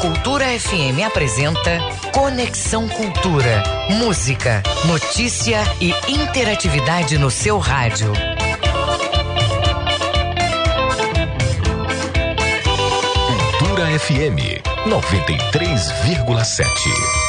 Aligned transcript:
Cultura 0.00 0.46
FM 0.58 1.04
apresenta 1.06 1.78
Conexão 2.14 2.88
Cultura. 2.88 3.62
Música, 3.90 4.62
notícia 4.86 5.60
e 5.78 5.92
interatividade 6.10 7.18
no 7.18 7.30
seu 7.30 7.58
rádio. 7.58 8.10
Cultura 13.58 13.98
FM 13.98 14.62
93,7. 14.88 17.19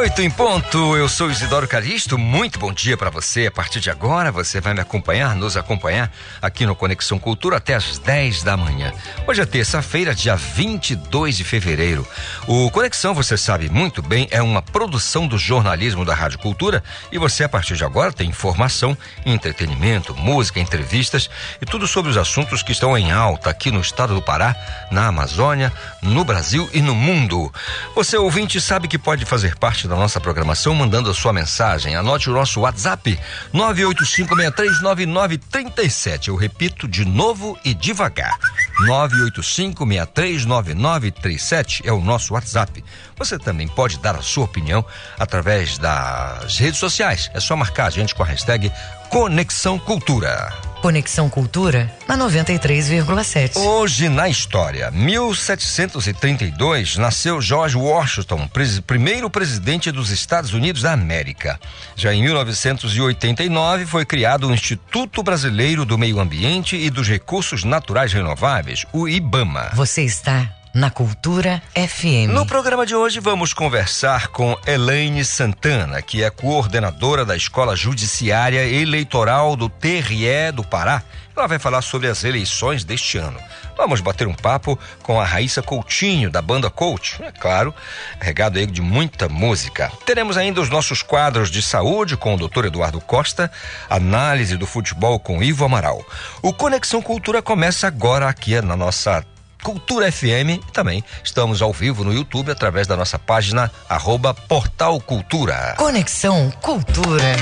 Oito 0.00 0.22
em 0.22 0.30
ponto, 0.30 0.96
eu 0.96 1.06
sou 1.10 1.30
Isidoro 1.30 1.68
Calixto, 1.68 2.16
muito 2.16 2.58
bom 2.58 2.72
dia 2.72 2.96
para 2.96 3.10
você. 3.10 3.48
A 3.48 3.50
partir 3.50 3.80
de 3.80 3.90
agora 3.90 4.32
você 4.32 4.58
vai 4.58 4.72
me 4.72 4.80
acompanhar, 4.80 5.36
nos 5.36 5.58
acompanhar 5.58 6.10
aqui 6.40 6.64
no 6.64 6.74
Conexão 6.74 7.18
Cultura 7.18 7.58
até 7.58 7.74
às 7.74 7.98
10 7.98 8.42
da 8.42 8.56
manhã. 8.56 8.94
Hoje 9.28 9.42
é 9.42 9.44
terça-feira, 9.44 10.14
dia 10.14 10.36
22 10.36 11.36
de 11.36 11.44
fevereiro. 11.44 12.08
O 12.46 12.70
Conexão, 12.70 13.12
você 13.12 13.36
sabe 13.36 13.68
muito 13.68 14.00
bem, 14.00 14.26
é 14.30 14.40
uma 14.40 14.62
produção 14.62 15.28
do 15.28 15.36
jornalismo 15.36 16.02
da 16.02 16.14
Rádio 16.14 16.38
Cultura 16.38 16.82
e 17.12 17.18
você 17.18 17.44
a 17.44 17.48
partir 17.48 17.76
de 17.76 17.84
agora 17.84 18.10
tem 18.10 18.30
informação, 18.30 18.96
entretenimento, 19.26 20.16
música, 20.16 20.58
entrevistas 20.58 21.28
e 21.60 21.66
tudo 21.66 21.86
sobre 21.86 22.10
os 22.10 22.16
assuntos 22.16 22.62
que 22.62 22.72
estão 22.72 22.96
em 22.96 23.12
alta 23.12 23.50
aqui 23.50 23.70
no 23.70 23.82
estado 23.82 24.14
do 24.14 24.22
Pará, 24.22 24.56
na 24.90 25.08
Amazônia, 25.08 25.70
no 26.00 26.24
Brasil 26.24 26.70
e 26.72 26.80
no 26.80 26.94
mundo. 26.94 27.52
Você 27.94 28.16
ouvinte 28.16 28.58
sabe 28.62 28.88
que 28.88 28.96
pode 28.96 29.26
fazer 29.26 29.56
parte 29.56 29.89
da 29.90 29.96
nossa 29.96 30.20
programação 30.20 30.72
mandando 30.72 31.10
a 31.10 31.14
sua 31.14 31.32
mensagem. 31.32 31.96
Anote 31.96 32.30
o 32.30 32.32
nosso 32.32 32.60
WhatsApp 32.60 33.18
985639937. 33.52 36.28
Eu 36.28 36.36
repito 36.36 36.86
de 36.86 37.04
novo 37.04 37.58
e 37.64 37.74
devagar. 37.74 38.38
985639937 38.86 41.80
é 41.84 41.90
o 41.92 42.00
nosso 42.00 42.34
WhatsApp. 42.34 42.84
Você 43.16 43.36
também 43.36 43.66
pode 43.66 43.98
dar 43.98 44.14
a 44.14 44.22
sua 44.22 44.44
opinião 44.44 44.84
através 45.18 45.76
das 45.76 46.56
redes 46.56 46.78
sociais. 46.78 47.28
É 47.34 47.40
só 47.40 47.56
marcar 47.56 47.86
a 47.86 47.90
gente 47.90 48.14
com 48.14 48.22
a 48.22 48.26
hashtag 48.26 48.70
Conexão 49.10 49.76
Cultura. 49.76 50.69
Conexão 50.80 51.28
Cultura 51.28 51.94
na 52.08 52.16
93,7. 52.16 53.56
Hoje 53.56 54.08
na 54.08 54.28
história, 54.28 54.90
1732, 54.90 56.96
nasceu 56.96 57.40
George 57.40 57.76
Washington, 57.76 58.48
pres 58.48 58.80
primeiro 58.80 59.28
presidente 59.28 59.92
dos 59.92 60.10
Estados 60.10 60.54
Unidos 60.54 60.82
da 60.82 60.92
América. 60.92 61.60
Já 61.94 62.14
em 62.14 62.22
1989 62.22 63.86
foi 63.86 64.06
criado 64.06 64.48
o 64.48 64.54
Instituto 64.54 65.22
Brasileiro 65.22 65.84
do 65.84 65.98
Meio 65.98 66.18
Ambiente 66.18 66.76
e 66.76 66.88
dos 66.88 67.06
Recursos 67.06 67.62
Naturais 67.62 68.12
Renováveis, 68.12 68.86
o 68.92 69.06
IBAMA. 69.06 69.70
Você 69.74 70.02
está 70.02 70.59
na 70.72 70.90
Cultura 70.90 71.60
FM. 71.74 72.30
No 72.30 72.46
programa 72.46 72.86
de 72.86 72.94
hoje 72.94 73.18
vamos 73.20 73.52
conversar 73.52 74.28
com 74.28 74.56
Elaine 74.66 75.24
Santana, 75.24 76.00
que 76.00 76.22
é 76.22 76.30
coordenadora 76.30 77.24
da 77.24 77.36
Escola 77.36 77.74
Judiciária 77.74 78.64
Eleitoral 78.66 79.56
do 79.56 79.68
TRE 79.68 80.52
do 80.54 80.62
Pará. 80.62 81.02
Ela 81.36 81.46
vai 81.46 81.58
falar 81.58 81.80
sobre 81.82 82.06
as 82.08 82.22
eleições 82.22 82.84
deste 82.84 83.16
ano. 83.16 83.38
Vamos 83.76 84.00
bater 84.00 84.26
um 84.26 84.34
papo 84.34 84.78
com 85.02 85.20
a 85.20 85.24
Raíssa 85.24 85.62
Coutinho, 85.62 86.30
da 86.30 86.42
banda 86.42 86.68
Coach, 86.68 87.22
é 87.22 87.32
claro, 87.32 87.74
regado 88.20 88.58
aí 88.58 88.66
de 88.66 88.82
muita 88.82 89.28
música. 89.28 89.90
Teremos 90.04 90.36
ainda 90.36 90.60
os 90.60 90.68
nossos 90.68 91.02
quadros 91.02 91.50
de 91.50 91.62
saúde 91.62 92.16
com 92.16 92.34
o 92.34 92.48
Dr. 92.48 92.66
Eduardo 92.66 93.00
Costa, 93.00 93.50
análise 93.88 94.56
do 94.56 94.66
futebol 94.66 95.18
com 95.18 95.42
Ivo 95.42 95.64
Amaral. 95.64 96.04
O 96.42 96.52
Conexão 96.52 97.00
Cultura 97.00 97.40
começa 97.40 97.86
agora 97.86 98.28
aqui 98.28 98.60
na 98.60 98.76
nossa 98.76 99.24
Cultura 99.62 100.10
FM 100.10 100.50
e 100.50 100.72
também 100.72 101.04
estamos 101.22 101.62
ao 101.62 101.72
vivo 101.72 102.04
no 102.04 102.12
YouTube 102.12 102.50
através 102.50 102.86
da 102.86 102.96
nossa 102.96 103.18
página 103.18 103.70
arroba 103.88 104.34
Portal 104.34 105.00
Cultura. 105.00 105.74
Conexão 105.76 106.50
Cultura. 106.60 107.36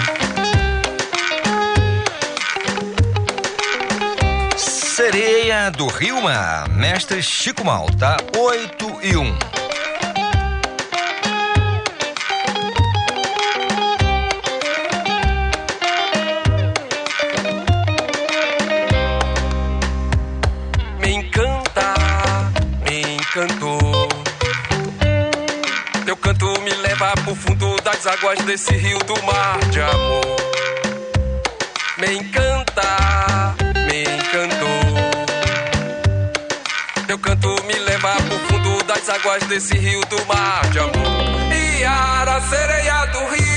Sereia 4.56 5.70
do 5.70 5.86
Rio 5.86 6.20
Mar, 6.20 6.68
mestre 6.68 7.22
Chico 7.22 7.64
Malta, 7.64 8.16
8 8.36 8.98
e 9.02 9.16
1. 9.16 9.57
Teu 26.08 26.16
canto 26.16 26.46
me 26.62 26.70
leva 26.70 27.12
pro 27.22 27.34
fundo 27.34 27.76
das 27.82 28.06
águas 28.06 28.38
desse 28.46 28.74
rio 28.74 28.98
do 29.00 29.22
mar 29.24 29.58
de 29.70 29.78
amor. 29.82 30.36
Me 31.98 32.14
encanta, 32.14 33.54
me 33.86 34.04
encantou. 34.04 34.80
Teu 37.06 37.19
canto 37.19 37.62
me 37.66 37.74
leva 37.74 38.14
pro 38.26 38.38
fundo 38.38 38.82
das 38.84 39.06
águas 39.10 39.42
desse 39.48 39.76
rio 39.76 40.00
do 40.08 40.24
mar 40.24 40.66
de 40.70 40.78
amor. 40.78 41.52
Iara, 41.78 42.40
sereia 42.40 43.04
do 43.12 43.19
rio, 43.26 43.47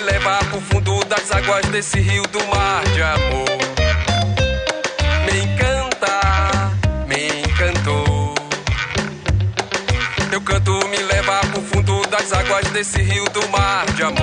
me 0.00 0.06
leva 0.06 0.38
pro 0.50 0.60
fundo 0.60 1.04
das 1.04 1.30
águas 1.30 1.66
desse 1.66 2.00
rio 2.00 2.22
do 2.28 2.38
mar 2.46 2.82
de 2.94 3.02
amor. 3.02 3.48
Me 5.26 5.42
encanta, 5.42 6.72
me 7.06 7.28
encantou. 7.40 8.34
Teu 10.30 10.40
canto 10.40 10.88
me 10.88 10.96
leva 10.96 11.40
pro 11.52 11.60
fundo 11.62 12.02
das 12.08 12.32
águas 12.32 12.66
desse 12.70 13.02
rio 13.02 13.24
do 13.30 13.46
mar 13.48 13.84
de 13.92 14.02
amor. 14.02 14.16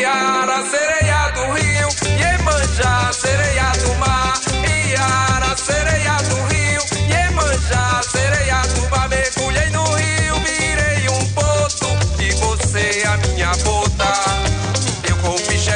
Iara, 0.00 0.62
sereia 0.64 1.30
do 1.30 1.52
rio, 1.52 1.88
Iemanjá, 2.18 3.12
sereia 3.12 3.72
do 3.82 3.94
mar. 3.96 4.40
Iara, 4.88 5.56
sereia 5.56 6.16
do 6.28 6.36
rio, 6.46 6.82
Iemanjá, 7.08 8.02
sereia 8.02 8.62
do 8.74 8.88
mar. 8.90 9.08
Mergulhei 9.08 9.70
no 9.70 9.84
rio, 9.84 10.34
virei 10.44 11.08
um 11.10 11.32
poço 11.32 11.96
e 12.20 12.30
você 12.32 13.02
a 13.06 13.16
minha 13.28 13.52
bota. 13.64 14.47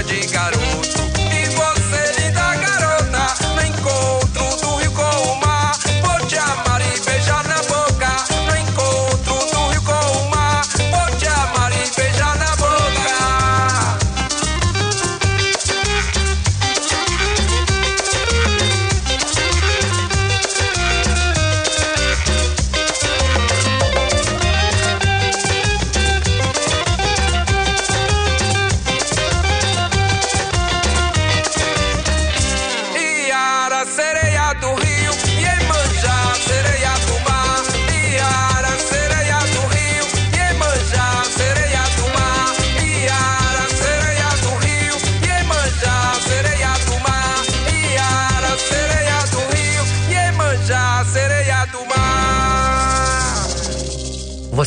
De 0.05 0.27
garoto 0.27 0.82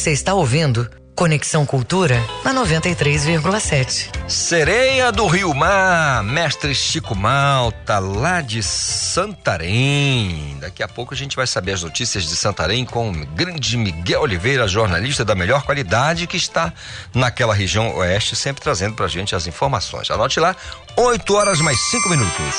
Você 0.05 0.11
está 0.11 0.35
ouvindo 0.35 0.87
Conexão 1.15 1.65
Cultura 1.65 2.23
na 2.43 2.53
93,7. 2.53 4.11
Sereia 4.29 5.11
do 5.11 5.25
Rio 5.25 5.51
Mar, 5.51 6.23
mestre 6.23 6.75
Chico 6.75 7.15
Malta, 7.15 7.97
lá 7.97 8.39
de 8.39 8.61
Santarém. 8.61 10.59
Daqui 10.61 10.83
a 10.83 10.87
pouco 10.87 11.15
a 11.15 11.17
gente 11.17 11.35
vai 11.35 11.47
saber 11.47 11.71
as 11.71 11.81
notícias 11.81 12.23
de 12.23 12.35
Santarém 12.35 12.85
com 12.85 13.09
o 13.09 13.25
grande 13.33 13.75
Miguel 13.77 14.21
Oliveira, 14.21 14.67
jornalista 14.67 15.25
da 15.25 15.33
melhor 15.33 15.63
qualidade 15.63 16.27
que 16.27 16.37
está 16.37 16.71
naquela 17.11 17.55
região 17.55 17.95
oeste, 17.95 18.35
sempre 18.35 18.61
trazendo 18.61 18.93
pra 18.93 19.07
gente 19.07 19.35
as 19.35 19.47
informações. 19.47 20.11
Anote 20.11 20.39
lá, 20.39 20.55
8 20.95 21.33
horas 21.33 21.59
mais 21.61 21.79
5 21.89 22.09
minutos. 22.09 22.55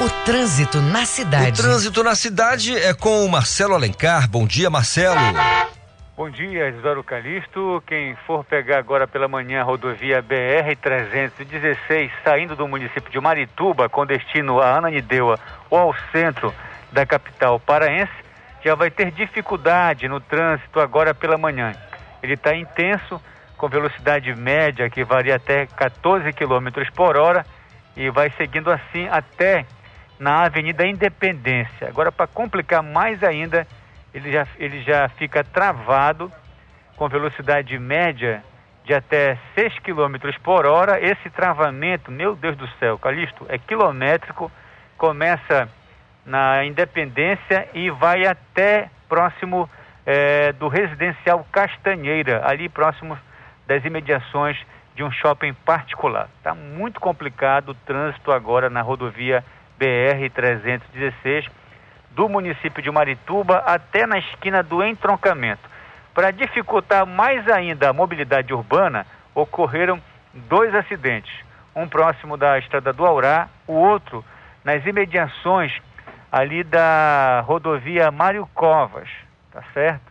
O 0.00 0.10
trânsito 0.24 0.80
na 0.80 1.06
cidade. 1.06 1.60
O 1.60 1.62
trânsito 1.62 2.02
na 2.02 2.16
cidade 2.16 2.76
é 2.76 2.92
com 2.92 3.24
o 3.24 3.28
Marcelo 3.28 3.74
Alencar. 3.74 4.28
Bom 4.28 4.44
dia, 4.44 4.68
Marcelo. 4.68 5.20
Bom 6.20 6.28
dia, 6.28 6.68
Isidoro 6.68 7.02
Calixto. 7.02 7.82
Quem 7.86 8.14
for 8.26 8.44
pegar 8.44 8.76
agora 8.76 9.08
pela 9.08 9.26
manhã 9.26 9.62
a 9.62 9.64
rodovia 9.64 10.22
BR-316, 10.22 12.10
saindo 12.22 12.54
do 12.54 12.68
município 12.68 13.10
de 13.10 13.18
Marituba, 13.18 13.88
com 13.88 14.04
destino 14.04 14.60
a 14.60 14.76
Ananindeua 14.76 15.40
ou 15.70 15.78
ao 15.78 15.94
centro 16.12 16.54
da 16.92 17.06
capital 17.06 17.58
paraense, 17.58 18.12
já 18.62 18.74
vai 18.74 18.90
ter 18.90 19.10
dificuldade 19.12 20.08
no 20.08 20.20
trânsito 20.20 20.78
agora 20.78 21.14
pela 21.14 21.38
manhã. 21.38 21.72
Ele 22.22 22.34
está 22.34 22.54
intenso, 22.54 23.18
com 23.56 23.66
velocidade 23.66 24.34
média 24.34 24.90
que 24.90 25.02
varia 25.02 25.36
até 25.36 25.64
14 25.64 26.30
km 26.34 26.68
por 26.94 27.16
hora 27.16 27.46
e 27.96 28.10
vai 28.10 28.30
seguindo 28.36 28.70
assim 28.70 29.08
até 29.08 29.64
na 30.18 30.44
Avenida 30.44 30.86
Independência. 30.86 31.88
Agora, 31.88 32.12
para 32.12 32.26
complicar 32.26 32.82
mais 32.82 33.24
ainda, 33.24 33.66
ele 34.12 34.32
já, 34.32 34.46
ele 34.58 34.82
já 34.82 35.08
fica 35.10 35.44
travado 35.44 36.30
com 36.96 37.08
velocidade 37.08 37.78
média 37.78 38.42
de 38.84 38.94
até 38.94 39.38
6 39.54 39.78
km 39.80 40.16
por 40.42 40.66
hora. 40.66 41.00
Esse 41.00 41.30
travamento, 41.30 42.10
meu 42.10 42.34
Deus 42.34 42.56
do 42.56 42.68
céu, 42.78 42.98
Calixto, 42.98 43.46
é 43.48 43.58
quilométrico, 43.58 44.50
começa 44.96 45.68
na 46.26 46.64
Independência 46.64 47.68
e 47.72 47.90
vai 47.90 48.26
até 48.26 48.90
próximo 49.08 49.68
é, 50.04 50.52
do 50.52 50.68
residencial 50.68 51.46
Castanheira, 51.50 52.42
ali 52.44 52.68
próximo 52.68 53.18
das 53.66 53.84
imediações 53.84 54.58
de 54.94 55.04
um 55.04 55.10
shopping 55.10 55.54
particular. 55.54 56.28
Está 56.38 56.54
muito 56.54 57.00
complicado 57.00 57.70
o 57.70 57.74
trânsito 57.74 58.32
agora 58.32 58.68
na 58.68 58.82
rodovia 58.82 59.44
BR-316 59.78 61.48
do 62.10 62.28
município 62.28 62.82
de 62.82 62.90
Marituba 62.90 63.58
até 63.58 64.06
na 64.06 64.18
esquina 64.18 64.62
do 64.62 64.82
entroncamento. 64.82 65.68
Para 66.14 66.30
dificultar 66.30 67.06
mais 67.06 67.48
ainda 67.48 67.90
a 67.90 67.92
mobilidade 67.92 68.52
urbana, 68.52 69.06
ocorreram 69.34 70.00
dois 70.34 70.74
acidentes. 70.74 71.32
Um 71.74 71.88
próximo 71.88 72.36
da 72.36 72.58
estrada 72.58 72.92
do 72.92 73.06
Aurá, 73.06 73.48
o 73.66 73.72
outro 73.72 74.24
nas 74.64 74.84
imediações 74.84 75.72
ali 76.30 76.62
da 76.62 77.42
rodovia 77.46 78.10
Mário 78.10 78.48
Covas, 78.54 79.08
tá 79.52 79.62
certo? 79.72 80.02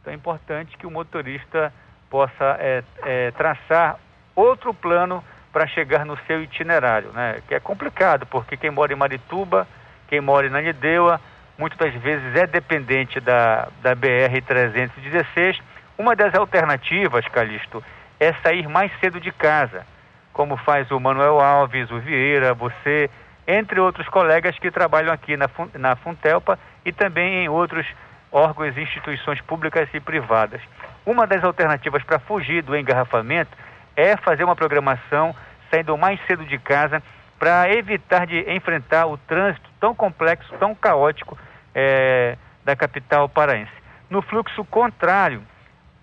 Então 0.00 0.12
é 0.12 0.16
importante 0.16 0.76
que 0.76 0.86
o 0.86 0.90
motorista 0.90 1.72
possa 2.10 2.56
é, 2.60 2.84
é, 3.02 3.30
traçar 3.32 3.96
outro 4.34 4.74
plano 4.74 5.24
para 5.52 5.66
chegar 5.66 6.04
no 6.04 6.18
seu 6.26 6.42
itinerário, 6.42 7.10
né? 7.12 7.40
Que 7.48 7.54
é 7.54 7.60
complicado, 7.60 8.26
porque 8.26 8.56
quem 8.56 8.70
mora 8.70 8.92
em 8.92 8.96
Marituba, 8.96 9.66
quem 10.08 10.20
mora 10.20 10.46
em 10.46 10.50
Nanideua, 10.50 11.20
muitas 11.58 11.78
das 11.78 11.94
vezes 12.02 12.34
é 12.34 12.46
dependente 12.46 13.20
da, 13.20 13.68
da 13.82 13.94
BR-316. 13.94 15.60
Uma 15.96 16.16
das 16.16 16.34
alternativas, 16.34 17.26
Calixto, 17.28 17.82
é 18.18 18.32
sair 18.42 18.68
mais 18.68 18.90
cedo 19.00 19.20
de 19.20 19.30
casa, 19.30 19.86
como 20.32 20.56
faz 20.56 20.90
o 20.90 20.98
Manuel 20.98 21.40
Alves, 21.40 21.90
o 21.90 21.98
Vieira, 22.00 22.54
você, 22.54 23.08
entre 23.46 23.78
outros 23.78 24.08
colegas 24.08 24.58
que 24.58 24.70
trabalham 24.70 25.12
aqui 25.12 25.36
na, 25.36 25.48
na 25.74 25.96
Funtelpa 25.96 26.58
e 26.84 26.92
também 26.92 27.44
em 27.44 27.48
outros 27.48 27.86
órgãos 28.32 28.76
e 28.76 28.80
instituições 28.80 29.40
públicas 29.42 29.88
e 29.94 30.00
privadas. 30.00 30.60
Uma 31.06 31.26
das 31.26 31.44
alternativas 31.44 32.02
para 32.02 32.18
fugir 32.18 32.62
do 32.62 32.76
engarrafamento 32.76 33.56
é 33.96 34.16
fazer 34.16 34.42
uma 34.42 34.56
programação 34.56 35.34
saindo 35.70 35.96
mais 35.96 36.18
cedo 36.26 36.44
de 36.44 36.58
casa 36.58 37.02
para 37.38 37.72
evitar 37.72 38.26
de 38.26 38.40
enfrentar 38.52 39.06
o 39.06 39.16
trânsito 39.16 39.68
tão 39.80 39.94
complexo, 39.94 40.52
tão 40.58 40.74
caótico 40.74 41.38
é, 41.74 42.36
da 42.64 42.74
capital 42.74 43.28
paraense. 43.28 43.72
No 44.08 44.22
fluxo 44.22 44.64
contrário, 44.64 45.42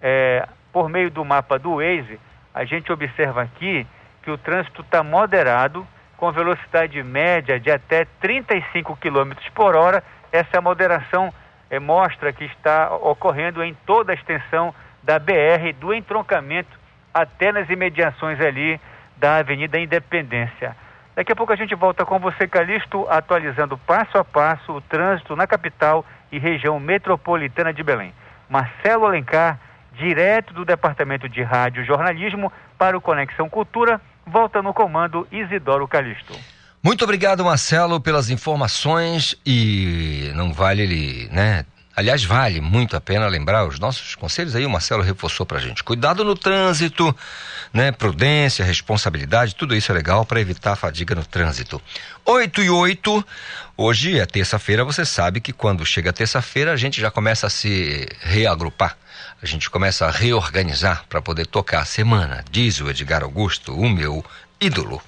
é, 0.02 0.48
por 0.72 0.90
meio 0.90 1.10
do 1.10 1.24
mapa 1.24 1.58
do 1.58 1.76
Waze, 1.76 2.20
a 2.54 2.66
gente 2.66 2.92
observa 2.92 3.42
aqui 3.42 3.88
que 4.22 4.32
o 4.32 4.38
trânsito 4.38 4.82
está 4.82 5.04
moderado, 5.04 5.86
com 6.18 6.32
velocidade 6.32 7.02
média 7.02 7.60
de 7.60 7.72
até 7.72 8.06
35 8.20 8.96
km 8.98 9.34
por 9.56 9.76
hora. 9.76 10.04
Essa 10.32 10.62
moderação 10.62 11.34
é, 11.70 11.80
mostra 11.80 12.32
que 12.32 12.44
está 12.44 12.94
ocorrendo 12.96 13.64
em 13.64 13.74
toda 13.86 14.12
a 14.12 14.16
extensão 14.16 14.74
da 15.02 15.18
BR, 15.18 15.74
do 15.80 15.94
entroncamento 15.94 16.80
até 17.14 17.52
nas 17.52 17.70
imediações 17.70 18.40
ali 18.40 18.80
da 19.18 19.38
Avenida 19.38 19.80
Independência. 19.80 20.76
Daqui 21.16 21.32
a 21.32 21.36
pouco 21.36 21.52
a 21.52 21.56
gente 21.56 21.76
volta 21.76 22.06
com 22.06 22.20
você, 22.20 22.48
Calixto, 22.48 23.06
atualizando 23.10 23.78
passo 23.78 24.18
a 24.18 24.24
passo 24.24 24.72
o 24.72 24.82
trânsito 24.82 25.36
na 25.36 25.46
capital 25.46 26.06
e 26.32 26.40
região 26.40 26.80
metropolitana 26.80 27.74
de 27.74 27.84
Belém. 27.84 28.14
Marcelo 28.50 29.06
Alencar, 29.06 29.60
direto 29.94 30.54
do 30.54 30.64
Departamento 30.64 31.28
de 31.28 31.44
Rádio 31.44 31.84
e 31.84 31.86
Jornalismo 31.86 32.52
para 32.78 32.98
o 32.98 33.02
Conexão 33.02 33.50
Cultura, 33.50 34.00
volta 34.26 34.62
no 34.62 34.74
comando 34.74 35.28
Isidoro 35.32 35.88
Calixto. 35.88 36.34
Muito 36.84 37.04
obrigado, 37.04 37.46
Marcelo, 37.46 38.02
pelas 38.02 38.30
informações 38.30 39.36
e 39.46 40.32
não 40.34 40.52
vale 40.52 40.82
ele, 40.82 41.30
né, 41.32 41.64
Aliás, 41.96 42.24
vale 42.24 42.62
muito 42.62 42.96
a 42.96 43.02
pena 43.02 43.28
lembrar 43.28 43.68
os 43.68 43.78
nossos 43.78 44.16
conselhos 44.16 44.56
aí, 44.56 44.66
o 44.66 44.70
Marcelo 44.70 45.04
reforçou 45.04 45.46
pra 45.46 45.60
gente. 45.60 45.84
Cuidado 45.84 46.24
no 46.24 46.36
trânsito, 46.36 47.16
né? 47.74 47.92
Prudência, 47.92 48.64
responsabilidade, 48.64 49.56
tudo 49.56 49.76
isso 49.76 49.92
é 49.92 49.96
legal 49.96 50.26
para 50.26 50.40
evitar 50.40 50.74
a 50.74 50.76
fadiga 50.76 51.14
no 51.14 51.26
trânsito. 51.26 51.82
8 52.26 52.64
e 52.64 52.70
8, 52.70 53.26
hoje 53.76 54.20
é 54.20 54.26
terça-feira, 54.26 54.86
você 54.86 55.04
sabe 55.04 55.42
que 55.42 55.52
quando 55.52 55.86
chega 55.86 56.14
terça-feira 56.14 56.72
a 56.72 56.78
gente 56.78 57.02
já 57.02 57.12
começa 57.12 57.48
a 57.48 57.50
se 57.50 58.08
reagrupar. 58.22 58.98
A 59.42 59.46
gente 59.46 59.70
começa 59.70 60.06
a 60.06 60.12
reorganizar 60.12 61.04
para 61.10 61.22
poder 61.22 61.46
tocar 61.46 61.82
a 61.82 61.86
semana, 61.86 62.46
diz 62.50 62.80
o 62.80 62.90
Edgar 62.90 63.24
Augusto, 63.24 63.76
o 63.76 63.90
meu 63.90 64.24
ídolo. 64.62 65.02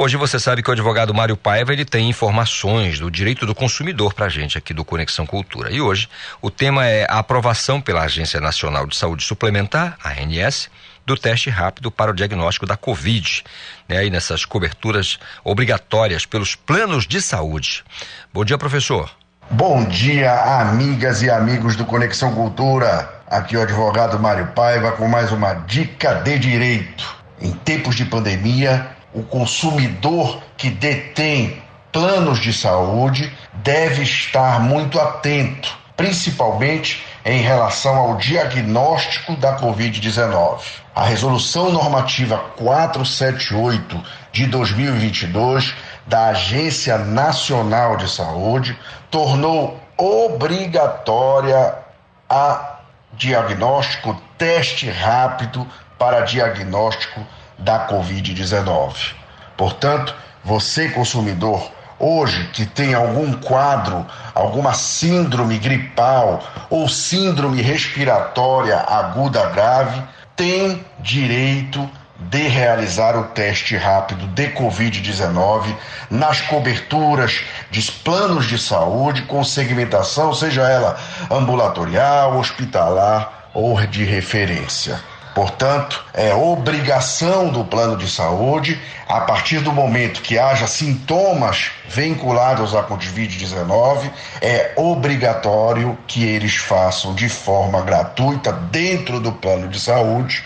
Hoje 0.00 0.16
você 0.16 0.38
sabe 0.38 0.62
que 0.62 0.70
o 0.70 0.72
advogado 0.72 1.12
Mário 1.12 1.36
Paiva 1.36 1.72
ele 1.72 1.84
tem 1.84 2.08
informações 2.08 3.00
do 3.00 3.10
direito 3.10 3.44
do 3.44 3.52
consumidor 3.52 4.14
para 4.14 4.26
a 4.26 4.28
gente 4.28 4.56
aqui 4.56 4.72
do 4.72 4.84
Conexão 4.84 5.26
Cultura. 5.26 5.72
E 5.72 5.80
hoje 5.80 6.08
o 6.40 6.52
tema 6.52 6.86
é 6.86 7.04
a 7.10 7.18
aprovação 7.18 7.80
pela 7.80 8.02
Agência 8.02 8.40
Nacional 8.40 8.86
de 8.86 8.94
Saúde 8.94 9.24
Suplementar, 9.24 9.98
ANS, 10.04 10.70
do 11.04 11.16
teste 11.16 11.50
rápido 11.50 11.90
para 11.90 12.12
o 12.12 12.14
diagnóstico 12.14 12.64
da 12.64 12.76
Covid, 12.76 13.42
né, 13.88 13.96
aí 13.96 14.08
nessas 14.08 14.44
coberturas 14.44 15.18
obrigatórias 15.42 16.24
pelos 16.24 16.54
planos 16.54 17.04
de 17.04 17.20
saúde. 17.20 17.82
Bom 18.32 18.44
dia, 18.44 18.56
professor. 18.56 19.10
Bom 19.50 19.84
dia, 19.84 20.32
amigas 20.60 21.22
e 21.22 21.28
amigos 21.28 21.74
do 21.74 21.84
Conexão 21.84 22.32
Cultura. 22.36 23.20
Aqui 23.28 23.56
o 23.56 23.62
advogado 23.62 24.16
Mário 24.16 24.46
Paiva 24.54 24.92
com 24.92 25.08
mais 25.08 25.32
uma 25.32 25.54
dica 25.54 26.14
de 26.14 26.38
direito. 26.38 27.18
Em 27.40 27.50
tempos 27.50 27.96
de 27.96 28.04
pandemia, 28.04 28.96
o 29.12 29.22
consumidor 29.22 30.42
que 30.56 30.70
detém 30.70 31.62
planos 31.92 32.40
de 32.40 32.52
saúde 32.52 33.32
deve 33.54 34.02
estar 34.02 34.60
muito 34.60 35.00
atento, 35.00 35.76
principalmente 35.96 37.04
em 37.24 37.40
relação 37.40 37.96
ao 37.96 38.16
diagnóstico 38.16 39.34
da 39.36 39.58
Covid-19. 39.58 40.60
A 40.94 41.04
Resolução 41.04 41.72
Normativa 41.72 42.38
478 42.56 44.02
de 44.32 44.46
2022 44.46 45.74
da 46.06 46.28
Agência 46.28 46.98
Nacional 46.98 47.96
de 47.96 48.10
Saúde 48.10 48.78
tornou 49.10 49.80
obrigatória 49.96 51.74
a 52.28 52.78
diagnóstico, 53.14 54.20
teste 54.36 54.88
rápido 54.88 55.66
para 55.98 56.20
diagnóstico 56.20 57.26
da 57.58 57.88
Covid-19. 57.88 59.14
Portanto, 59.56 60.14
você 60.44 60.88
consumidor, 60.90 61.70
hoje 61.98 62.48
que 62.52 62.64
tem 62.64 62.94
algum 62.94 63.32
quadro, 63.34 64.06
alguma 64.34 64.72
síndrome 64.72 65.58
gripal 65.58 66.40
ou 66.70 66.88
síndrome 66.88 67.60
respiratória 67.60 68.78
aguda 68.78 69.46
grave, 69.50 70.00
tem 70.36 70.84
direito 71.00 71.88
de 72.20 72.48
realizar 72.48 73.16
o 73.16 73.24
teste 73.24 73.76
rápido 73.76 74.26
de 74.28 74.48
Covid-19 74.48 75.74
nas 76.10 76.40
coberturas 76.40 77.40
de 77.70 77.80
planos 77.92 78.46
de 78.46 78.58
saúde 78.58 79.22
com 79.22 79.44
segmentação, 79.44 80.34
seja 80.34 80.62
ela 80.62 80.96
ambulatorial, 81.30 82.38
hospitalar 82.38 83.50
ou 83.54 83.80
de 83.86 84.04
referência. 84.04 85.00
Portanto, 85.38 86.04
é 86.14 86.34
obrigação 86.34 87.48
do 87.48 87.64
plano 87.64 87.96
de 87.96 88.10
saúde, 88.10 88.76
a 89.06 89.20
partir 89.20 89.60
do 89.60 89.72
momento 89.72 90.20
que 90.20 90.36
haja 90.36 90.66
sintomas 90.66 91.70
vinculados 91.88 92.74
à 92.74 92.82
Covid-19, 92.82 94.10
é 94.42 94.72
obrigatório 94.74 95.96
que 96.08 96.24
eles 96.24 96.56
façam 96.56 97.14
de 97.14 97.28
forma 97.28 97.80
gratuita, 97.82 98.50
dentro 98.50 99.20
do 99.20 99.30
plano 99.30 99.68
de 99.68 99.78
saúde, 99.78 100.42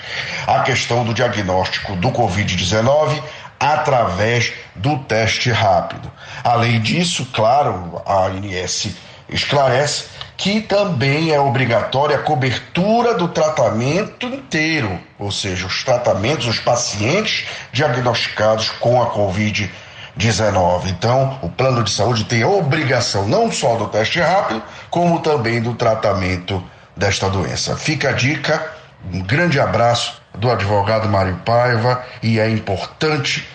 a 0.47 0.61
questão 0.61 1.05
do 1.05 1.15
diagnóstico 1.15 1.97
do 1.97 2.11
Covid-19 2.11 3.19
através 3.59 4.53
do 4.77 4.99
teste 4.99 5.51
rápido. 5.51 6.13
Além 6.45 6.79
disso, 6.83 7.27
claro, 7.33 8.03
a 8.05 8.27
ANS 8.27 8.89
esclarece 9.27 10.05
que 10.43 10.61
também 10.61 11.31
é 11.31 11.39
obrigatória 11.39 12.17
a 12.17 12.23
cobertura 12.23 13.15
do 13.15 13.29
tratamento 13.29 14.27
inteiro, 14.27 14.99
ou 15.17 15.31
seja, 15.31 15.69
os 15.69 15.85
tratamentos, 15.85 16.49
os 16.49 16.59
pacientes 16.59 17.47
diagnosticados 17.73 18.69
com 18.69 19.01
a 19.01 19.07
Covid-19. 19.15 20.89
Então, 20.89 21.39
o 21.43 21.49
plano 21.49 21.85
de 21.85 21.93
saúde 21.93 22.25
tem 22.25 22.43
a 22.43 22.49
obrigação 22.49 23.29
não 23.29 23.53
só 23.53 23.77
do 23.77 23.87
teste 23.87 24.19
rápido, 24.19 24.61
como 24.91 25.21
também 25.21 25.63
do 25.63 25.75
tratamento 25.75 26.61
desta 26.97 27.31
doença. 27.31 27.77
Fica 27.77 28.09
a 28.09 28.13
dica, 28.13 28.69
um 29.15 29.23
grande 29.23 29.61
abraço 29.61 30.21
do 30.37 30.51
advogado 30.51 31.09
Mário 31.09 31.37
Paiva 31.45 32.05
e 32.21 32.41
é 32.41 32.51
importante 32.51 33.49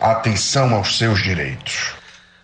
a 0.00 0.10
atenção 0.10 0.74
aos 0.74 0.98
seus 0.98 1.22
direitos. 1.22 2.01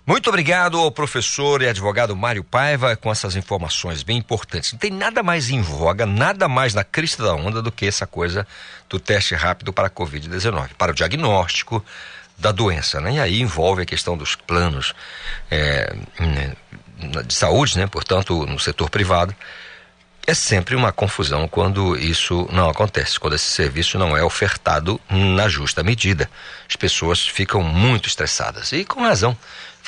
Muito 0.09 0.31
obrigado 0.31 0.79
ao 0.79 0.91
professor 0.91 1.61
e 1.61 1.69
advogado 1.69 2.17
Mário 2.17 2.43
Paiva 2.43 2.97
com 2.97 3.13
essas 3.13 3.37
informações 3.37 4.03
bem 4.03 4.17
importantes. 4.17 4.73
Não 4.73 4.79
tem 4.79 4.91
nada 4.91 5.23
mais 5.23 5.51
em 5.51 5.61
voga, 5.61 6.07
nada 6.07 6.49
mais 6.49 6.73
na 6.73 6.83
crista 6.83 7.23
da 7.23 7.35
onda 7.35 7.61
do 7.61 7.71
que 7.71 7.85
essa 7.85 8.07
coisa 8.07 8.47
do 8.89 8.99
teste 8.99 9.35
rápido 9.35 9.71
para 9.71 9.89
a 9.89 9.91
Covid-19, 9.91 10.71
para 10.79 10.93
o 10.93 10.95
diagnóstico 10.95 11.85
da 12.39 12.51
doença. 12.51 13.03
Né? 13.03 13.17
E 13.17 13.21
aí 13.21 13.43
envolve 13.43 13.83
a 13.83 13.85
questão 13.85 14.17
dos 14.17 14.35
planos 14.35 14.95
é, 15.51 15.95
de 17.27 17.35
saúde, 17.35 17.77
né? 17.77 17.87
portanto, 17.87 18.47
no 18.47 18.59
setor 18.59 18.89
privado. 18.89 19.37
É 20.27 20.33
sempre 20.33 20.75
uma 20.75 20.91
confusão 20.91 21.47
quando 21.47 21.99
isso 21.99 22.49
não 22.51 22.71
acontece, 22.71 23.21
quando 23.21 23.35
esse 23.35 23.51
serviço 23.51 23.99
não 23.99 24.17
é 24.17 24.25
ofertado 24.25 24.99
na 25.11 25.49
justa 25.49 25.83
medida. 25.83 26.31
As 26.67 26.77
pessoas 26.77 27.27
ficam 27.27 27.63
muito 27.63 28.09
estressadas 28.09 28.73
e 28.73 28.87
com 28.87 29.03
razão. 29.03 29.37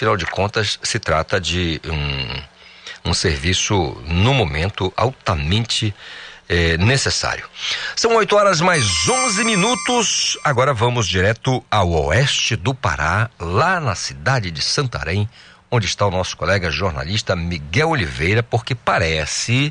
Afinal 0.00 0.16
de 0.16 0.24
contas, 0.24 0.78
se 0.82 0.98
trata 0.98 1.38
de 1.38 1.78
um, 1.84 3.10
um 3.10 3.12
serviço, 3.12 4.02
no 4.06 4.32
momento, 4.32 4.90
altamente 4.96 5.94
é, 6.48 6.78
necessário. 6.78 7.46
São 7.94 8.16
8 8.16 8.34
horas 8.34 8.62
mais 8.62 9.06
11 9.06 9.44
minutos. 9.44 10.38
Agora 10.42 10.72
vamos 10.72 11.06
direto 11.06 11.62
ao 11.70 11.90
oeste 12.06 12.56
do 12.56 12.74
Pará, 12.74 13.28
lá 13.38 13.78
na 13.78 13.94
cidade 13.94 14.50
de 14.50 14.62
Santarém, 14.62 15.28
onde 15.70 15.84
está 15.84 16.06
o 16.06 16.10
nosso 16.10 16.34
colega 16.34 16.70
jornalista 16.70 17.36
Miguel 17.36 17.90
Oliveira, 17.90 18.42
porque 18.42 18.74
parece, 18.74 19.70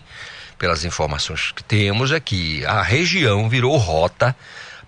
pelas 0.59 0.85
informações 0.85 1.51
que 1.53 1.63
temos, 1.63 2.11
é 2.11 2.19
que 2.19 2.63
a 2.67 2.83
região 2.83 3.49
virou 3.49 3.75
rota 3.77 4.35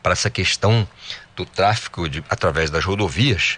para 0.04 0.14
essa 0.14 0.30
questão 0.30 0.88
do 1.36 1.48
tráfico 1.48 2.08
de, 2.08 2.24
através 2.30 2.70
das 2.70 2.86
rodovias 2.86 3.58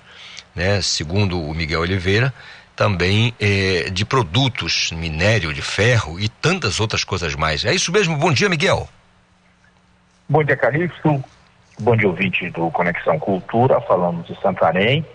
né, 0.56 0.82
segundo 0.82 1.42
o 1.42 1.54
Miguel 1.54 1.82
Oliveira, 1.82 2.34
também 2.76 3.34
eh, 3.40 3.90
de 3.92 4.06
produtos, 4.06 4.92
minério 4.92 5.54
de 5.54 5.62
ferro 5.62 6.20
e 6.20 6.28
tantas 6.28 6.80
outras 6.80 7.04
coisas 7.04 7.36
mais. 7.36 7.66
É 7.66 7.74
isso 7.74 7.92
mesmo? 7.92 8.18
Bom 8.18 8.32
dia, 8.32 8.50
Miguel. 8.50 8.88
Bom 10.28 10.44
dia, 10.44 10.58
Calixto. 10.58 11.24
Bom 11.80 11.96
dia, 11.96 12.08
ouvinte 12.08 12.50
do 12.50 12.70
Conexão 12.72 13.20
Cultura. 13.20 13.80
Falamos 13.82 14.28
de 14.28 14.40
Santarém. 14.42 15.06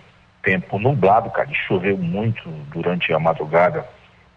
Tempo 0.41 0.79
nublado, 0.79 1.29
Calixto. 1.31 1.65
Choveu 1.67 1.97
muito 1.97 2.49
durante 2.71 3.11
a 3.11 3.19
madrugada 3.19 3.85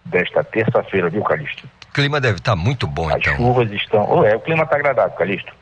desta 0.05 0.43
terça-feira, 0.43 1.09
viu, 1.09 1.23
Calixto? 1.23 1.69
O 1.89 1.93
clima 1.93 2.21
deve 2.21 2.39
estar 2.39 2.53
tá 2.53 2.57
muito 2.57 2.87
bom, 2.87 3.09
As 3.09 3.17
então. 3.17 3.33
As 3.33 3.39
chuvas 3.39 3.71
estão. 3.71 4.07
Oh, 4.09 4.25
é, 4.25 4.35
o 4.35 4.41
clima 4.41 4.65
está 4.65 4.77
agradável, 4.77 5.17
Calixto. 5.17 5.53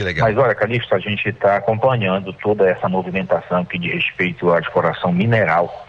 Que 0.00 0.04
legal. 0.04 0.28
Mas 0.28 0.38
olha, 0.38 0.54
Calixto, 0.54 0.94
a 0.94 0.98
gente 0.98 1.28
está 1.28 1.56
acompanhando 1.56 2.32
toda 2.32 2.66
essa 2.66 2.88
movimentação 2.88 3.66
que 3.66 3.78
diz 3.78 3.92
respeito 3.92 4.50
à 4.50 4.58
exploração 4.58 5.12
mineral 5.12 5.86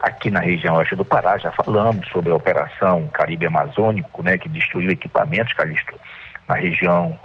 aqui 0.00 0.30
na 0.30 0.38
região 0.38 0.76
oeste 0.76 0.94
do 0.94 1.04
Pará. 1.04 1.36
Já 1.38 1.50
falamos 1.50 2.06
sobre 2.10 2.30
a 2.30 2.36
operação 2.36 3.08
Caribe 3.08 3.46
Amazônico, 3.46 4.22
né, 4.22 4.38
que 4.38 4.48
destruiu 4.48 4.92
equipamentos, 4.92 5.52
Calixto, 5.54 5.92
na 6.46 6.54
região 6.54 7.18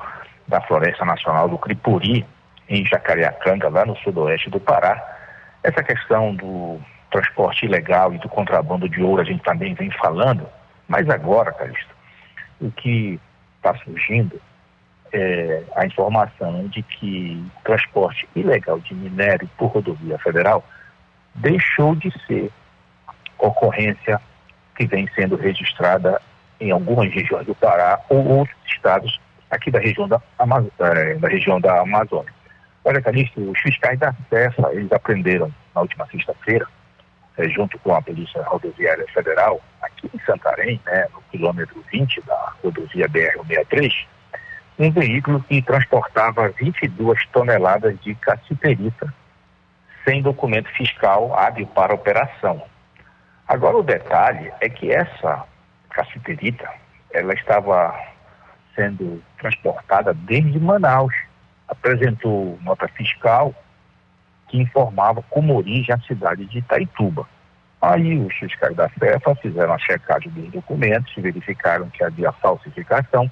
da 0.47 0.59
Floresta 0.61 1.05
Nacional 1.05 1.47
do 1.47 1.59
Cripuri, 1.59 2.25
em 2.67 2.83
Jacareacanga, 2.83 3.69
lá 3.69 3.85
no 3.85 3.95
sudoeste 3.97 4.49
do 4.49 4.59
Pará. 4.59 4.99
Essa 5.61 5.83
questão 5.83 6.33
do 6.33 6.81
transporte 7.11 7.67
ilegal 7.67 8.11
e 8.11 8.17
do 8.17 8.27
contrabando 8.27 8.89
de 8.89 9.03
ouro 9.03 9.21
a 9.21 9.25
gente 9.25 9.43
também 9.43 9.75
vem 9.75 9.91
falando, 9.91 10.49
mas 10.87 11.07
agora, 11.11 11.51
Calixto, 11.51 11.93
o 12.59 12.71
que 12.71 13.19
está 13.59 13.75
surgindo 13.83 14.41
é, 15.13 15.63
a 15.75 15.85
informação 15.85 16.67
de 16.67 16.81
que 16.81 17.41
transporte 17.63 18.27
ilegal 18.35 18.79
de 18.79 18.95
minério 18.95 19.47
por 19.57 19.67
rodovia 19.67 20.17
federal 20.17 20.65
deixou 21.35 21.95
de 21.95 22.11
ser 22.25 22.51
ocorrência 23.37 24.19
que 24.75 24.87
vem 24.87 25.07
sendo 25.13 25.35
registrada 25.35 26.19
em 26.59 26.71
algumas 26.71 27.13
regiões 27.13 27.45
do 27.45 27.53
Pará 27.53 27.99
ou 28.09 28.25
outros 28.25 28.57
estados 28.65 29.19
aqui 29.51 29.69
da 29.69 29.79
região 29.79 30.07
da, 30.07 30.19
Amaz 30.39 30.65
é, 30.79 31.13
da, 31.15 31.27
região 31.27 31.61
da 31.61 31.81
Amazônia. 31.81 32.33
Olha, 32.83 33.01
Calixto, 33.01 33.39
os 33.39 33.59
fiscais 33.59 33.99
da 33.99 34.13
CEFA, 34.29 34.69
eles 34.73 34.91
aprenderam 34.91 35.53
na 35.75 35.81
última 35.81 36.07
sexta-feira, 36.07 36.65
é, 37.37 37.47
junto 37.49 37.77
com 37.79 37.93
a 37.93 38.01
Polícia 38.01 38.41
Rodoviária 38.43 39.05
Federal, 39.13 39.61
aqui 39.81 40.09
em 40.13 40.19
Santarém, 40.25 40.79
né, 40.85 41.07
no 41.13 41.21
quilômetro 41.31 41.83
20 41.91 42.21
da 42.21 42.53
rodovia 42.63 43.07
BR-163, 43.07 44.05
um 44.83 44.91
veículo 44.91 45.41
que 45.43 45.61
transportava 45.61 46.49
22 46.49 47.25
toneladas 47.27 47.99
de 48.01 48.13
cassiterita, 48.15 49.13
sem 50.03 50.21
documento 50.21 50.69
fiscal 50.69 51.33
hábil 51.37 51.65
para 51.67 51.93
operação. 51.93 52.61
Agora, 53.47 53.77
o 53.77 53.83
detalhe 53.83 54.51
é 54.59 54.69
que 54.69 54.91
essa 54.91 55.43
cassiterita, 55.89 56.69
ela 57.13 57.33
estava 57.33 57.97
sendo 58.75 59.23
transportada 59.37 60.13
desde 60.13 60.59
Manaus. 60.59 61.13
Apresentou 61.67 62.59
nota 62.61 62.87
fiscal 62.89 63.53
que 64.49 64.57
informava 64.57 65.23
como 65.29 65.55
origem 65.55 65.95
a 65.95 65.99
cidade 65.99 66.45
de 66.45 66.59
Itaituba. 66.59 67.25
Aí 67.81 68.17
os 68.17 68.33
fiscais 68.35 68.75
da 68.75 68.89
CEFA 68.89 69.35
fizeram 69.35 69.73
a 69.73 69.79
checagem 69.79 70.31
dos 70.31 70.51
documentos, 70.51 71.13
verificaram 71.17 71.89
que 71.89 72.03
havia 72.03 72.31
falsificação 72.33 73.31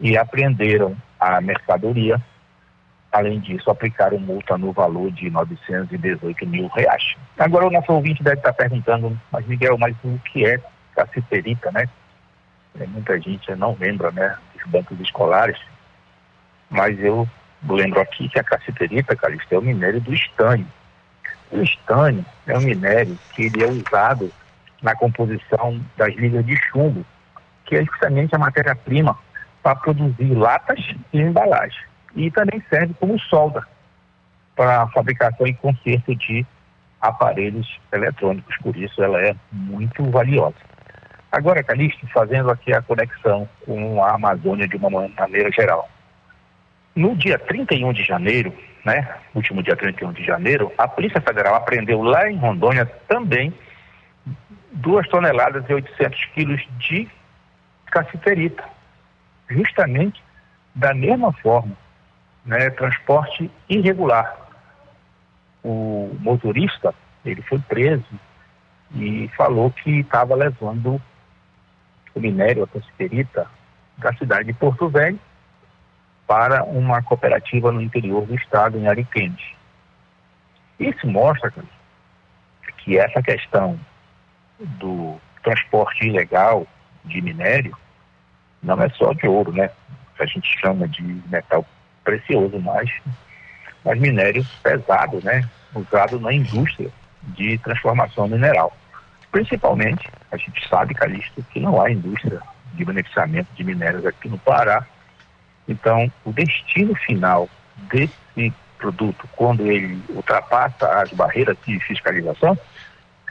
e 0.00 0.16
apreenderam 0.16 0.96
a 1.18 1.40
mercadoria. 1.40 2.20
Além 3.12 3.38
disso, 3.40 3.70
aplicaram 3.70 4.18
multa 4.18 4.58
no 4.58 4.72
valor 4.72 5.10
de 5.12 5.30
918 5.30 6.46
mil 6.46 6.66
reais. 6.68 7.14
Agora 7.38 7.66
o 7.66 7.70
nosso 7.70 7.92
ouvinte 7.92 8.22
deve 8.22 8.38
estar 8.38 8.52
perguntando, 8.52 9.18
mas 9.30 9.46
Miguel, 9.46 9.78
mas 9.78 9.94
o 10.02 10.18
que 10.18 10.44
é 10.44 10.60
cassiterita, 10.96 11.70
né? 11.70 11.88
É, 12.80 12.86
muita 12.86 13.20
gente 13.20 13.54
não 13.54 13.76
lembra, 13.78 14.10
né, 14.10 14.36
dos 14.52 14.64
bancos 14.66 14.98
escolares, 14.98 15.58
mas 16.68 16.98
eu 16.98 17.28
lembro 17.68 18.00
aqui 18.00 18.28
que 18.28 18.38
a 18.38 18.42
cassiterita, 18.42 19.14
Calixto, 19.14 19.54
é 19.54 19.58
o 19.58 19.62
minério 19.62 20.00
do 20.00 20.12
estânio. 20.12 20.66
O 21.52 21.62
estânio 21.62 22.24
é 22.48 22.58
um 22.58 22.62
minério 22.62 23.16
que 23.32 23.44
ele 23.44 23.62
é 23.62 23.68
usado 23.68 24.32
na 24.82 24.94
composição 24.96 25.80
das 25.96 26.14
ligas 26.16 26.44
de 26.44 26.56
chumbo, 26.56 27.06
que 27.64 27.76
é 27.76 27.84
justamente 27.84 28.34
a 28.34 28.38
matéria-prima 28.38 29.16
para 29.64 29.76
produzir 29.76 30.34
latas 30.34 30.78
e 31.10 31.18
embalagem. 31.18 31.80
E 32.14 32.30
também 32.30 32.62
serve 32.68 32.94
como 33.00 33.18
solda 33.18 33.66
para 34.54 34.86
fabricação 34.88 35.46
e 35.46 35.54
conserto 35.54 36.14
de 36.14 36.46
aparelhos 37.00 37.80
eletrônicos, 37.90 38.56
por 38.58 38.76
isso 38.76 39.02
ela 39.02 39.20
é 39.20 39.34
muito 39.50 40.08
valiosa. 40.10 40.54
Agora, 41.32 41.64
Calixto, 41.64 42.06
fazendo 42.08 42.50
aqui 42.50 42.72
a 42.72 42.82
conexão 42.82 43.48
com 43.64 44.04
a 44.04 44.12
Amazônia 44.12 44.68
de 44.68 44.76
uma 44.76 44.90
maneira 44.90 45.50
geral. 45.50 45.88
No 46.94 47.16
dia 47.16 47.38
31 47.38 47.92
de 47.92 48.04
janeiro, 48.04 48.54
né, 48.84 49.16
último 49.34 49.62
dia 49.62 49.74
31 49.74 50.12
de 50.12 50.24
janeiro, 50.24 50.72
a 50.78 50.86
Polícia 50.86 51.20
Federal 51.20 51.56
apreendeu 51.56 52.02
lá 52.02 52.30
em 52.30 52.36
Rondônia 52.36 52.86
também 53.08 53.52
duas 54.72 55.08
toneladas 55.08 55.64
e 55.68 55.72
800 55.72 56.24
quilos 56.26 56.62
de 56.78 57.08
cassiterita 57.86 58.73
justamente 59.48 60.22
da 60.74 60.92
mesma 60.92 61.32
forma, 61.32 61.76
né, 62.44 62.70
transporte 62.70 63.50
irregular. 63.68 64.36
O 65.62 66.14
motorista, 66.20 66.94
ele 67.24 67.42
foi 67.42 67.58
preso 67.58 68.20
e 68.94 69.28
falou 69.36 69.70
que 69.70 70.00
estava 70.00 70.34
levando 70.34 71.00
o 72.14 72.20
minério, 72.20 72.64
a 72.64 72.68
cassiterita, 72.68 73.48
da 73.98 74.12
cidade 74.14 74.44
de 74.44 74.52
Porto 74.52 74.88
Velho 74.88 75.18
para 76.26 76.64
uma 76.64 77.02
cooperativa 77.02 77.70
no 77.70 77.80
interior 77.80 78.26
do 78.26 78.34
estado, 78.34 78.78
em 78.78 78.88
Ariquemes. 78.88 79.54
Isso 80.78 81.06
mostra 81.06 81.52
que 82.78 82.98
essa 82.98 83.22
questão 83.22 83.78
do 84.58 85.18
transporte 85.42 86.06
ilegal 86.06 86.66
de 87.04 87.20
minério 87.20 87.76
não 88.64 88.82
é 88.82 88.88
só 88.90 89.12
de 89.12 89.28
ouro, 89.28 89.52
né? 89.52 89.70
A 90.18 90.26
gente 90.26 90.48
chama 90.60 90.88
de 90.88 91.02
metal 91.28 91.64
precioso, 92.02 92.58
mas, 92.60 92.90
mas 93.84 93.98
minério 93.98 94.44
pesado, 94.62 95.20
né? 95.22 95.48
Usado 95.74 96.18
na 96.20 96.32
indústria 96.32 96.90
de 97.22 97.58
transformação 97.58 98.28
mineral. 98.28 98.72
Principalmente, 99.30 100.08
a 100.30 100.36
gente 100.36 100.68
sabe, 100.68 100.94
Calixto, 100.94 101.44
que 101.52 101.60
não 101.60 101.80
há 101.80 101.90
indústria 101.90 102.40
de 102.74 102.84
beneficiamento 102.84 103.48
de 103.54 103.64
minérios 103.64 104.06
aqui 104.06 104.28
no 104.28 104.38
Pará. 104.38 104.86
Então, 105.66 106.10
o 106.24 106.32
destino 106.32 106.94
final 106.94 107.48
desse 107.90 108.52
produto, 108.78 109.28
quando 109.34 109.66
ele 109.66 110.00
ultrapassa 110.10 110.86
as 111.00 111.10
barreiras 111.12 111.56
de 111.66 111.80
fiscalização, 111.80 112.56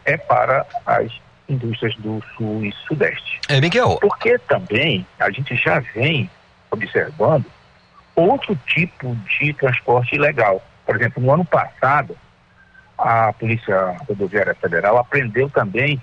é 0.03 0.17
para 0.17 0.65
as 0.85 1.11
indústrias 1.47 1.95
do 1.97 2.23
Sul 2.35 2.65
e 2.65 2.71
Sudeste. 2.87 3.39
É, 3.49 3.59
Miguel. 3.59 3.97
Porque 4.01 4.37
também 4.39 5.05
a 5.19 5.29
gente 5.29 5.55
já 5.55 5.79
vem 5.79 6.29
observando 6.71 7.45
outro 8.15 8.55
tipo 8.67 9.15
de 9.39 9.53
transporte 9.53 10.15
ilegal. 10.15 10.61
Por 10.85 10.95
exemplo, 10.95 11.21
no 11.21 11.33
ano 11.33 11.45
passado, 11.45 12.15
a 12.97 13.33
Polícia 13.33 13.97
Rodoviária 14.07 14.55
Federal 14.55 14.97
apreendeu 14.97 15.49
também 15.49 16.01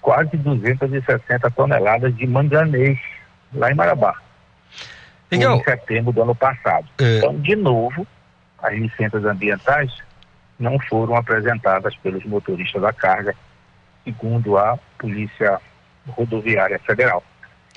quase 0.00 0.36
260 0.36 1.50
toneladas 1.50 2.16
de 2.16 2.26
manganês 2.26 2.98
lá 3.52 3.70
em 3.70 3.74
Marabá. 3.74 4.14
Miguel. 5.30 5.56
Em 5.56 5.64
setembro 5.64 6.12
do 6.12 6.22
ano 6.22 6.34
passado. 6.34 6.86
É... 6.98 7.18
Então, 7.18 7.38
de 7.38 7.56
novo, 7.56 8.06
as 8.62 8.74
licenças 8.74 9.24
ambientais 9.24 9.92
não 10.58 10.78
foram 10.78 11.14
apresentadas 11.14 11.94
pelos 11.96 12.24
motoristas 12.24 12.82
da 12.82 12.92
carga, 12.92 13.34
segundo 14.08 14.56
a 14.56 14.78
Polícia 14.98 15.60
Rodoviária 16.08 16.78
Federal. 16.80 17.22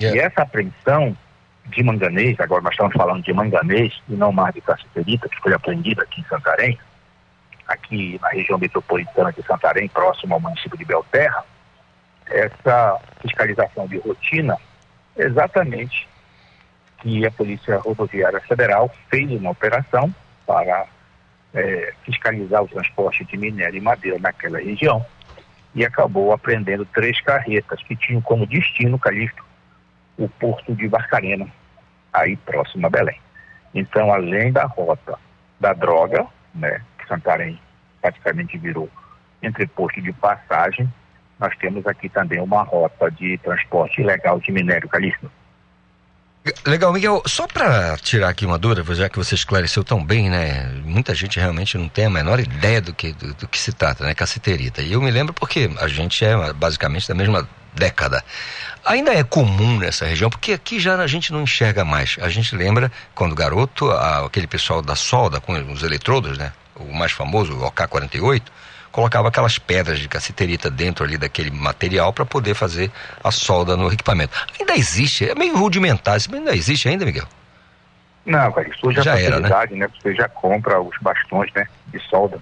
Yeah. 0.00 0.18
E 0.18 0.24
essa 0.24 0.42
apreensão 0.42 1.16
de 1.66 1.82
manganês, 1.82 2.40
agora 2.40 2.62
nós 2.62 2.72
estamos 2.72 2.94
falando 2.94 3.22
de 3.22 3.32
manganês 3.32 3.92
e 4.08 4.14
não 4.14 4.32
mais 4.32 4.54
de 4.54 4.62
cassiterita, 4.62 5.28
que 5.28 5.40
foi 5.40 5.52
apreendida 5.52 6.02
aqui 6.02 6.22
em 6.22 6.24
Santarém, 6.24 6.78
aqui 7.68 8.18
na 8.20 8.30
região 8.30 8.58
metropolitana 8.58 9.32
de 9.32 9.42
Santarém, 9.42 9.88
próximo 9.88 10.34
ao 10.34 10.40
município 10.40 10.78
de 10.78 10.84
Belterra, 10.84 11.44
essa 12.26 12.98
fiscalização 13.20 13.86
de 13.86 13.98
rotina, 13.98 14.56
exatamente 15.16 16.08
que 16.98 17.26
a 17.26 17.30
Polícia 17.30 17.78
Rodoviária 17.78 18.40
Federal 18.40 18.90
fez 19.10 19.30
uma 19.30 19.50
operação 19.50 20.12
para 20.46 20.86
é, 21.52 21.92
fiscalizar 22.04 22.62
o 22.62 22.68
transporte 22.68 23.24
de 23.24 23.36
minério 23.36 23.76
e 23.76 23.80
madeira 23.80 24.18
naquela 24.18 24.58
região 24.58 25.04
e 25.74 25.84
acabou 25.84 26.32
apreendendo 26.32 26.84
três 26.86 27.20
carretas 27.20 27.82
que 27.82 27.96
tinham 27.96 28.20
como 28.20 28.46
destino, 28.46 28.98
Calixto, 28.98 29.44
o 30.18 30.28
porto 30.28 30.74
de 30.74 30.88
Barcarena, 30.88 31.46
aí 32.12 32.36
próximo 32.36 32.86
a 32.86 32.90
Belém. 32.90 33.18
Então, 33.74 34.12
além 34.12 34.52
da 34.52 34.64
rota 34.64 35.18
da 35.58 35.72
droga, 35.72 36.26
né, 36.54 36.82
que 36.98 37.06
Santarém 37.08 37.58
praticamente 38.00 38.58
virou 38.58 38.90
entreposto 39.42 40.00
de 40.00 40.12
passagem, 40.12 40.92
nós 41.38 41.56
temos 41.56 41.86
aqui 41.86 42.08
também 42.08 42.40
uma 42.40 42.62
rota 42.62 43.10
de 43.10 43.38
transporte 43.38 44.00
ilegal 44.00 44.38
de 44.38 44.52
minério 44.52 44.88
calício. 44.88 45.30
Legal, 46.66 46.92
Miguel. 46.92 47.22
Só 47.24 47.46
para 47.46 47.96
tirar 47.98 48.28
aqui 48.28 48.44
uma 48.44 48.58
dúvida, 48.58 48.82
já 48.94 49.08
que 49.08 49.16
você 49.16 49.36
esclareceu 49.36 49.84
tão 49.84 50.04
bem, 50.04 50.28
né? 50.28 50.72
Muita 50.84 51.14
gente 51.14 51.38
realmente 51.38 51.78
não 51.78 51.88
tem 51.88 52.06
a 52.06 52.10
menor 52.10 52.40
ideia 52.40 52.80
do 52.80 52.92
que, 52.92 53.12
do, 53.12 53.32
do 53.34 53.46
que 53.46 53.58
se 53.58 53.72
trata, 53.72 54.04
né? 54.04 54.12
Caceterita. 54.12 54.82
E 54.82 54.92
eu 54.92 55.00
me 55.00 55.10
lembro 55.10 55.32
porque 55.32 55.70
a 55.78 55.86
gente 55.86 56.24
é 56.24 56.52
basicamente 56.52 57.06
da 57.06 57.14
mesma 57.14 57.48
década. 57.72 58.24
Ainda 58.84 59.14
é 59.14 59.22
comum 59.22 59.78
nessa 59.78 60.04
região, 60.04 60.28
porque 60.28 60.52
aqui 60.52 60.80
já 60.80 60.96
a 60.96 61.06
gente 61.06 61.32
não 61.32 61.42
enxerga 61.42 61.84
mais. 61.84 62.16
A 62.20 62.28
gente 62.28 62.56
lembra, 62.56 62.90
quando 63.14 63.36
garoto, 63.36 63.88
aquele 63.92 64.48
pessoal 64.48 64.82
da 64.82 64.96
solda 64.96 65.40
com 65.40 65.52
os 65.72 65.84
eletrodos, 65.84 66.36
né? 66.36 66.52
O 66.74 66.92
mais 66.92 67.12
famoso, 67.12 67.52
o 67.52 67.64
OK-48, 67.66 68.42
colocava 68.92 69.28
aquelas 69.28 69.58
pedras 69.58 69.98
de 69.98 70.08
cassiterita 70.08 70.70
dentro 70.70 71.04
ali 71.04 71.18
daquele 71.18 71.50
material 71.50 72.12
para 72.12 72.24
poder 72.24 72.54
fazer 72.54 72.92
a 73.24 73.30
solda 73.30 73.76
no 73.76 73.90
equipamento. 73.92 74.32
Ainda 74.60 74.74
existe, 74.74 75.28
é 75.28 75.34
meio 75.34 75.56
rudimentar, 75.56 76.14
mas 76.14 76.32
ainda 76.32 76.54
existe 76.54 76.88
ainda, 76.88 77.04
Miguel? 77.04 77.26
Não, 78.24 78.52
cara, 78.52 78.68
isso 78.68 78.92
já, 78.92 79.02
já 79.02 79.18
era, 79.18 79.40
né? 79.40 79.48
né? 79.72 79.88
Você 80.00 80.14
já 80.14 80.28
compra 80.28 80.80
os 80.80 80.96
bastões, 81.00 81.50
né, 81.54 81.66
de 81.88 81.98
solda. 82.08 82.38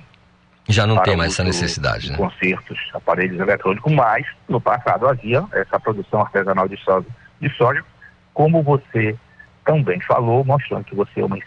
Já 0.69 0.87
não 0.87 1.03
tem 1.03 1.17
mais 1.17 1.33
essa 1.33 1.43
necessidade, 1.43 2.11
né? 2.11 2.19
Concertos, 2.19 2.79
aparelhos 2.93 3.41
eletrônicos, 3.41 3.93
mas 3.93 4.27
no 4.49 4.61
passado 4.61 5.09
havia 5.09 5.43
essa 5.53 5.81
produção 5.81 6.21
artesanal 6.21 6.69
de 6.69 6.77
soja, 6.85 7.07
de 7.41 7.49
soja 7.57 7.85
como 8.35 8.63
você 8.63 9.17
também 9.65 10.01
falou, 10.01 10.45
mostrando 10.45 10.85
que 10.85 10.95
você 10.95 11.21
é 11.21 11.25
uma 11.25 11.39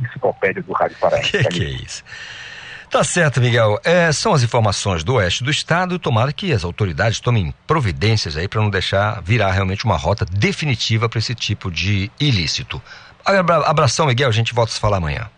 enciclopédia 0.00 0.62
do 0.62 0.72
Rádio 0.72 0.96
Paraíba. 0.98 1.28
Que, 1.30 1.44
que 1.44 1.64
é 1.64 1.68
isso? 1.68 2.04
Tá 2.94 3.02
certo, 3.02 3.40
Miguel. 3.40 3.80
É, 3.82 4.12
são 4.12 4.32
as 4.32 4.44
informações 4.44 5.02
do 5.02 5.14
oeste 5.14 5.42
do 5.42 5.50
estado. 5.50 5.98
Tomara 5.98 6.32
que 6.32 6.52
as 6.52 6.62
autoridades 6.62 7.18
tomem 7.18 7.52
providências 7.66 8.36
aí 8.36 8.46
para 8.46 8.60
não 8.60 8.70
deixar 8.70 9.20
virar 9.20 9.50
realmente 9.50 9.84
uma 9.84 9.96
rota 9.96 10.24
definitiva 10.24 11.08
para 11.08 11.18
esse 11.18 11.34
tipo 11.34 11.72
de 11.72 12.08
ilícito. 12.20 12.80
Abração, 13.24 14.06
Miguel. 14.06 14.28
A 14.28 14.32
gente 14.32 14.54
volta 14.54 14.70
a 14.70 14.74
se 14.74 14.80
falar 14.80 14.98
amanhã. 14.98 15.28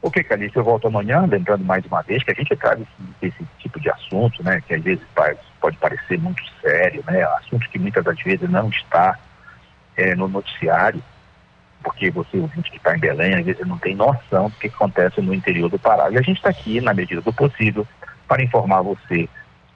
Ok, 0.00 0.22
Calixto, 0.22 0.60
eu 0.60 0.62
volto 0.62 0.86
amanhã, 0.86 1.26
lembrando 1.28 1.64
mais 1.64 1.84
uma 1.84 2.00
vez 2.02 2.22
que 2.22 2.30
a 2.30 2.34
gente 2.34 2.54
traz 2.54 2.80
esse, 2.80 3.26
esse 3.26 3.44
tipo 3.58 3.80
de 3.80 3.90
assunto, 3.90 4.40
né, 4.44 4.62
que 4.68 4.74
às 4.74 4.84
vezes 4.84 5.04
pode 5.60 5.76
parecer 5.78 6.16
muito 6.16 6.40
sério, 6.60 7.02
né, 7.08 7.24
assunto 7.24 7.68
que 7.70 7.78
muitas 7.80 8.04
das 8.04 8.22
vezes 8.22 8.48
não 8.48 8.68
está 8.68 9.18
é, 9.96 10.14
no 10.14 10.28
noticiário, 10.28 11.02
porque 11.86 12.10
você, 12.10 12.36
ouvinte 12.36 12.68
que 12.68 12.78
está 12.78 12.96
em 12.96 12.98
Belém, 12.98 13.36
às 13.36 13.44
vezes 13.44 13.64
não 13.64 13.78
tem 13.78 13.94
noção 13.94 14.48
do 14.48 14.56
que 14.56 14.66
acontece 14.66 15.20
no 15.20 15.32
interior 15.32 15.70
do 15.70 15.78
Pará. 15.78 16.10
E 16.10 16.18
a 16.18 16.20
gente 16.20 16.38
está 16.38 16.48
aqui, 16.48 16.80
na 16.80 16.92
medida 16.92 17.20
do 17.20 17.32
possível, 17.32 17.86
para 18.26 18.42
informar 18.42 18.82
você 18.82 19.28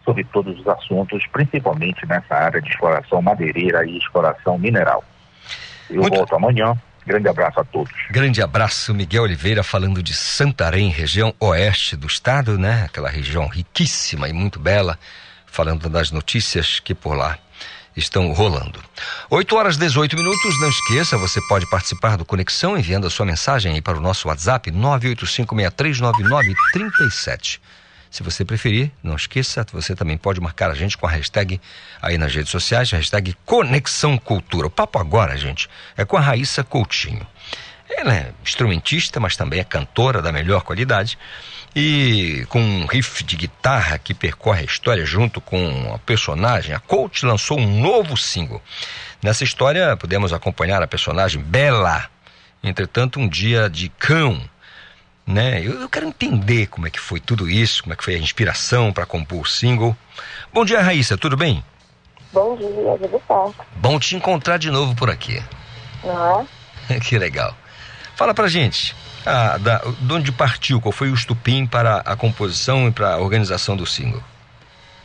sobre 0.05 0.25
todos 0.25 0.59
os 0.59 0.67
assuntos, 0.67 1.25
principalmente 1.29 2.05
nessa 2.07 2.35
área 2.35 2.61
de 2.61 2.69
exploração 2.69 3.23
madeireira 3.23 3.87
e 3.87 3.97
exploração 3.97 4.59
mineral. 4.59 5.05
Eu 5.89 6.03
Muito... 6.03 6.17
volto 6.17 6.35
amanhã. 6.35 6.77
Grande 7.07 7.29
abraço 7.29 7.61
a 7.61 7.65
todos. 7.65 7.93
Grande 8.11 8.43
abraço, 8.43 8.93
Miguel 8.93 9.23
Oliveira, 9.23 9.63
falando 9.63 10.03
de 10.03 10.13
Santarém, 10.13 10.91
região 10.91 11.33
oeste 11.39 11.97
do 11.97 12.09
estado, 12.09 12.59
né? 12.59 12.85
Aquela 12.85 13.09
região 13.09 13.47
riquíssima 13.47 14.29
e 14.29 14.33
muito 14.33 14.59
bela, 14.59 14.99
falando 15.47 15.89
das 15.89 16.11
notícias 16.11 16.81
que 16.81 16.95
por 16.95 17.15
lá 17.15 17.39
estão 17.97 18.33
rolando. 18.33 18.81
8 19.33 19.55
horas 19.55 19.77
18 19.77 20.17
minutos, 20.17 20.61
não 20.61 20.69
esqueça, 20.69 21.17
você 21.17 21.41
pode 21.43 21.65
participar 21.71 22.17
do 22.17 22.25
Conexão 22.25 22.77
enviando 22.77 23.07
a 23.07 23.11
sua 23.11 23.25
mensagem 23.25 23.73
aí 23.73 23.81
para 23.81 23.97
o 23.97 24.01
nosso 24.01 24.27
WhatsApp 24.27 24.73
985639937. 24.73 27.61
Se 28.11 28.25
você 28.25 28.45
preferir, 28.45 28.91
não 29.01 29.15
esqueça, 29.15 29.65
você 29.73 29.95
também 29.95 30.19
pode 30.19 30.41
marcar 30.41 30.69
a 30.69 30.75
gente 30.75 30.99
com 30.99 31.07
a 31.07 31.11
hashtag 31.11 31.61
aí 32.03 32.19
nas 32.19 32.35
redes 32.35 32.51
sociais, 32.51 32.91
hashtag 32.91 33.37
Conexão 33.47 34.19
Cultura. 34.19 34.67
O 34.67 34.71
papo 34.71 34.99
agora, 34.99 35.37
gente, 35.37 35.69
é 35.97 36.05
com 36.05 36.17
a 36.17 36.21
Raíssa 36.21 36.65
Coutinho. 36.65 37.25
Ela 37.89 38.13
é 38.13 38.33
instrumentista, 38.43 39.21
mas 39.21 39.37
também 39.37 39.61
é 39.61 39.65
cantora 39.65 40.21
da 40.21 40.33
melhor 40.33 40.63
qualidade 40.63 41.17
e 41.75 42.45
com 42.49 42.61
um 42.61 42.87
riff 42.87 43.23
de 43.23 43.37
guitarra 43.37 43.97
que 43.97 44.13
percorre 44.13 44.63
a 44.63 44.65
história 44.65 45.07
junto 45.07 45.41
com 45.41 45.93
a 45.95 45.99
personagem, 45.99 46.75
a 46.75 46.81
Coach 46.81 47.25
lançou 47.25 47.61
um 47.61 47.81
novo 47.81 48.17
single. 48.17 48.61
Nessa 49.23 49.45
história, 49.45 49.97
podemos 49.97 50.33
acompanhar 50.33 50.83
a 50.83 50.87
personagem 50.87 51.43
Bela. 51.43 52.09
Entretanto, 52.63 53.21
um 53.21 53.29
dia 53.29 53.69
de 53.69 53.91
cão, 53.91 54.41
né? 55.27 55.61
Eu, 55.61 55.81
eu, 55.81 55.89
quero 55.91 56.07
entender 56.07 56.67
como 56.69 56.87
é 56.87 56.91
que 56.91 56.99
foi 56.99 57.21
tudo 57.21 57.49
isso, 57.49 57.83
como 57.83 57.93
é 57.93 57.97
que 57.97 58.05
foi 58.05 58.15
a 58.15 58.19
inspiração 58.19 58.93
para 58.93 59.05
compor 59.05 59.43
o 59.43 59.47
single. 59.47 59.95
Bom 60.53 60.65
dia, 60.65 60.81
Raíssa, 60.81 61.19
tudo 61.19 61.37
bem? 61.37 61.63
Bom 62.33 62.57
dia, 62.57 62.69
tudo 62.69 63.23
certo. 63.27 63.67
Bom 63.77 63.99
te 63.99 64.17
encontrar 64.17 64.59
de 64.59 64.71
novo 64.71 64.95
por 64.95 65.11
aqui. 65.11 65.43
É? 66.89 67.01
que 67.01 67.19
legal. 67.19 67.55
Fala 68.17 68.33
pra 68.33 68.49
gente, 68.49 68.97
ah, 69.27 69.59
da, 69.59 69.79
de 69.79 70.13
onde 70.13 70.33
partiu? 70.33 70.81
Qual 70.81 70.93
foi 70.93 71.11
o 71.11 71.15
estupim 71.15 71.67
para 71.67 71.99
a 71.99 72.17
composição 72.17 72.89
e 72.89 72.91
para 72.91 73.15
a 73.15 73.19
organização 73.19 73.77
do 73.77 73.85
single? 73.85 74.23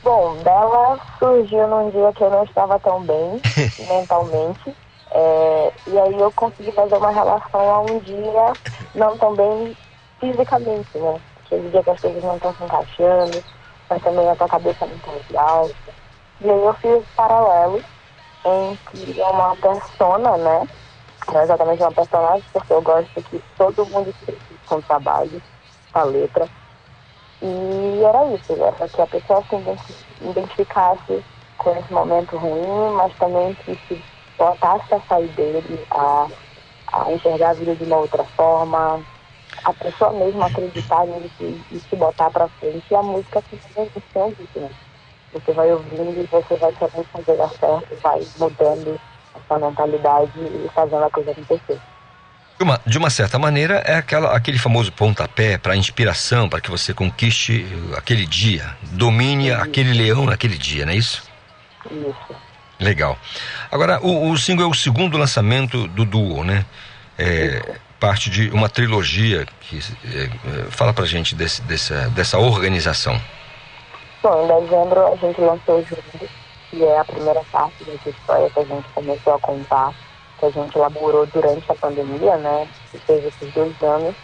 Bom, 0.06 0.36
dela 0.44 1.00
surgiu 1.18 1.68
num 1.68 1.90
dia 1.90 2.14
que 2.14 2.24
eu 2.24 2.30
não 2.30 2.44
estava 2.44 2.80
tão 2.80 3.02
bem 3.02 3.42
mentalmente. 3.90 4.76
É, 5.10 5.74
e 5.88 5.98
aí 6.00 6.20
eu 6.22 6.32
consegui 6.34 6.72
fazer 6.74 6.96
uma 6.96 7.10
relação 7.10 7.72
a 7.72 7.80
um 7.82 7.98
dia 7.98 8.56
não 8.94 9.18
tão 9.18 9.34
bem 9.34 9.76
fisicamente, 10.20 10.96
né? 11.00 11.20
Aquele 11.44 11.72
dia 11.72 11.84
que 11.84 11.90
as 11.90 12.00
coisas 12.00 12.22
não 12.24 12.36
estão 12.36 12.54
se 12.54 12.64
encaixando, 12.64 13.44
mas 13.90 14.04
também 14.04 14.30
a 14.30 14.36
tua 14.36 14.48
cabeça 14.48 14.86
não 14.86 14.96
está 14.96 15.12
legal. 15.12 15.72
E 16.42 16.52
aí 16.52 16.66
eu 16.66 16.74
fiz 16.76 17.04
paralelo 17.16 17.84
em 18.46 18.78
que 18.92 19.20
é 19.20 19.26
uma 19.26 19.56
persona, 19.56 20.38
né? 20.38 20.68
Não 21.34 21.42
exatamente 21.42 21.82
uma 21.82 21.92
personagem, 21.92 22.46
porque 22.54 22.74
eu 22.74 22.82
gosto 22.84 23.24
que 23.24 23.42
todo 23.58 23.88
mundo 23.88 24.14
se 24.20 24.38
com 24.68 24.76
o 24.76 24.84
trabalho, 24.84 25.42
com 25.92 26.00
a 26.00 26.04
letra. 26.04 26.48
E 27.42 28.04
era 28.04 28.26
isso, 28.36 28.54
era 28.54 28.90
que 28.90 29.02
a 29.02 29.08
pessoa 29.08 29.44
se 29.50 30.26
identificasse 30.26 31.24
com 31.58 31.76
esse 31.78 31.94
momento 31.94 32.38
ruim, 32.38 32.96
mas 32.96 33.14
também 33.18 33.54
que 33.56 33.76
se 33.88 34.02
botasse 34.38 34.94
a 34.94 35.02
sair 35.02 35.28
dele, 35.30 35.86
a, 35.92 36.28
a 36.94 37.12
enxergar 37.12 37.52
a 37.52 37.54
vida 37.54 37.76
de 37.76 37.84
uma 37.84 37.98
outra 37.98 38.24
forma, 38.36 39.06
a 39.64 39.74
pessoa 39.74 40.12
mesmo 40.14 40.44
acreditar 40.44 41.06
nisso 41.08 41.66
e 41.72 41.80
se 41.80 41.96
botar 41.96 42.30
pra 42.32 42.48
frente. 42.60 42.86
E 42.92 42.96
a 42.96 43.04
música 43.04 43.44
simplesmente 43.50 43.98
isso, 44.40 44.60
né? 44.60 44.70
Você 45.34 45.52
vai 45.54 45.74
ouvindo 45.74 46.22
e 46.22 46.28
você 46.28 46.56
vai 46.56 46.74
sabendo 46.80 47.06
fazer 47.12 47.38
dar 47.38 47.50
certo, 47.50 48.00
vai 48.02 48.26
mudando 48.38 49.00
essa 49.36 49.60
mentalidade 49.60 50.32
e 50.40 50.70
fazendo 50.74 51.04
a 51.04 51.10
coisa 51.12 51.32
acontecer. 51.32 51.82
De 52.58 52.64
uma, 52.64 52.82
de 52.86 52.98
uma 52.98 53.10
certa 53.10 53.38
maneira, 53.38 53.84
é 53.86 53.96
aquela, 53.96 54.36
aquele 54.36 54.58
famoso 54.58 54.92
pontapé 54.92 55.58
para 55.58 55.76
inspiração, 55.76 56.48
para 56.48 56.62
que 56.62 56.72
você 56.72 56.94
conquiste 56.94 57.66
aquele 57.98 58.26
dia, 58.26 58.78
domine 58.94 59.50
Sim. 59.50 59.52
aquele 59.52 59.94
leão 59.94 60.26
naquele 60.26 60.58
dia, 60.58 60.86
não 60.86 60.94
é 60.94 60.96
isso? 60.96 61.24
Isso. 61.92 62.36
Legal. 62.80 63.18
Agora, 63.72 64.00
o, 64.02 64.32
o 64.32 64.38
single 64.38 64.66
é 64.66 64.70
o 64.70 64.74
segundo 64.74 65.18
lançamento 65.18 65.88
do 65.88 66.06
duo, 66.06 66.44
né? 66.44 66.66
É, 67.18 67.78
parte 68.00 68.30
de 68.30 68.50
uma 68.50 68.70
trilogia 68.70 69.46
que 69.62 69.80
é, 70.06 70.30
fala 70.70 70.94
pra 70.94 71.06
gente 71.06 71.34
desse, 71.36 71.62
dessa, 71.64 72.10
dessa 72.10 72.38
organização. 72.38 73.20
Bom, 74.22 74.44
em 74.44 74.66
dezembro 74.66 75.08
a 75.08 75.16
gente 75.16 75.40
lançou 75.42 75.80
o 75.80 75.86
Júlio, 75.86 76.30
que 76.70 76.84
é 76.84 77.00
a 77.00 77.06
primeira 77.06 77.42
parte 77.52 77.84
dessa 77.84 78.10
história 78.10 78.50
que 78.50 78.60
a 78.60 78.66
gente 78.66 78.88
começou 78.94 79.36
a 79.36 79.40
contar, 79.40 79.94
que 80.40 80.46
a 80.46 80.50
gente 80.50 80.76
elaborou 80.76 81.26
durante 81.28 81.72
a 81.72 81.76
pandemia, 81.76 82.38
né? 82.38 82.68
Que 82.92 83.00
fez 83.00 83.26
esses 83.26 83.54
dois 83.54 83.82
anos 83.82 84.16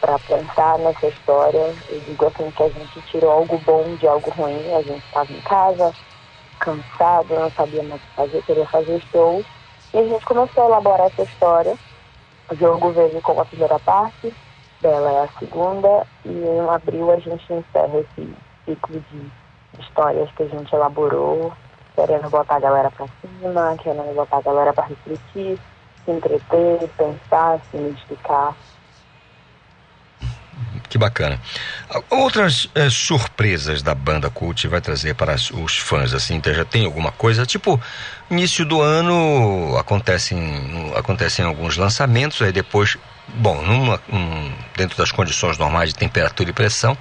para 0.00 0.18
pensar 0.18 0.78
nessa 0.78 1.06
história. 1.06 1.74
Eu 1.88 2.00
digo 2.00 2.26
assim 2.26 2.50
que 2.50 2.62
a 2.62 2.68
gente 2.68 3.00
tirou 3.02 3.30
algo 3.30 3.58
bom 3.58 3.96
de 3.96 4.06
algo 4.06 4.30
ruim, 4.30 4.74
a 4.74 4.82
gente 4.82 5.04
estava 5.04 5.32
em 5.32 5.40
casa, 5.40 5.94
cansado, 6.60 7.34
não 7.34 7.50
sabia 7.50 7.82
mais 7.82 8.00
o 8.00 8.04
que 8.04 8.14
fazer, 8.14 8.42
queria 8.42 8.66
fazer 8.66 9.02
show. 9.10 9.44
E 9.92 9.98
a 9.98 10.04
gente 10.04 10.24
começou 10.24 10.64
a 10.64 10.66
elaborar 10.66 11.06
essa 11.06 11.22
história. 11.22 11.76
O 12.50 12.54
jogo 12.54 12.92
veio 12.92 13.20
com 13.22 13.40
a 13.40 13.44
primeira 13.44 13.78
parte, 13.78 14.34
dela 14.82 15.10
é 15.10 15.24
a 15.24 15.38
segunda, 15.38 16.06
e 16.24 16.28
em 16.28 16.68
abril 16.68 17.10
a 17.10 17.18
gente 17.18 17.52
encerra 17.52 18.00
esse 18.00 18.34
ciclo 18.66 19.02
de 19.10 19.30
histórias 19.80 20.30
que 20.32 20.42
a 20.42 20.48
gente 20.48 20.74
elaborou, 20.74 21.52
querendo 21.94 22.28
botar 22.28 22.56
a 22.56 22.60
galera 22.60 22.90
pra 22.90 23.06
cima, 23.20 23.76
querendo 23.82 24.14
botar 24.14 24.38
a 24.38 24.42
galera 24.42 24.72
pra 24.72 24.86
refletir, 24.86 25.58
se 26.04 26.10
entreter, 26.10 26.88
pensar, 26.96 27.60
se 27.70 27.76
identificar. 27.76 28.54
Que 30.88 30.98
bacana. 30.98 31.40
Outras 32.10 32.68
é, 32.74 32.88
surpresas 32.88 33.82
da 33.82 33.94
banda 33.94 34.30
Cult 34.30 34.68
vai 34.68 34.80
trazer 34.80 35.14
para 35.14 35.34
os 35.34 35.78
fãs, 35.78 36.14
assim, 36.14 36.36
então 36.36 36.54
já 36.54 36.64
tem 36.64 36.84
alguma 36.84 37.10
coisa? 37.10 37.44
Tipo, 37.44 37.80
início 38.30 38.64
do 38.64 38.80
ano 38.80 39.76
acontecem, 39.76 40.92
acontecem 40.96 41.44
alguns 41.44 41.76
lançamentos, 41.76 42.40
aí 42.42 42.52
depois, 42.52 42.96
bom, 43.28 43.60
numa, 43.62 44.00
um, 44.12 44.52
dentro 44.76 44.96
das 44.96 45.10
condições 45.10 45.58
normais 45.58 45.88
de 45.88 45.96
temperatura 45.96 46.50
e 46.50 46.52
pressão, 46.52 46.96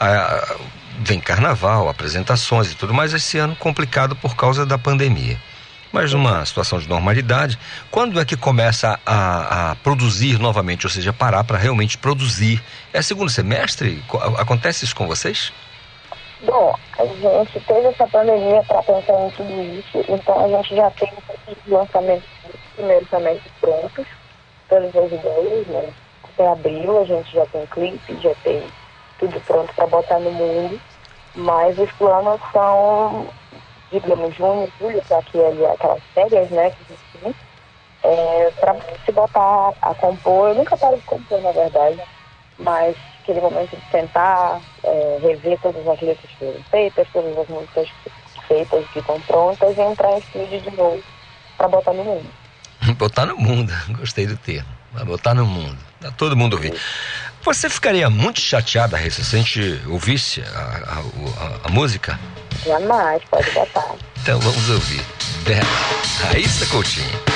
a, 0.00 0.56
vem 0.98 1.20
carnaval, 1.20 1.88
apresentações 1.88 2.70
e 2.70 2.74
tudo 2.74 2.94
mais, 2.94 3.12
esse 3.12 3.38
ano 3.38 3.56
complicado 3.56 4.16
por 4.16 4.34
causa 4.36 4.64
da 4.64 4.78
pandemia. 4.78 5.38
Mas 5.92 6.12
numa 6.12 6.44
situação 6.44 6.78
de 6.78 6.88
normalidade, 6.88 7.58
quando 7.90 8.20
é 8.20 8.24
que 8.24 8.36
começa 8.36 8.98
a, 9.06 9.70
a 9.70 9.74
produzir 9.76 10.38
novamente, 10.38 10.86
ou 10.86 10.90
seja, 10.90 11.12
parar 11.12 11.44
para 11.44 11.56
realmente 11.56 11.96
produzir? 11.96 12.62
É 12.92 13.00
segundo 13.00 13.30
semestre? 13.30 14.02
Acontece 14.36 14.84
isso 14.84 14.94
com 14.94 15.06
vocês? 15.06 15.52
Bom, 16.42 16.74
a 16.98 17.04
gente 17.06 17.60
teve 17.60 17.86
essa 17.86 18.06
pandemia 18.08 18.62
para 18.64 18.82
pensar 18.82 19.26
em 19.26 19.30
tudo 19.30 19.78
isso, 19.78 20.04
então 20.08 20.44
a 20.44 20.48
gente 20.48 20.76
já 20.76 20.90
tem 20.90 21.10
os 21.48 21.72
lançamentos 21.72 22.28
primeiro 22.76 23.06
semestre 23.08 23.50
prontos, 23.60 24.06
todas 24.68 24.94
as 24.94 25.12
ideias, 25.12 25.66
né? 25.68 25.88
Até 26.24 26.46
abril 26.46 27.00
a 27.00 27.04
gente 27.04 27.32
já 27.32 27.46
tem 27.46 27.66
clipe, 27.66 28.18
já 28.22 28.34
tem 28.44 28.62
tudo 29.18 29.40
pronto 29.40 29.72
para 29.74 29.86
botar 29.86 30.18
no 30.18 30.30
mundo, 30.30 30.80
mas 31.34 31.78
os 31.78 31.90
planos 31.92 32.40
são, 32.52 33.28
digamos, 33.90 34.34
junho, 34.36 34.70
julho, 34.78 35.02
que 35.02 35.14
aqui 35.14 35.40
é 35.40 35.72
aquelas 35.72 36.02
férias, 36.14 36.50
né, 36.50 36.70
que 36.70 36.76
a 36.82 36.96
gente 36.96 37.22
tem, 37.22 37.34
é, 38.04 38.50
para 38.60 38.76
se 39.04 39.12
botar 39.12 39.72
a 39.82 39.94
compor. 39.94 40.50
Eu 40.50 40.54
nunca 40.56 40.76
paro 40.76 40.96
de 40.96 41.02
compor, 41.02 41.40
na 41.40 41.52
verdade, 41.52 42.00
mas 42.58 42.96
aquele 43.22 43.40
momento 43.40 43.76
de 43.76 43.90
sentar, 43.90 44.60
é, 44.84 45.18
rever 45.20 45.58
todas 45.60 45.86
as 45.86 46.00
letras 46.00 46.30
que 46.30 46.36
foram 46.38 46.62
feitas, 46.70 47.08
todas 47.12 47.38
as 47.38 47.48
músicas 47.48 47.88
feitas 48.46 48.86
que 48.90 49.00
estão 49.00 49.20
prontas 49.22 49.76
e 49.76 49.80
entrar 49.80 50.12
em 50.12 50.18
estúdio 50.18 50.60
de 50.60 50.70
novo 50.76 51.02
para 51.56 51.68
botar 51.68 51.92
no 51.92 52.04
mundo. 52.04 52.30
botar 52.96 53.26
no 53.26 53.36
mundo, 53.36 53.72
gostei 53.98 54.26
do 54.26 54.36
termo. 54.36 54.68
Vai 54.92 55.04
botar 55.04 55.34
no 55.34 55.44
mundo. 55.44 55.76
Pra 56.00 56.10
todo 56.10 56.36
mundo 56.36 56.54
ouvir. 56.54 56.72
Você 57.46 57.70
ficaria 57.70 58.10
muito 58.10 58.40
chateada, 58.40 58.96
Raíssa, 58.96 59.22
se 59.22 59.36
a 59.36 59.38
gente 59.38 59.80
ouvisse 59.86 60.42
a, 60.42 60.58
a, 60.58 60.98
a, 60.98 61.68
a 61.68 61.68
música? 61.70 62.18
Jamais, 62.66 63.22
pode 63.30 63.48
botar. 63.52 63.94
Então 64.20 64.40
vamos 64.40 64.68
ouvir. 64.68 65.00
Raíssa 66.22 66.66
Coutinho. 66.66 67.35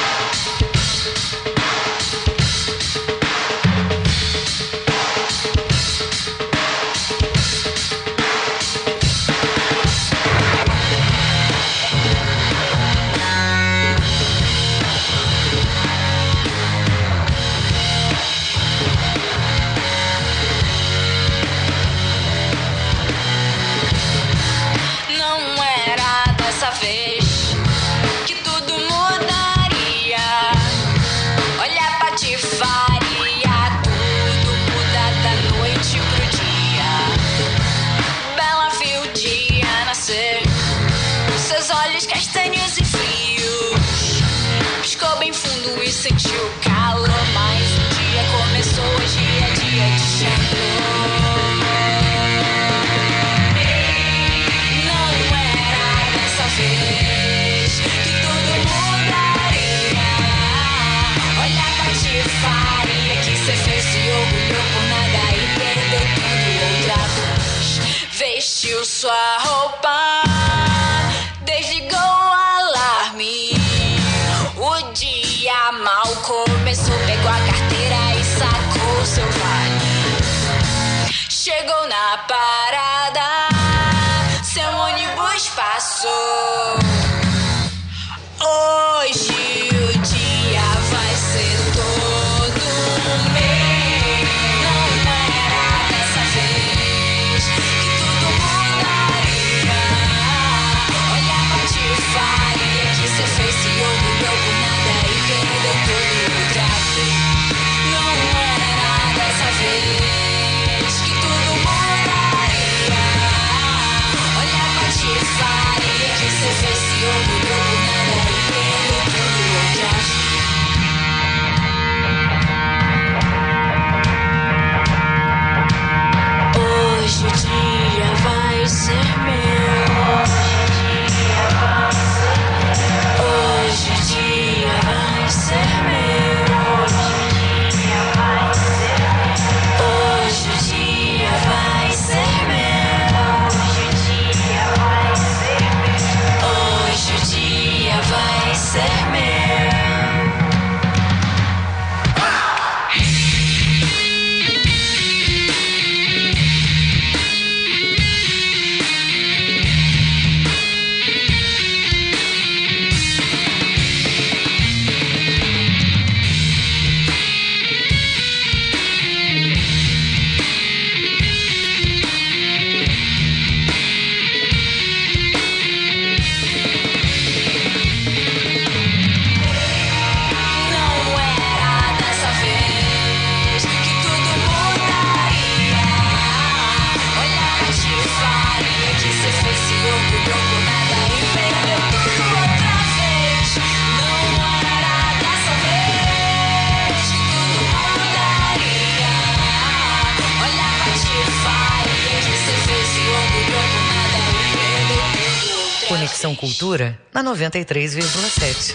Conexão 206.11 206.35
Cultura 206.35 206.99
na 207.15 207.23
93,7. 207.23 208.75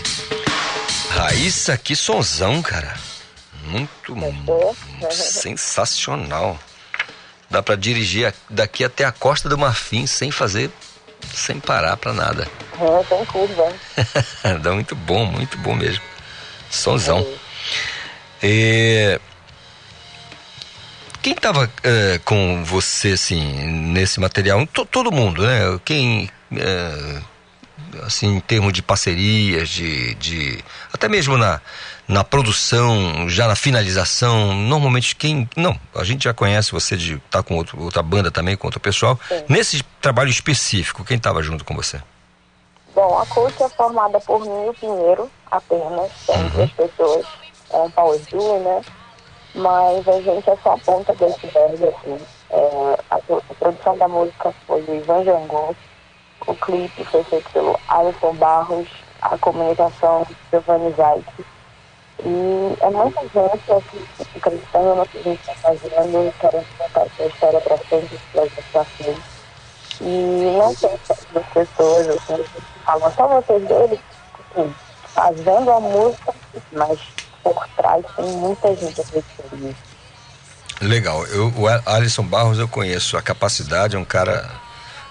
Raíssa, 1.09 1.77
que 1.77 1.93
sonzão, 1.93 2.61
cara. 2.61 2.95
Muito, 3.65 4.15
muito 4.15 4.77
sensacional. 5.11 6.57
Dá 7.49 7.61
pra 7.61 7.75
dirigir 7.75 8.33
daqui 8.49 8.85
até 8.85 9.03
a 9.03 9.11
Costa 9.11 9.49
do 9.49 9.57
Marfim 9.57 10.07
sem 10.07 10.31
fazer, 10.31 10.71
sem 11.33 11.59
parar 11.59 11.97
pra 11.97 12.13
nada. 12.13 12.47
É, 12.79 13.03
tem 13.03 13.25
curva. 13.25 13.73
Dá 14.63 14.71
muito 14.71 14.95
bom, 14.95 15.25
muito 15.25 15.57
bom 15.57 15.75
mesmo. 15.75 16.03
Sonzão. 16.71 17.27
É, 18.41 19.19
Quem 21.21 21.33
estava 21.33 21.69
com 22.23 22.63
você, 22.63 23.09
assim, 23.09 23.41
nesse 23.91 24.21
material? 24.21 24.65
To- 24.67 24.85
todo 24.85 25.11
mundo, 25.11 25.45
né? 25.45 25.59
Quem, 25.83 26.29
é, 26.51 27.21
assim, 28.05 28.35
em 28.35 28.39
termos 28.39 28.73
de 28.73 28.81
parcerias, 28.81 29.69
de, 29.69 30.13
de 30.15 30.63
até 30.93 31.07
mesmo 31.07 31.37
na, 31.37 31.59
na 32.07 32.23
produção, 32.23 33.27
já 33.29 33.47
na 33.47 33.55
finalização, 33.55 34.53
normalmente 34.53 35.15
quem, 35.15 35.49
não, 35.55 35.77
a 35.95 36.03
gente 36.03 36.23
já 36.25 36.33
conhece 36.33 36.71
você 36.71 36.95
de 36.95 37.15
estar 37.15 37.43
com 37.43 37.55
outro- 37.55 37.81
outra 37.81 38.01
banda 38.03 38.29
também, 38.31 38.55
com 38.55 38.67
outro 38.67 38.79
pessoal. 38.79 39.19
Nesse 39.49 39.83
trabalho 40.01 40.29
específico, 40.29 41.03
quem 41.03 41.17
estava 41.17 41.41
junto 41.41 41.63
com 41.65 41.75
você? 41.75 42.01
Bom, 42.93 43.17
a 43.19 43.25
coach 43.25 43.61
é 43.61 43.69
formada 43.69 44.19
por 44.21 44.39
mim 44.39 44.65
e 44.67 44.69
o 44.69 44.73
Pinheiro 44.73 45.29
apenas, 45.51 46.11
são 46.25 46.47
duas 46.47 46.71
pessoas, 46.71 47.25
é 47.73 47.77
um 47.77 47.91
power 47.91 48.19
duo, 48.31 48.59
né? 48.63 48.85
Mas 49.53 50.07
a 50.07 50.21
gente 50.21 50.49
é 50.49 50.57
só 50.63 50.73
a 50.73 50.77
ponta 50.77 51.13
do 51.13 51.25
iceberg, 51.25 51.83
assim. 51.87 52.19
É, 52.49 52.97
a, 53.09 53.15
a 53.15 53.53
produção 53.55 53.97
da 53.97 54.07
música 54.07 54.53
foi 54.67 54.81
do 54.83 54.95
Ivan 54.95 55.23
Jangô, 55.25 55.75
o 56.47 56.55
clipe 56.55 57.03
foi 57.05 57.23
feito 57.25 57.49
pelo 57.51 57.79
Alisson 57.87 58.33
Barros, 58.35 58.87
a 59.21 59.37
comunicação 59.37 60.25
Giovanni 60.51 60.93
Zaik. 60.93 61.45
E 62.23 62.77
é 62.81 62.89
muita 62.89 63.21
gente 63.21 63.71
assim, 63.71 64.05
acreditando 64.37 64.95
no 64.95 65.05
que 65.05 65.17
a 65.17 65.21
gente 65.23 65.39
está 65.39 65.53
fazendo, 65.55 66.33
querendo 66.39 66.77
contar 66.77 67.01
essa 67.01 67.23
história 67.23 67.61
para 67.61 67.77
frente, 67.77 68.15
esse 68.15 68.23
projeto 68.31 68.63
para 68.71 68.85
frente. 68.85 69.21
E 70.01 70.57
não 70.57 70.75
tem 70.75 70.89
essas 70.93 71.45
pessoas, 71.53 72.09
assim, 72.09 72.45
falam 72.85 73.11
só 73.13 73.27
vocês 73.27 73.67
dois, 73.67 73.91
assim, 73.91 74.75
fazendo 75.13 75.71
a 75.71 75.79
música, 75.79 76.33
mas 76.71 76.99
por 77.43 77.67
trás 77.75 78.05
tem 78.15 78.25
muita 78.25 78.75
gente 78.75 79.01
acreditando 79.01 79.55
nisso. 79.57 79.95
Legal. 80.81 81.25
Eu, 81.27 81.53
o 81.57 81.67
A- 81.67 81.81
Alisson 81.85 82.23
Barros 82.23 82.59
eu 82.59 82.67
conheço 82.67 83.17
a 83.17 83.21
capacidade, 83.21 83.95
é 83.95 83.99
um 83.99 84.05
cara 84.05 84.49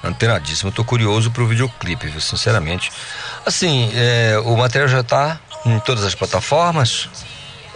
antenadíssimo. 0.04 0.70
Eu 0.70 0.74
tô 0.74 0.84
curioso 0.84 1.30
pro 1.30 1.46
videoclipe, 1.46 2.06
viu? 2.08 2.20
Sinceramente. 2.20 2.90
Assim, 3.46 3.90
é, 3.94 4.38
o 4.44 4.56
material 4.56 4.88
já 4.88 5.02
tá 5.02 5.38
em 5.66 5.78
todas 5.80 6.04
as 6.04 6.14
plataformas. 6.14 7.08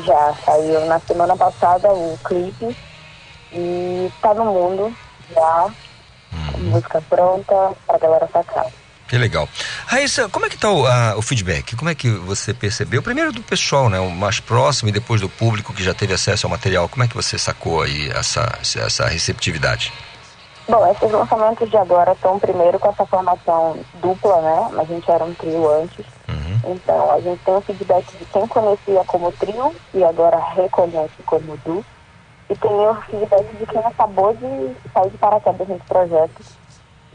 Já 0.05 0.35
saiu 0.45 0.87
na 0.87 1.01
semana 1.01 1.37
passada 1.37 1.89
o 1.93 2.19
clipe 2.25 2.77
e 3.53 4.11
tá 4.23 4.35
no 4.35 4.45
mundo 4.45 4.97
já, 5.35 5.69
com 6.53 6.59
música 6.59 7.03
pronta 7.09 7.73
pra 7.87 7.99
galera 7.99 8.29
sacar. 8.33 8.67
Que 9.09 9.17
legal. 9.17 9.49
Raíssa, 9.87 10.29
como 10.29 10.45
é 10.45 10.51
que 10.51 10.59
tá 10.59 10.71
o, 10.71 10.87
a- 10.87 11.15
o 11.17 11.23
feedback? 11.23 11.75
Como 11.77 11.89
é 11.89 11.95
que 11.95 12.11
você 12.11 12.53
percebeu? 12.53 13.03
Primeiro 13.03 13.33
do 13.33 13.43
pessoal, 13.43 13.89
né? 13.89 13.99
O 13.99 14.11
mais 14.11 14.39
próximo 14.39 14.91
e 14.91 14.93
depois 14.93 15.19
do 15.23 15.31
público 15.31 15.73
que 15.73 15.83
já 15.83 15.95
teve 15.95 16.13
acesso 16.13 16.47
ao 16.47 16.51
material. 16.51 16.91
Como 16.91 17.03
é 17.03 17.09
que 17.09 17.15
você 17.17 17.39
sacou 17.39 17.81
aí 17.83 18.11
essa, 18.11 18.59
essa 18.63 19.07
receptividade? 19.09 19.91
Bom, 20.71 20.87
esses 20.87 21.11
lançamentos 21.11 21.71
de 21.71 21.79
agora 21.79 22.13
estão 22.13 22.39
primeiro 22.39 22.79
com 22.79 22.91
essa 22.91 23.07
formação 23.07 23.79
dupla, 24.03 24.39
né? 24.43 24.71
A 24.79 24.85
gente 24.85 25.11
era 25.11 25.25
um 25.25 25.33
trio 25.33 25.67
antes. 25.67 26.05
Então 26.63 27.11
a 27.11 27.21
gente 27.21 27.43
tem 27.43 27.55
o 27.57 27.61
feedback 27.63 28.05
de 28.19 28.25
quem 28.27 28.47
conhecia 28.47 29.03
como 29.07 29.33
trio 29.33 29.75
e 29.95 30.05
agora 30.05 30.37
reconhece 30.55 31.23
como 31.25 31.57
duo. 31.65 31.83
E 32.51 32.57
tem 32.57 32.71
o 32.71 32.95
feedback 32.97 33.57
de 33.57 33.65
quem 33.65 33.81
acabou 33.81 34.35
de 34.35 34.77
sair 34.93 35.09
de 35.09 35.17
paraquedas 35.17 35.69
nesse 35.69 35.85
projeto. 35.85 36.45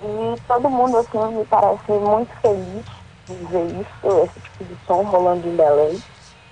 E 0.02 0.42
todo 0.48 0.70
mundo, 0.72 0.98
assim, 0.98 1.36
me 1.36 1.46
parece 1.46 1.92
muito 1.92 2.34
feliz 2.42 2.86
de 3.28 3.36
ver 3.46 3.66
isso, 3.68 4.24
esse 4.24 4.40
tipo 4.40 4.64
de 4.64 4.78
som 4.88 5.04
rolando 5.04 5.48
em 5.48 5.56
Belém. 5.56 6.02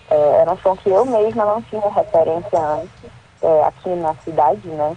É, 0.08 0.42
era 0.42 0.52
um 0.52 0.58
som 0.60 0.76
que 0.76 0.90
eu 0.90 1.04
mesma 1.06 1.46
não 1.46 1.62
tinha 1.64 1.90
referência 1.90 2.60
antes, 2.60 3.12
é, 3.42 3.64
aqui 3.64 3.90
na 3.90 4.14
cidade, 4.24 4.68
né? 4.68 4.96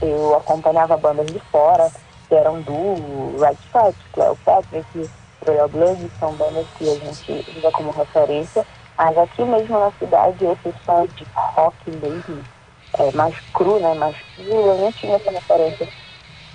Eu 0.00 0.36
acompanhava 0.36 0.96
bandas 0.96 1.26
de 1.26 1.38
fora, 1.50 1.90
que 2.28 2.34
eram 2.34 2.60
do 2.62 3.38
Red 3.38 3.56
Stripes, 3.66 4.02
Cleo 4.12 4.36
Patrick, 4.44 5.10
Royal 5.46 5.68
Blood, 5.68 6.10
são 6.18 6.32
bandas 6.34 6.66
que 6.78 6.88
a 6.88 6.94
gente 6.94 7.58
usa 7.58 7.70
como 7.72 7.90
referência. 7.90 8.66
Mas 8.96 9.18
aqui 9.18 9.42
mesmo 9.42 9.78
na 9.78 9.90
cidade, 9.92 10.44
esse 10.44 10.74
som 10.84 11.06
de 11.06 11.26
rock 11.34 11.90
mesmo, 11.90 12.42
é, 12.98 13.10
mais 13.12 13.34
cru, 13.52 13.80
né, 13.80 13.94
mais 13.94 14.16
puro, 14.36 14.50
eu 14.50 14.78
não 14.78 14.92
tinha 14.92 15.16
essa 15.16 15.30
referência. 15.30 15.88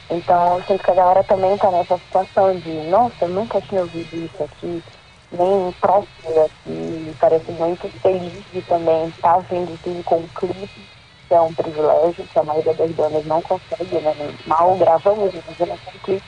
Então, 0.10 0.58
eu 0.58 0.64
sinto 0.64 0.84
que 0.84 0.92
a 0.92 0.96
galera 0.96 1.24
também 1.24 1.54
está 1.56 1.70
nessa 1.70 1.98
situação 1.98 2.58
de, 2.60 2.72
nossa, 2.90 3.26
eu 3.26 3.30
nunca 3.30 3.60
tinha 3.60 3.82
ouvido 3.82 4.16
isso 4.16 4.44
aqui, 4.44 4.82
nem 5.32 5.72
próximo 5.82 6.46
aqui, 6.46 7.16
parece 7.20 7.52
muito 7.52 7.90
feliz 8.02 8.44
de 8.54 8.62
também 8.62 9.10
estar 9.10 9.40
vendo 9.40 9.78
tudo 9.84 10.02
com 10.06 10.26
clipe, 10.30 10.70
é 11.34 11.42
um 11.42 11.54
privilégio, 11.54 12.26
que 12.32 12.40
a 12.40 12.44
maioria 12.44 12.74
das 12.74 12.92
bandas 12.92 13.26
não 13.26 13.42
consegue, 13.42 13.96
né? 14.00 14.14
Mal 14.46 14.78
gravamos 14.78 15.34
e 15.34 15.42
fazemos 15.42 15.80
um 15.96 16.00
clipe. 16.00 16.24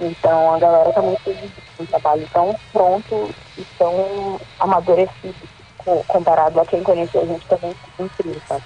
Então 0.00 0.54
a 0.54 0.58
galera 0.58 0.92
tá 0.92 1.02
muito 1.02 1.20
feliz 1.22 1.50
com 1.76 1.82
o 1.82 1.86
trabalho 1.86 2.28
tão 2.32 2.56
pronto 2.72 3.34
e 3.56 3.64
tão 3.78 4.40
amadurecido 4.60 5.34
co- 5.78 6.04
comparado 6.06 6.60
a 6.60 6.66
quem 6.66 6.82
conheceu 6.82 7.22
a 7.22 7.26
gente 7.26 7.46
também 7.46 7.74
incrível, 7.98 8.40
sabe? 8.48 8.62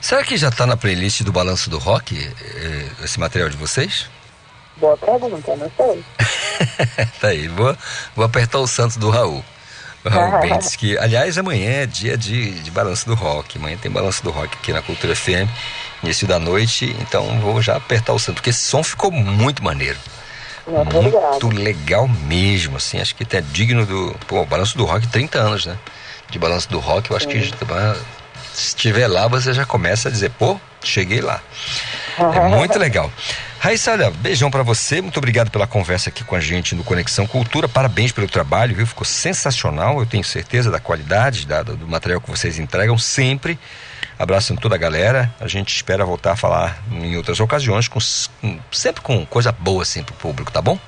Será 0.00 0.22
que 0.24 0.36
já 0.36 0.50
tá 0.50 0.66
na 0.66 0.76
playlist 0.76 1.22
do 1.22 1.32
Balanço 1.32 1.70
do 1.70 1.78
Rock, 1.78 2.16
eh, 2.18 3.04
esse 3.04 3.18
material 3.18 3.48
de 3.48 3.56
vocês? 3.56 4.08
Boa 4.76 4.96
pergunta, 4.96 5.56
não 5.56 5.70
sei. 5.76 6.04
tá 7.20 7.28
aí, 7.28 7.48
vou, 7.48 7.74
vou 8.14 8.24
apertar 8.24 8.58
o 8.58 8.66
santo 8.66 8.98
do 8.98 9.10
Raul. 9.10 9.42
Raul 10.04 10.38
Bentes, 10.42 10.76
que, 10.76 10.96
aliás, 10.98 11.36
amanhã 11.38 11.82
é 11.82 11.86
dia 11.86 12.16
de, 12.16 12.50
de 12.60 12.70
balanço 12.70 13.06
do 13.06 13.14
rock. 13.14 13.58
Amanhã 13.58 13.76
tem 13.76 13.90
balanço 13.90 14.22
do 14.22 14.30
rock 14.30 14.54
aqui 14.56 14.72
na 14.72 14.82
Cultura 14.82 15.14
FM, 15.14 15.48
início 16.02 16.26
da 16.26 16.38
noite. 16.38 16.94
Então 17.00 17.38
vou 17.40 17.60
já 17.62 17.76
apertar 17.76 18.12
o 18.12 18.18
santo, 18.18 18.36
porque 18.36 18.50
esse 18.50 18.60
som 18.60 18.82
ficou 18.82 19.10
muito 19.10 19.62
maneiro. 19.62 19.98
Muito 20.66 20.96
obrigada. 20.96 21.28
Muito 21.30 21.48
legal 21.48 22.06
mesmo, 22.08 22.76
assim. 22.76 23.00
Acho 23.00 23.14
que 23.14 23.24
é 23.36 23.40
digno 23.40 23.86
do. 23.86 24.14
Pô, 24.26 24.44
balanço 24.44 24.76
do 24.76 24.84
rock, 24.84 25.06
30 25.08 25.38
anos, 25.38 25.64
né? 25.66 25.78
De 26.28 26.38
balanço 26.38 26.68
do 26.68 26.78
rock, 26.78 27.10
eu 27.10 27.16
acho 27.16 27.26
que 27.26 27.40
já 27.42 27.56
tá- 27.56 27.96
se 28.52 28.68
estiver 28.68 29.06
lá, 29.06 29.26
você 29.28 29.52
já 29.54 29.64
começa 29.64 30.08
a 30.08 30.12
dizer, 30.12 30.30
pô, 30.30 30.60
cheguei 30.84 31.20
lá. 31.22 31.40
É 32.18 32.40
muito 32.48 32.78
legal. 32.78 33.10
Raíssa, 33.60 33.90
olha, 33.92 34.10
beijão 34.10 34.50
pra 34.50 34.62
você. 34.62 35.00
Muito 35.02 35.16
obrigado 35.18 35.50
pela 35.50 35.66
conversa 35.66 36.10
aqui 36.10 36.22
com 36.22 36.36
a 36.36 36.40
gente 36.40 36.74
no 36.76 36.84
Conexão 36.84 37.26
Cultura. 37.26 37.68
Parabéns 37.68 38.12
pelo 38.12 38.28
trabalho, 38.28 38.74
viu? 38.76 38.86
Ficou 38.86 39.04
sensacional. 39.04 39.98
Eu 39.98 40.06
tenho 40.06 40.22
certeza 40.22 40.70
da 40.70 40.78
qualidade 40.78 41.44
da- 41.46 41.62
do 41.64 41.86
material 41.88 42.20
que 42.20 42.30
vocês 42.30 42.58
entregam 42.58 42.96
sempre. 42.96 43.58
Abraço 44.16 44.52
em 44.52 44.56
toda 44.56 44.76
a 44.76 44.78
galera. 44.78 45.32
A 45.40 45.48
gente 45.48 45.74
espera 45.74 46.04
voltar 46.04 46.32
a 46.32 46.36
falar 46.36 46.78
em 46.92 47.16
outras 47.16 47.40
ocasiões, 47.40 47.88
com, 47.88 47.98
sempre 48.70 49.00
com 49.02 49.26
coisa 49.26 49.50
boa 49.50 49.82
assim 49.82 50.04
pro 50.04 50.14
público, 50.14 50.52
tá 50.52 50.62
bom? 50.62 50.78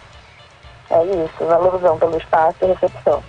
É 0.91 1.05
isso, 1.05 1.45
valorzão 1.47 1.99
pelo 1.99 2.17
espaço 2.19 2.57
e 2.63 2.67
recepção. 2.67 3.23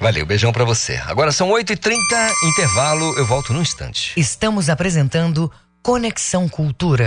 Valeu, 0.00 0.24
beijão 0.24 0.52
pra 0.52 0.64
você. 0.64 1.00
Agora 1.06 1.32
são 1.32 1.48
8h30, 1.50 1.96
intervalo, 2.44 3.16
eu 3.18 3.26
volto 3.26 3.52
num 3.52 3.60
instante. 3.62 4.12
Estamos 4.16 4.68
apresentando 4.70 5.50
Conexão 5.82 6.48
Cultura. 6.48 7.06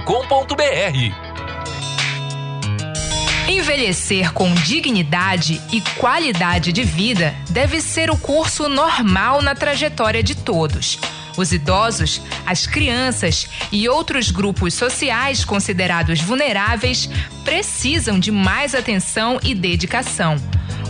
Envelhecer 3.48 4.32
com 4.32 4.52
dignidade 4.52 5.62
e 5.70 5.80
qualidade 5.96 6.72
de 6.72 6.82
vida 6.82 7.32
deve 7.48 7.80
ser 7.80 8.10
o 8.10 8.18
curso 8.18 8.68
normal 8.68 9.40
na 9.40 9.54
trajetória 9.54 10.20
de 10.20 10.34
todos. 10.34 10.98
Os 11.36 11.52
idosos, 11.52 12.20
as 12.46 12.66
crianças 12.66 13.48
e 13.70 13.88
outros 13.88 14.30
grupos 14.30 14.74
sociais 14.74 15.44
considerados 15.44 16.20
vulneráveis 16.20 17.08
precisam 17.44 18.18
de 18.18 18.30
mais 18.30 18.74
atenção 18.74 19.38
e 19.42 19.54
dedicação. 19.54 20.36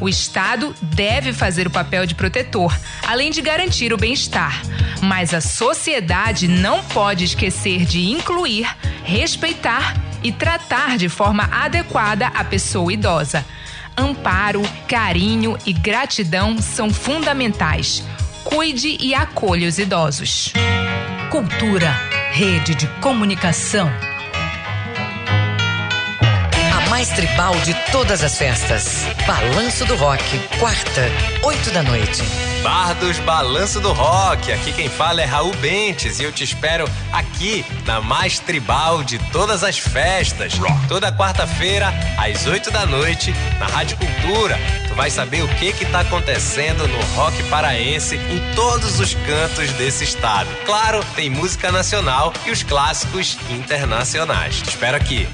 O 0.01 0.09
Estado 0.09 0.75
deve 0.83 1.33
fazer 1.33 1.67
o 1.67 1.71
papel 1.71 2.07
de 2.07 2.15
protetor, 2.15 2.77
além 3.07 3.31
de 3.31 3.41
garantir 3.41 3.93
o 3.93 3.97
bem-estar. 3.97 4.63
Mas 5.01 5.33
a 5.33 5.41
sociedade 5.41 6.47
não 6.47 6.83
pode 6.85 7.25
esquecer 7.25 7.85
de 7.85 8.11
incluir, 8.11 8.69
respeitar 9.05 9.95
e 10.23 10.33
tratar 10.33 10.99
de 10.99 11.09
forma 11.09 11.45
adequada 11.45 12.27
a 12.29 12.45
pessoa 12.45 12.93
idosa. 12.93 13.45
Amparo, 13.97 14.63
carinho 14.87 15.57
e 15.65 15.73
gratidão 15.73 16.61
são 16.61 16.91
fundamentais. 16.91 18.03
Cuide 18.47 18.97
e 19.01 19.13
acolha 19.13 19.69
os 19.69 19.77
idosos. 19.77 20.53
Cultura, 21.31 21.91
rede 22.31 22.77
de 22.77 22.87
comunicação. 23.01 23.91
Mais 26.97 27.11
tribal 27.11 27.55
de 27.57 27.75
todas 27.93 28.25
as 28.25 28.39
festas. 28.39 29.05
Balanço 29.27 29.85
do 29.85 29.97
Rock, 29.97 30.25
quarta, 30.59 31.03
oito 31.43 31.71
da 31.71 31.83
noite. 31.83 32.23
Bardos 32.63 33.19
Balanço 33.19 33.81
do 33.81 33.93
Rock. 33.93 34.51
Aqui 34.51 34.73
quem 34.73 34.89
fala 34.89 35.21
é 35.21 35.27
Raul 35.27 35.55
Bentes 35.57 36.19
e 36.21 36.25
eu 36.25 36.33
te 36.33 36.43
espero 36.43 36.89
aqui 37.13 37.67
na 37.85 38.01
mais 38.01 38.39
tribal 38.39 39.05
de 39.05 39.19
todas 39.31 39.63
as 39.63 39.79
festas. 39.79 40.55
Toda 40.89 41.13
quarta-feira, 41.13 41.93
às 42.17 42.47
8 42.47 42.71
da 42.71 42.87
noite, 42.87 43.31
na 43.59 43.67
Rádio 43.67 43.99
Cultura. 43.99 44.59
Tu 44.89 44.95
vai 44.95 45.11
saber 45.11 45.43
o 45.43 45.49
que 45.57 45.75
que 45.75 45.85
tá 45.85 46.01
acontecendo 46.01 46.89
no 46.89 47.01
rock 47.15 47.43
paraense 47.51 48.17
em 48.17 48.55
todos 48.55 48.99
os 49.01 49.13
cantos 49.13 49.71
desse 49.73 50.03
estado. 50.03 50.49
Claro, 50.65 51.05
tem 51.15 51.29
música 51.29 51.71
nacional 51.71 52.33
e 52.47 52.51
os 52.51 52.63
clássicos 52.63 53.37
internacionais. 53.51 54.63
Te 54.63 54.71
espero 54.71 54.97
aqui. 54.97 55.29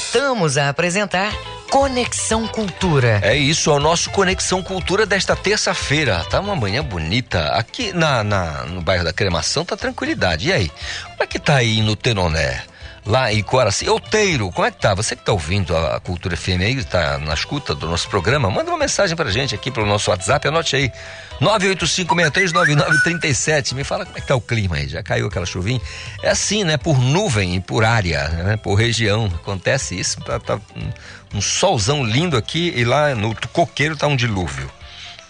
Voltamos 0.00 0.56
a 0.56 0.70
apresentar 0.70 1.30
Conexão 1.70 2.48
Cultura. 2.48 3.20
É 3.22 3.36
isso, 3.36 3.70
é 3.70 3.74
o 3.74 3.78
nosso 3.78 4.08
Conexão 4.10 4.62
Cultura 4.62 5.04
desta 5.04 5.36
terça-feira. 5.36 6.24
Tá 6.30 6.40
uma 6.40 6.56
manhã 6.56 6.82
bonita. 6.82 7.48
Aqui 7.50 7.92
na, 7.92 8.24
na- 8.24 8.64
no 8.64 8.80
bairro 8.80 9.04
da 9.04 9.12
Cremação 9.12 9.62
tá 9.62 9.76
tranquilidade. 9.76 10.48
E 10.48 10.52
aí? 10.54 10.70
Como 11.04 11.22
é 11.22 11.26
que 11.26 11.38
tá 11.38 11.56
aí 11.56 11.82
no 11.82 11.94
Tenoné? 11.94 12.62
Lá 13.06 13.32
em 13.32 13.42
Coraci, 13.42 13.88
Outeiro, 13.88 14.50
como 14.52 14.66
é 14.66 14.70
que 14.70 14.78
tá? 14.78 14.94
Você 14.94 15.16
que 15.16 15.24
tá 15.24 15.32
ouvindo 15.32 15.74
a 15.76 15.98
Cultura 16.00 16.36
FM 16.36 16.60
aí, 16.60 16.84
tá 16.84 17.18
na 17.18 17.32
escuta 17.32 17.74
do 17.74 17.88
nosso 17.88 18.06
programa, 18.08 18.50
manda 18.50 18.70
uma 18.70 18.78
mensagem 18.78 19.16
pra 19.16 19.30
gente 19.30 19.54
aqui 19.54 19.70
pelo 19.70 19.86
nosso 19.86 20.10
WhatsApp, 20.10 20.46
anote 20.46 20.76
aí. 20.76 20.92
985639937. 21.40 23.72
Me 23.74 23.84
fala 23.84 24.04
como 24.04 24.18
é 24.18 24.20
que 24.20 24.26
tá 24.26 24.36
o 24.36 24.40
clima 24.40 24.76
aí. 24.76 24.88
Já 24.88 25.02
caiu 25.02 25.26
aquela 25.26 25.46
chuvinha? 25.46 25.80
É 26.22 26.28
assim, 26.28 26.64
né? 26.64 26.76
Por 26.76 27.00
nuvem 27.00 27.56
e 27.56 27.60
por 27.60 27.82
área, 27.84 28.28
né? 28.28 28.58
Por 28.58 28.74
região. 28.74 29.32
Acontece 29.34 29.98
isso. 29.98 30.20
Tá, 30.20 30.38
tá 30.38 30.60
um, 30.76 31.38
um 31.38 31.40
solzão 31.40 32.04
lindo 32.04 32.36
aqui 32.36 32.74
e 32.76 32.84
lá 32.84 33.14
no 33.14 33.34
coqueiro 33.52 33.96
tá 33.96 34.06
um 34.06 34.16
dilúvio. 34.16 34.70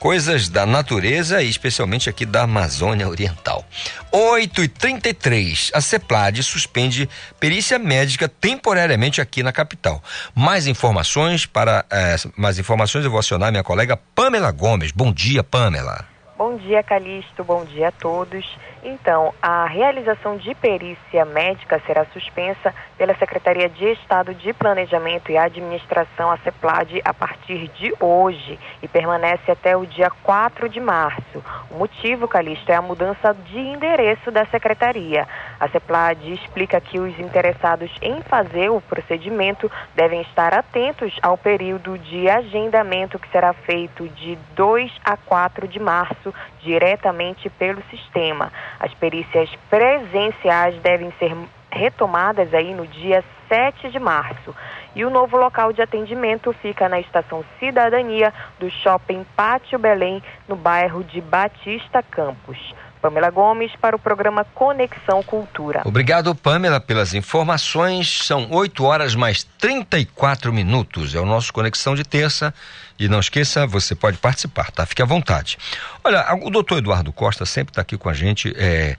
Coisas 0.00 0.48
da 0.48 0.64
natureza 0.64 1.42
e 1.42 1.50
especialmente 1.50 2.08
aqui 2.08 2.24
da 2.24 2.44
Amazônia 2.44 3.06
Oriental. 3.06 3.62
8 4.10 4.64
e 4.64 4.68
33 4.68 5.70
a 5.74 5.80
CEPLAD 5.82 6.42
suspende 6.42 7.06
perícia 7.38 7.78
médica 7.78 8.26
temporariamente 8.26 9.20
aqui 9.20 9.42
na 9.42 9.52
capital. 9.52 10.02
Mais 10.35 10.66
informações 10.66 11.44
para 11.44 11.85
eh, 11.90 12.16
mais 12.35 12.58
informações 12.58 13.04
eu 13.04 13.10
vou 13.10 13.20
acionar 13.20 13.50
minha 13.50 13.62
colega 13.62 13.94
Pamela 14.14 14.50
Gomes. 14.50 14.90
Bom 14.90 15.12
dia, 15.12 15.44
Pamela. 15.44 16.08
Bom 16.38 16.56
dia, 16.56 16.83
Calixto. 16.83 17.44
Bom 17.44 17.66
dia 17.66 17.88
a 17.88 17.92
todos. 17.92 18.46
Então, 18.83 19.35
a 19.42 19.66
realização 19.66 20.38
de 20.38 20.54
perícia 20.54 21.24
médica 21.26 21.81
será 21.87 22.06
suspensa 22.06 22.74
pela 22.96 23.14
Secretaria 23.14 23.68
de 23.68 23.85
Estado 23.92 24.35
de 24.35 24.54
Planejamento 24.54 25.31
e 25.31 25.37
Administração, 25.37 26.31
a 26.31 26.38
CEPLAD, 26.38 27.02
a 27.04 27.12
partir 27.12 27.68
de 27.68 27.92
hoje 28.00 28.58
e 28.83 28.88
permanece 28.88 29.50
até 29.50 29.76
o 29.76 29.85
dia 29.85 30.10
4 30.22 30.66
de 30.68 30.81
março. 30.81 31.44
O 31.70 31.76
motivo, 31.76 32.26
Calixto, 32.26 32.72
é 32.72 32.74
a 32.74 32.83
mudança 32.83 33.35
de 33.35 33.58
endereço 33.58 34.31
da 34.31 34.46
Secretaria. 34.46 35.28
A 35.58 35.68
CEPLAD 35.68 36.33
explica 36.33 36.81
que 36.81 36.98
os 36.98 37.18
interessados 37.18 37.90
em 38.00 38.22
fazer 38.22 38.70
o 38.70 38.81
procedimento 38.81 39.70
devem 39.94 40.22
estar 40.22 40.54
atentos 40.54 41.14
ao 41.20 41.37
período 41.37 41.98
de 41.98 42.31
agendamento 42.31 43.18
que 43.18 43.31
será 43.31 43.52
feito 43.52 44.08
de 44.08 44.38
2 44.54 44.90
a 45.04 45.18
4 45.18 45.68
de 45.68 45.78
março 45.78 46.33
diretamente 46.62 47.48
pelo 47.50 47.83
sistema. 47.90 48.50
As 48.79 48.92
perícias 48.94 49.50
presenciais 49.68 50.77
devem 50.83 51.12
ser 51.18 51.37
retomadas 51.71 52.52
aí 52.52 52.75
no 52.75 52.87
dia 52.87 53.25
7 53.48 53.90
de 53.90 53.98
março. 53.98 54.54
E 54.94 55.04
o 55.04 55.10
novo 55.10 55.37
local 55.37 55.73
de 55.73 55.83
atendimento 55.83 56.52
fica 56.54 56.88
na 56.88 56.98
estação 56.98 57.44
Cidadania 57.58 58.33
do 58.58 58.68
Shopping 58.71 59.25
Pátio 59.37 59.79
Belém, 59.79 60.23
no 60.48 60.56
bairro 60.56 61.04
de 61.04 61.21
Batista 61.21 62.02
Campos. 62.02 62.58
Pamela 63.01 63.31
Gomes 63.31 63.73
para 63.81 63.96
o 63.96 63.98
programa 63.98 64.44
Conexão 64.44 65.23
Cultura. 65.23 65.83
Obrigado, 65.85 66.35
Pamela, 66.35 66.81
pelas 66.81 67.15
informações. 67.15 68.25
São 68.25 68.48
8 68.51 68.85
horas 68.85 69.15
mais 69.15 69.44
34 69.59 70.53
minutos. 70.53 71.15
É 71.15 71.21
o 71.21 71.27
nosso 71.27 71.53
Conexão 71.53 71.94
de 71.94 72.05
Terça. 72.05 72.53
E 72.98 73.09
não 73.09 73.21
esqueça, 73.21 73.67
você 73.67 73.94
pode 73.94 74.19
participar, 74.19 74.71
tá? 74.71 74.85
Fique 74.85 75.01
à 75.01 75.07
vontade. 75.07 75.57
Olha, 76.05 76.27
o 76.42 76.51
doutor 76.51 76.79
Eduardo 76.79 77.13
Costa 77.13 77.46
sempre 77.46 77.71
está 77.71 77.81
aqui 77.81 77.96
com 77.96 78.11
a 78.11 78.15
gente. 78.15 78.53
É, 78.57 78.96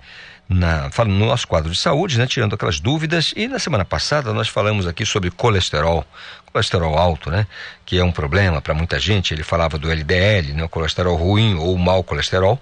na, 0.52 0.90
no 1.06 1.26
nosso 1.26 1.48
quadro 1.48 1.72
de 1.72 1.78
saúde, 1.78 2.18
né, 2.18 2.28
tirando 2.28 2.54
aquelas 2.54 2.80
dúvidas. 2.80 3.34
E 3.38 3.48
na 3.48 3.58
semana 3.58 3.86
passada 3.86 4.34
nós 4.34 4.50
falamos 4.50 4.86
aqui 4.86 5.06
sobre 5.06 5.32
colesterol, 5.32 6.06
colesterol 6.52 6.98
alto, 6.98 7.32
né, 7.32 7.48
que 7.86 7.98
é 7.98 8.04
um 8.04 8.12
problema 8.12 8.62
para 8.62 8.74
muita 8.74 9.00
gente. 9.00 9.34
Ele 9.34 9.44
falava 9.44 9.78
do 9.78 9.90
LDL, 9.90 10.54
né, 10.54 10.64
o 10.64 10.70
colesterol 10.70 11.16
ruim 11.16 11.56
ou 11.56 11.78
mau 11.78 12.04
colesterol. 12.04 12.60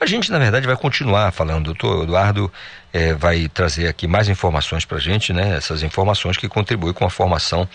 A 0.00 0.06
gente, 0.06 0.30
na 0.30 0.38
verdade, 0.38 0.66
vai 0.66 0.76
continuar 0.76 1.32
falando. 1.32 1.68
O 1.68 1.74
doutor 1.74 2.04
Eduardo 2.04 2.52
eh, 2.92 3.14
vai 3.14 3.48
trazer 3.48 3.88
aqui 3.88 4.06
mais 4.06 4.28
informações 4.28 4.84
para 4.84 4.98
a 4.98 5.00
gente, 5.00 5.32
né? 5.32 5.56
Essas 5.56 5.82
informações 5.82 6.36
que 6.36 6.48
contribuem 6.48 6.92
com 6.92 7.04
a 7.04 7.10
formação 7.10 7.68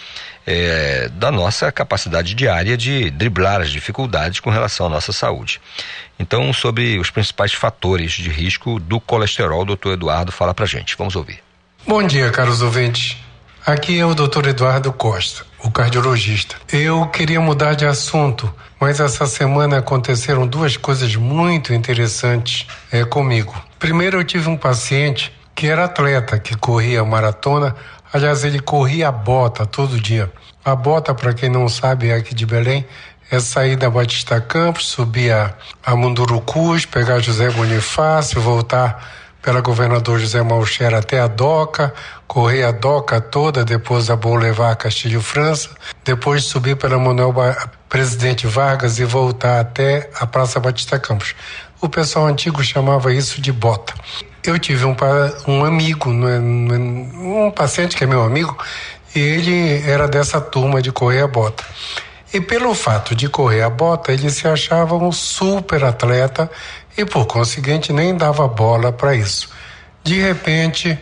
eh, 0.47 1.09
da 1.13 1.29
nossa 1.31 1.71
capacidade 1.71 2.33
diária 2.33 2.77
de 2.77 3.09
driblar 3.09 3.59
as 3.59 3.69
dificuldades 3.69 4.39
com 4.39 4.49
relação 4.49 4.85
à 4.85 4.89
nossa 4.89 5.11
saúde. 5.11 5.59
Então, 6.17 6.53
sobre 6.53 6.97
os 6.97 7.09
principais 7.09 7.53
fatores 7.53 8.13
de 8.13 8.29
risco 8.29 8.79
do 8.79 9.01
colesterol, 9.01 9.61
o 9.61 9.65
doutor 9.65 9.93
Eduardo 9.93 10.31
fala 10.31 10.53
para 10.53 10.63
a 10.63 10.67
gente. 10.67 10.95
Vamos 10.97 11.17
ouvir. 11.17 11.39
Bom 11.85 12.01
dia, 12.03 12.31
caros 12.31 12.61
ouvintes. 12.61 13.17
Aqui 13.65 13.97
é 13.99 14.05
o 14.05 14.13
Dr. 14.13 14.47
Eduardo 14.47 14.91
Costa, 14.91 15.45
o 15.59 15.71
cardiologista. 15.71 16.55
Eu 16.71 17.07
queria 17.07 17.39
mudar 17.39 17.73
de 17.75 17.85
assunto, 17.85 18.53
mas 18.83 18.99
essa 18.99 19.25
semana 19.25 19.77
aconteceram 19.77 20.45
duas 20.45 20.75
coisas 20.75 21.15
muito 21.15 21.73
interessantes 21.73 22.67
é, 22.91 23.05
comigo. 23.05 23.55
Primeiro, 23.79 24.19
eu 24.19 24.25
tive 24.25 24.49
um 24.49 24.57
paciente 24.57 25.31
que 25.55 25.67
era 25.67 25.85
atleta, 25.85 26.37
que 26.37 26.53
corria 26.53 27.01
maratona. 27.05 27.73
Aliás, 28.11 28.43
ele 28.43 28.59
corria 28.59 29.07
a 29.07 29.11
bota 29.11 29.65
todo 29.65 29.97
dia. 30.01 30.29
A 30.65 30.75
bota, 30.75 31.15
para 31.15 31.33
quem 31.33 31.49
não 31.49 31.69
sabe, 31.69 32.09
é 32.09 32.15
aqui 32.15 32.35
de 32.35 32.45
Belém, 32.45 32.85
é 33.31 33.39
sair 33.39 33.77
da 33.77 33.89
Batista 33.89 34.41
Campos, 34.41 34.87
subir 34.87 35.31
a, 35.31 35.53
a 35.85 35.95
Mundurucus, 35.95 36.85
pegar 36.85 37.19
José 37.19 37.49
Bonifácio, 37.51 38.41
voltar 38.41 39.01
pela 39.41 39.61
governador 39.61 40.19
José 40.19 40.41
Malcher 40.41 40.93
até 40.93 41.21
a 41.21 41.27
Doca, 41.27 41.93
correr 42.27 42.63
a 42.63 42.71
Doca 42.71 43.21
toda, 43.21 43.63
depois 43.63 44.09
a 44.09 44.17
Boulevard 44.17 44.77
Castilho 44.77 45.21
França, 45.21 45.69
depois 46.03 46.43
subir 46.43 46.75
pela 46.75 46.99
Manuel. 46.99 47.33
Presidente 47.93 48.47
Vargas 48.47 48.97
e 48.97 49.05
voltar 49.05 49.59
até 49.59 50.09
a 50.19 50.25
Praça 50.25 50.59
Batista 50.59 50.97
Campos. 50.97 51.35
O 51.79 51.87
pessoal 51.87 52.25
antigo 52.25 52.63
chamava 52.63 53.13
isso 53.13 53.39
de 53.39 53.51
bota. 53.51 53.93
Eu 54.43 54.57
tive 54.57 54.83
um, 54.83 54.95
um 55.47 55.63
amigo, 55.63 56.09
é, 56.27 56.37
é, 56.37 56.39
um 56.39 57.51
paciente 57.51 57.95
que 57.95 58.03
é 58.03 58.07
meu 58.07 58.23
amigo, 58.23 58.57
e 59.13 59.19
ele 59.19 59.87
era 59.87 60.07
dessa 60.07 60.41
turma 60.41 60.81
de 60.81 60.91
correr 60.91 61.21
a 61.21 61.27
bota. 61.27 61.63
E 62.33 62.41
pelo 62.41 62.73
fato 62.73 63.13
de 63.13 63.29
correr 63.29 63.61
a 63.61 63.69
bota, 63.69 64.11
ele 64.11 64.31
se 64.31 64.47
achava 64.47 64.95
um 64.95 65.11
super 65.11 65.83
atleta 65.83 66.49
e 66.97 67.05
por 67.05 67.27
conseguinte 67.27 67.93
nem 67.93 68.17
dava 68.17 68.47
bola 68.47 68.91
para 68.91 69.13
isso. 69.13 69.51
De 70.03 70.19
repente, 70.19 70.97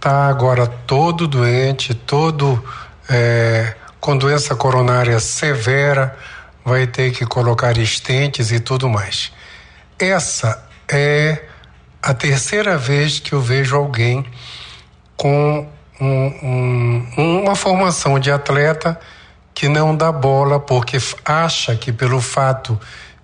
tá 0.00 0.28
agora 0.28 0.66
todo 0.66 1.28
doente, 1.28 1.92
todo 1.92 2.64
é, 3.06 3.74
com 4.02 4.18
doença 4.18 4.56
coronária 4.56 5.20
severa, 5.20 6.18
vai 6.64 6.88
ter 6.88 7.12
que 7.12 7.24
colocar 7.24 7.78
estentes 7.78 8.50
e 8.50 8.58
tudo 8.58 8.88
mais. 8.88 9.30
Essa 9.96 10.60
é 10.90 11.40
a 12.02 12.12
terceira 12.12 12.76
vez 12.76 13.20
que 13.20 13.32
eu 13.32 13.40
vejo 13.40 13.76
alguém 13.76 14.26
com 15.16 15.68
um, 16.00 17.06
um, 17.16 17.42
uma 17.44 17.54
formação 17.54 18.18
de 18.18 18.28
atleta 18.32 18.98
que 19.54 19.68
não 19.68 19.94
dá 19.94 20.10
bola 20.10 20.58
porque 20.58 20.98
acha 21.24 21.76
que 21.76 21.92
pelo 21.92 22.20
fato 22.20 22.80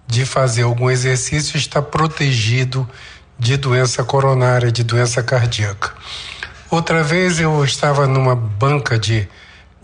de 0.06 0.24
fazer 0.24 0.62
algum 0.62 0.88
exercício 0.88 1.56
está 1.56 1.82
protegido 1.82 2.88
de 3.36 3.56
doença 3.56 4.04
coronária, 4.04 4.70
de 4.70 4.84
doença 4.84 5.24
cardíaca. 5.24 5.92
Outra 6.70 7.02
vez 7.02 7.40
eu 7.40 7.64
estava 7.64 8.06
numa 8.06 8.36
banca 8.36 8.96
de, 8.96 9.28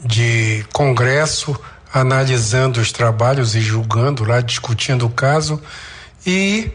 de 0.04 0.64
congresso 0.72 1.58
analisando 1.92 2.80
os 2.80 2.90
trabalhos 2.90 3.54
e 3.54 3.60
julgando 3.60 4.24
lá, 4.24 4.40
discutindo 4.40 5.06
o 5.06 5.10
caso, 5.10 5.62
e 6.26 6.72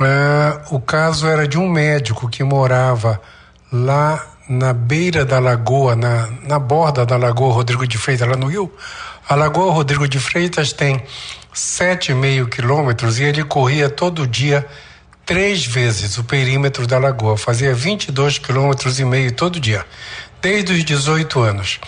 uh, 0.00 0.74
o 0.74 0.80
caso 0.80 1.28
era 1.28 1.46
de 1.46 1.56
um 1.56 1.68
médico 1.68 2.28
que 2.28 2.42
morava 2.42 3.20
lá 3.72 4.26
na 4.48 4.72
beira 4.72 5.24
da 5.24 5.38
lagoa, 5.38 5.94
na, 5.94 6.28
na 6.42 6.58
borda 6.58 7.06
da 7.06 7.16
Lagoa 7.16 7.54
Rodrigo 7.54 7.86
de 7.86 7.96
Freitas, 7.96 8.28
lá 8.28 8.36
no 8.36 8.48
Rio. 8.48 8.72
A 9.28 9.36
Lagoa 9.36 9.72
Rodrigo 9.72 10.08
de 10.08 10.18
Freitas 10.18 10.72
tem 10.72 11.00
sete 11.52 12.10
e 12.10 12.14
meio 12.14 12.48
quilômetros 12.48 13.20
e 13.20 13.22
ele 13.22 13.44
corria 13.44 13.88
todo 13.88 14.26
dia 14.26 14.66
três 15.24 15.64
vezes 15.64 16.18
o 16.18 16.24
perímetro 16.24 16.88
da 16.88 16.98
lagoa, 16.98 17.36
fazia 17.36 17.72
22 17.72 18.38
quilômetros 18.38 18.98
e 18.98 19.04
meio 19.04 19.30
todo 19.30 19.60
dia, 19.60 19.86
desde 20.42 20.72
os 20.72 20.84
18 20.84 21.40
anos. 21.40 21.78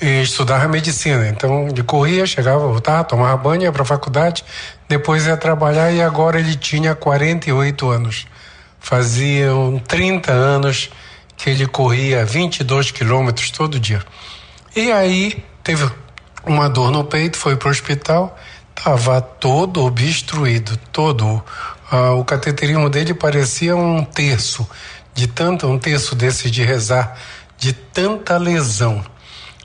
E 0.00 0.22
estudava 0.22 0.68
medicina, 0.68 1.26
então 1.26 1.68
ele 1.68 1.82
corria, 1.82 2.26
chegava, 2.26 2.58
voltava, 2.58 3.02
tomava 3.04 3.36
banho, 3.36 3.62
ia 3.62 3.72
para 3.72 3.82
a 3.82 3.86
faculdade, 3.86 4.44
depois 4.86 5.26
ia 5.26 5.36
trabalhar 5.38 5.90
e 5.90 6.02
agora 6.02 6.38
ele 6.38 6.54
tinha 6.54 6.94
48 6.94 7.88
anos. 7.88 8.26
Faziam 8.78 9.78
30 9.78 10.30
anos 10.30 10.90
que 11.36 11.48
ele 11.48 11.66
corria 11.66 12.26
22 12.26 12.90
quilômetros 12.90 13.50
todo 13.50 13.80
dia. 13.80 14.02
E 14.74 14.92
aí 14.92 15.42
teve 15.62 15.90
uma 16.44 16.68
dor 16.68 16.90
no 16.90 17.02
peito, 17.02 17.38
foi 17.38 17.56
para 17.56 17.68
o 17.68 17.70
hospital, 17.70 18.38
estava 18.76 19.20
todo 19.20 19.82
obstruído, 19.82 20.76
todo. 20.92 21.42
Ah, 21.90 22.12
o 22.12 22.24
cateterismo 22.24 22.90
dele 22.90 23.14
parecia 23.14 23.74
um 23.74 24.04
terço, 24.04 24.68
de 25.14 25.26
tanto, 25.26 25.66
um 25.66 25.78
terço 25.78 26.14
desse 26.14 26.50
de 26.50 26.62
rezar, 26.62 27.18
de 27.56 27.72
tanta 27.72 28.36
lesão. 28.36 29.04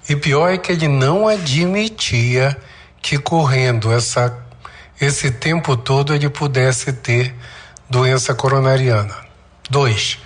E 0.10 0.16
pior 0.16 0.50
é 0.50 0.58
que 0.58 0.72
ele 0.72 0.88
não 0.88 1.28
admitia 1.28 2.58
que 3.02 3.18
correndo 3.18 3.92
essa, 3.92 4.38
esse 5.00 5.32
tempo 5.32 5.76
todo 5.76 6.14
ele 6.14 6.30
pudesse 6.30 6.94
ter 6.94 7.36
doença 7.90 8.34
coronariana. 8.34 9.16
Dois, 9.70 10.20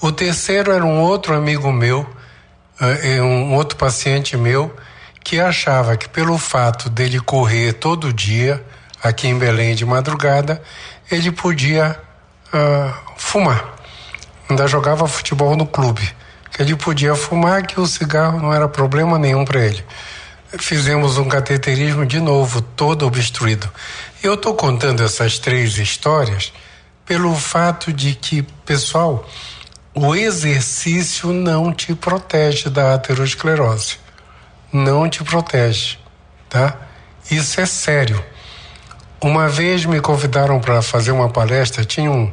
o 0.00 0.12
terceiro 0.12 0.72
era 0.72 0.84
um 0.84 1.00
outro 1.00 1.34
amigo 1.34 1.72
meu, 1.72 2.08
eh, 2.80 3.20
um 3.20 3.54
outro 3.54 3.76
paciente 3.76 4.36
meu, 4.36 4.74
que 5.22 5.40
achava 5.40 5.96
que 5.96 6.08
pelo 6.08 6.36
fato 6.36 6.90
dele 6.90 7.18
correr 7.18 7.72
todo 7.72 8.12
dia 8.12 8.62
aqui 9.02 9.26
em 9.26 9.38
Belém 9.38 9.74
de 9.74 9.84
madrugada, 9.84 10.62
ele 11.10 11.32
podia 11.32 11.98
uh, 12.52 12.94
fumar. 13.16 13.74
Ainda 14.48 14.66
jogava 14.66 15.08
futebol 15.08 15.56
no 15.56 15.66
clube. 15.66 16.14
Que 16.54 16.62
ele 16.62 16.76
podia 16.76 17.16
fumar, 17.16 17.66
que 17.66 17.80
o 17.80 17.86
cigarro 17.86 18.40
não 18.40 18.54
era 18.54 18.68
problema 18.68 19.18
nenhum 19.18 19.44
para 19.44 19.60
ele. 19.66 19.84
Fizemos 20.56 21.18
um 21.18 21.28
cateterismo 21.28 22.06
de 22.06 22.20
novo, 22.20 22.62
todo 22.62 23.04
obstruído. 23.04 23.68
Eu 24.22 24.34
estou 24.34 24.54
contando 24.54 25.02
essas 25.02 25.38
três 25.38 25.76
histórias 25.78 26.52
pelo 27.04 27.34
fato 27.34 27.92
de 27.92 28.14
que, 28.14 28.42
pessoal, 28.64 29.28
o 29.92 30.14
exercício 30.14 31.32
não 31.32 31.72
te 31.72 31.92
protege 31.92 32.70
da 32.70 32.94
aterosclerose. 32.94 33.98
Não 34.72 35.08
te 35.08 35.24
protege, 35.24 35.98
tá? 36.48 36.76
Isso 37.28 37.60
é 37.60 37.66
sério. 37.66 38.24
Uma 39.20 39.48
vez 39.48 39.84
me 39.84 40.00
convidaram 40.00 40.60
para 40.60 40.80
fazer 40.82 41.10
uma 41.10 41.28
palestra, 41.28 41.84
tinha 41.84 42.10
um, 42.10 42.30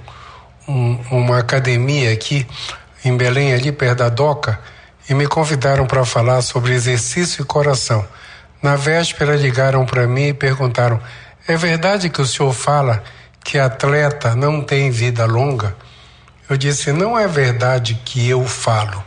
um, 0.67 0.99
uma 1.09 1.39
academia 1.39 2.11
aqui 2.13 2.45
em 3.03 3.15
Belém, 3.15 3.53
ali 3.53 3.71
perto 3.71 3.99
da 3.99 4.09
Doca, 4.09 4.59
e 5.09 5.13
me 5.13 5.27
convidaram 5.27 5.85
para 5.85 6.05
falar 6.05 6.41
sobre 6.41 6.73
exercício 6.73 7.41
e 7.41 7.45
coração. 7.45 8.05
Na 8.61 8.75
véspera 8.75 9.35
ligaram 9.35 9.85
para 9.85 10.07
mim 10.07 10.27
e 10.27 10.33
perguntaram: 10.33 10.99
é 11.47 11.57
verdade 11.57 12.09
que 12.09 12.21
o 12.21 12.25
senhor 12.25 12.53
fala 12.53 13.03
que 13.43 13.57
atleta 13.57 14.35
não 14.35 14.61
tem 14.61 14.91
vida 14.91 15.25
longa? 15.25 15.75
Eu 16.49 16.55
disse: 16.55 16.91
não 16.91 17.17
é 17.17 17.27
verdade 17.27 17.99
que 18.05 18.29
eu 18.29 18.45
falo. 18.45 19.03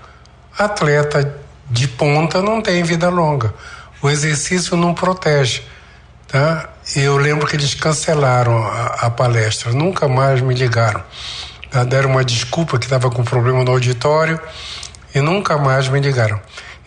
Atleta 0.58 1.34
de 1.70 1.86
ponta 1.88 2.42
não 2.42 2.60
tem 2.60 2.82
vida 2.82 3.08
longa. 3.08 3.54
O 4.02 4.10
exercício 4.10 4.76
não 4.76 4.92
protege. 4.92 5.62
Tá? 6.26 6.68
Eu 6.96 7.16
lembro 7.16 7.46
que 7.46 7.56
eles 7.56 7.74
cancelaram 7.74 8.58
a, 8.66 8.86
a 9.06 9.10
palestra, 9.10 9.72
nunca 9.72 10.08
mais 10.08 10.40
me 10.40 10.54
ligaram. 10.54 11.02
Tá? 11.74 11.82
Deram 11.82 12.10
uma 12.10 12.24
desculpa 12.24 12.78
que 12.78 12.86
estava 12.86 13.10
com 13.10 13.24
problema 13.24 13.64
no 13.64 13.72
auditório 13.72 14.40
e 15.12 15.20
nunca 15.20 15.58
mais 15.58 15.88
me 15.88 15.98
ligaram. 15.98 16.40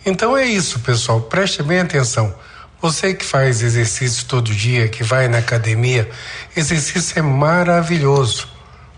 Então 0.06 0.34
é 0.34 0.46
isso, 0.46 0.80
pessoal. 0.80 1.20
Preste 1.20 1.62
bem 1.62 1.80
atenção. 1.80 2.34
Você 2.80 3.12
que 3.12 3.22
faz 3.22 3.60
exercício 3.60 4.24
todo 4.24 4.50
dia, 4.50 4.88
que 4.88 5.04
vai 5.04 5.28
na 5.28 5.38
academia, 5.38 6.08
exercício 6.56 7.18
é 7.18 7.22
maravilhoso. 7.22 8.48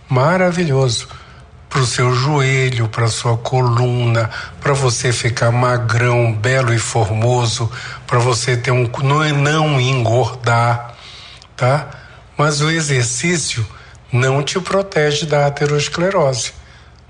Maravilhoso 0.08 1.08
para 1.68 1.80
o 1.80 1.86
seu 1.86 2.14
joelho, 2.14 2.88
para 2.88 3.08
sua 3.08 3.36
coluna, 3.36 4.30
para 4.60 4.72
você 4.72 5.12
ficar 5.12 5.50
magrão, 5.50 6.32
belo 6.32 6.72
e 6.72 6.78
formoso, 6.78 7.68
para 8.06 8.20
você 8.20 8.56
ter 8.56 8.70
um 8.70 8.88
não 9.42 9.80
engordar, 9.80 10.94
tá? 11.56 11.90
Mas 12.36 12.60
o 12.60 12.70
exercício 12.70 13.66
não 14.12 14.42
te 14.42 14.60
protege 14.60 15.26
da 15.26 15.46
aterosclerose. 15.46 16.52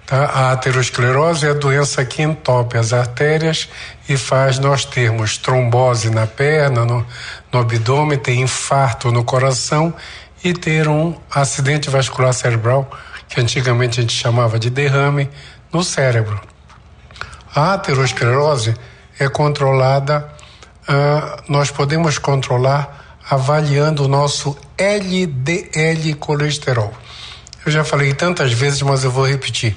Tá? 0.07 0.25
A 0.25 0.53
aterosclerose 0.53 1.47
é 1.47 1.51
a 1.51 1.55
doença 1.55 2.05
que 2.05 2.23
entope 2.23 2.77
as 2.77 2.93
artérias 2.93 3.69
e 4.09 4.17
faz 4.17 4.59
nós 4.59 4.85
termos 4.85 5.39
trombose 5.39 6.11
na 6.11 6.27
perna, 6.27 6.85
no, 6.85 7.07
no 7.53 7.61
abdômen, 7.61 8.19
ter 8.19 8.35
infarto 8.35 9.13
no 9.13 9.25
coração 9.25 9.95
e 10.43 10.53
ter 10.53 10.89
um 10.89 11.17
acidente 11.31 11.89
vascular 11.91 12.33
cerebral 12.33 12.91
que 13.31 13.41
antigamente 13.41 14.01
a 14.01 14.03
gente 14.03 14.13
chamava 14.13 14.59
de 14.59 14.69
derrame, 14.69 15.31
no 15.73 15.85
cérebro. 15.85 16.41
A 17.55 17.75
aterosclerose 17.75 18.75
é 19.19 19.29
controlada, 19.29 20.29
uh, 20.89 21.43
nós 21.49 21.71
podemos 21.71 22.19
controlar 22.19 23.00
avaliando 23.31 24.05
o 24.05 24.09
nosso 24.09 24.59
LDL 24.77 26.15
colesterol. 26.19 26.93
Eu 27.65 27.71
já 27.71 27.85
falei 27.85 28.13
tantas 28.13 28.53
vezes, 28.53 28.83
mas 28.83 29.05
eu 29.05 29.11
vou 29.13 29.25
repetir. 29.25 29.77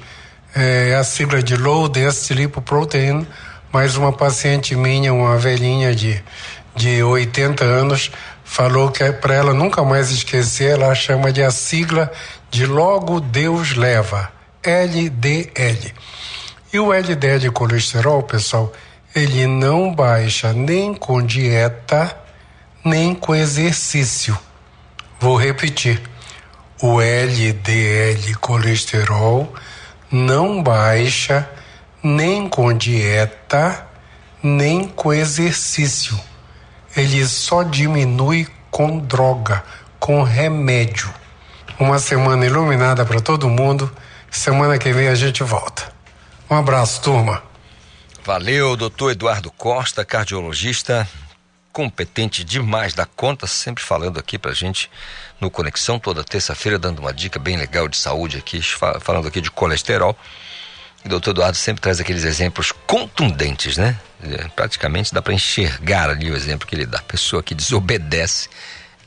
É 0.56 0.95
a 0.95 1.04
sigla 1.04 1.43
de 1.43 1.56
Low 1.56 1.88
Density 1.88 2.34
Lipoprotein, 2.34 3.28
mais 3.72 3.95
uma 3.95 4.12
paciente 4.12 4.76
minha, 4.76 5.14
uma 5.14 5.38
velhinha 5.38 5.93
de, 5.93 6.24
de 6.76 7.04
80 7.04 7.64
anos, 7.64 8.12
falou 8.43 8.89
que 8.89 9.04
é 9.04 9.12
para 9.12 9.36
ela 9.36 9.54
nunca 9.54 9.84
mais 9.84 10.10
esquecer, 10.10 10.72
ela 10.72 10.93
chama 10.95 11.32
de 11.32 11.43
a 11.43 11.51
sigla 11.51 12.12
de 12.49 12.66
logo 12.66 13.20
Deus 13.20 13.76
leva, 13.76 14.32
LDL. 14.64 15.93
E 16.72 16.80
o 16.80 16.91
LDL 16.91 17.51
colesterol, 17.51 18.24
pessoal, 18.24 18.74
ele 19.16 19.45
não 19.45 19.93
baixa 19.93 20.54
nem 20.54 20.95
com 20.95 21.22
dieta, 21.22 22.22
nem 22.84 23.15
com 23.15 23.34
exercício. 23.34 24.38
Vou 25.19 25.38
repetir. 25.38 26.01
O 26.81 26.99
LDL 27.01 28.36
colesterol 28.41 29.53
não 30.11 30.61
baixa 30.61 31.49
nem 32.03 32.49
com 32.49 32.73
dieta, 32.73 33.88
nem 34.41 34.88
com 34.88 35.13
exercício. 35.13 36.19
Ele 36.95 37.25
só 37.25 37.63
diminui 37.63 38.47
com 38.69 38.99
droga, 38.99 39.63
com 39.99 40.21
remédio. 40.21 41.11
Uma 41.79 41.97
semana 41.99 42.45
iluminada 42.45 43.05
para 43.05 43.21
todo 43.21 43.49
mundo. 43.49 43.89
Semana 44.29 44.77
que 44.77 44.91
vem 44.91 45.07
a 45.07 45.15
gente 45.15 45.43
volta. 45.43 45.93
Um 46.49 46.57
abraço, 46.57 47.01
turma. 47.01 47.41
Valeu, 48.25 48.75
doutor 48.75 49.11
Eduardo 49.11 49.51
Costa, 49.51 50.05
cardiologista, 50.05 51.07
competente 51.74 52.43
demais 52.43 52.93
da 52.93 53.05
conta, 53.05 53.47
sempre 53.47 53.84
falando 53.84 54.19
aqui 54.19 54.38
pra 54.38 54.53
gente 54.53 54.89
no 55.41 55.49
Conexão 55.49 55.97
toda 55.99 56.24
terça-feira, 56.24 56.78
dando 56.78 56.99
uma 56.99 57.11
dica 57.11 57.39
bem 57.39 57.57
legal 57.57 57.88
de 57.88 57.97
saúde 57.97 58.38
aqui, 58.38 58.61
fa- 58.61 58.99
falando 58.99 59.28
aqui 59.28 59.41
de 59.41 59.49
colesterol. 59.49 60.15
E 61.03 61.07
o 61.07 61.09
doutor 61.09 61.32
Eduardo 61.32 61.57
sempre 61.57 61.82
traz 61.82 61.99
aqueles 61.99 62.24
exemplos 62.24 62.71
contundentes, 62.71 63.76
né? 63.76 63.99
É, 64.24 64.47
Praticamente 64.55 65.13
dá 65.13 65.21
para 65.21 65.34
enxergar 65.34 66.09
ali 66.09 66.32
o 66.32 66.36
exemplo 66.36 66.65
que 66.67 66.76
ele 66.76 66.86
dá. 66.86 66.99
Pessoa 66.99 67.43
que 67.43 67.53
desobedece, 67.55 68.47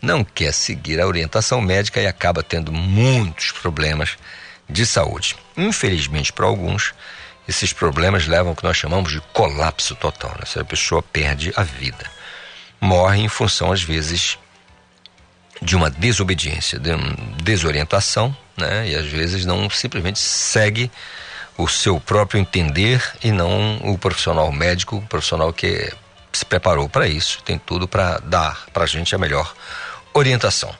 não 0.03 0.23
quer 0.23 0.53
seguir 0.53 1.01
a 1.01 1.07
orientação 1.07 1.61
médica 1.61 2.01
e 2.01 2.07
acaba 2.07 2.43
tendo 2.43 2.71
muitos 2.73 3.53
problemas 3.53 4.19
de 4.69 4.85
saúde. 4.85 5.37
Infelizmente, 5.57 6.33
para 6.33 6.45
alguns, 6.45 6.93
esses 7.49 7.73
problemas 7.73 8.27
levam 8.27 8.51
ao 8.51 8.57
que 8.57 8.65
nós 8.65 8.77
chamamos 8.77 9.13
de 9.13 9.21
colapso 9.33 9.95
total. 9.95 10.33
Né? 10.33 10.41
Essa 10.43 10.65
pessoa 10.65 11.01
perde 11.03 11.53
a 11.57 11.63
vida. 11.63 12.16
Morre 12.81 13.23
em 13.23 13.29
função, 13.29 13.73
às 13.73 13.83
vezes, 13.83 14.39
de 15.61 15.75
uma 15.75 15.91
desobediência, 15.91 16.79
de 16.79 16.91
uma 16.91 17.17
desorientação, 17.43 18.37
né? 18.57 18.89
E 18.89 18.95
às 18.95 19.07
vezes 19.07 19.45
não 19.45 19.69
simplesmente 19.71 20.19
segue 20.19 20.91
o 21.57 21.67
seu 21.67 21.99
próprio 21.99 22.39
entender 22.39 23.03
e 23.23 23.33
não 23.33 23.79
o 23.83 23.97
profissional 23.97 24.51
médico, 24.53 24.97
o 24.97 25.03
profissional 25.03 25.53
que 25.53 25.91
se 26.33 26.45
preparou 26.45 26.89
para 26.89 27.09
isso, 27.09 27.43
tem 27.43 27.59
tudo 27.59 27.89
para 27.89 28.19
dar 28.19 28.67
para 28.73 28.85
a 28.85 28.87
gente 28.87 29.15
a 29.15 29.19
melhor 29.19 29.55
orientação. 30.13 30.75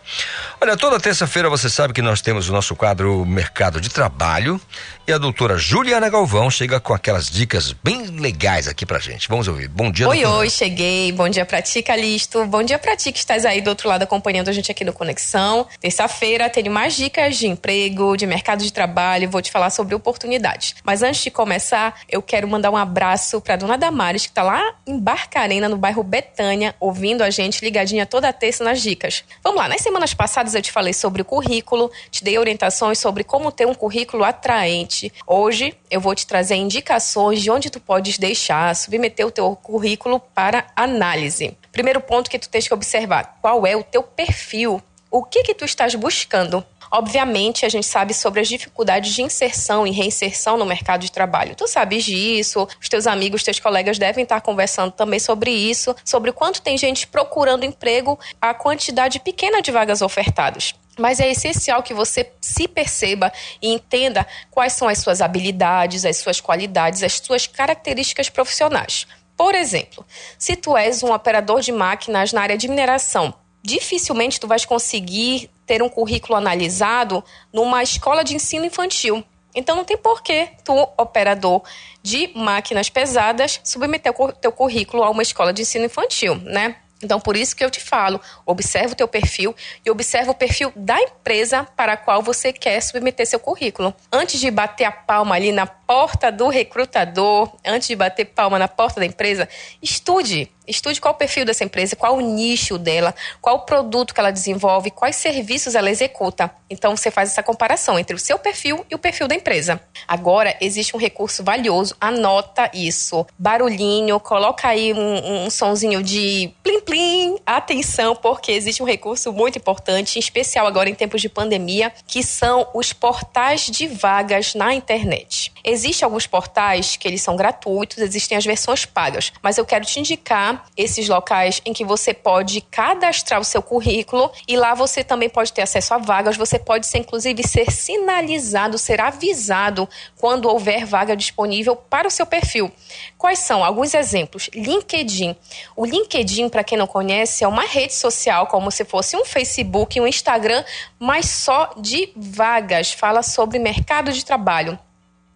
Olha, 0.61 0.77
toda 0.77 0.99
terça-feira 1.01 1.49
você 1.49 1.69
sabe 1.69 1.93
que 1.93 2.03
nós 2.03 2.21
temos 2.21 2.49
o 2.49 2.53
nosso 2.53 2.75
quadro 2.75 3.25
Mercado 3.25 3.81
de 3.81 3.89
Trabalho 3.89 4.61
e 5.09 5.13
a 5.13 5.19
doutora 5.19 5.57
Juliana 5.57 6.09
Galvão 6.09 6.51
chega 6.51 6.81
com 6.81 6.93
aquelas 6.93 7.31
dicas 7.31 7.71
bem 7.73 8.07
legais 8.07 8.67
aqui 8.67 8.85
pra 8.85 8.99
gente. 8.99 9.29
Vamos 9.29 9.47
ouvir. 9.47 9.69
Bom 9.69 9.89
dia, 9.89 10.09
Oi, 10.09 10.17
doutora. 10.21 10.41
oi, 10.41 10.51
cheguei. 10.51 11.13
Bom 11.13 11.29
dia 11.29 11.47
pra 11.47 11.63
ti, 11.63 11.81
Calisto. 11.81 12.45
Bom 12.47 12.65
dia 12.65 12.77
pra 12.77 12.97
ti 12.97 13.13
que 13.13 13.19
estás 13.21 13.45
aí 13.45 13.61
do 13.61 13.69
outro 13.69 13.89
lado 13.89 14.03
acompanhando 14.03 14.49
a 14.49 14.53
gente 14.53 14.69
aqui 14.69 14.85
no 14.85 14.93
Conexão. 14.93 15.65
Terça-feira 15.81 16.51
tenho 16.51 16.73
mais 16.73 16.97
dicas 16.97 17.37
de 17.37 17.47
emprego, 17.47 18.17
de 18.17 18.27
mercado 18.27 18.65
de 18.65 18.73
trabalho, 18.73 19.31
vou 19.31 19.41
te 19.41 19.53
falar 19.53 19.71
sobre 19.71 19.95
oportunidades. 19.95 20.75
Mas 20.83 21.05
antes 21.05 21.23
de 21.23 21.31
começar, 21.31 22.01
eu 22.09 22.21
quero 22.21 22.49
mandar 22.49 22.73
um 22.73 22.77
abraço 22.77 23.41
pra 23.41 23.55
dona 23.55 23.79
Damares, 23.79 24.27
que 24.27 24.33
tá 24.33 24.43
lá 24.43 24.75
em 24.85 24.99
Barcarena, 24.99 25.69
no 25.69 25.77
bairro 25.77 26.03
Betânia, 26.03 26.75
ouvindo 26.81 27.23
a 27.23 27.31
gente 27.31 27.65
ligadinha 27.65 28.07
toda 28.07 28.33
terça 28.33 28.65
nas 28.65 28.83
dicas. 28.83 29.23
Vamos 29.45 29.61
lá, 29.61 29.69
nas 29.69 29.83
semanas 29.83 30.13
passadas 30.15 30.55
eu 30.57 30.63
te 30.63 30.73
falei 30.73 30.93
sobre 30.93 31.23
o 31.23 31.25
currículo, 31.25 31.93
te 32.11 32.25
dei 32.25 32.39
orientações 32.39 32.99
sobre 32.99 33.23
como 33.23 33.53
ter 33.53 33.67
um 33.67 33.75
currículo 33.75 34.25
atraente. 34.25 34.96
Hoje 35.27 35.75
eu 35.91 36.01
vou 36.01 36.15
te 36.15 36.27
trazer 36.27 36.57
indicações 36.57 37.43
de 37.43 37.51
onde 37.51 37.71
tu 37.71 37.81
podes 37.81 38.19
deixar, 38.19 38.75
submeter 38.75 39.27
o 39.27 39.31
teu 39.31 39.55
currículo 39.57 40.21
para 40.21 40.67
análise. 40.75 41.57
Primeiro 41.73 42.01
ponto 42.01 42.31
que 42.31 42.39
tu 42.39 42.49
tens 42.49 42.67
que 42.67 42.75
observar, 42.75 43.39
qual 43.41 43.67
é 43.67 43.77
o 43.77 43.83
teu 43.83 44.03
perfil? 44.03 44.83
O 45.11 45.23
que 45.23 45.43
que 45.43 45.55
tu 45.55 45.65
estás 45.65 45.95
buscando? 45.95 46.65
Obviamente, 46.91 47.67
a 47.67 47.69
gente 47.69 47.87
sabe 47.87 48.15
sobre 48.15 48.41
as 48.41 48.49
dificuldades 48.49 49.15
de 49.15 49.23
inserção 49.23 49.87
e 49.87 49.91
reinserção 49.91 50.57
no 50.57 50.65
mercado 50.65 51.01
de 51.03 51.11
trabalho. 51.11 51.55
Tu 51.55 51.67
sabes 51.67 52.05
disso, 52.05 52.67
os 52.81 52.89
teus 52.89 53.07
amigos, 53.07 53.43
teus 53.43 53.59
colegas 53.59 53.99
devem 53.99 54.23
estar 54.23 54.41
conversando 54.41 54.93
também 54.93 55.19
sobre 55.19 55.51
isso, 55.51 55.95
sobre 56.05 56.33
quanto 56.33 56.63
tem 56.63 56.79
gente 56.79 57.07
procurando 57.07 57.65
emprego, 57.65 58.19
a 58.41 58.55
quantidade 58.55 59.21
pequena 59.21 59.61
de 59.61 59.71
vagas 59.71 60.01
ofertadas. 60.01 60.75
Mas 60.99 61.21
é 61.21 61.31
essencial 61.31 61.83
que 61.83 61.93
você 61.93 62.31
se 62.41 62.67
perceba 62.67 63.33
e 63.61 63.73
entenda 63.73 64.27
quais 64.51 64.73
são 64.73 64.89
as 64.89 64.99
suas 64.99 65.21
habilidades, 65.21 66.05
as 66.05 66.17
suas 66.17 66.41
qualidades, 66.41 67.03
as 67.03 67.15
suas 67.15 67.47
características 67.47 68.31
profissionais. 68.31 69.07
Por 69.37 69.55
exemplo, 69.55 70.05
se 70.39 70.57
tu 70.57 70.77
és 70.77 71.03
um 71.03 71.13
operador 71.13 71.61
de 71.61 71.71
máquinas 71.71 72.33
na 72.33 72.41
área 72.41 72.57
de 72.57 72.69
mineração, 72.69 73.35
dificilmente 73.63 74.41
tu 74.41 74.49
vais 74.49 74.65
conseguir 74.65 75.51
ter 75.67 75.83
um 75.83 75.89
currículo 75.89 76.37
analisado 76.37 77.23
numa 77.53 77.83
escola 77.83 78.25
de 78.25 78.35
ensino 78.35 78.65
infantil. 78.65 79.23
Então 79.55 79.75
não 79.75 79.85
tem 79.85 79.97
porquê 79.97 80.51
tu, 80.65 80.75
operador 80.97 81.63
de 82.03 82.31
máquinas 82.35 82.89
pesadas, 82.89 83.61
submeter 83.65 84.15
o 84.17 84.33
teu 84.33 84.53
currículo 84.53 85.03
a 85.03 85.11
uma 85.11 85.23
escola 85.23 85.53
de 85.53 85.63
ensino 85.63 85.87
infantil, 85.87 86.37
né? 86.37 86.77
Então, 87.03 87.21
por 87.21 87.37
isso 87.37 87.55
que 87.55 87.65
eu 87.65 87.71
te 87.71 87.81
falo, 87.81 88.21
observa 88.45 88.93
o 88.93 88.97
teu 88.97 89.07
perfil 89.07 89.55
e 89.85 89.91
observa 89.91 90.31
o 90.31 90.35
perfil 90.35 90.73
da 90.75 91.01
empresa 91.01 91.65
para 91.77 91.93
a 91.93 91.97
qual 91.97 92.23
você 92.23 92.53
quer 92.53 92.81
submeter 92.81 93.27
seu 93.27 93.39
currículo. 93.39 93.95
Antes 94.11 94.41
de 94.41 94.51
bater 94.51 94.85
a 94.85 94.93
palma 94.93 95.35
ali 95.35 95.53
na 95.53 95.67
porta 95.87 96.33
do 96.33 96.49
recrutador, 96.49 97.53
antes 97.65 97.89
de 97.89 97.97
bater 97.97 98.27
palma 98.27 98.59
na 98.59 98.69
porta 98.69 99.01
da 99.01 99.07
empresa, 99.07 99.49
estude. 99.81 100.51
Estude 100.67 101.01
qual 101.01 101.15
o 101.15 101.17
perfil 101.17 101.45
dessa 101.45 101.63
empresa, 101.63 101.95
qual 101.95 102.17
o 102.17 102.21
nicho 102.21 102.77
dela, 102.77 103.15
qual 103.41 103.59
o 103.59 103.61
produto 103.61 104.13
que 104.13 104.19
ela 104.19 104.33
desenvolve, 104.33 104.91
quais 104.91 105.15
serviços 105.15 105.77
ela 105.77 105.89
executa. 105.89 106.51
Então 106.69 106.97
você 106.97 107.09
faz 107.09 107.31
essa 107.31 107.43
comparação 107.43 107.97
entre 107.99 108.17
o 108.17 108.19
seu 108.19 108.37
perfil 108.37 108.85
e 108.91 108.95
o 108.95 108.99
perfil 108.99 109.29
da 109.29 109.37
empresa. 109.37 109.81
Agora, 110.09 110.57
existe 110.61 110.97
um 110.97 110.99
recurso 110.99 111.45
valioso, 111.45 111.95
anota 112.01 112.69
isso. 112.75 113.25
Barulhinho, 113.39 114.19
coloca 114.19 114.67
aí 114.67 114.93
um, 114.93 115.45
um 115.45 115.51
sonzinho 115.51 116.03
de 116.03 116.53
plim 116.65 116.81
plim. 116.81 117.37
Atenção, 117.47 118.17
porque 118.17 118.51
existe 118.51 118.83
um 118.83 118.87
recurso 118.87 119.33
muito 119.33 119.59
importante, 119.59 120.17
em 120.17 120.21
especial 120.21 120.67
agora 120.67 120.91
em 120.91 120.95
tempos 120.95 121.21
de 121.21 121.29
pandemia, 121.29 121.93
que 122.07 122.23
são 122.23 122.67
os 122.75 122.93
portais 122.93 123.67
de 123.67 123.87
vagas 123.87 124.55
na 124.55 124.75
internet. 124.75 125.53
Existem 125.77 126.07
alguns 126.07 126.27
portais 126.27 126.97
que 126.97 127.07
eles 127.07 127.21
são 127.21 127.37
gratuitos, 127.37 127.99
existem 127.99 128.39
as 128.39 128.47
versões 128.47 128.87
pagas, 128.87 129.31
mas 129.43 129.59
eu 129.59 129.67
quero 129.67 129.85
te 129.85 130.01
indicar 130.01 130.65
esses 130.75 131.07
locais 131.07 131.61
em 131.67 131.75
que 131.75 131.85
você 131.85 132.15
pode 132.15 132.63
cadastrar 132.63 133.39
o 133.39 133.45
seu 133.45 133.61
currículo 133.61 134.33
e 134.49 134.57
lá 134.57 134.73
você 134.73 135.05
também 135.05 135.29
pode 135.29 135.53
ter 135.53 135.61
acesso 135.61 135.93
a 135.93 135.99
vagas, 135.99 136.35
você 136.35 136.59
pode 136.59 136.87
ser 136.87 136.97
inclusive 136.97 137.47
ser 137.47 137.71
sinalizado, 137.71 138.79
ser 138.79 139.03
avisado 139.03 139.87
quando 140.19 140.49
houver 140.49 140.87
vaga 140.87 141.15
disponível 141.15 141.77
para 141.77 142.09
o 142.09 142.11
seu 142.11 142.25
perfil. 142.25 142.73
Quais 143.19 143.41
são 143.41 143.63
alguns 143.63 143.93
exemplos? 143.93 144.49
LinkedIn. 144.55 145.37
O 145.77 145.85
LinkedIn, 145.85 146.49
para 146.49 146.65
quem 146.65 146.79
não 146.79 146.87
conhece, 146.87 147.45
é 147.45 147.49
uma 147.49 147.65
rede 147.65 147.93
social 147.93 148.47
como 148.47 148.71
se 148.71 148.83
fosse 148.87 149.15
um 149.15 149.27
Facebook, 149.27 150.01
um 150.01 150.07
Instagram, 150.07 150.65
mas 150.99 151.27
só 151.29 151.75
de 151.77 152.15
vagas. 152.17 152.93
Fala 152.93 153.23
sobre 153.23 153.59
mercado 153.59 154.11
de 154.11 154.25
trabalho. 154.25 154.79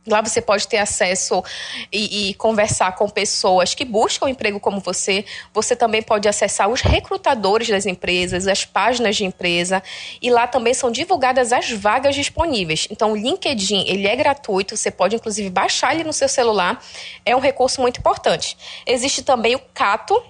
Lá 0.07 0.23
você 0.23 0.41
pode 0.41 0.67
ter 0.67 0.79
acesso 0.79 1.45
e, 1.93 2.31
e 2.31 2.35
conversar 2.35 2.97
com 2.97 3.09
pessoas 3.09 3.75
que 3.75 3.85
buscam 3.85 4.31
emprego 4.31 4.59
como 4.59 4.81
você. 4.81 5.27
Você 5.53 5.77
também 5.77 6.03
pode 6.03 6.27
acessar 6.27 6.69
os 6.69 6.81
recrutadores 6.81 7.69
das 7.69 7.85
empresas, 7.85 8.47
as 8.47 8.65
páginas 8.65 9.17
de 9.17 9.27
empresa. 9.27 9.83
E 10.23 10.31
lá 10.31 10.47
também 10.47 10.73
são 10.73 10.91
divulgadas 10.91 11.53
as 11.53 11.71
vagas 11.71 12.15
disponíveis. 12.15 12.89
Então, 12.91 13.13
o 13.13 13.17
LinkedIn, 13.17 13.85
ele 13.87 14.07
é 14.07 14.17
gratuito. 14.17 14.75
Você 14.75 14.91
pode, 14.91 15.17
inclusive, 15.17 15.51
baixar 15.51 15.95
ele 15.95 16.05
no 16.05 16.15
seu 16.15 16.29
celular. 16.29 16.83
É 17.25 17.37
um 17.37 17.41
recurso 17.41 17.83
muito 17.83 18.01
importante. 18.01 18.57
Existe 18.87 19.23
também 19.23 19.55
o 19.55 19.61
Cato, 19.75 20.21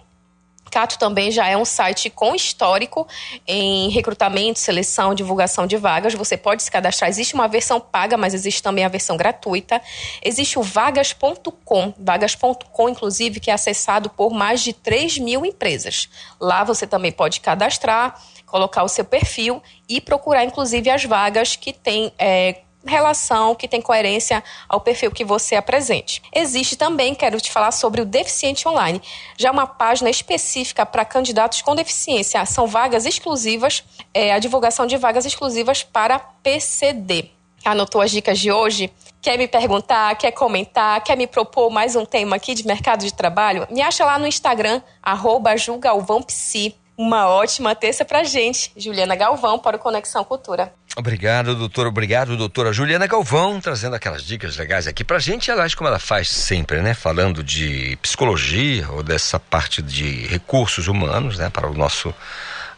Cato 0.71 0.99
também 0.99 1.31
já 1.31 1.47
é 1.49 1.57
um 1.57 1.65
site 1.65 2.09
com 2.09 2.35
histórico 2.35 3.07
em 3.47 3.89
recrutamento, 3.91 4.59
seleção, 4.59 5.15
divulgação 5.15 5.67
de 5.67 5.77
vagas. 5.77 6.15
Você 6.15 6.37
pode 6.37 6.63
se 6.63 6.71
cadastrar. 6.71 7.11
Existe 7.11 7.35
uma 7.35 7.49
versão 7.49 7.81
paga, 7.81 8.17
mas 8.17 8.35
existe 8.35 8.63
também 8.63 8.85
a 8.85 8.89
versão 8.89 9.17
gratuita. 9.17 9.83
Existe 10.23 10.59
o 10.59 10.63
vagas.com. 10.63 11.93
Vagas.com, 11.99 12.89
inclusive, 12.89 13.41
que 13.41 13.51
é 13.51 13.55
acessado 13.55 14.09
por 14.11 14.33
mais 14.33 14.63
de 14.63 14.73
3 14.73 15.19
mil 15.19 15.45
empresas. 15.45 16.09
Lá 16.41 16.63
você 16.63 16.87
também 16.87 17.11
pode 17.11 17.41
cadastrar, 17.41 18.21
colocar 18.47 18.85
o 18.85 18.89
seu 18.89 19.05
perfil 19.05 19.63
e 19.89 20.01
procurar, 20.01 20.45
inclusive, 20.45 20.89
as 20.89 21.05
vagas 21.05 21.57
que 21.57 21.73
têm. 21.73 22.13
É, 22.19 22.63
relação 22.85 23.55
que 23.55 23.69
tem 23.69 23.81
coerência 23.81 24.43
ao 24.69 24.81
perfil 24.81 25.11
que 25.11 25.25
você 25.25 25.55
apresente. 25.55 26.23
Existe 26.35 26.77
também, 26.77 27.15
quero 27.15 27.41
te 27.41 27.51
falar 27.51 27.73
sobre 27.73 28.01
o 28.01 28.05
Deficiente 28.05 28.67
Online, 28.67 29.01
já 29.37 29.51
uma 29.51 29.67
página 29.67 30.09
específica 30.09 30.87
para 30.87 31.05
candidatos 31.05 31.63
com 31.63 31.75
deficiência. 31.75 32.45
São 32.47 32.67
vagas 32.67 33.07
exclusivas, 33.07 33.85
é, 34.15 34.33
a 34.33 34.39
divulgação 34.39 34.87
de 34.87 34.97
vagas 34.97 35.25
exclusivas 35.25 35.83
para 35.83 36.19
PCD. 36.19 37.31
Anotou 37.65 38.01
as 38.01 38.11
dicas 38.11 38.39
de 38.39 38.51
hoje? 38.51 38.91
Quer 39.21 39.37
me 39.37 39.47
perguntar, 39.47 40.17
quer 40.17 40.33
comentar, 40.33 41.03
quer 41.05 41.15
me 41.15 41.27
propor 41.27 41.69
mais 41.69 41.95
um 41.95 42.07
tema 42.07 42.37
aqui 42.37 42.55
de 42.55 42.67
mercado 42.67 43.05
de 43.05 43.13
trabalho? 43.13 43.67
Me 43.71 43.83
acha 43.83 44.03
lá 44.03 44.19
no 44.19 44.27
Instagram, 44.27 44.81
arroba 45.03 45.55
julgalvãopsi. 45.59 46.75
Uma 47.01 47.27
ótima 47.29 47.75
terça 47.75 48.05
pra 48.05 48.25
gente. 48.25 48.71
Juliana 48.77 49.17
Galvão 49.17 49.59
para 49.59 49.79
o 49.79 49.81
Conexão 49.81 50.23
Cultura. 50.23 50.71
Obrigado, 50.95 51.55
doutor. 51.55 51.87
Obrigado, 51.87 52.37
doutora 52.37 52.75
Juliana 52.75 53.07
Galvão, 53.07 53.59
trazendo 53.59 53.97
aquelas 53.97 54.23
dicas 54.23 54.55
legais 54.59 54.87
aqui 54.87 55.03
pra 55.03 55.19
gente. 55.19 55.51
Aliás, 55.51 55.75
como 55.75 55.89
ela 55.89 55.99
faz 55.99 56.29
sempre, 56.29 56.83
né? 56.83 56.93
Falando 56.93 57.43
de 57.43 57.97
psicologia 58.03 58.87
ou 58.91 59.03
dessa 59.03 59.41
parte 59.41 59.81
de 59.81 60.27
recursos 60.27 60.89
humanos, 60.89 61.39
né? 61.39 61.49
Para 61.49 61.71
o 61.71 61.75
nosso 61.75 62.15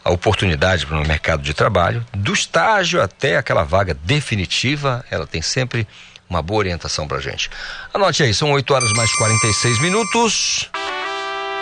a 0.05 0.09
oportunidade 0.09 0.85
para 0.85 1.01
o 1.01 1.05
mercado 1.05 1.43
de 1.43 1.53
trabalho, 1.53 2.05
do 2.13 2.31
estágio 2.31 3.01
até 3.01 3.35
aquela 3.35 3.65
vaga 3.65 3.93
definitiva, 3.93 5.03
ela 5.11 5.27
tem 5.27 5.41
sempre 5.41 5.85
uma 6.29 6.41
boa 6.41 6.59
orientação 6.59 7.09
para 7.09 7.19
gente. 7.19 7.49
Anote 7.93 8.23
aí, 8.23 8.33
são 8.33 8.53
8 8.53 8.73
horas 8.73 8.93
mais 8.93 9.13
46 9.17 9.81
minutos. 9.81 10.71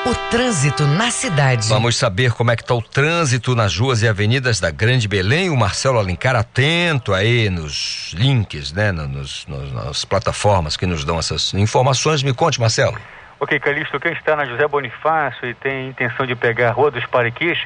O 0.03 0.15
trânsito 0.31 0.87
na 0.87 1.11
cidade. 1.11 1.69
Vamos 1.69 1.95
saber 1.95 2.33
como 2.33 2.49
é 2.49 2.55
que 2.55 2.63
está 2.63 2.73
o 2.73 2.81
trânsito 2.81 3.55
nas 3.55 3.77
ruas 3.77 4.01
e 4.01 4.07
avenidas 4.07 4.59
da 4.59 4.71
Grande 4.71 5.07
Belém. 5.07 5.51
O 5.51 5.55
Marcelo 5.55 5.99
Alencar 5.99 6.35
atento 6.35 7.13
aí 7.13 7.51
nos 7.51 8.11
links, 8.17 8.73
né, 8.73 8.91
nos, 8.91 9.45
nos, 9.45 9.71
nas 9.71 10.03
plataformas 10.03 10.75
que 10.75 10.87
nos 10.87 11.05
dão 11.05 11.19
essas 11.19 11.53
informações. 11.53 12.23
Me 12.23 12.33
conte, 12.33 12.59
Marcelo. 12.59 12.97
Ok, 13.39 13.59
Calixto, 13.59 13.99
quem 13.99 14.13
está 14.13 14.35
na 14.35 14.45
José 14.45 14.67
Bonifácio 14.67 15.47
e 15.47 15.53
tem 15.53 15.89
intenção 15.89 16.25
de 16.25 16.35
pegar 16.35 16.69
a 16.69 16.71
Rua 16.71 16.89
dos 16.89 17.05
Pariquis, 17.05 17.59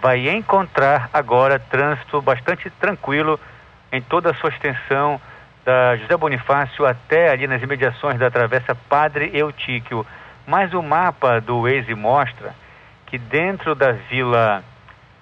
vai 0.00 0.30
encontrar 0.30 1.10
agora 1.12 1.58
trânsito 1.58 2.22
bastante 2.22 2.70
tranquilo 2.70 3.38
em 3.92 4.00
toda 4.00 4.30
a 4.30 4.34
sua 4.34 4.48
extensão 4.48 5.20
da 5.62 5.94
José 5.98 6.16
Bonifácio 6.16 6.86
até 6.86 7.30
ali 7.30 7.46
nas 7.46 7.62
imediações 7.62 8.18
da 8.18 8.30
Travessa 8.30 8.74
Padre 8.74 9.30
Eutíquio. 9.34 10.06
Mas 10.46 10.72
o 10.74 10.82
mapa 10.82 11.40
do 11.40 11.62
Waze 11.62 11.94
mostra 11.94 12.54
que 13.06 13.18
dentro 13.18 13.74
da 13.74 13.92
Vila 13.92 14.64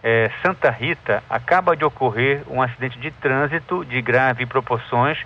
eh, 0.02 0.30
Santa 0.42 0.70
Rita 0.70 1.22
acaba 1.28 1.76
de 1.76 1.84
ocorrer 1.84 2.42
um 2.48 2.62
acidente 2.62 2.98
de 2.98 3.10
trânsito 3.10 3.84
de 3.84 4.00
grave 4.00 4.46
proporções. 4.46 5.18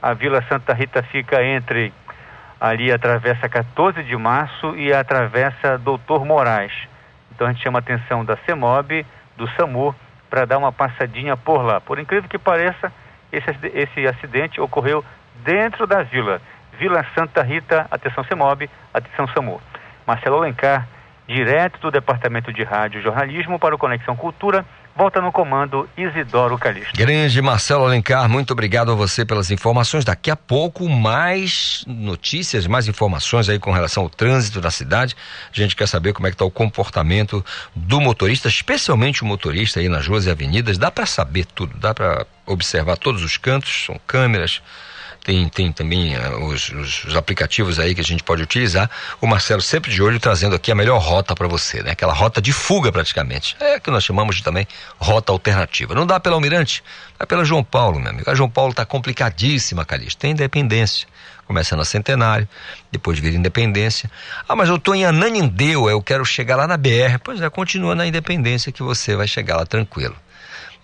A 0.00 0.14
Vila 0.14 0.42
Santa 0.48 0.72
Rita 0.72 1.02
fica 1.02 1.42
entre 1.44 1.92
ali 2.60 2.90
a 2.90 2.98
Travessa 2.98 3.48
14 3.48 4.02
de 4.02 4.16
Março 4.16 4.76
e 4.76 4.92
a 4.92 5.04
Travessa 5.04 5.76
Doutor 5.76 6.24
Moraes. 6.24 6.72
Então 7.34 7.46
a 7.46 7.52
gente 7.52 7.62
chama 7.62 7.78
a 7.78 7.80
atenção 7.80 8.24
da 8.24 8.36
CEMOB, 8.46 9.04
do 9.36 9.48
SAMU, 9.50 9.94
para 10.30 10.44
dar 10.44 10.58
uma 10.58 10.72
passadinha 10.72 11.36
por 11.36 11.62
lá. 11.62 11.80
Por 11.80 11.98
incrível 11.98 12.28
que 12.28 12.38
pareça, 12.38 12.92
esse, 13.32 13.50
esse 13.74 14.06
acidente 14.06 14.60
ocorreu 14.60 15.04
dentro 15.44 15.86
da 15.86 16.02
vila. 16.02 16.40
Vila 16.78 17.04
Santa 17.14 17.42
Rita, 17.42 17.86
atenção 17.90 18.24
CEMOB, 18.24 18.68
atenção 18.92 19.26
SAMU. 19.28 19.60
Marcelo 20.06 20.36
Alencar, 20.36 20.88
direto 21.26 21.80
do 21.80 21.90
Departamento 21.90 22.52
de 22.52 22.62
Rádio 22.62 23.00
e 23.00 23.02
Jornalismo 23.02 23.58
para 23.58 23.74
o 23.74 23.78
Conexão 23.78 24.14
Cultura, 24.14 24.64
volta 24.96 25.20
no 25.20 25.32
comando 25.32 25.88
Isidoro 25.96 26.56
Calixto. 26.58 26.96
Grande 26.96 27.40
Marcelo 27.40 27.84
Alencar, 27.84 28.28
muito 28.28 28.52
obrigado 28.52 28.92
a 28.92 28.94
você 28.94 29.24
pelas 29.24 29.50
informações. 29.50 30.04
Daqui 30.04 30.30
a 30.30 30.36
pouco, 30.36 30.88
mais 30.88 31.84
notícias, 31.86 32.66
mais 32.66 32.86
informações 32.86 33.48
aí 33.48 33.58
com 33.58 33.72
relação 33.72 34.04
ao 34.04 34.10
trânsito 34.10 34.60
na 34.60 34.70
cidade. 34.70 35.16
A 35.52 35.56
gente 35.56 35.74
quer 35.74 35.88
saber 35.88 36.12
como 36.12 36.26
é 36.26 36.30
que 36.30 36.34
está 36.34 36.44
o 36.44 36.50
comportamento 36.50 37.44
do 37.74 38.00
motorista, 38.00 38.48
especialmente 38.48 39.22
o 39.22 39.26
motorista 39.26 39.80
aí 39.80 39.88
nas 39.88 40.06
ruas 40.06 40.26
e 40.26 40.30
avenidas. 40.30 40.78
Dá 40.78 40.90
para 40.90 41.06
saber 41.06 41.46
tudo, 41.46 41.76
dá 41.78 41.94
para 41.94 42.26
observar 42.46 42.96
todos 42.96 43.22
os 43.22 43.36
cantos, 43.36 43.86
são 43.86 43.98
câmeras 44.06 44.62
tem, 45.24 45.48
tem 45.48 45.72
também 45.72 46.16
uh, 46.16 46.44
os, 46.44 46.68
os, 46.68 47.04
os, 47.04 47.16
aplicativos 47.16 47.80
aí 47.80 47.94
que 47.94 48.00
a 48.02 48.04
gente 48.04 48.22
pode 48.22 48.42
utilizar. 48.42 48.90
O 49.22 49.26
Marcelo 49.26 49.62
sempre 49.62 49.90
de 49.90 50.02
olho 50.02 50.20
trazendo 50.20 50.54
aqui 50.54 50.70
a 50.70 50.74
melhor 50.74 51.00
rota 51.00 51.34
para 51.34 51.48
você, 51.48 51.82
né? 51.82 51.92
Aquela 51.92 52.12
rota 52.12 52.42
de 52.42 52.52
fuga 52.52 52.92
praticamente. 52.92 53.56
É 53.58 53.80
que 53.80 53.90
nós 53.90 54.04
chamamos 54.04 54.36
de 54.36 54.42
também 54.42 54.68
rota 54.98 55.32
alternativa. 55.32 55.94
Não 55.94 56.06
dá 56.06 56.20
pela 56.20 56.36
Almirante, 56.36 56.84
dá 57.18 57.26
pela 57.26 57.42
João 57.42 57.64
Paulo, 57.64 57.98
meu 57.98 58.10
amigo. 58.10 58.30
A 58.30 58.34
João 58.34 58.50
Paulo 58.50 58.72
está 58.72 58.84
complicadíssima, 58.84 59.82
Calixto. 59.82 60.20
Tem 60.20 60.32
independência. 60.32 61.08
Começa 61.46 61.76
na 61.76 61.84
Centenário, 61.84 62.48
depois 62.90 63.18
vira 63.18 63.36
Independência. 63.36 64.10
Ah, 64.48 64.56
mas 64.56 64.68
eu 64.68 64.76
estou 64.76 64.94
em 64.94 65.04
Ananindeu, 65.04 65.90
eu 65.90 66.02
quero 66.02 66.24
chegar 66.24 66.56
lá 66.56 66.66
na 66.66 66.76
BR. 66.76 67.18
Pois 67.22 67.40
é, 67.40 67.50
continua 67.50 67.94
na 67.94 68.06
Independência 68.06 68.72
que 68.72 68.82
você 68.82 69.16
vai 69.16 69.26
chegar 69.26 69.56
lá 69.56 69.66
tranquilo 69.66 70.16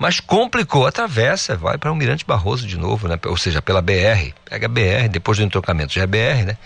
mas 0.00 0.18
complicou, 0.18 0.86
atravessa, 0.86 1.54
vai 1.54 1.76
para 1.76 1.92
o 1.92 1.94
Mirante 1.94 2.24
Barroso 2.24 2.66
de 2.66 2.78
novo, 2.78 3.06
né? 3.06 3.18
Ou 3.26 3.36
seja, 3.36 3.60
pela 3.60 3.82
BR, 3.82 4.32
pega 4.46 4.64
a 4.64 4.68
BR, 4.68 5.10
depois 5.10 5.36
do 5.36 5.44
entrocamento 5.44 5.92
já 5.92 6.04
é 6.04 6.06
BR, 6.06 6.46
né? 6.46 6.56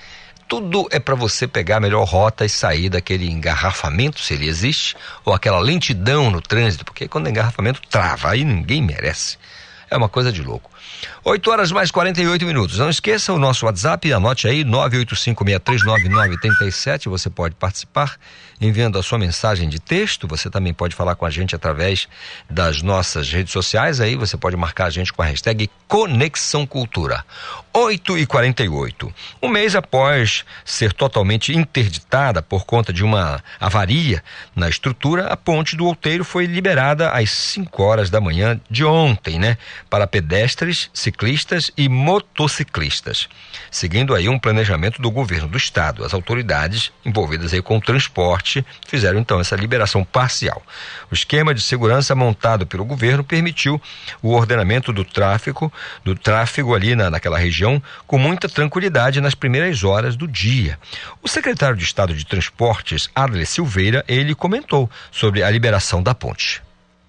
Tudo 0.46 0.86
é 0.92 1.00
para 1.00 1.16
você 1.16 1.48
pegar 1.48 1.78
a 1.78 1.80
melhor 1.80 2.04
rota 2.04 2.44
e 2.44 2.48
sair 2.48 2.88
daquele 2.88 3.28
engarrafamento, 3.28 4.20
se 4.20 4.34
ele 4.34 4.48
existe, 4.48 4.94
ou 5.24 5.34
aquela 5.34 5.58
lentidão 5.58 6.30
no 6.30 6.40
trânsito, 6.40 6.84
porque 6.84 7.08
quando 7.08 7.26
é 7.26 7.30
engarrafamento 7.30 7.80
trava, 7.90 8.30
aí 8.30 8.44
ninguém 8.44 8.80
merece. 8.80 9.36
É 9.90 9.96
uma 9.96 10.08
coisa 10.08 10.30
de 10.30 10.40
louco. 10.40 10.70
8 11.24 11.50
horas 11.50 11.72
mais 11.72 11.90
48 11.90 12.44
minutos. 12.44 12.78
Não 12.78 12.90
esqueça 12.90 13.32
o 13.32 13.38
nosso 13.38 13.64
WhatsApp, 13.66 14.12
anote 14.12 14.46
aí 14.46 14.62
985639937. 14.64 17.08
Você 17.08 17.30
pode 17.30 17.54
participar 17.54 18.18
enviando 18.60 18.98
a 18.98 19.02
sua 19.02 19.18
mensagem 19.18 19.68
de 19.68 19.80
texto. 19.80 20.26
Você 20.28 20.50
também 20.50 20.72
pode 20.72 20.94
falar 20.94 21.14
com 21.14 21.26
a 21.26 21.30
gente 21.30 21.54
através 21.54 22.08
das 22.48 22.82
nossas 22.82 23.30
redes 23.30 23.52
sociais. 23.52 24.00
Aí 24.00 24.16
você 24.16 24.36
pode 24.36 24.56
marcar 24.56 24.86
a 24.86 24.90
gente 24.90 25.12
com 25.12 25.22
a 25.22 25.26
hashtag 25.26 25.70
Conexão 25.88 26.66
Cultura. 26.66 27.24
8 27.72 28.18
e 28.18 28.26
48 28.26 29.12
Um 29.42 29.48
mês 29.48 29.74
após 29.74 30.44
ser 30.64 30.92
totalmente 30.92 31.52
interditada 31.52 32.40
por 32.40 32.64
conta 32.64 32.92
de 32.92 33.02
uma 33.02 33.42
avaria 33.58 34.22
na 34.54 34.68
estrutura, 34.68 35.26
a 35.26 35.36
ponte 35.36 35.76
do 35.76 35.86
Outeiro 35.86 36.24
foi 36.24 36.46
liberada 36.46 37.10
às 37.10 37.30
5 37.30 37.82
horas 37.82 38.10
da 38.10 38.20
manhã 38.20 38.60
de 38.70 38.84
ontem, 38.84 39.40
né? 39.40 39.58
Para 39.90 40.06
pedestres, 40.06 40.88
ciclistas 40.94 41.72
e 41.76 41.88
motociclistas. 41.88 43.28
Seguindo 43.68 44.14
aí 44.14 44.28
um 44.28 44.38
planejamento 44.38 45.02
do 45.02 45.10
governo 45.10 45.48
do 45.48 45.58
estado. 45.58 46.04
As 46.04 46.14
autoridades 46.14 46.92
envolvidas 47.04 47.52
aí 47.52 47.60
com 47.60 47.76
o 47.76 47.80
transporte 47.80 48.64
fizeram 48.86 49.18
então 49.18 49.40
essa 49.40 49.56
liberação 49.56 50.04
parcial. 50.04 50.62
O 51.10 51.14
esquema 51.14 51.52
de 51.52 51.60
segurança 51.60 52.14
montado 52.14 52.64
pelo 52.64 52.84
governo 52.84 53.24
permitiu 53.24 53.82
o 54.22 54.32
ordenamento 54.32 54.92
do 54.92 55.04
tráfego, 55.04 55.72
do 56.04 56.14
tráfego 56.14 56.74
ali 56.74 56.94
na, 56.94 57.10
naquela 57.10 57.38
região 57.38 57.82
com 58.06 58.16
muita 58.16 58.48
tranquilidade 58.48 59.20
nas 59.20 59.34
primeiras 59.34 59.82
horas 59.82 60.14
do 60.14 60.28
dia. 60.28 60.78
O 61.20 61.28
secretário 61.28 61.76
de 61.76 61.84
Estado 61.84 62.14
de 62.14 62.24
Transportes, 62.24 63.10
Adler 63.14 63.46
Silveira, 63.46 64.04
ele 64.06 64.34
comentou 64.34 64.88
sobre 65.10 65.42
a 65.42 65.50
liberação 65.50 66.00
da 66.00 66.14
ponte. 66.14 66.63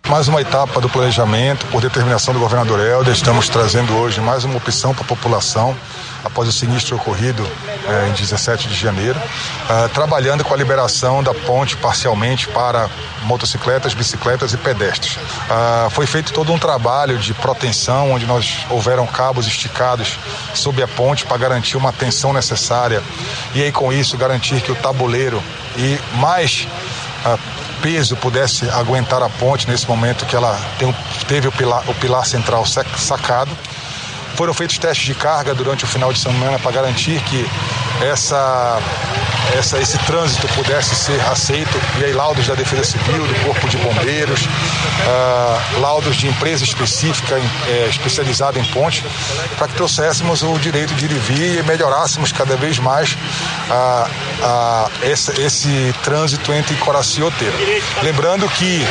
Mais 0.10 0.28
uma 0.28 0.40
etapa 0.40 0.80
do 0.80 0.88
planejamento, 0.88 1.66
por 1.68 1.82
determinação 1.82 2.32
do 2.32 2.40
governador 2.40 2.80
Helder, 2.80 3.12
estamos 3.12 3.50
trazendo 3.50 3.96
hoje 3.96 4.22
mais 4.22 4.44
uma 4.44 4.56
opção 4.56 4.94
para 4.94 5.04
a 5.04 5.08
população 5.08 5.76
após 6.24 6.48
o 6.48 6.52
sinistro 6.52 6.96
ocorrido 6.96 7.46
eh, 7.88 8.08
em 8.10 8.14
17 8.14 8.68
de 8.68 8.76
janeiro, 8.76 9.20
eh, 9.68 9.88
trabalhando 9.94 10.44
com 10.44 10.54
a 10.54 10.58
liberação 10.58 11.24
da 11.24 11.34
ponte 11.34 11.76
parcialmente 11.78 12.48
para 12.48 12.88
motocicletas, 13.24 13.96
bicicletas 13.96 14.54
e 14.54 14.58
pedestres. 14.58 15.18
Eh, 15.50 15.90
foi 15.90 16.06
feito 16.06 16.32
todo 16.34 16.54
um 16.54 16.60
trabalho 16.60 17.18
de 17.18 17.34
proteção, 17.34 18.12
onde 18.12 18.28
nós 18.28 18.64
houveram 18.70 19.08
cabos 19.08 19.48
esticados 19.48 20.20
sob 20.54 20.84
a 20.84 20.88
ponte 20.88 21.26
para 21.26 21.38
garantir 21.38 21.78
uma 21.78 21.92
tensão 21.92 22.32
necessária. 22.32 23.02
E 23.56 23.64
aí 23.64 23.72
com 23.72 23.92
isso 23.92 24.18
garantir 24.18 24.62
que 24.62 24.72
o 24.72 24.76
tabuleiro 24.76 25.44
e 25.78 26.00
mais 26.14 26.68
peso 27.86 28.16
pudesse 28.16 28.68
aguentar 28.72 29.22
a 29.22 29.30
ponte 29.30 29.70
nesse 29.70 29.88
momento 29.88 30.26
que 30.26 30.36
ela 30.36 30.60
tem, 30.80 30.92
teve 31.28 31.48
o 31.48 31.52
pilar, 31.52 31.88
o 31.88 31.94
pilar 31.94 32.26
central 32.26 32.66
sacado. 32.66 33.56
Foram 34.36 34.54
feitos 34.54 34.78
testes 34.78 35.06
de 35.06 35.16
carga 35.16 35.54
durante 35.54 35.86
o 35.86 35.88
final 35.88 36.12
de 36.12 36.20
semana 36.20 36.60
para 36.60 36.72
garantir 36.72 37.22
que 37.24 37.46
essa, 38.02 38.80
essa, 39.58 39.80
esse 39.80 39.98
trânsito 40.00 40.48
pudesse 40.50 40.96
ser 40.96 41.20
aceito. 41.22 41.80
E 42.00 42.06
aí, 42.06 42.14
laudos 42.14 42.48
da 42.48 42.56
Defesa 42.56 42.84
Civil, 42.84 43.26
do 43.26 43.46
Corpo 43.46 43.68
de 43.70 43.78
Bombeiros, 43.78 44.42
uh, 44.46 45.80
laudos 45.80 46.16
de 46.16 46.28
empresa 46.28 46.64
específica, 46.64 47.36
é, 47.68 47.88
especializada 47.90 48.60
em 48.60 48.66
ponte, 48.66 49.06
para 49.58 49.68
que 49.68 49.76
trouxéssemos 49.76 50.44
o 50.44 50.58
direito 50.58 50.94
de 50.96 51.06
ir 51.06 51.12
e 51.12 51.20
vir 51.20 51.60
e 51.60 51.64
melhorássemos 51.64 52.32
cada 52.32 52.56
vez 52.58 52.80
mais 52.80 53.14
uh, 53.14 54.10
uh, 54.44 54.92
esse, 55.04 55.42
esse, 55.42 55.96
trânsito 56.04 56.52
entre 56.54 56.76
Coraci 56.78 57.22
e 57.22 57.24
Oteiro. 57.24 57.56
Lembrando 58.04 58.48
que, 58.50 58.86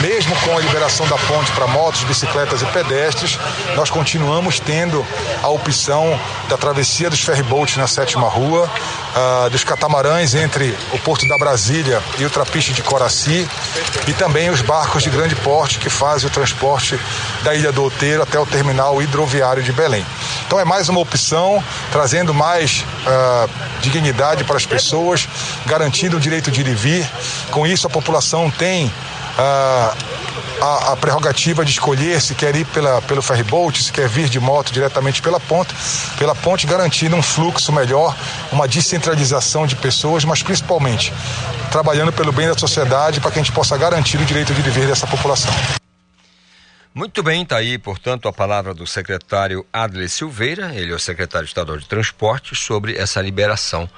mesmo 0.00 0.34
com 0.40 0.56
a 0.56 0.60
liberação 0.60 1.06
da 1.06 1.16
ponte 1.16 1.50
para 1.52 1.66
motos, 1.66 2.04
bicicletas 2.04 2.62
e 2.62 2.66
pedestres, 2.66 3.38
nós 3.76 3.90
continuamos 3.94 4.58
tendo 4.58 5.06
a 5.40 5.48
opção 5.48 6.18
da 6.48 6.58
travessia 6.58 7.08
dos 7.08 7.20
ferryboats 7.20 7.76
na 7.76 7.86
sétima 7.86 8.28
rua, 8.28 8.68
uh, 8.68 9.50
dos 9.50 9.62
catamarãs 9.62 10.34
entre 10.34 10.76
o 10.92 10.98
Porto 10.98 11.28
da 11.28 11.38
Brasília 11.38 12.02
e 12.18 12.24
o 12.24 12.30
Trapiche 12.30 12.72
de 12.72 12.82
Coraci, 12.82 13.48
e 14.08 14.12
também 14.12 14.50
os 14.50 14.60
barcos 14.62 15.04
de 15.04 15.10
grande 15.10 15.36
porte 15.36 15.78
que 15.78 15.88
fazem 15.88 16.26
o 16.26 16.30
transporte 16.30 16.98
da 17.44 17.54
Ilha 17.54 17.70
do 17.70 17.84
Outeiro 17.84 18.24
até 18.24 18.36
o 18.36 18.44
terminal 18.44 19.00
hidroviário 19.00 19.62
de 19.62 19.72
Belém. 19.72 20.04
Então 20.44 20.58
é 20.58 20.64
mais 20.64 20.88
uma 20.88 20.98
opção, 20.98 21.62
trazendo 21.92 22.34
mais 22.34 22.84
uh, 23.06 23.48
dignidade 23.80 24.42
para 24.42 24.56
as 24.56 24.66
pessoas, 24.66 25.28
garantindo 25.66 26.16
o 26.16 26.20
direito 26.20 26.50
de 26.50 26.62
ir 26.62 26.66
e 26.66 26.74
vir. 26.74 27.08
Com 27.52 27.64
isso, 27.64 27.86
a 27.86 27.90
população 27.90 28.50
tem 28.50 28.86
uh, 29.38 30.33
a, 30.64 30.92
a 30.92 30.96
prerrogativa 30.96 31.64
de 31.64 31.72
escolher 31.72 32.20
se 32.20 32.34
quer 32.34 32.56
ir 32.56 32.64
pela, 32.66 33.02
pelo 33.02 33.20
ferryboat, 33.20 33.82
se 33.82 33.92
quer 33.92 34.08
vir 34.08 34.28
de 34.28 34.40
moto 34.40 34.72
diretamente 34.72 35.20
pela 35.20 35.38
ponte, 35.38 35.74
pela 36.18 36.34
ponte, 36.34 36.66
garantindo 36.66 37.14
um 37.14 37.22
fluxo 37.22 37.70
melhor, 37.70 38.16
uma 38.50 38.66
descentralização 38.66 39.66
de 39.66 39.76
pessoas, 39.76 40.24
mas 40.24 40.42
principalmente 40.42 41.12
trabalhando 41.70 42.12
pelo 42.12 42.32
bem 42.32 42.48
da 42.48 42.56
sociedade 42.56 43.20
para 43.20 43.30
que 43.30 43.38
a 43.38 43.42
gente 43.42 43.52
possa 43.52 43.76
garantir 43.76 44.16
o 44.16 44.24
direito 44.24 44.54
de 44.54 44.62
viver 44.62 44.86
dessa 44.86 45.06
população. 45.06 45.52
Muito 46.94 47.22
bem, 47.22 47.42
está 47.42 47.56
aí, 47.56 47.76
portanto, 47.76 48.28
a 48.28 48.32
palavra 48.32 48.72
do 48.72 48.86
secretário 48.86 49.66
Adler 49.72 50.08
Silveira, 50.08 50.72
ele 50.74 50.92
é 50.92 50.94
o 50.94 50.98
secretário 50.98 51.44
estadual 51.44 51.76
de 51.76 51.86
Transportes, 51.86 52.60
sobre 52.60 52.96
essa 52.96 53.20
liberação 53.20 53.90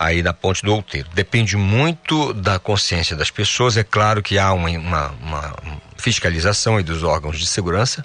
aí 0.00 0.22
da 0.22 0.32
Ponte 0.32 0.62
do 0.62 0.74
Outeiro. 0.74 1.10
Depende 1.12 1.58
muito 1.58 2.32
da 2.32 2.58
consciência 2.58 3.14
das 3.14 3.30
pessoas, 3.30 3.76
é 3.76 3.84
claro 3.84 4.22
que 4.22 4.38
há 4.38 4.50
uma, 4.50 4.70
uma, 4.70 5.08
uma 5.20 5.56
fiscalização 5.98 6.78
aí 6.78 6.82
dos 6.82 7.02
órgãos 7.02 7.38
de 7.38 7.46
segurança, 7.46 8.02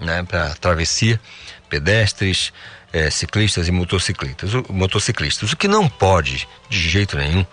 né, 0.00 0.22
para 0.22 0.54
travessia, 0.54 1.20
pedestres, 1.68 2.54
eh, 2.90 3.10
ciclistas 3.10 3.68
e 3.68 3.70
motociclistas. 3.70 4.54
O, 4.54 4.64
motociclistas. 4.70 5.52
O 5.52 5.56
que 5.58 5.68
não 5.68 5.86
pode, 5.90 6.48
de 6.70 6.88
jeito 6.88 7.18
nenhum, 7.18 7.44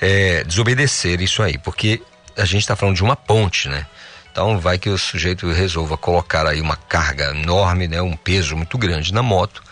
é 0.00 0.42
desobedecer 0.42 1.20
isso 1.20 1.44
aí, 1.44 1.58
porque 1.58 2.02
a 2.36 2.44
gente 2.44 2.62
está 2.62 2.74
falando 2.74 2.96
de 2.96 3.04
uma 3.04 3.14
ponte, 3.14 3.68
né? 3.68 3.86
Então 4.32 4.58
vai 4.58 4.78
que 4.78 4.88
o 4.88 4.98
sujeito 4.98 5.48
resolva 5.52 5.96
colocar 5.96 6.44
aí 6.44 6.60
uma 6.60 6.74
carga 6.74 7.30
enorme, 7.30 7.86
né, 7.86 8.02
um 8.02 8.16
peso 8.16 8.56
muito 8.56 8.76
grande 8.76 9.12
na 9.12 9.22
moto 9.22 9.62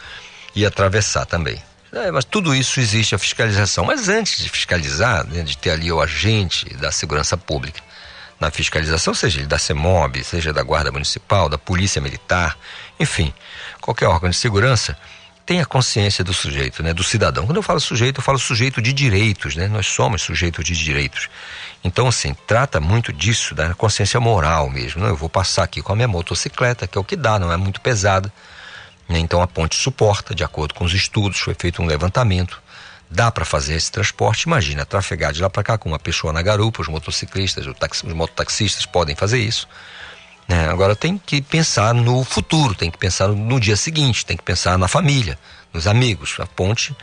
e 0.55 0.65
atravessar 0.65 1.27
também. 1.27 1.61
É, 1.93 2.11
mas 2.11 2.25
tudo 2.25 2.55
isso 2.55 2.79
existe 2.79 3.15
a 3.15 3.19
fiscalização. 3.19 3.85
Mas 3.85 4.09
antes 4.09 4.39
de 4.39 4.49
fiscalizar, 4.49 5.27
né, 5.27 5.43
de 5.43 5.57
ter 5.59 5.71
ali 5.71 5.91
o 5.91 6.01
agente 6.01 6.73
da 6.77 6.93
segurança 6.93 7.37
pública 7.37 7.81
na 8.39 8.51
fiscalização, 8.51 9.13
seja 9.13 9.41
ele 9.41 9.47
da 9.47 9.59
CEMOB, 9.59 10.25
seja 10.25 10.53
da 10.53 10.63
Guarda 10.63 10.91
Municipal, 10.93 11.49
da 11.49 11.59
Polícia 11.59 12.01
Militar, 12.01 12.57
enfim, 12.99 13.35
qualquer 13.81 14.07
órgão 14.07 14.31
de 14.31 14.37
segurança, 14.37 14.97
tenha 15.45 15.67
consciência 15.67 16.23
do 16.23 16.33
sujeito, 16.33 16.81
né, 16.83 16.95
do 16.95 17.03
cidadão. 17.03 17.45
Quando 17.45 17.57
eu 17.57 17.63
falo 17.63 17.81
sujeito, 17.81 18.21
eu 18.21 18.23
falo 18.23 18.39
sujeito 18.39 18.81
de 18.81 18.93
direitos, 18.93 19.57
né? 19.57 19.67
Nós 19.67 19.87
somos 19.87 20.23
sujeitos 20.23 20.65
de 20.65 20.75
direitos. 20.75 21.29
Então, 21.83 22.07
assim, 22.07 22.37
trata 22.47 22.79
muito 22.79 23.13
disso, 23.13 23.53
da 23.53 23.75
consciência 23.75 24.21
moral 24.21 24.71
mesmo. 24.71 25.03
Não, 25.03 25.09
eu 25.09 25.17
vou 25.17 25.29
passar 25.29 25.65
aqui 25.65 25.83
com 25.83 25.93
a 25.93 25.97
minha 25.97 26.07
motocicleta, 26.07 26.87
que 26.87 26.97
é 26.97 27.01
o 27.01 27.05
que 27.05 27.17
dá, 27.17 27.37
não 27.37 27.53
é 27.53 27.57
muito 27.57 27.81
pesada. 27.81 28.33
Né? 29.11 29.19
Então, 29.19 29.43
a 29.43 29.47
ponte 29.47 29.75
suporta, 29.75 30.33
de 30.33 30.45
acordo 30.45 30.73
com 30.73 30.85
os 30.85 30.95
estudos, 30.95 31.41
foi 31.41 31.55
feito 31.59 31.83
um 31.83 31.87
levantamento. 31.87 32.63
Dá 33.11 33.29
para 33.29 33.45
fazer 33.45 33.75
esse 33.75 33.91
transporte. 33.91 34.45
Imagina, 34.45 34.87
trafegar 34.87 35.33
de 35.33 35.43
lá 35.43 35.51
para 35.51 35.65
cá 35.65 35.77
com 35.77 35.89
uma 35.89 35.99
pessoa 35.99 36.33
na 36.33 36.41
garupa, 36.41 36.81
os 36.81 36.87
motociclistas, 36.87 37.67
os, 37.67 37.77
taxi, 37.77 38.07
os 38.07 38.13
mototaxistas 38.13 38.87
podem 38.87 39.17
fazer 39.17 39.41
isso. 39.41 39.69
Né? 40.47 40.69
Agora 40.71 40.95
tem 40.95 41.19
que 41.19 41.43
pensar 41.43 41.93
no 41.93 42.23
futuro, 42.23 42.73
tem 42.73 42.89
que 42.89 42.99
pensar 42.99 43.27
no 43.27 43.59
dia 43.59 43.77
seguinte, 43.77 44.25
tem 44.25 44.37
que 44.37 44.45
pensar 44.45 44.79
na 44.79 44.87
família, 44.87 45.37
nos 45.73 45.89
amigos. 45.89 46.37
A 46.39 46.47
ponte 46.47 46.95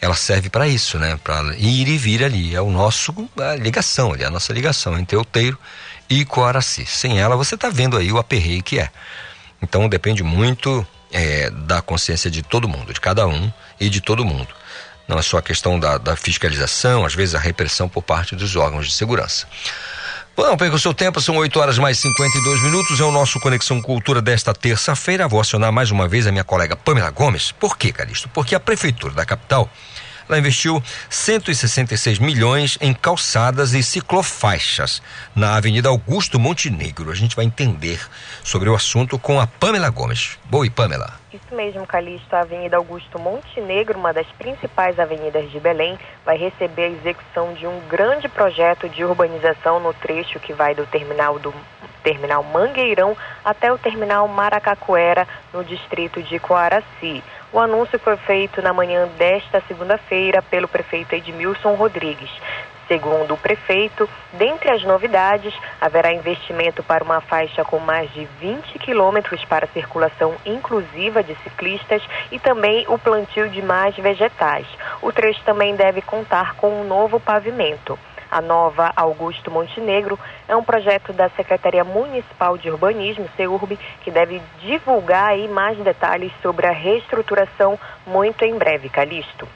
ela 0.00 0.16
serve 0.16 0.50
para 0.50 0.66
isso, 0.66 0.98
né? 0.98 1.16
Para 1.22 1.54
ir 1.56 1.86
e 1.86 1.96
vir 1.96 2.24
ali. 2.24 2.52
É 2.52 2.60
o 2.60 2.68
nosso 2.68 3.14
a 3.38 3.54
ligação, 3.54 4.12
ali, 4.12 4.24
a 4.24 4.30
nossa 4.30 4.52
ligação 4.52 4.98
entre 4.98 5.16
Outeiro 5.16 5.56
e 6.10 6.24
Coaraci. 6.24 6.84
Sem 6.84 7.20
ela, 7.20 7.36
você 7.36 7.54
está 7.54 7.68
vendo 7.68 7.96
aí 7.96 8.10
o 8.10 8.18
aperreio 8.18 8.62
que 8.62 8.80
é. 8.80 8.90
Então 9.62 9.88
depende 9.88 10.24
muito 10.24 10.84
é, 11.14 11.48
da 11.48 11.80
consciência 11.80 12.28
de 12.28 12.42
todo 12.42 12.68
mundo, 12.68 12.92
de 12.92 13.00
cada 13.00 13.24
um 13.26 13.50
e 13.78 13.88
de 13.88 14.00
todo 14.00 14.24
mundo. 14.24 14.48
Não 15.06 15.18
é 15.18 15.22
só 15.22 15.38
a 15.38 15.42
questão 15.42 15.78
da, 15.78 15.96
da 15.96 16.16
fiscalização, 16.16 17.06
às 17.06 17.14
vezes 17.14 17.36
a 17.36 17.38
repressão 17.38 17.88
por 17.88 18.02
parte 18.02 18.34
dos 18.34 18.56
órgãos 18.56 18.86
de 18.86 18.92
segurança. 18.92 19.46
Bom, 20.36 20.56
perca 20.56 20.74
o 20.74 20.78
seu 20.80 20.92
tempo, 20.92 21.20
são 21.20 21.36
8 21.36 21.60
horas 21.60 21.78
mais 21.78 21.96
52 22.00 22.62
minutos. 22.62 22.98
É 22.98 23.04
o 23.04 23.12
nosso 23.12 23.38
Conexão 23.38 23.80
Cultura 23.80 24.20
desta 24.20 24.52
terça-feira. 24.52 25.28
Vou 25.28 25.40
acionar 25.40 25.70
mais 25.70 25.92
uma 25.92 26.08
vez 26.08 26.26
a 26.26 26.32
minha 26.32 26.42
colega 26.42 26.74
Pamela 26.74 27.10
Gomes. 27.10 27.52
Por 27.52 27.78
quê, 27.78 27.92
Calixto? 27.92 28.28
Porque 28.30 28.52
a 28.52 28.58
Prefeitura 28.58 29.14
da 29.14 29.24
capital 29.24 29.70
ela 30.28 30.38
investiu 30.38 30.82
166 31.08 32.18
milhões 32.18 32.78
em 32.80 32.92
calçadas 32.92 33.74
e 33.74 33.82
ciclofaixas 33.82 35.02
na 35.34 35.56
Avenida 35.56 35.88
Augusto 35.88 36.38
Montenegro. 36.38 37.10
A 37.10 37.14
gente 37.14 37.36
vai 37.36 37.44
entender 37.44 38.00
sobre 38.42 38.68
o 38.68 38.74
assunto 38.74 39.18
com 39.18 39.40
a 39.40 39.46
Pamela 39.46 39.90
Gomes. 39.90 40.38
Boa, 40.44 40.68
Pamela. 40.70 41.24
Isso 41.32 41.54
mesmo, 41.54 41.86
Calixto. 41.86 42.34
A 42.36 42.40
Avenida 42.40 42.76
Augusto 42.76 43.18
Montenegro, 43.18 43.98
uma 43.98 44.12
das 44.12 44.26
principais 44.38 44.98
avenidas 44.98 45.50
de 45.50 45.58
Belém, 45.58 45.98
vai 46.24 46.38
receber 46.38 46.84
a 46.84 46.90
execução 46.90 47.54
de 47.54 47.66
um 47.66 47.80
grande 47.88 48.28
projeto 48.28 48.88
de 48.88 49.04
urbanização 49.04 49.80
no 49.80 49.92
trecho 49.92 50.38
que 50.38 50.52
vai 50.52 50.74
do 50.74 50.86
terminal 50.86 51.38
do 51.38 51.52
terminal 52.04 52.44
Mangueirão 52.44 53.16
até 53.44 53.72
o 53.72 53.78
terminal 53.78 54.28
Maracacuera, 54.28 55.26
no 55.52 55.64
distrito 55.64 56.22
de 56.22 56.38
Coaraci. 56.38 57.24
O 57.54 57.60
anúncio 57.60 58.00
foi 58.00 58.16
feito 58.16 58.60
na 58.60 58.72
manhã 58.72 59.06
desta 59.16 59.62
segunda-feira 59.68 60.42
pelo 60.42 60.66
prefeito 60.66 61.14
Edmilson 61.14 61.74
Rodrigues. 61.74 62.28
Segundo 62.88 63.34
o 63.34 63.36
prefeito, 63.36 64.10
dentre 64.32 64.72
as 64.72 64.82
novidades, 64.82 65.54
haverá 65.80 66.12
investimento 66.12 66.82
para 66.82 67.04
uma 67.04 67.20
faixa 67.20 67.64
com 67.64 67.78
mais 67.78 68.12
de 68.12 68.24
20 68.40 68.76
quilômetros 68.80 69.44
para 69.44 69.68
circulação 69.68 70.34
inclusiva 70.44 71.22
de 71.22 71.36
ciclistas 71.44 72.02
e 72.32 72.40
também 72.40 72.86
o 72.88 72.98
plantio 72.98 73.48
de 73.48 73.62
mais 73.62 73.94
vegetais. 73.94 74.66
O 75.00 75.12
trecho 75.12 75.40
também 75.44 75.76
deve 75.76 76.02
contar 76.02 76.56
com 76.56 76.80
um 76.80 76.82
novo 76.82 77.20
pavimento. 77.20 77.96
A 78.34 78.40
nova 78.40 78.92
Augusto 78.96 79.48
Montenegro 79.48 80.18
é 80.48 80.56
um 80.56 80.64
projeto 80.64 81.12
da 81.12 81.28
Secretaria 81.36 81.84
Municipal 81.84 82.58
de 82.58 82.68
Urbanismo, 82.68 83.30
CEURB, 83.36 83.78
que 84.02 84.10
deve 84.10 84.42
divulgar 84.60 85.28
aí 85.28 85.46
mais 85.46 85.78
detalhes 85.78 86.32
sobre 86.42 86.66
a 86.66 86.72
reestruturação 86.72 87.78
muito 88.04 88.44
em 88.44 88.58
breve, 88.58 88.88
Calixto. 88.88 89.46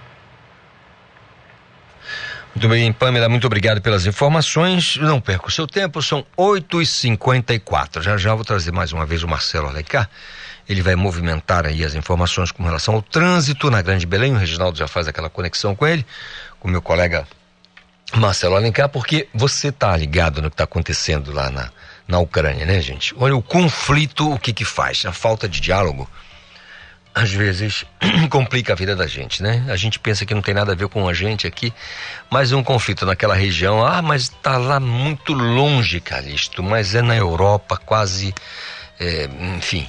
Muito 2.54 2.68
bem, 2.68 2.92
Pamela, 2.92 3.28
muito 3.28 3.48
obrigado 3.48 3.82
pelas 3.82 4.06
informações. 4.06 4.96
Não 4.98 5.20
perca 5.20 5.48
o 5.48 5.50
seu 5.50 5.66
tempo, 5.66 6.00
são 6.00 6.24
8h54. 6.36 8.00
Já 8.00 8.16
já 8.16 8.32
vou 8.32 8.44
trazer 8.44 8.70
mais 8.70 8.92
uma 8.92 9.04
vez 9.04 9.24
o 9.24 9.28
Marcelo 9.28 9.66
Alencar. 9.66 10.08
Ele 10.68 10.82
vai 10.82 10.94
movimentar 10.94 11.66
aí 11.66 11.84
as 11.84 11.96
informações 11.96 12.52
com 12.52 12.62
relação 12.62 12.94
ao 12.94 13.02
trânsito 13.02 13.72
na 13.72 13.82
Grande 13.82 14.06
Belém. 14.06 14.34
O 14.34 14.38
Reginaldo 14.38 14.78
já 14.78 14.86
faz 14.86 15.08
aquela 15.08 15.28
conexão 15.28 15.74
com 15.74 15.84
ele, 15.84 16.06
com 16.60 16.68
meu 16.68 16.80
colega 16.80 17.26
Marcelo 18.16 18.56
Alencar, 18.56 18.88
porque 18.88 19.28
você 19.34 19.70
tá 19.70 19.96
ligado 19.96 20.40
no 20.40 20.48
que 20.48 20.54
está 20.54 20.64
acontecendo 20.64 21.32
lá 21.32 21.50
na, 21.50 21.70
na 22.06 22.18
Ucrânia, 22.18 22.64
né, 22.64 22.80
gente? 22.80 23.14
Olha, 23.18 23.36
o 23.36 23.42
conflito, 23.42 24.32
o 24.32 24.38
que 24.38 24.52
que 24.52 24.64
faz? 24.64 25.04
A 25.04 25.12
falta 25.12 25.48
de 25.48 25.60
diálogo, 25.60 26.08
às 27.14 27.30
vezes, 27.30 27.84
complica 28.30 28.72
a 28.72 28.76
vida 28.76 28.96
da 28.96 29.06
gente, 29.06 29.42
né? 29.42 29.64
A 29.68 29.76
gente 29.76 29.98
pensa 29.98 30.24
que 30.24 30.34
não 30.34 30.40
tem 30.40 30.54
nada 30.54 30.72
a 30.72 30.74
ver 30.74 30.88
com 30.88 31.06
a 31.06 31.12
gente 31.12 31.46
aqui, 31.46 31.72
mas 32.30 32.52
um 32.52 32.62
conflito 32.62 33.04
naquela 33.04 33.34
região, 33.34 33.84
ah, 33.84 34.00
mas 34.00 34.22
está 34.22 34.56
lá 34.56 34.80
muito 34.80 35.34
longe, 35.34 36.00
Calixto, 36.00 36.62
mas 36.62 36.94
é 36.94 37.02
na 37.02 37.16
Europa, 37.16 37.76
quase 37.76 38.34
é, 39.00 39.28
enfim, 39.56 39.88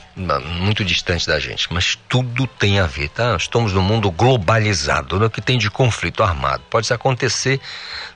muito 0.59 0.85
distante 0.85 1.25
da 1.25 1.39
gente, 1.39 1.71
mas 1.73 1.97
tudo 2.07 2.45
tem 2.45 2.79
a 2.79 2.85
ver, 2.85 3.09
tá? 3.09 3.35
Estamos 3.35 3.73
num 3.73 3.81
mundo 3.81 4.11
globalizado, 4.11 5.15
no 5.15 5.25
né? 5.25 5.29
que 5.29 5.41
tem 5.41 5.57
de 5.57 5.69
conflito 5.69 6.21
armado. 6.21 6.61
Pode 6.69 6.91
acontecer 6.93 7.59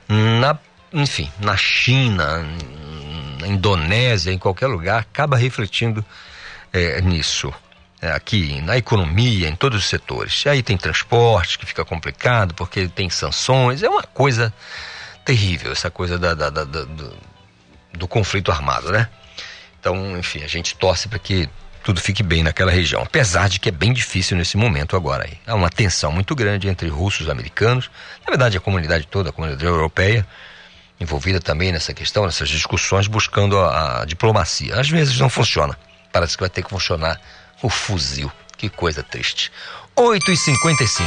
na, 0.08 0.58
enfim, 0.92 1.30
na 1.40 1.56
China, 1.56 2.46
na 3.40 3.46
Indonésia, 3.46 4.32
em 4.32 4.38
qualquer 4.38 4.66
lugar, 4.66 5.00
acaba 5.00 5.36
refletindo 5.36 6.04
é, 6.72 7.00
nisso. 7.00 7.52
É, 8.02 8.10
aqui 8.12 8.60
na 8.60 8.76
economia, 8.76 9.48
em 9.48 9.56
todos 9.56 9.78
os 9.78 9.88
setores. 9.88 10.46
Aí 10.46 10.62
tem 10.62 10.76
transporte 10.76 11.58
que 11.58 11.64
fica 11.64 11.84
complicado 11.86 12.52
porque 12.52 12.86
tem 12.86 13.08
sanções, 13.08 13.82
é 13.82 13.88
uma 13.88 14.02
coisa 14.02 14.52
terrível 15.24 15.72
essa 15.72 15.90
coisa 15.90 16.18
da, 16.18 16.34
da, 16.34 16.50
da, 16.50 16.64
do, 16.64 17.16
do 17.92 18.06
conflito 18.06 18.52
armado, 18.52 18.92
né? 18.92 19.08
Então, 19.80 20.18
enfim, 20.18 20.42
a 20.42 20.46
gente 20.46 20.76
torce 20.76 21.08
para 21.08 21.18
que 21.18 21.48
tudo 21.84 22.00
fique 22.00 22.22
bem 22.22 22.42
naquela 22.42 22.72
região. 22.72 23.02
Apesar 23.02 23.48
de 23.48 23.60
que 23.60 23.68
é 23.68 23.72
bem 23.72 23.92
difícil 23.92 24.36
nesse 24.36 24.56
momento 24.56 24.96
agora. 24.96 25.24
Aí. 25.24 25.38
Há 25.46 25.54
uma 25.54 25.68
tensão 25.68 26.10
muito 26.10 26.34
grande 26.34 26.66
entre 26.66 26.88
russos 26.88 27.26
e 27.26 27.30
americanos, 27.30 27.90
na 28.26 28.30
verdade 28.30 28.56
a 28.56 28.60
comunidade 28.60 29.06
toda, 29.06 29.28
a 29.28 29.32
comunidade 29.32 29.64
europeia, 29.64 30.26
envolvida 30.98 31.38
também 31.40 31.70
nessa 31.70 31.92
questão, 31.92 32.24
nessas 32.24 32.48
discussões, 32.48 33.06
buscando 33.06 33.58
a, 33.58 34.02
a 34.02 34.04
diplomacia. 34.06 34.80
Às 34.80 34.88
vezes 34.88 35.18
não 35.20 35.28
funciona. 35.28 35.78
Parece 36.10 36.36
que 36.36 36.42
vai 36.42 36.50
ter 36.50 36.62
que 36.62 36.70
funcionar 36.70 37.20
o 37.62 37.68
fuzil. 37.68 38.32
Que 38.56 38.68
coisa 38.68 39.02
triste. 39.02 39.52
8h55. 39.96 41.04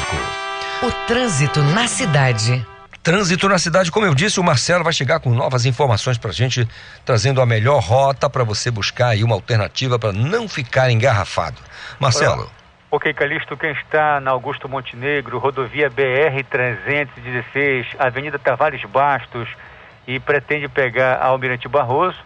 O 0.83 0.91
trânsito 1.07 1.61
na 1.63 1.87
cidade. 1.87 2.63
Trânsito 3.07 3.47
na 3.47 3.57
cidade, 3.57 3.89
como 3.89 4.05
eu 4.05 4.13
disse, 4.13 4.37
o 4.37 4.43
Marcelo 4.43 4.83
vai 4.83 4.91
chegar 4.91 5.21
com 5.21 5.29
novas 5.29 5.65
informações 5.65 6.17
para 6.17 6.31
a 6.31 6.33
gente, 6.33 6.67
trazendo 7.05 7.39
a 7.39 7.45
melhor 7.45 7.79
rota 7.79 8.29
para 8.29 8.43
você 8.43 8.69
buscar 8.69 9.11
aí 9.11 9.23
uma 9.23 9.33
alternativa 9.33 9.97
para 9.97 10.11
não 10.11 10.45
ficar 10.45 10.91
engarrafado. 10.91 11.55
Marcelo. 12.01 12.51
Ok, 12.91 13.13
Calixto, 13.13 13.55
quem 13.55 13.71
está 13.71 14.19
na 14.19 14.31
Augusto 14.31 14.67
Montenegro, 14.67 15.39
rodovia 15.39 15.89
BR-316, 15.89 17.85
Avenida 17.97 18.37
Tavares 18.37 18.83
Bastos 18.83 19.47
e 20.05 20.19
pretende 20.19 20.67
pegar 20.67 21.13
a 21.13 21.27
Almirante 21.27 21.69
Barroso, 21.69 22.19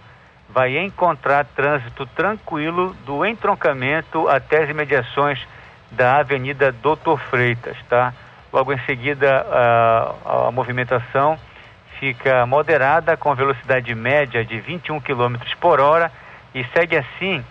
vai 0.49 0.79
encontrar 0.79 1.45
trânsito 1.45 2.07
tranquilo 2.07 2.95
do 3.05 3.23
entroncamento 3.23 4.27
até 4.27 4.63
as 4.63 4.69
imediações 4.71 5.37
da 5.91 6.17
Avenida 6.17 6.71
Doutor 6.71 7.21
Freitas, 7.29 7.77
tá? 7.87 8.15
Logo 8.51 8.73
em 8.73 8.79
seguida, 8.85 9.45
a, 9.49 10.47
a 10.47 10.51
movimentação 10.51 11.37
fica 11.99 12.45
moderada 12.45 13.15
com 13.15 13.33
velocidade 13.33 13.93
média 13.95 14.43
de 14.43 14.59
21 14.59 14.99
km 14.99 15.37
por 15.59 15.79
hora 15.79 16.11
e 16.53 16.65
segue 16.73 16.97
assim 16.97 17.43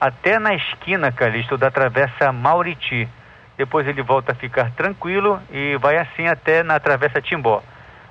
até 0.00 0.38
na 0.38 0.54
esquina, 0.54 1.10
Calixto, 1.10 1.56
da 1.56 1.70
Travessa 1.70 2.30
Mauriti. 2.30 3.08
Depois 3.56 3.88
ele 3.88 4.02
volta 4.02 4.32
a 4.32 4.34
ficar 4.34 4.70
tranquilo 4.72 5.40
e 5.50 5.76
vai 5.78 5.96
assim 5.96 6.28
até 6.28 6.62
na 6.62 6.78
Travessa 6.78 7.20
Timbó. 7.20 7.62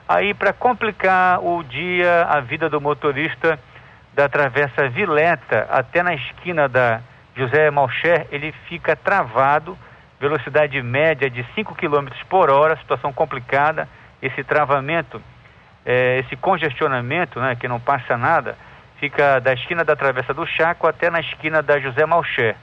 Aí, 0.08 0.34
para 0.34 0.52
complicar 0.54 1.40
o 1.40 1.64
dia, 1.64 2.24
a 2.24 2.40
vida 2.40 2.70
do 2.70 2.82
motorista 2.82 3.60
da 4.14 4.28
Travessa 4.28 4.90
Vileta 4.90 5.68
até 5.70 6.02
na 6.02 6.14
esquina 6.14 6.68
da 6.68 7.02
José 7.36 7.70
Malcher, 7.70 8.28
ele 8.32 8.52
fica 8.68 8.96
travado, 8.96 9.78
velocidade 10.26 10.82
média 10.82 11.30
de 11.30 11.46
5 11.54 11.76
km 11.76 12.08
por 12.28 12.50
hora, 12.50 12.76
situação 12.78 13.14
complicada. 13.14 13.88
Esse 14.22 14.44
travamento, 14.44 15.22
é, 15.86 16.20
esse 16.20 16.36
congestionamento, 16.36 17.40
né, 17.40 17.56
que 17.56 17.68
não 17.68 17.80
passa 17.80 18.18
nada, 18.18 18.58
fica 19.00 19.40
da 19.40 19.54
esquina 19.54 19.84
da 19.84 19.96
Travessa 19.96 20.34
do 20.34 20.46
Chaco 20.48 20.88
até 20.88 21.12
na 21.12 21.20
esquina 21.20 21.62
da 21.62 21.80
José 21.80 22.06
Malcher. 22.06 22.56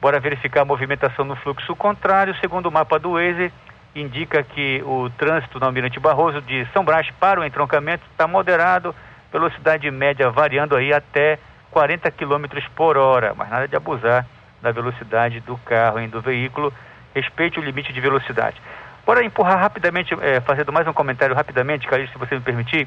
Bora 0.00 0.20
verificar 0.20 0.62
a 0.62 0.64
movimentação 0.64 1.24
no 1.24 1.36
fluxo 1.36 1.74
contrário. 1.74 2.34
Segundo 2.36 2.66
o 2.66 2.72
mapa 2.72 2.98
do 2.98 3.12
Waze, 3.12 3.50
indica 3.94 4.42
que 4.42 4.82
o 4.84 5.08
trânsito 5.10 5.58
na 5.58 5.66
Almirante 5.66 5.98
Barroso 5.98 6.42
de 6.42 6.66
São 6.72 6.84
Brás 6.84 7.10
para 7.18 7.40
o 7.40 7.44
entroncamento 7.44 8.04
está 8.10 8.26
moderado, 8.26 8.94
velocidade 9.32 9.90
média 9.90 10.30
variando 10.30 10.76
aí 10.76 10.92
até 10.92 11.38
40 11.70 12.10
km 12.10 12.44
por 12.74 12.98
hora, 12.98 13.32
mas 13.34 13.48
nada 13.48 13.66
de 13.66 13.76
abusar 13.76 14.26
da 14.60 14.70
velocidade 14.70 15.40
do 15.40 15.56
carro 15.58 16.00
e 16.00 16.08
do 16.08 16.20
veículo. 16.20 16.72
Respeite 17.14 17.58
o 17.58 17.62
limite 17.62 17.92
de 17.92 18.00
velocidade. 18.00 18.60
Bora 19.04 19.24
empurrar 19.24 19.58
rapidamente, 19.58 20.14
é, 20.20 20.40
fazendo 20.40 20.72
mais 20.72 20.86
um 20.86 20.92
comentário 20.92 21.34
rapidamente, 21.34 21.86
Carlos, 21.88 22.10
se 22.10 22.18
você 22.18 22.34
me 22.34 22.40
permitir. 22.40 22.86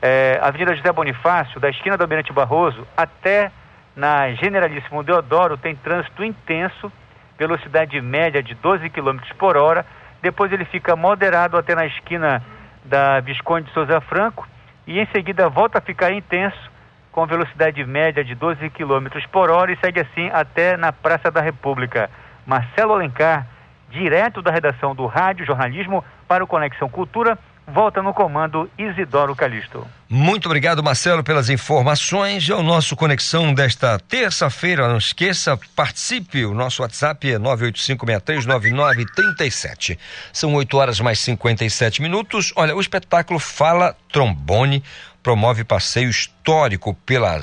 É, 0.00 0.38
Avenida 0.40 0.74
José 0.74 0.92
Bonifácio, 0.92 1.60
da 1.60 1.68
esquina 1.68 1.96
do 1.96 2.02
Almirante 2.02 2.32
Barroso 2.32 2.86
até 2.96 3.50
na 3.96 4.30
Generalíssimo 4.32 5.02
Deodoro, 5.02 5.56
tem 5.56 5.74
trânsito 5.74 6.22
intenso, 6.22 6.90
velocidade 7.36 8.00
média 8.00 8.42
de 8.42 8.54
12 8.54 8.88
km 8.90 9.18
por 9.36 9.56
hora. 9.56 9.84
Depois 10.22 10.52
ele 10.52 10.64
fica 10.64 10.94
moderado 10.96 11.56
até 11.56 11.74
na 11.74 11.84
esquina 11.84 12.42
da 12.84 13.20
Visconde 13.20 13.66
de 13.66 13.74
Souza 13.74 14.00
Franco 14.00 14.46
e 14.86 14.98
em 14.98 15.06
seguida 15.06 15.48
volta 15.48 15.78
a 15.78 15.82
ficar 15.82 16.12
intenso 16.12 16.70
com 17.12 17.26
velocidade 17.26 17.84
média 17.84 18.24
de 18.24 18.34
12 18.34 18.70
km 18.70 19.08
por 19.30 19.50
hora 19.50 19.72
e 19.72 19.76
segue 19.78 20.00
assim 20.00 20.30
até 20.32 20.76
na 20.76 20.92
Praça 20.92 21.30
da 21.30 21.40
República. 21.40 22.08
Marcelo 22.46 22.94
Alencar, 22.94 23.46
direto 23.90 24.42
da 24.42 24.50
redação 24.50 24.94
do 24.94 25.06
Rádio 25.06 25.46
Jornalismo 25.46 26.04
para 26.26 26.44
o 26.44 26.46
Conexão 26.46 26.88
Cultura, 26.88 27.38
volta 27.66 28.02
no 28.02 28.14
comando 28.14 28.70
Isidoro 28.78 29.36
Calixto. 29.36 29.86
Muito 30.08 30.46
obrigado, 30.46 30.82
Marcelo, 30.82 31.22
pelas 31.22 31.50
informações. 31.50 32.48
É 32.48 32.54
o 32.54 32.62
nosso 32.62 32.96
Conexão 32.96 33.52
desta 33.52 33.98
terça-feira. 33.98 34.88
Não 34.88 34.96
esqueça, 34.96 35.58
participe. 35.76 36.46
O 36.46 36.54
nosso 36.54 36.80
WhatsApp 36.82 37.30
é 37.30 37.38
985639937. 37.38 39.98
São 40.32 40.54
8 40.54 40.76
horas 40.76 41.00
mais 41.00 41.18
57 41.20 42.00
minutos. 42.00 42.54
Olha, 42.56 42.74
o 42.74 42.80
espetáculo 42.80 43.38
Fala 43.38 43.94
Trombone 44.10 44.82
promove 45.22 45.62
passeio 45.64 46.08
histórico 46.08 46.94
pela 47.04 47.38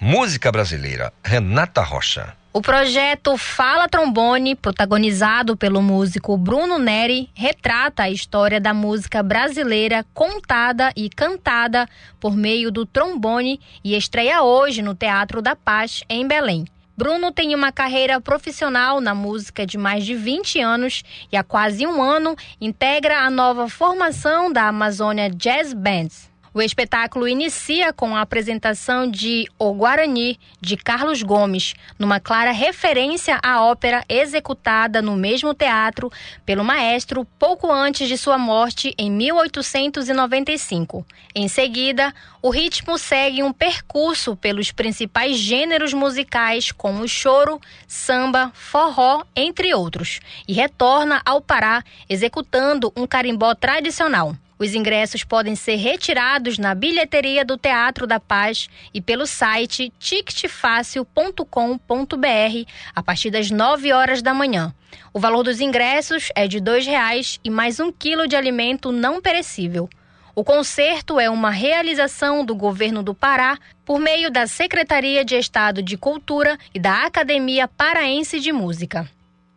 música 0.00 0.50
brasileira. 0.50 1.12
Renata 1.22 1.82
Rocha. 1.82 2.34
O 2.56 2.62
projeto 2.62 3.36
Fala 3.36 3.88
Trombone, 3.88 4.54
protagonizado 4.54 5.56
pelo 5.56 5.82
músico 5.82 6.36
Bruno 6.36 6.78
Neri, 6.78 7.28
retrata 7.34 8.04
a 8.04 8.10
história 8.10 8.60
da 8.60 8.72
música 8.72 9.24
brasileira 9.24 10.06
contada 10.14 10.92
e 10.94 11.10
cantada 11.10 11.88
por 12.20 12.36
meio 12.36 12.70
do 12.70 12.86
trombone 12.86 13.58
e 13.82 13.96
estreia 13.96 14.44
hoje 14.44 14.82
no 14.82 14.94
Teatro 14.94 15.42
da 15.42 15.56
Paz, 15.56 16.04
em 16.08 16.28
Belém. 16.28 16.64
Bruno 16.96 17.32
tem 17.32 17.56
uma 17.56 17.72
carreira 17.72 18.20
profissional 18.20 19.00
na 19.00 19.16
música 19.16 19.66
de 19.66 19.76
mais 19.76 20.04
de 20.04 20.14
20 20.14 20.60
anos 20.60 21.02
e 21.32 21.36
há 21.36 21.42
quase 21.42 21.84
um 21.84 22.00
ano 22.00 22.36
integra 22.60 23.22
a 23.22 23.30
nova 23.30 23.68
formação 23.68 24.52
da 24.52 24.68
Amazônia 24.68 25.28
Jazz 25.28 25.74
Bands. 25.74 26.32
O 26.56 26.62
espetáculo 26.62 27.26
inicia 27.26 27.92
com 27.92 28.14
a 28.14 28.20
apresentação 28.20 29.10
de 29.10 29.44
O 29.58 29.74
Guarani, 29.74 30.38
de 30.60 30.76
Carlos 30.76 31.20
Gomes, 31.20 31.74
numa 31.98 32.20
clara 32.20 32.52
referência 32.52 33.40
à 33.42 33.60
ópera 33.64 34.04
executada 34.08 35.02
no 35.02 35.16
mesmo 35.16 35.52
teatro 35.52 36.12
pelo 36.46 36.62
maestro 36.62 37.24
pouco 37.40 37.72
antes 37.72 38.06
de 38.06 38.16
sua 38.16 38.38
morte 38.38 38.94
em 38.96 39.10
1895. 39.10 41.04
Em 41.34 41.48
seguida, 41.48 42.14
o 42.40 42.50
ritmo 42.50 42.98
segue 42.98 43.42
um 43.42 43.52
percurso 43.52 44.36
pelos 44.36 44.70
principais 44.70 45.36
gêneros 45.36 45.92
musicais, 45.92 46.70
como 46.70 47.08
choro, 47.08 47.60
samba, 47.88 48.52
forró, 48.54 49.24
entre 49.34 49.74
outros, 49.74 50.20
e 50.46 50.52
retorna 50.52 51.20
ao 51.26 51.40
Pará 51.40 51.82
executando 52.08 52.92
um 52.94 53.08
carimbó 53.08 53.56
tradicional. 53.56 54.36
Os 54.64 54.74
ingressos 54.74 55.22
podem 55.22 55.54
ser 55.54 55.76
retirados 55.76 56.56
na 56.56 56.74
bilheteria 56.74 57.44
do 57.44 57.58
Teatro 57.58 58.06
da 58.06 58.18
Paz 58.18 58.66
e 58.94 59.00
pelo 59.02 59.26
site 59.26 59.92
ticketfácil.com.br 59.98 62.70
a 62.96 63.02
partir 63.02 63.30
das 63.30 63.50
9 63.50 63.92
horas 63.92 64.22
da 64.22 64.32
manhã. 64.32 64.74
O 65.12 65.20
valor 65.20 65.42
dos 65.42 65.60
ingressos 65.60 66.30
é 66.34 66.48
de 66.48 66.60
R$ 66.60 66.80
reais 66.80 67.38
e 67.44 67.50
mais 67.50 67.78
um 67.78 67.92
quilo 67.92 68.26
de 68.26 68.36
alimento 68.36 68.90
não 68.90 69.20
perecível. 69.20 69.86
O 70.34 70.42
concerto 70.42 71.20
é 71.20 71.28
uma 71.28 71.50
realização 71.50 72.42
do 72.42 72.54
governo 72.54 73.02
do 73.02 73.14
Pará 73.14 73.58
por 73.84 74.00
meio 74.00 74.30
da 74.30 74.46
Secretaria 74.46 75.26
de 75.26 75.36
Estado 75.36 75.82
de 75.82 75.98
Cultura 75.98 76.58
e 76.72 76.78
da 76.78 77.04
Academia 77.04 77.68
Paraense 77.68 78.40
de 78.40 78.50
Música 78.50 79.06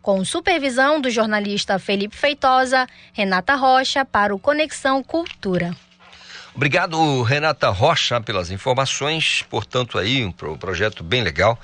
com 0.07 0.23
supervisão 0.23 1.01
do 1.01 1.09
jornalista 1.09 1.77
Felipe 1.77 2.15
Feitosa, 2.15 2.87
Renata 3.11 3.55
Rocha, 3.55 4.05
para 4.05 4.33
o 4.33 4.39
Conexão 4.39 5.03
Cultura. 5.03 5.75
Obrigado, 6.55 7.21
Renata 7.23 7.67
Rocha, 7.67 8.21
pelas 8.21 8.49
informações. 8.49 9.43
Portanto, 9.49 9.97
aí, 9.97 10.23
um 10.23 10.31
projeto 10.31 11.03
bem 11.03 11.21
legal 11.21 11.59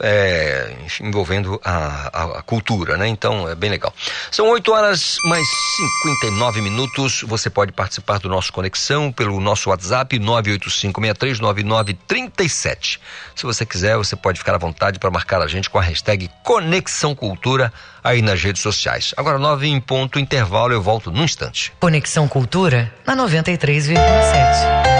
é, 0.00 0.74
envolvendo 1.00 1.60
a, 1.64 2.10
a, 2.12 2.24
a, 2.38 2.42
cultura, 2.42 2.96
né? 2.96 3.08
Então 3.08 3.48
é 3.48 3.54
bem 3.54 3.70
legal. 3.70 3.94
São 4.30 4.48
8 4.48 4.72
horas 4.72 5.16
mais 5.24 5.46
59 5.76 6.60
minutos. 6.60 7.22
Você 7.26 7.48
pode 7.50 7.72
participar 7.72 8.18
do 8.18 8.28
nosso 8.28 8.52
Conexão 8.52 9.10
pelo 9.12 9.40
nosso 9.40 9.70
WhatsApp 9.70 10.18
985639937. 10.18 12.98
Se 13.34 13.44
você 13.44 13.66
quiser, 13.66 13.96
você 13.96 14.16
pode 14.16 14.38
ficar 14.38 14.54
à 14.54 14.58
vontade 14.58 14.98
para 14.98 15.10
marcar 15.10 15.40
a 15.42 15.46
gente 15.46 15.70
com 15.70 15.78
a 15.78 15.82
hashtag 15.82 16.28
Conexão 16.42 17.14
Cultura 17.14 17.72
aí 18.02 18.22
nas 18.22 18.42
redes 18.42 18.62
sociais. 18.62 19.12
Agora, 19.16 19.38
9 19.38 19.66
em 19.66 19.80
ponto, 19.80 20.18
intervalo, 20.18 20.72
eu 20.72 20.82
volto 20.82 21.10
num 21.10 21.24
instante. 21.24 21.72
Conexão 21.78 22.26
Cultura 22.26 22.92
na 23.06 23.14
93,7. 23.16 24.99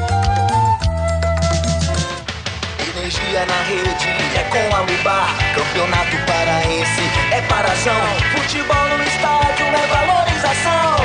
Paraense 6.81 7.01
é 7.31 7.41
paração. 7.41 7.93
Futebol 8.35 8.97
no 8.97 9.03
estádio 9.03 9.65
é 9.67 9.87
valorização. 9.87 10.95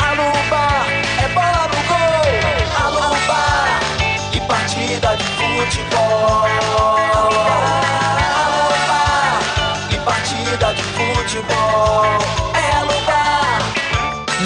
A 0.00 0.12
Lubar 0.12 0.86
é 1.22 1.28
bola 1.28 1.68
no 1.68 1.80
gol. 1.88 2.30
A 2.76 2.88
Lubar 2.88 3.80
e 4.34 4.40
partida 4.40 5.16
de 5.16 5.24
futebol. 5.24 6.46
A 8.34 8.48
Lubar 8.56 9.40
e 9.90 9.96
partida 9.98 10.74
de 10.74 10.82
futebol. 10.82 12.18
É 12.54 12.76
a 12.76 12.82
Lubar. 12.82 13.19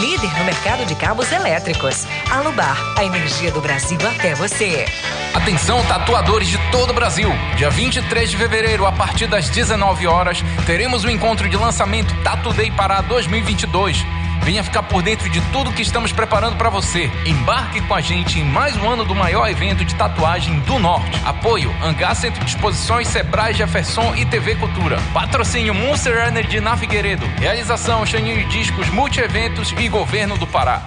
Líder 0.05 0.39
no 0.39 0.45
mercado 0.45 0.85
de 0.85 0.95
cabos 0.95 1.33
elétricos. 1.33 2.07
Alubar, 2.31 2.77
a 2.99 3.03
energia 3.03 3.51
do 3.51 3.63
Brasil 3.63 3.97
até 4.07 4.35
você. 4.35 4.85
Atenção, 5.33 5.83
tatuadores 5.87 6.47
de 6.47 6.59
todo 6.71 6.91
o 6.91 6.93
Brasil. 6.93 7.31
Dia 7.57 7.71
23 7.71 8.31
de 8.31 8.37
fevereiro, 8.37 8.85
a 8.85 8.93
partir 8.93 9.27
das 9.27 9.49
19 9.49 10.07
horas, 10.07 10.45
teremos 10.67 11.05
o 11.05 11.11
encontro 11.11 11.49
de 11.49 11.57
lançamento 11.57 12.15
Tatu 12.23 12.53
Day 12.53 12.71
Pará 12.71 13.01
2022. 13.01 14.05
Venha 14.43 14.63
ficar 14.63 14.83
por 14.83 15.03
dentro 15.03 15.29
de 15.29 15.41
tudo 15.53 15.73
que 15.73 15.83
estamos 15.83 16.13
preparando 16.13 16.57
para 16.57 16.69
você. 16.69 17.11
Embarque 17.25 17.81
com 17.83 17.95
a 17.95 18.01
gente 18.01 18.39
em 18.39 18.45
mais 18.45 18.77
um 18.77 18.89
ano 18.89 19.05
do 19.05 19.15
maior 19.15 19.49
evento 19.49 19.85
de 19.85 19.95
tatuagem 19.95 20.59
do 20.61 20.79
Norte. 20.79 21.21
Apoio: 21.25 21.75
Hangar 21.83 22.15
Centro 22.15 22.45
de 22.45 22.51
Exposições, 22.51 23.09
Sebrae, 23.09 23.55
Jefferson 23.55 24.15
e 24.15 24.25
TV 24.27 24.57
Cultura. 24.57 24.99
Patrocínio 25.13 25.75
Monster 25.75 26.29
Energy 26.29 26.61
na 26.61 26.77
Figueiredo. 26.77 27.27
Realização: 27.39 28.05
Xaninho 28.05 28.49
Discos, 28.49 28.89
Multieventos 28.91 29.73
e 29.79 29.89
Governo 29.89 30.37
do 30.37 30.47
Pará. 30.47 30.83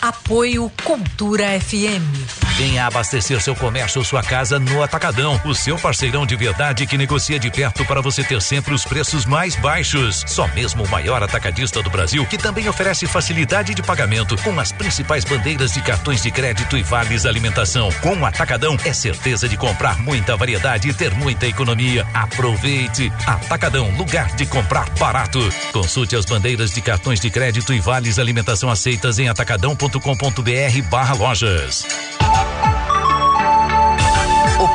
Apoio 0.00 0.70
Cultura 0.84 1.58
FM. 1.60 2.47
Venha 2.58 2.88
abastecer 2.88 3.40
seu 3.40 3.54
comércio 3.54 4.00
ou 4.00 4.04
sua 4.04 4.20
casa 4.20 4.58
no 4.58 4.82
Atacadão, 4.82 5.40
o 5.44 5.54
seu 5.54 5.78
parceirão 5.78 6.26
de 6.26 6.34
verdade 6.34 6.88
que 6.88 6.98
negocia 6.98 7.38
de 7.38 7.52
perto 7.52 7.84
para 7.84 8.02
você 8.02 8.24
ter 8.24 8.42
sempre 8.42 8.74
os 8.74 8.84
preços 8.84 9.24
mais 9.24 9.54
baixos. 9.54 10.24
Só 10.26 10.48
mesmo 10.48 10.82
o 10.82 10.88
maior 10.88 11.22
atacadista 11.22 11.80
do 11.84 11.88
Brasil, 11.88 12.26
que 12.26 12.36
também 12.36 12.68
oferece 12.68 13.06
facilidade 13.06 13.74
de 13.74 13.80
pagamento 13.80 14.36
com 14.38 14.58
as 14.58 14.72
principais 14.72 15.24
bandeiras 15.24 15.72
de 15.72 15.80
cartões 15.80 16.20
de 16.20 16.32
crédito 16.32 16.76
e 16.76 16.82
vales 16.82 17.26
alimentação. 17.26 17.90
Com 18.02 18.16
o 18.16 18.26
Atacadão 18.26 18.76
é 18.84 18.92
certeza 18.92 19.48
de 19.48 19.56
comprar 19.56 19.96
muita 20.00 20.36
variedade 20.36 20.88
e 20.88 20.92
ter 20.92 21.14
muita 21.14 21.46
economia. 21.46 22.04
Aproveite! 22.12 23.12
Atacadão, 23.24 23.88
lugar 23.96 24.34
de 24.34 24.44
comprar 24.46 24.90
barato. 24.98 25.38
Consulte 25.72 26.16
as 26.16 26.24
bandeiras 26.24 26.72
de 26.72 26.80
cartões 26.80 27.20
de 27.20 27.30
crédito 27.30 27.72
e 27.72 27.78
vales 27.78 28.18
alimentação 28.18 28.68
aceitas 28.68 29.20
em 29.20 29.28
atacadão.com.br 29.28 30.82
barra 30.90 31.14
lojas. 31.14 31.86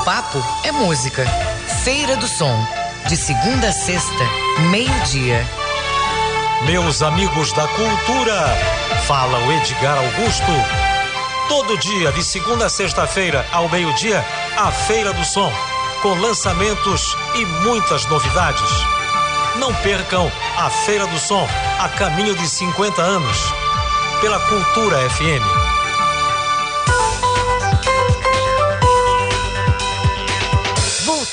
Papo 0.06 0.44
é 0.66 0.72
música. 0.72 1.26
Feira 1.86 2.18
do 2.18 2.28
Som. 2.28 2.68
De 3.08 3.16
segunda 3.16 3.70
a 3.70 3.72
sexta, 3.72 4.24
meio-dia. 4.70 5.48
Meus 6.66 7.02
amigos 7.02 7.54
da 7.54 7.66
cultura, 7.70 8.48
fala 9.08 9.40
o 9.40 9.52
Edgar 9.54 9.98
Augusto. 9.98 10.52
Todo 11.48 11.78
dia, 11.78 12.12
de 12.12 12.22
segunda 12.22 12.66
a 12.66 12.70
sexta-feira, 12.70 13.48
ao 13.54 13.70
meio-dia, 13.70 14.26
a 14.58 14.72
Feira 14.72 15.14
do 15.14 15.24
Som, 15.24 15.52
com 16.02 16.14
lançamentos 16.16 17.16
e 17.36 17.46
muitas 17.46 18.06
novidades. 18.08 18.72
Não 19.56 19.74
percam 19.76 20.30
a 20.58 20.70
Feira 20.70 21.08
do 21.08 21.18
Som, 21.18 21.48
a 21.80 21.88
caminho 21.88 22.36
de 22.36 22.50
50 22.50 23.02
anos, 23.02 23.38
pela 24.20 24.40
Cultura 24.50 24.98
FM. 25.10 25.73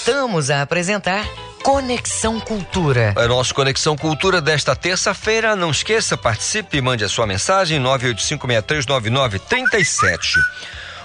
Voltamos 0.02 0.50
a 0.50 0.62
apresentar 0.62 1.28
Conexão 1.62 2.40
Cultura. 2.40 3.12
É 3.18 3.28
nosso 3.28 3.54
Conexão 3.54 3.98
Cultura 3.98 4.40
desta 4.40 4.74
terça-feira. 4.74 5.54
Não 5.54 5.70
esqueça, 5.70 6.16
participe, 6.16 6.80
mande 6.80 7.04
a 7.04 7.08
sua 7.08 7.26
mensagem 7.26 7.78
985639937. 7.82 10.38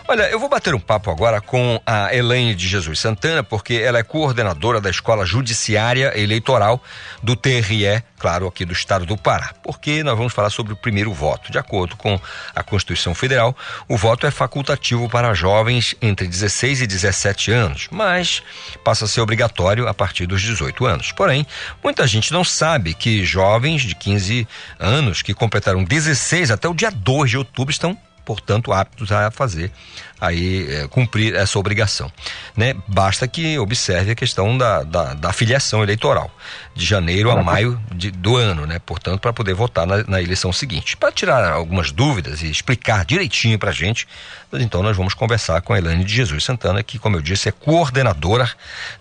Olha, 0.07 0.29
eu 0.29 0.39
vou 0.39 0.47
bater 0.47 0.75
um 0.75 0.79
papo 0.79 1.09
agora 1.09 1.41
com 1.41 1.81
a 1.83 2.13
Elaine 2.15 2.53
de 2.53 2.67
Jesus 2.67 2.99
Santana, 2.99 3.43
porque 3.43 3.73
ela 3.73 3.97
é 3.97 4.03
coordenadora 4.03 4.79
da 4.79 4.87
Escola 4.87 5.25
Judiciária 5.25 6.13
Eleitoral 6.15 6.81
do 7.23 7.35
TRE, 7.35 8.03
claro, 8.19 8.45
aqui 8.45 8.63
do 8.65 8.71
estado 8.71 9.03
do 9.03 9.17
Pará. 9.17 9.55
Porque 9.63 10.03
nós 10.03 10.15
vamos 10.15 10.31
falar 10.31 10.51
sobre 10.51 10.73
o 10.73 10.75
primeiro 10.75 11.11
voto. 11.11 11.51
De 11.51 11.57
acordo 11.57 11.97
com 11.97 12.19
a 12.55 12.61
Constituição 12.61 13.15
Federal, 13.15 13.57
o 13.87 13.97
voto 13.97 14.27
é 14.27 14.31
facultativo 14.31 15.09
para 15.09 15.33
jovens 15.33 15.95
entre 15.99 16.27
16 16.27 16.81
e 16.81 16.87
17 16.87 17.51
anos, 17.51 17.87
mas 17.89 18.43
passa 18.83 19.05
a 19.05 19.07
ser 19.07 19.21
obrigatório 19.21 19.87
a 19.87 19.93
partir 19.93 20.27
dos 20.27 20.39
18 20.39 20.85
anos. 20.85 21.11
Porém, 21.13 21.47
muita 21.83 22.05
gente 22.05 22.31
não 22.31 22.43
sabe 22.43 22.93
que 22.93 23.25
jovens 23.25 23.81
de 23.81 23.95
15 23.95 24.47
anos 24.77 25.23
que 25.23 25.33
completaram 25.33 25.83
16 25.83 26.51
até 26.51 26.69
o 26.69 26.75
dia 26.75 26.91
2 26.91 27.31
de 27.31 27.37
outubro 27.39 27.71
estão 27.71 27.97
portanto 28.25 28.73
aptos 28.73 29.11
a 29.11 29.29
fazer 29.29 29.71
aí 30.19 30.67
é, 30.69 30.87
cumprir 30.87 31.35
essa 31.35 31.59
obrigação, 31.59 32.11
né? 32.55 32.75
Basta 32.87 33.27
que 33.27 33.57
observe 33.59 34.11
a 34.11 34.15
questão 34.15 34.57
da, 34.57 34.83
da, 34.83 35.13
da 35.13 35.33
filiação 35.33 35.83
eleitoral 35.83 36.31
de 36.73 36.85
janeiro 36.85 37.29
a 37.29 37.43
maio 37.43 37.79
de, 37.93 38.11
do 38.11 38.37
ano, 38.37 38.65
né? 38.65 38.79
Portanto, 38.79 39.19
para 39.19 39.33
poder 39.33 39.53
votar 39.53 39.85
na, 39.85 40.03
na 40.03 40.21
eleição 40.21 40.51
seguinte. 40.53 40.95
Para 40.97 41.11
tirar 41.11 41.51
algumas 41.51 41.91
dúvidas 41.91 42.41
e 42.41 42.49
explicar 42.49 43.05
direitinho 43.05 43.59
para 43.59 43.69
a 43.69 43.73
gente, 43.73 44.07
então 44.53 44.81
nós 44.81 44.95
vamos 44.95 45.13
conversar 45.13 45.61
com 45.61 45.73
a 45.73 45.77
Elaine 45.77 46.03
de 46.03 46.13
Jesus 46.13 46.43
Santana, 46.43 46.81
que, 46.81 46.97
como 46.97 47.17
eu 47.17 47.21
disse, 47.21 47.49
é 47.49 47.51
coordenadora 47.51 48.49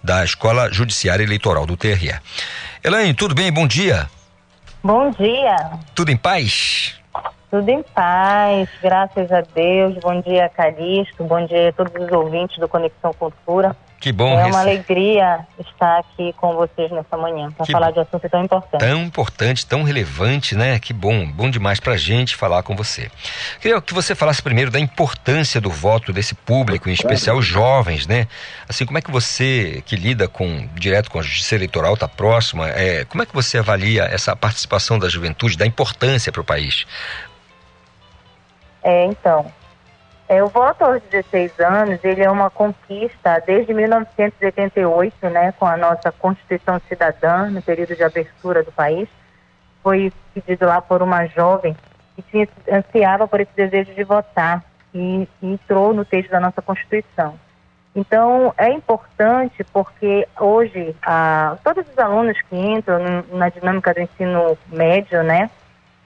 da 0.02 0.24
Escola 0.24 0.72
Judiciária 0.72 1.22
Eleitoral 1.22 1.66
do 1.66 1.76
TRE. 1.76 2.14
Elaine, 2.82 3.14
tudo 3.14 3.34
bem? 3.34 3.52
Bom 3.52 3.66
dia. 3.66 4.08
Bom 4.82 5.10
dia. 5.10 5.56
Tudo 5.94 6.10
em 6.10 6.16
paz? 6.16 6.96
Tudo 7.54 7.68
em 7.68 7.84
paz, 7.84 8.68
graças 8.82 9.30
a 9.30 9.40
Deus. 9.40 9.94
Bom 10.02 10.20
dia, 10.20 10.48
Calixto. 10.48 11.22
Bom 11.22 11.46
dia 11.46 11.68
a 11.68 11.72
todos 11.72 12.04
os 12.04 12.10
ouvintes 12.10 12.58
do 12.58 12.66
Conexão 12.66 13.12
Cultura. 13.12 13.76
Que 14.00 14.10
bom 14.10 14.36
É 14.36 14.46
uma 14.46 14.58
alegria 14.58 15.46
estar 15.56 16.00
aqui 16.00 16.34
com 16.36 16.52
vocês 16.56 16.90
nessa 16.90 17.16
manhã 17.16 17.52
para 17.52 17.64
falar 17.64 17.92
de 17.92 18.00
assunto 18.00 18.28
tão 18.28 18.42
importante. 18.42 18.80
Tão 18.80 19.02
importante, 19.04 19.64
tão 19.64 19.84
relevante, 19.84 20.56
né? 20.56 20.80
Que 20.80 20.92
bom, 20.92 21.30
bom 21.30 21.48
demais 21.48 21.78
pra 21.78 21.96
gente 21.96 22.34
falar 22.34 22.64
com 22.64 22.74
você. 22.74 23.08
Queria 23.60 23.80
que 23.80 23.94
você 23.94 24.16
falasse 24.16 24.42
primeiro 24.42 24.72
da 24.72 24.80
importância 24.80 25.60
do 25.60 25.70
voto 25.70 26.12
desse 26.12 26.34
público, 26.34 26.90
em 26.90 26.92
especial 26.92 27.36
os 27.36 27.46
jovens, 27.46 28.04
né? 28.04 28.26
Assim, 28.68 28.84
como 28.84 28.98
é 28.98 29.00
que 29.00 29.12
você, 29.12 29.80
que 29.86 29.94
lida 29.94 30.26
com 30.26 30.68
direto 30.74 31.08
com 31.08 31.20
a 31.20 31.22
justiça 31.22 31.54
eleitoral, 31.54 31.96
tá 31.96 32.08
próxima, 32.08 32.68
é, 32.70 33.04
como 33.04 33.22
é 33.22 33.26
que 33.26 33.32
você 33.32 33.58
avalia 33.58 34.02
essa 34.02 34.34
participação 34.34 34.98
da 34.98 35.08
juventude, 35.08 35.56
da 35.56 35.64
importância 35.64 36.32
para 36.32 36.40
o 36.40 36.44
país? 36.44 36.84
É, 38.84 39.06
então, 39.06 39.50
é, 40.28 40.44
o 40.44 40.48
voto 40.48 40.84
aos 40.84 41.02
16 41.04 41.58
anos, 41.58 42.04
ele 42.04 42.22
é 42.22 42.30
uma 42.30 42.50
conquista 42.50 43.42
desde 43.46 43.72
1988, 43.72 45.30
né, 45.30 45.52
com 45.52 45.64
a 45.64 45.76
nossa 45.76 46.12
Constituição 46.12 46.78
Cidadã, 46.86 47.48
no 47.48 47.62
período 47.62 47.96
de 47.96 48.04
abertura 48.04 48.62
do 48.62 48.70
país. 48.70 49.08
Foi 49.82 50.12
pedido 50.34 50.66
lá 50.66 50.82
por 50.82 51.02
uma 51.02 51.26
jovem 51.26 51.74
que 52.14 52.22
tinha, 52.22 52.46
ansiava 52.70 53.26
por 53.26 53.40
esse 53.40 53.52
desejo 53.56 53.94
de 53.94 54.04
votar 54.04 54.62
e, 54.94 55.26
e 55.42 55.52
entrou 55.52 55.94
no 55.94 56.04
texto 56.04 56.30
da 56.30 56.40
nossa 56.40 56.60
Constituição. 56.60 57.38
Então, 57.96 58.52
é 58.58 58.70
importante 58.70 59.64
porque 59.72 60.28
hoje, 60.38 60.94
ah, 61.02 61.56
todos 61.64 61.86
os 61.88 61.98
alunos 61.98 62.36
que 62.42 62.56
entram 62.56 63.24
na 63.32 63.48
dinâmica 63.48 63.94
do 63.94 64.00
ensino 64.00 64.58
médio, 64.68 65.22
né, 65.22 65.48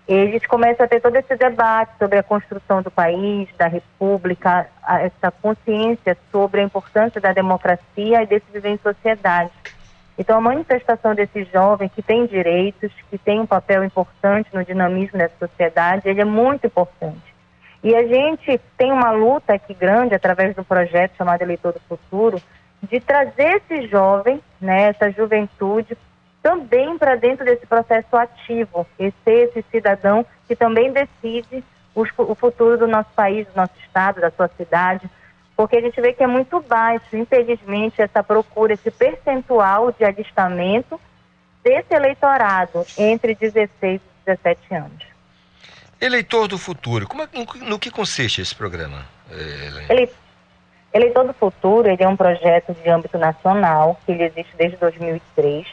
eles 0.08 0.46
começam 0.46 0.86
a 0.86 0.88
ter 0.88 1.00
todo 1.00 1.16
esse 1.16 1.36
debate 1.36 1.92
sobre 1.98 2.18
a 2.18 2.22
construção 2.22 2.80
do 2.80 2.90
país, 2.90 3.46
da 3.58 3.66
república, 3.66 4.66
essa 4.88 5.30
consciência 5.30 6.16
sobre 6.32 6.62
a 6.62 6.64
importância 6.64 7.20
da 7.20 7.34
democracia 7.34 8.22
e 8.22 8.26
desse 8.26 8.46
viver 8.50 8.70
em 8.70 8.78
sociedade. 8.78 9.50
Então, 10.18 10.38
a 10.38 10.40
manifestação 10.40 11.14
desse 11.14 11.44
jovem 11.52 11.90
que 11.90 12.02
tem 12.02 12.26
direitos, 12.26 12.90
que 13.10 13.18
tem 13.18 13.38
um 13.38 13.46
papel 13.46 13.84
importante 13.84 14.48
no 14.52 14.64
dinamismo 14.64 15.18
dessa 15.18 15.34
sociedade, 15.38 16.08
ele 16.08 16.22
é 16.22 16.24
muito 16.24 16.66
importante. 16.66 17.34
E 17.84 17.94
a 17.94 18.02
gente 18.04 18.58
tem 18.76 18.90
uma 18.90 19.10
luta 19.10 19.52
aqui 19.54 19.74
grande, 19.74 20.14
através 20.14 20.56
do 20.56 20.64
projeto 20.64 21.16
chamado 21.16 21.42
Eleitor 21.42 21.74
do 21.74 21.80
Futuro, 21.80 22.42
de 22.82 22.98
trazer 22.98 23.62
esse 23.62 23.86
jovem, 23.88 24.40
né, 24.60 24.88
essa 24.88 25.10
juventude, 25.10 25.96
também 26.42 26.96
para 26.98 27.16
dentro 27.16 27.44
desse 27.44 27.66
processo 27.66 28.16
ativo, 28.16 28.86
e 28.98 29.12
ser 29.24 29.48
esse 29.48 29.64
cidadão 29.70 30.24
que 30.46 30.54
também 30.56 30.92
decide 30.92 31.64
os 31.94 32.10
o 32.16 32.34
futuro 32.34 32.78
do 32.78 32.86
nosso 32.86 33.10
país, 33.14 33.46
do 33.48 33.56
nosso 33.56 33.74
estado, 33.84 34.20
da 34.20 34.30
sua 34.30 34.48
cidade, 34.56 35.08
porque 35.56 35.76
a 35.76 35.80
gente 35.80 36.00
vê 36.00 36.12
que 36.12 36.22
é 36.22 36.26
muito 36.26 36.60
baixo, 36.60 37.16
infelizmente, 37.16 38.00
essa 38.00 38.22
procura, 38.22 38.74
esse 38.74 38.90
percentual 38.90 39.90
de 39.90 40.04
alistamento 40.04 41.00
desse 41.64 41.92
eleitorado 41.92 42.86
entre 42.96 43.34
16 43.34 44.00
e 44.00 44.00
17 44.24 44.74
anos. 44.74 45.02
Eleitor 46.00 46.46
do 46.46 46.56
futuro, 46.56 47.08
como 47.08 47.24
é- 47.24 47.28
no 47.66 47.78
que 47.78 47.90
consiste 47.90 48.40
esse 48.40 48.54
programa? 48.54 49.04
eh? 49.32 49.86
Ele, 49.90 50.10
Eleitor 50.94 51.26
do 51.26 51.34
Futuro, 51.34 51.88
ele 51.88 52.02
é 52.02 52.08
um 52.08 52.16
projeto 52.16 52.72
de 52.72 52.88
âmbito 52.88 53.18
nacional, 53.18 53.98
que 54.06 54.12
ele 54.12 54.24
existe 54.24 54.56
desde 54.56 54.76
2003, 54.78 55.66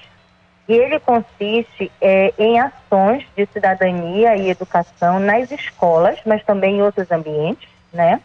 e 0.68 0.74
ele 0.74 1.00
consiste 1.00 1.92
é, 2.02 2.34
em 2.38 2.60
ações 2.60 3.26
de 3.36 3.46
cidadania 3.48 4.36
e 4.36 4.50
educação 4.50 5.20
nas 5.20 5.52
escolas, 5.52 6.20
mas 6.26 6.44
também 6.44 6.78
em 6.78 6.82
outros 6.82 7.12
ambientes, 7.12 7.70
né? 7.94 8.20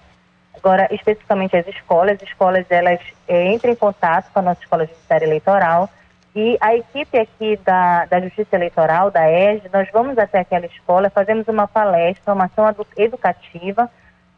Agora, 0.57 0.88
especificamente 0.91 1.57
as 1.57 1.66
escolas, 1.68 2.16
as 2.16 2.28
escolas, 2.28 2.66
elas 2.70 3.01
é, 3.28 3.53
entram 3.53 3.72
em 3.72 3.76
contato 3.76 4.30
com 4.32 4.41
a 4.41 4.43
nossa 4.43 4.61
Escola 4.62 4.84
Judiciária 4.86 5.24
Eleitoral 5.24 5.88
E 6.34 6.57
a 6.61 6.76
equipe 6.76 7.18
aqui 7.18 7.59
da, 7.64 8.05
da 8.07 8.20
Justiça 8.20 8.55
Eleitoral, 8.57 9.11
da 9.11 9.28
ERG, 9.28 9.68
nós 9.72 9.88
vamos 9.93 10.16
até 10.16 10.38
aquela 10.41 10.66
escola, 10.66 11.11
fazemos 11.11 11.49
uma 11.49 11.66
palestra, 11.66 12.32
uma 12.32 12.45
ação 12.45 12.68
edu- 12.68 12.86
educativa, 12.97 13.91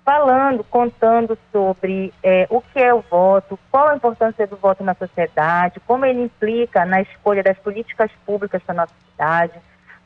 falando, 0.05 0.65
contando 0.65 1.39
sobre 1.53 2.13
eh, 2.23 2.47
o 2.51 2.61
que 2.61 2.81
é 2.81 2.93
o 2.93 3.01
voto, 3.01 3.59
qual 3.71 3.89
a 3.89 3.97
importância 3.97 4.47
do 4.47 4.57
voto 4.57 4.83
na 4.83 4.95
sociedade, 4.95 5.81
como 5.87 6.05
ele 6.05 6.23
implica 6.23 6.85
na 6.85 7.01
escolha 7.01 7.43
das 7.43 7.59
políticas 7.59 8.11
públicas 8.27 8.63
para 8.63 8.75
a 8.75 8.83
nossa 8.83 8.95
cidade. 9.11 9.53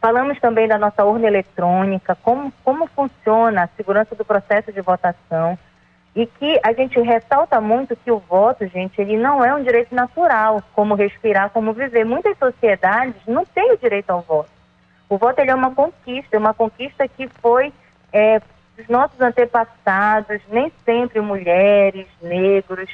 Falamos 0.00 0.38
também 0.38 0.68
da 0.68 0.76
nossa 0.76 1.04
urna 1.04 1.26
eletrônica, 1.26 2.16
como, 2.22 2.52
como 2.62 2.86
funciona 2.88 3.64
a 3.64 3.68
segurança 3.68 4.14
do 4.14 4.24
processo 4.24 4.70
de 4.70 4.80
votação 4.82 5.58
e 6.14 6.26
que 6.26 6.60
a 6.62 6.72
gente 6.72 7.00
ressalta 7.00 7.60
muito 7.60 7.96
que 7.96 8.10
o 8.10 8.18
voto, 8.18 8.66
gente, 8.66 9.00
ele 9.00 9.16
não 9.16 9.44
é 9.44 9.54
um 9.54 9.62
direito 9.62 9.94
natural, 9.94 10.62
como 10.74 10.94
respirar, 10.94 11.50
como 11.50 11.72
viver. 11.72 12.04
Muitas 12.04 12.36
sociedades 12.38 13.20
não 13.26 13.44
têm 13.44 13.72
o 13.72 13.78
direito 13.78 14.10
ao 14.10 14.20
voto. 14.20 14.50
O 15.08 15.18
voto 15.18 15.38
ele 15.40 15.50
é 15.50 15.54
uma 15.54 15.74
conquista, 15.74 16.38
uma 16.38 16.54
conquista 16.54 17.06
que 17.06 17.28
foi 17.28 17.72
é, 18.12 18.40
dos 18.76 18.88
nossos 18.88 19.20
antepassados, 19.20 20.40
nem 20.48 20.70
sempre 20.84 21.20
mulheres, 21.20 22.06
negros, 22.20 22.90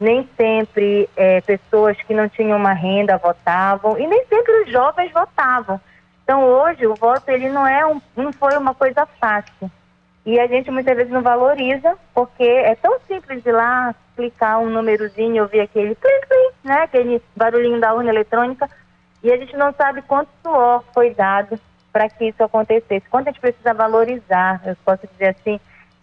nem 0.00 0.28
sempre 0.36 1.08
é, 1.16 1.40
pessoas 1.40 1.96
que 2.02 2.14
não 2.14 2.28
tinham 2.28 2.58
uma 2.58 2.72
renda 2.72 3.16
votavam 3.16 3.98
e 3.98 4.06
nem 4.06 4.24
sempre 4.26 4.62
os 4.62 4.70
jovens 4.70 5.12
votavam. 5.12 5.80
Então 6.22 6.44
hoje 6.44 6.86
o 6.86 6.94
voto 6.94 7.28
ele 7.28 7.48
não 7.48 7.66
é 7.66 7.86
um, 7.86 8.00
não 8.16 8.32
foi 8.32 8.56
uma 8.56 8.74
coisa 8.74 9.06
fácil 9.20 9.70
e 10.24 10.40
a 10.40 10.46
gente 10.48 10.70
muitas 10.70 10.96
vezes 10.96 11.12
não 11.12 11.22
valoriza 11.22 11.96
porque 12.12 12.42
é 12.42 12.74
tão 12.74 12.98
simples 13.06 13.42
de 13.44 13.52
lá 13.52 13.94
clicar 14.16 14.58
um 14.58 14.68
númerozinho, 14.68 15.44
ouvir 15.44 15.60
aquele 15.60 15.94
plim, 15.94 16.20
plim, 16.28 16.50
né, 16.64 16.82
aquele 16.82 17.22
barulhinho 17.36 17.80
da 17.80 17.94
urna 17.94 18.10
eletrônica 18.10 18.68
e 19.22 19.30
a 19.30 19.36
gente 19.36 19.56
não 19.56 19.72
sabe 19.72 20.02
quanto 20.02 20.28
suor 20.42 20.82
foi 20.92 21.14
dado 21.14 21.58
para 21.96 22.10
que 22.10 22.26
isso 22.26 22.44
acontecesse. 22.44 23.08
Quanto 23.08 23.28
a 23.28 23.30
gente 23.30 23.40
precisa 23.40 23.72
valorizar, 23.72 24.60
eu 24.66 24.76
posso 24.84 25.06
dizer 25.06 25.28
assim, 25.28 25.58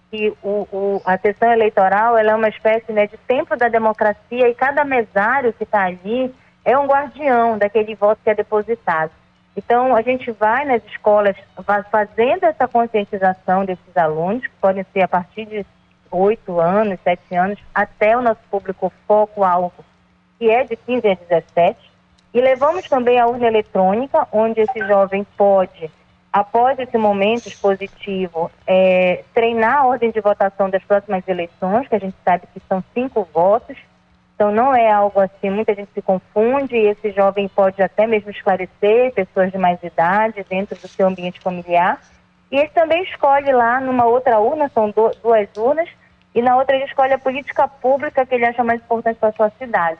que 0.09 0.33
o, 0.41 0.67
o- 0.71 1.01
a 1.05 1.19
sessão 1.19 1.51
eleitoral 1.51 2.17
ela 2.17 2.31
é 2.31 2.35
uma 2.35 2.49
espécie 2.49 2.91
né, 2.91 3.05
de 3.05 3.15
templo 3.15 3.55
da 3.55 3.67
democracia 3.67 4.49
e 4.49 4.55
cada 4.55 4.83
mesário 4.83 5.53
que 5.53 5.63
está 5.63 5.83
ali 5.83 6.33
é 6.65 6.75
um 6.75 6.87
guardião 6.87 7.59
daquele 7.59 7.93
voto 7.93 8.19
que 8.23 8.29
é 8.31 8.33
depositado. 8.33 9.11
Então, 9.55 9.95
a 9.95 10.01
gente 10.01 10.31
vai 10.31 10.65
nas 10.65 10.83
escolas 10.85 11.35
fazendo 11.91 12.45
essa 12.45 12.67
conscientização 12.67 13.63
desses 13.63 13.95
alunos, 13.95 14.41
que 14.41 14.55
podem 14.59 14.83
ser 14.91 15.01
a 15.03 15.07
partir 15.07 15.45
de 15.45 15.63
8 16.09 16.59
anos, 16.59 16.99
7 17.03 17.35
anos, 17.35 17.59
até 17.71 18.17
o 18.17 18.21
nosso 18.23 18.41
público 18.49 18.91
foco-alvo, 19.07 19.85
que 20.39 20.49
é 20.49 20.63
de 20.63 20.75
15 20.75 21.07
a 21.07 21.13
17. 21.13 21.92
E 22.33 22.41
levamos 22.41 22.87
também 22.89 23.19
a 23.19 23.27
urna 23.27 23.47
eletrônica, 23.47 24.27
onde 24.31 24.61
esse 24.61 24.79
jovem 24.87 25.25
pode, 25.37 25.91
após 26.31 26.79
esse 26.79 26.97
momento 26.97 27.47
expositivo, 27.47 28.49
eh, 28.65 29.23
treinar 29.35 29.77
a 29.77 29.85
ordem 29.85 30.09
de 30.09 30.19
votação 30.19 30.67
das 30.69 30.83
próximas 30.83 31.27
eleições, 31.27 31.87
que 31.87 31.95
a 31.95 31.99
gente 31.99 32.15
sabe 32.25 32.47
que 32.51 32.59
são 32.67 32.83
cinco 32.93 33.27
votos. 33.31 33.77
Então 34.35 34.51
não 34.51 34.75
é 34.75 34.91
algo 34.91 35.19
assim, 35.19 35.51
muita 35.51 35.75
gente 35.75 35.91
se 35.93 36.01
confunde 36.01 36.75
e 36.75 36.87
esse 36.87 37.11
jovem 37.11 37.47
pode 37.47 37.83
até 37.83 38.07
mesmo 38.07 38.31
esclarecer 38.31 39.13
pessoas 39.13 39.51
de 39.51 39.59
mais 39.59 39.81
idade 39.83 40.43
dentro 40.49 40.75
do 40.75 40.87
seu 40.87 41.07
ambiente 41.07 41.39
familiar. 41.39 42.01
E 42.51 42.57
ele 42.57 42.69
também 42.69 43.03
escolhe 43.03 43.51
lá 43.51 43.79
numa 43.79 44.05
outra 44.05 44.39
urna, 44.39 44.69
são 44.73 44.89
du- 44.89 45.15
duas 45.21 45.47
urnas, 45.55 45.87
e 46.33 46.41
na 46.41 46.57
outra 46.57 46.75
ele 46.75 46.85
escolhe 46.85 47.13
a 47.13 47.19
política 47.19 47.67
pública 47.67 48.25
que 48.25 48.33
ele 48.33 48.45
acha 48.45 48.63
mais 48.63 48.81
importante 48.81 49.17
para 49.19 49.29
a 49.29 49.33
sua 49.33 49.49
cidade. 49.51 49.99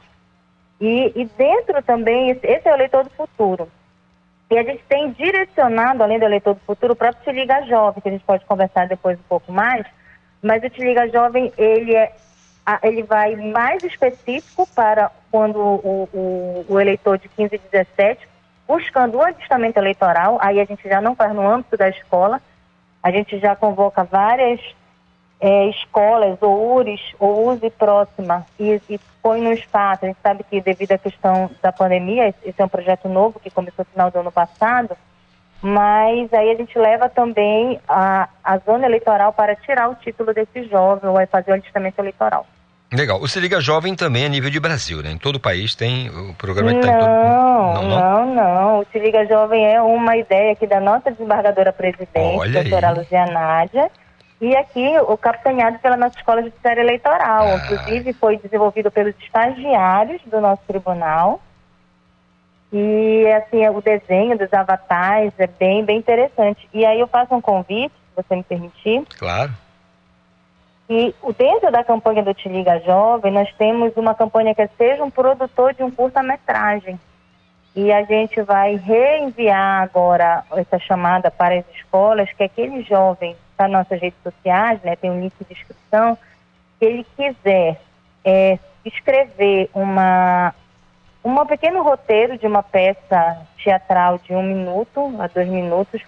E, 0.79 1.11
e 1.15 1.25
dentro 1.37 1.81
também, 1.83 2.31
esse, 2.31 2.67
é 2.67 2.71
o 2.71 2.75
eleitor 2.75 3.03
do 3.03 3.09
futuro. 3.11 3.69
E 4.49 4.57
a 4.57 4.63
gente 4.63 4.83
tem 4.87 5.11
direcionado, 5.11 6.03
além 6.03 6.19
do 6.19 6.25
eleitor 6.25 6.53
do 6.53 6.59
futuro, 6.61 6.93
o 6.93 6.95
próprio 6.95 7.23
Te 7.23 7.31
Liga 7.31 7.61
Jovem, 7.63 8.01
que 8.01 8.09
a 8.09 8.11
gente 8.11 8.25
pode 8.25 8.45
conversar 8.45 8.87
depois 8.87 9.17
um 9.17 9.23
pouco 9.29 9.51
mais, 9.51 9.85
mas 10.41 10.63
o 10.63 10.69
Te 10.69 10.81
Liga 10.81 11.07
Jovem, 11.09 11.51
ele, 11.57 11.95
é, 11.95 12.13
ele 12.83 13.03
vai 13.03 13.35
mais 13.35 13.83
específico 13.83 14.67
para 14.75 15.11
quando 15.31 15.57
o, 15.57 16.09
o, 16.13 16.65
o 16.69 16.79
eleitor 16.79 17.17
de 17.17 17.29
15 17.29 17.55
e 17.55 17.59
17, 17.71 18.27
buscando 18.67 19.17
o 19.17 19.21
alistamento 19.21 19.79
eleitoral, 19.79 20.37
aí 20.41 20.59
a 20.59 20.65
gente 20.65 20.87
já 20.87 21.01
não 21.01 21.15
faz 21.15 21.33
no 21.33 21.47
âmbito 21.47 21.75
da 21.75 21.89
escola, 21.89 22.41
a 23.01 23.11
gente 23.11 23.39
já 23.39 23.55
convoca 23.55 24.03
várias 24.03 24.59
é, 25.45 25.65
escolas, 25.67 26.37
ou 26.41 26.77
URIs, 26.77 27.01
ou 27.19 27.49
USE 27.49 27.69
próxima, 27.71 28.45
e, 28.57 28.81
e 28.89 28.97
põe 29.21 29.41
no 29.41 29.51
espaço. 29.51 30.05
A 30.05 30.07
gente 30.07 30.17
sabe 30.23 30.45
que 30.49 30.61
devido 30.61 30.93
à 30.93 30.97
questão 30.97 31.49
da 31.61 31.69
pandemia, 31.73 32.29
esse- 32.45 32.55
é 32.57 32.63
um 32.63 32.69
projeto 32.69 33.09
novo 33.09 33.41
que 33.41 33.49
começou 33.51 33.83
no 33.85 33.91
final 33.91 34.09
do 34.09 34.19
ano 34.19 34.31
passado, 34.31 34.95
mas 35.61 36.31
aí 36.33 36.49
a 36.51 36.55
gente 36.55 36.77
leva 36.77 37.09
também 37.09 37.79
a, 37.87 38.27
a 38.43 38.57
zona 38.59 38.85
eleitoral 38.85 39.33
para 39.33 39.53
tirar 39.55 39.89
o 39.89 39.95
título 39.95 40.33
desse 40.33 40.63
jovem, 40.69 41.09
ou 41.09 41.27
fazer 41.27 41.51
o 41.51 41.53
alistamento 41.55 41.99
eleitoral. 41.99 42.45
Legal. 42.91 43.19
O 43.19 43.27
Se 43.27 43.39
Liga 43.39 43.59
Jovem 43.59 43.95
também 43.95 44.23
é 44.25 44.29
nível 44.29 44.51
de 44.51 44.59
Brasil, 44.59 45.01
né? 45.01 45.09
Em 45.11 45.17
todo 45.17 45.37
o 45.37 45.39
país 45.39 45.73
tem 45.73 46.09
o 46.09 46.33
programa 46.35 46.71
que 46.75 46.79
tá 46.79 46.87
em 46.89 46.99
todo... 46.99 47.07
Não, 47.07 47.73
Não, 47.73 48.25
não? 48.25 48.35
não. 48.35 48.79
O 48.81 48.85
Se 48.91 48.99
Liga 48.99 49.25
Jovem 49.25 49.65
é 49.65 49.81
uma 49.81 50.15
ideia 50.15 50.51
aqui 50.51 50.67
da 50.67 50.79
nossa 50.79 51.09
desembargadora 51.11 51.73
presidente, 51.73 52.37
Olha 52.37 52.59
aí. 52.61 52.69
doutora 52.69 52.91
Luzia 52.91 53.25
Nádia, 53.25 53.89
e 54.43 54.57
aqui 54.57 54.85
o 55.07 55.17
capitaneado 55.17 55.79
pela 55.79 55.95
nossa 55.95 56.17
Escola 56.17 56.43
Judiciária 56.43 56.81
Eleitoral. 56.81 57.47
Ah. 57.47 57.55
Inclusive 57.55 58.11
foi 58.11 58.37
desenvolvido 58.37 58.91
pelos 58.91 59.15
estagiários 59.19 60.21
do 60.25 60.41
nosso 60.41 60.61
tribunal. 60.67 61.39
E 62.71 63.25
assim, 63.31 63.65
o 63.69 63.79
desenho 63.81 64.37
dos 64.37 64.51
avatares 64.51 65.31
é 65.37 65.47
bem, 65.47 65.85
bem 65.85 65.97
interessante. 65.99 66.67
E 66.73 66.85
aí 66.85 66.99
eu 66.99 67.07
faço 67.07 67.33
um 67.33 67.39
convite, 67.39 67.93
se 67.93 68.21
você 68.21 68.35
me 68.35 68.43
permitir. 68.43 69.05
Claro. 69.17 69.53
E 70.89 71.15
o- 71.21 71.31
dentro 71.31 71.71
da 71.71 71.81
campanha 71.81 72.21
do 72.21 72.33
Te 72.33 72.49
Liga 72.49 72.81
Jovem, 72.81 73.31
nós 73.31 73.49
temos 73.57 73.95
uma 73.95 74.13
campanha 74.13 74.53
que 74.53 74.61
é 74.61 74.69
Seja 74.77 75.05
um 75.05 75.09
Produtor 75.09 75.73
de 75.73 75.83
um 75.83 75.89
Curta-Metragem. 75.89 76.99
E 77.73 77.93
a 77.93 78.03
gente 78.03 78.41
vai 78.41 78.75
reenviar 78.75 79.83
agora 79.83 80.43
essa 80.51 80.77
chamada 80.79 81.31
para 81.31 81.55
as 81.55 81.65
escolas, 81.75 82.29
que 82.33 82.43
aquele 82.43 82.83
jovem 82.83 83.37
nas 83.67 83.71
nossas 83.87 83.99
redes 84.01 84.19
sociais, 84.23 84.79
né, 84.83 84.95
tem 84.95 85.11
um 85.11 85.19
link 85.19 85.33
de 85.47 85.53
inscrição, 85.53 86.17
se 86.79 86.85
ele 86.85 87.05
quiser 87.15 87.79
é, 88.25 88.57
escrever 88.85 89.69
uma, 89.73 90.53
um 91.23 91.45
pequeno 91.45 91.81
roteiro 91.83 92.37
de 92.37 92.45
uma 92.47 92.63
peça 92.63 93.37
teatral 93.63 94.17
de 94.19 94.33
um 94.33 94.43
minuto 94.43 95.13
a 95.19 95.27
dois 95.27 95.47
minutos, 95.47 96.01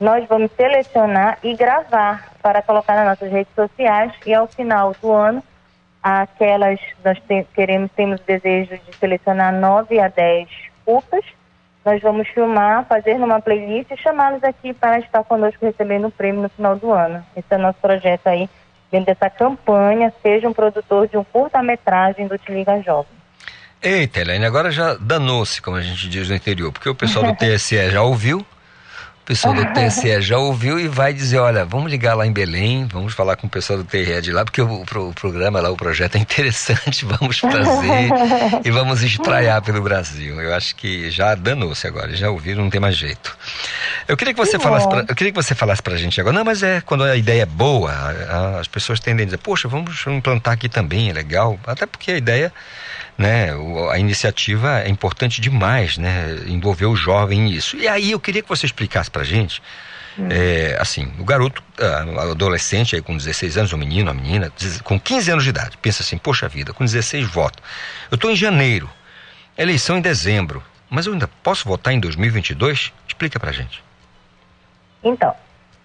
nós 0.00 0.26
vamos 0.26 0.50
selecionar 0.52 1.38
e 1.42 1.54
gravar 1.54 2.32
para 2.42 2.60
colocar 2.62 2.94
nas 2.96 3.06
nossas 3.06 3.30
redes 3.30 3.54
sociais. 3.54 4.12
E 4.26 4.34
ao 4.34 4.46
final 4.48 4.92
do 5.00 5.12
ano 5.12 5.42
aquelas 6.02 6.80
nós 7.04 7.18
te- 7.20 7.46
queremos 7.54 7.90
temos 7.92 8.20
o 8.20 8.24
desejo 8.24 8.76
de 8.78 8.96
selecionar 8.96 9.52
9 9.52 10.00
a 10.00 10.08
10 10.08 10.48
curtas 10.84 11.24
nós 11.84 12.00
vamos 12.00 12.28
filmar 12.28 12.86
fazer 12.86 13.18
numa 13.18 13.40
playlist 13.40 13.90
e 13.90 13.96
chamá-los 13.96 14.42
aqui 14.44 14.72
para 14.72 14.98
estar 14.98 15.24
conosco 15.24 15.64
recebendo 15.64 16.06
o 16.06 16.10
prêmio 16.10 16.42
no 16.42 16.48
final 16.48 16.76
do 16.76 16.92
ano. 16.92 17.24
Esse 17.36 17.46
é 17.50 17.56
o 17.56 17.60
nosso 17.60 17.78
projeto 17.80 18.26
aí 18.26 18.48
dentro 18.90 19.06
dessa 19.06 19.30
campanha 19.30 20.12
seja 20.22 20.48
um 20.48 20.52
produtor 20.52 21.08
de 21.08 21.16
um 21.16 21.24
curta-metragem 21.24 22.28
do 22.28 22.36
Te 22.36 22.52
Liga 22.52 22.80
Jovem. 22.82 23.22
Eita, 23.82 24.20
Helene, 24.20 24.44
agora 24.44 24.70
já 24.70 24.94
danou-se, 24.94 25.60
como 25.60 25.76
a 25.76 25.80
gente 25.80 26.08
diz 26.08 26.28
no 26.28 26.36
interior, 26.36 26.70
porque 26.70 26.88
o 26.88 26.94
pessoal 26.94 27.24
do 27.24 27.34
TSE 27.34 27.90
já 27.90 28.02
ouviu, 28.02 28.46
o 29.22 29.24
pessoal 29.24 29.54
do 29.54 29.64
TSE 29.72 30.20
já 30.20 30.36
ouviu 30.36 30.78
e 30.80 30.88
vai 30.88 31.12
dizer, 31.12 31.38
olha, 31.38 31.64
vamos 31.64 31.90
ligar 31.90 32.14
lá 32.14 32.26
em 32.26 32.32
Belém, 32.32 32.86
vamos 32.86 33.14
falar 33.14 33.36
com 33.36 33.46
o 33.46 33.50
pessoal 33.50 33.78
do 33.78 33.84
TRE 33.84 34.20
de 34.20 34.32
lá, 34.32 34.44
porque 34.44 34.60
o, 34.60 34.84
pro- 34.84 35.10
o 35.10 35.14
programa 35.14 35.60
lá, 35.60 35.70
o 35.70 35.76
projeto 35.76 36.16
é 36.16 36.18
interessante, 36.18 37.04
vamos 37.06 37.40
trazer 37.40 38.10
e 38.64 38.70
vamos 38.70 39.02
espraiar 39.02 39.62
pelo 39.62 39.80
Brasil. 39.80 40.40
Eu 40.40 40.52
acho 40.54 40.74
que 40.74 41.10
já 41.10 41.34
danou-se 41.34 41.86
agora, 41.86 42.14
já 42.16 42.30
ouviram, 42.30 42.64
não 42.64 42.70
tem 42.70 42.80
mais 42.80 42.96
jeito. 42.96 43.36
Eu 44.08 44.16
queria 44.16 44.34
que 44.34 44.40
você 44.40 44.58
Que 44.58 44.64
falasse 44.64 44.88
pra, 44.88 45.04
eu 45.08 45.14
queria 45.14 45.32
que 45.32 45.40
você 45.42 45.54
falasse 45.54 45.80
pra 45.82 45.96
gente 45.96 46.20
agora. 46.20 46.34
Não, 46.36 46.44
mas 46.44 46.62
é 46.62 46.80
quando 46.80 47.04
a 47.04 47.16
ideia 47.16 47.42
é 47.42 47.46
boa, 47.46 47.92
a- 47.92 48.56
a- 48.56 48.60
as 48.60 48.66
pessoas 48.66 48.98
tendem 48.98 49.22
a 49.22 49.26
dizer, 49.26 49.38
poxa, 49.38 49.68
vamos 49.68 50.04
implantar 50.08 50.54
aqui 50.54 50.68
também, 50.68 51.10
é 51.10 51.12
legal. 51.12 51.58
Até 51.66 51.86
porque 51.86 52.10
a 52.10 52.16
ideia, 52.16 52.52
né, 53.16 53.50
a 53.90 53.98
iniciativa 53.98 54.80
é 54.80 54.88
importante 54.88 55.40
demais, 55.40 55.98
né, 55.98 56.36
envolver 56.46 56.86
o 56.86 56.96
jovem 56.96 57.40
nisso. 57.40 57.76
E 57.76 57.86
aí 57.86 58.10
eu 58.10 58.20
queria 58.20 58.42
que 58.42 58.48
você 58.48 58.66
explicasse 58.66 59.10
pra 59.10 59.24
gente, 59.24 59.62
é, 60.30 60.76
assim, 60.78 61.10
o 61.18 61.24
garoto, 61.24 61.62
o 61.78 62.20
adolescente 62.20 62.94
aí 62.94 63.02
com 63.02 63.16
16 63.16 63.56
anos, 63.56 63.72
o 63.72 63.78
menino, 63.78 64.10
a 64.10 64.14
menina, 64.14 64.52
com 64.84 64.98
15 64.98 65.30
anos 65.30 65.44
de 65.44 65.50
idade, 65.50 65.78
pensa 65.78 66.02
assim, 66.02 66.18
poxa 66.18 66.48
vida, 66.48 66.72
com 66.72 66.84
16 66.84 67.26
voto. 67.28 67.62
Eu 68.10 68.16
estou 68.16 68.30
em 68.30 68.36
janeiro, 68.36 68.90
eleição 69.56 69.96
em 69.96 70.02
dezembro, 70.02 70.62
mas 70.90 71.06
eu 71.06 71.12
ainda 71.12 71.28
posso 71.42 71.66
votar 71.66 71.94
em 71.94 72.00
2022? 72.00 72.92
Explica 73.08 73.40
pra 73.40 73.52
gente. 73.52 73.82
Então, 75.02 75.34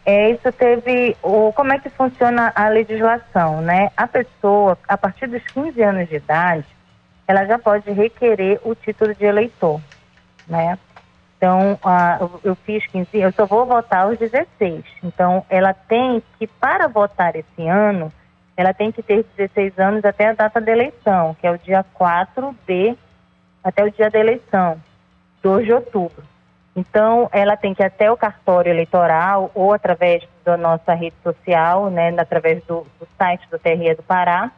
é, 0.05 0.31
isso 0.31 0.51
teve. 0.53 1.17
O, 1.23 1.51
como 1.53 1.73
é 1.73 1.79
que 1.79 1.89
funciona 1.89 2.51
a 2.55 2.69
legislação, 2.69 3.61
né? 3.61 3.91
A 3.95 4.07
pessoa, 4.07 4.77
a 4.87 4.97
partir 4.97 5.27
dos 5.27 5.43
15 5.43 5.81
anos 5.81 6.09
de 6.09 6.15
idade, 6.15 6.65
ela 7.27 7.45
já 7.45 7.59
pode 7.59 7.91
requerer 7.91 8.59
o 8.63 8.73
título 8.73 9.13
de 9.13 9.25
eleitor. 9.25 9.81
né? 10.47 10.77
Então, 11.37 11.77
eu- 12.21 12.39
eu 12.43 12.55
fiz 12.55 12.87
15, 12.87 13.19
eu 13.19 13.31
só 13.33 13.45
vou 13.45 13.65
votar 13.65 14.05
aos 14.05 14.17
16. 14.17 14.83
Então, 15.03 15.45
ela 15.49 15.73
tem 15.73 16.23
que, 16.39 16.47
para 16.47 16.87
votar 16.87 17.35
esse 17.35 17.67
ano, 17.67 18.11
ela 18.55 18.73
tem 18.73 18.91
que 18.91 19.03
ter 19.03 19.23
16 19.35 19.77
anos 19.77 20.03
até 20.05 20.29
a 20.29 20.33
data 20.33 20.59
da 20.61 20.71
eleição, 20.71 21.35
que 21.39 21.45
é 21.45 21.51
o 21.51 21.57
dia 21.57 21.85
4 21.93 22.55
de, 22.65 22.95
até 23.63 23.83
o 23.83 23.91
dia 23.91 24.09
da 24.09 24.17
eleição, 24.19 24.81
2 25.43 25.65
de 25.65 25.73
outubro. 25.73 26.23
Então, 26.75 27.27
ela 27.31 27.57
tem 27.57 27.73
que 27.73 27.83
ir 27.83 27.85
até 27.85 28.09
o 28.11 28.15
cartório 28.17 28.71
eleitoral 28.71 29.51
ou 29.53 29.73
através 29.73 30.23
da 30.45 30.55
nossa 30.55 30.93
rede 30.93 31.15
social, 31.23 31.89
né, 31.89 32.13
através 32.17 32.63
do, 32.65 32.87
do 32.99 33.07
site 33.17 33.47
do 33.49 33.59
TRE 33.59 33.95
do 33.95 34.03
Pará, 34.03 34.49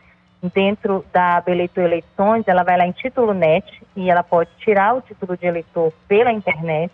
dentro 0.42 1.06
da 1.12 1.38
aba 1.38 1.52
Eleitor 1.52 1.84
Eleições, 1.84 2.48
ela 2.48 2.64
vai 2.64 2.78
lá 2.78 2.86
em 2.86 2.92
título 2.92 3.34
net 3.34 3.66
e 3.96 4.10
ela 4.10 4.24
pode 4.24 4.50
tirar 4.60 4.96
o 4.96 5.02
título 5.02 5.36
de 5.36 5.46
eleitor 5.46 5.92
pela 6.08 6.32
internet, 6.32 6.94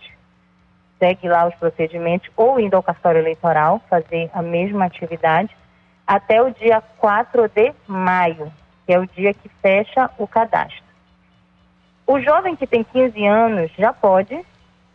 segue 0.98 1.28
lá 1.28 1.48
os 1.48 1.56
procedimentos, 1.56 2.30
ou 2.36 2.60
indo 2.60 2.76
ao 2.76 2.84
cartório 2.84 3.20
eleitoral 3.20 3.82
fazer 3.90 4.30
a 4.34 4.42
mesma 4.42 4.86
atividade, 4.86 5.56
até 6.08 6.42
o 6.42 6.52
dia 6.52 6.82
4 6.98 7.48
de 7.50 7.74
maio, 7.88 8.52
que 8.86 8.94
é 8.94 9.00
o 9.00 9.08
dia 9.08 9.34
que 9.34 9.50
fecha 9.62 10.10
o 10.18 10.28
cadastro. 10.28 10.84
O 12.08 12.20
jovem 12.20 12.56
que 12.56 12.68
tem 12.68 12.84
15 12.84 13.26
anos 13.26 13.72
já 13.78 13.92
pode 13.92 14.40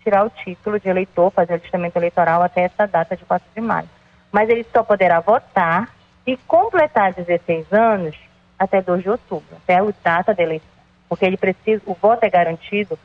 tirar 0.02 0.24
o 0.24 0.30
título 0.30 0.78
de 0.80 0.88
eleitor, 0.88 1.30
fazer 1.30 1.52
o 1.52 1.56
alistamento 1.56 1.98
eleitoral 1.98 2.42
até 2.42 2.62
essa 2.62 2.86
data 2.86 3.16
de 3.16 3.24
4 3.24 3.46
de 3.54 3.60
maio. 3.60 3.88
Mas 4.32 4.48
ele 4.48 4.64
só 4.72 4.82
poderá 4.82 5.20
votar 5.20 5.88
e 6.26 6.36
completar 6.36 7.12
16 7.12 7.72
anos 7.72 8.29
até 8.60 8.80
2 8.82 9.02
de 9.02 9.10
outubro, 9.10 9.56
até 9.64 9.76
a 9.78 9.86
data 10.04 10.34
da 10.34 10.42
eleição. 10.42 10.68
Porque 11.08 11.24
ele 11.24 11.36
precisa, 11.36 11.82
o 11.86 11.94
voto 11.94 12.22
é 12.24 12.30
garantido, 12.30 12.98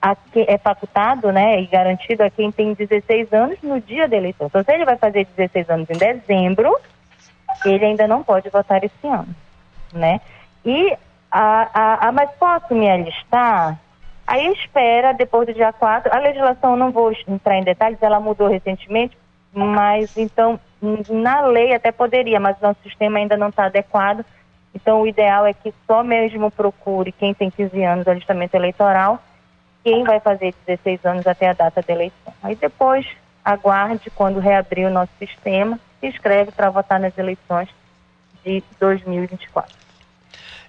a 0.00 0.14
que- 0.14 0.44
é 0.46 0.56
facultado, 0.58 1.32
né, 1.32 1.60
e 1.60 1.66
garantido 1.66 2.22
a 2.22 2.30
quem 2.30 2.52
tem 2.52 2.74
16 2.74 3.32
anos 3.32 3.58
no 3.62 3.80
dia 3.80 4.06
da 4.06 4.16
eleição. 4.16 4.46
Então, 4.46 4.62
se 4.62 4.72
ele 4.72 4.84
vai 4.84 4.96
fazer 4.96 5.26
16 5.36 5.68
anos 5.70 5.88
em 5.90 5.98
dezembro, 5.98 6.76
ele 7.64 7.84
ainda 7.84 8.06
não 8.06 8.22
pode 8.22 8.48
votar 8.50 8.84
esse 8.84 9.06
ano, 9.06 9.34
né? 9.92 10.20
E 10.64 10.96
a, 11.30 11.68
a, 11.74 12.08
a- 12.08 12.12
mas 12.12 12.30
posso 12.38 12.74
me 12.74 12.88
alistar? 12.88 13.78
Aí 14.26 14.46
espera 14.52 15.12
depois 15.12 15.46
do 15.48 15.54
dia 15.54 15.72
4. 15.72 16.14
A 16.14 16.18
legislação, 16.18 16.76
não 16.76 16.92
vou 16.92 17.10
entrar 17.26 17.56
em 17.56 17.64
detalhes, 17.64 17.98
ela 18.00 18.20
mudou 18.20 18.46
recentemente, 18.48 19.18
mas 19.52 20.16
então, 20.16 20.60
na 21.08 21.40
lei 21.46 21.74
até 21.74 21.90
poderia, 21.90 22.38
mas 22.38 22.56
o 22.58 22.62
nosso 22.62 22.78
sistema 22.84 23.18
ainda 23.18 23.36
não 23.36 23.48
está 23.48 23.64
adequado. 23.64 24.24
Então, 24.74 25.02
o 25.02 25.06
ideal 25.06 25.46
é 25.46 25.52
que 25.52 25.74
só 25.86 26.02
mesmo 26.02 26.50
procure 26.50 27.12
quem 27.12 27.34
tem 27.34 27.50
15 27.50 27.82
anos 27.82 28.04
de 28.04 28.10
alistamento 28.10 28.56
eleitoral, 28.56 29.22
quem 29.82 30.04
vai 30.04 30.20
fazer 30.20 30.54
16 30.66 31.04
anos 31.04 31.26
até 31.26 31.48
a 31.48 31.52
data 31.52 31.82
da 31.82 31.92
eleição. 31.92 32.32
Aí 32.42 32.54
depois, 32.54 33.06
aguarde 33.44 34.10
quando 34.10 34.38
reabrir 34.38 34.86
o 34.86 34.90
nosso 34.90 35.12
sistema, 35.18 35.78
se 35.98 36.06
inscreve 36.06 36.52
para 36.52 36.70
votar 36.70 37.00
nas 37.00 37.16
eleições 37.18 37.68
de 38.44 38.62
2024. 38.78 39.80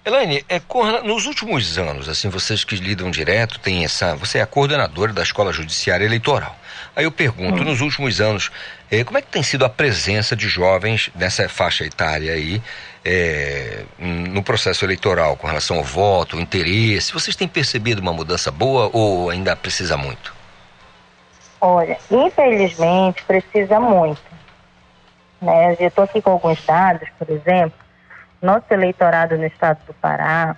Elaine, 0.04 0.44
é, 0.48 0.60
nos 1.04 1.26
últimos 1.26 1.78
anos, 1.78 2.08
assim, 2.08 2.28
vocês 2.28 2.64
que 2.64 2.74
lidam 2.74 3.08
direto, 3.08 3.60
tem 3.60 3.84
essa. 3.84 4.16
Você 4.16 4.38
é 4.38 4.42
a 4.42 4.46
coordenadora 4.46 5.12
da 5.12 5.22
Escola 5.22 5.52
Judiciária 5.52 6.04
Eleitoral. 6.04 6.56
Aí 6.96 7.04
eu 7.04 7.12
pergunto, 7.12 7.62
nos 7.62 7.80
últimos 7.80 8.20
anos, 8.20 8.50
eh, 8.90 9.04
como 9.04 9.16
é 9.16 9.22
que 9.22 9.30
tem 9.30 9.44
sido 9.44 9.64
a 9.64 9.68
presença 9.68 10.34
de 10.34 10.48
jovens 10.48 11.08
nessa 11.14 11.48
faixa 11.48 11.84
etária 11.84 12.32
aí 12.32 12.60
eh, 13.04 13.84
hum, 13.98 14.24
no 14.32 14.42
processo 14.42 14.84
eleitoral, 14.84 15.36
com 15.36 15.46
relação 15.46 15.78
ao 15.78 15.84
voto, 15.84 16.36
o 16.36 16.40
interesse? 16.40 17.12
Vocês 17.12 17.36
têm 17.36 17.48
percebido 17.48 18.00
uma 18.00 18.12
mudança 18.12 18.50
boa 18.50 18.90
ou 18.92 19.30
ainda 19.30 19.54
precisa 19.56 19.96
muito? 19.96 20.34
Olha, 21.60 21.96
infelizmente 22.10 23.22
precisa 23.24 23.78
muito. 23.78 24.22
Né? 25.40 25.76
Eu 25.78 25.88
estou 25.88 26.04
aqui 26.04 26.20
com 26.20 26.30
alguns 26.30 26.64
dados, 26.64 27.08
por 27.18 27.28
exemplo. 27.30 27.78
Nosso 28.40 28.66
eleitorado 28.70 29.38
no 29.38 29.46
estado 29.46 29.78
do 29.86 29.94
Pará, 29.94 30.56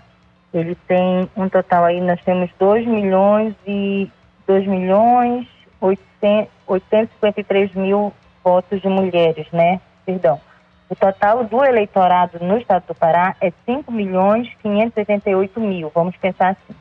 ele 0.53 0.75
tem 0.89 1.29
um 1.37 1.49
total 1.49 1.85
aí, 1.85 2.01
nós 2.01 2.21
temos 2.23 2.51
2 2.59 2.87
milhões 2.87 3.55
e 3.67 4.11
2 4.47 4.67
milhões 4.67 5.47
800 5.81 6.55
853 6.67 7.75
mil 7.75 8.13
votos 8.43 8.81
de 8.81 8.89
mulheres, 8.89 9.47
né? 9.53 9.81
Perdão. 10.05 10.41
O 10.89 10.95
total 10.95 11.45
do 11.45 11.65
eleitorado 11.65 12.39
no 12.41 12.59
estado 12.59 12.85
do 12.89 12.95
Pará 12.95 13.35
é 13.41 13.51
5 13.65 13.91
milhões 13.91 14.51
588 14.63 15.61
mil, 15.61 15.91
vamos 15.95 16.17
pensar 16.17 16.51
assim. 16.51 16.79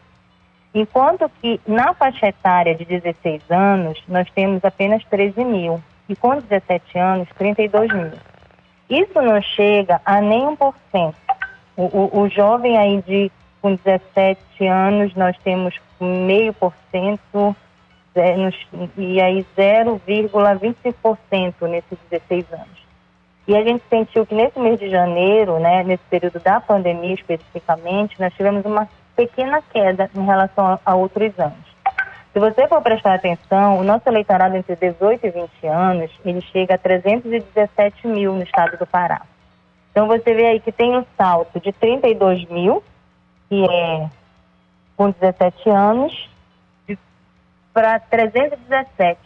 Enquanto 0.74 1.30
que 1.42 1.62
na 1.68 1.94
faixa 1.94 2.28
etária 2.28 2.76
de 2.76 2.84
16 2.84 3.44
anos, 3.52 4.04
nós 4.08 4.30
temos 4.32 4.66
apenas 4.66 5.06
13 5.06 5.46
mil. 5.46 5.82
E 6.10 6.16
com 6.16 6.36
17 6.36 6.98
anos, 6.98 7.30
32 7.38 7.94
mil. 7.94 8.12
Isso 8.90 9.22
não 9.22 9.40
chega 9.42 10.02
a 10.04 10.20
nem 10.20 10.48
1%. 10.48 11.14
O, 11.78 11.84
o, 11.84 12.22
o 12.22 12.30
jovem 12.30 12.78
aí 12.78 13.02
de 13.02 13.32
com 13.62 13.76
17 13.76 14.68
anos, 14.68 15.14
nós 15.16 15.38
temos 15.38 15.80
meio 16.00 16.54
por 16.54 16.74
cento 16.92 17.56
e 18.98 19.22
aí 19.22 19.46
0,25% 19.58 21.68
nesses 21.68 21.98
16 22.12 22.52
anos. 22.52 22.83
E 23.48 23.56
a 23.56 23.64
gente 23.64 23.84
sentiu 23.90 24.26
que 24.26 24.34
nesse 24.34 24.58
mês 24.58 24.80
de 24.80 24.90
janeiro, 24.90 25.60
né, 25.60 25.84
nesse 25.84 26.04
período 26.10 26.40
da 26.40 26.62
pandemia 26.62 27.14
especificamente, 27.14 28.20
nós 28.20 28.34
tivemos 28.34 28.64
uma 28.66 28.88
pequena 29.16 29.62
queda 29.62 30.10
em 30.16 30.26
relação 30.26 30.66
a, 30.66 30.80
a 30.86 30.96
outros 30.96 31.38
anos. 31.38 31.74
Se 32.32 32.40
você 32.40 32.68
for 32.68 32.82
prestar 32.82 33.16
atenção, 33.16 33.78
o 33.80 33.84
nosso 33.84 34.10
eleitorado 34.10 34.56
entre 34.56 34.76
18 34.76 35.28
e 35.28 35.30
20 35.30 35.68
anos, 35.68 36.12
ele 36.26 36.42
chega 36.42 36.76
a 36.76 36.78
317 36.78 38.08
mil 38.08 38.34
no 38.34 38.44
estado 38.44 38.78
do 38.78 38.88
Pará. 38.88 39.22
Então 39.92 40.08
você 40.08 40.34
vê 40.34 40.48
aí 40.48 40.60
que 40.60 40.72
tem 40.72 40.98
um 40.98 41.06
salto 41.16 41.60
de 41.60 41.72
32 41.72 42.46
mil, 42.50 42.84
que 43.48 43.64
é 43.64 44.10
com 44.98 45.12
17 45.12 45.70
anos, 45.70 46.30
para 47.72 48.00
317. 48.00 49.20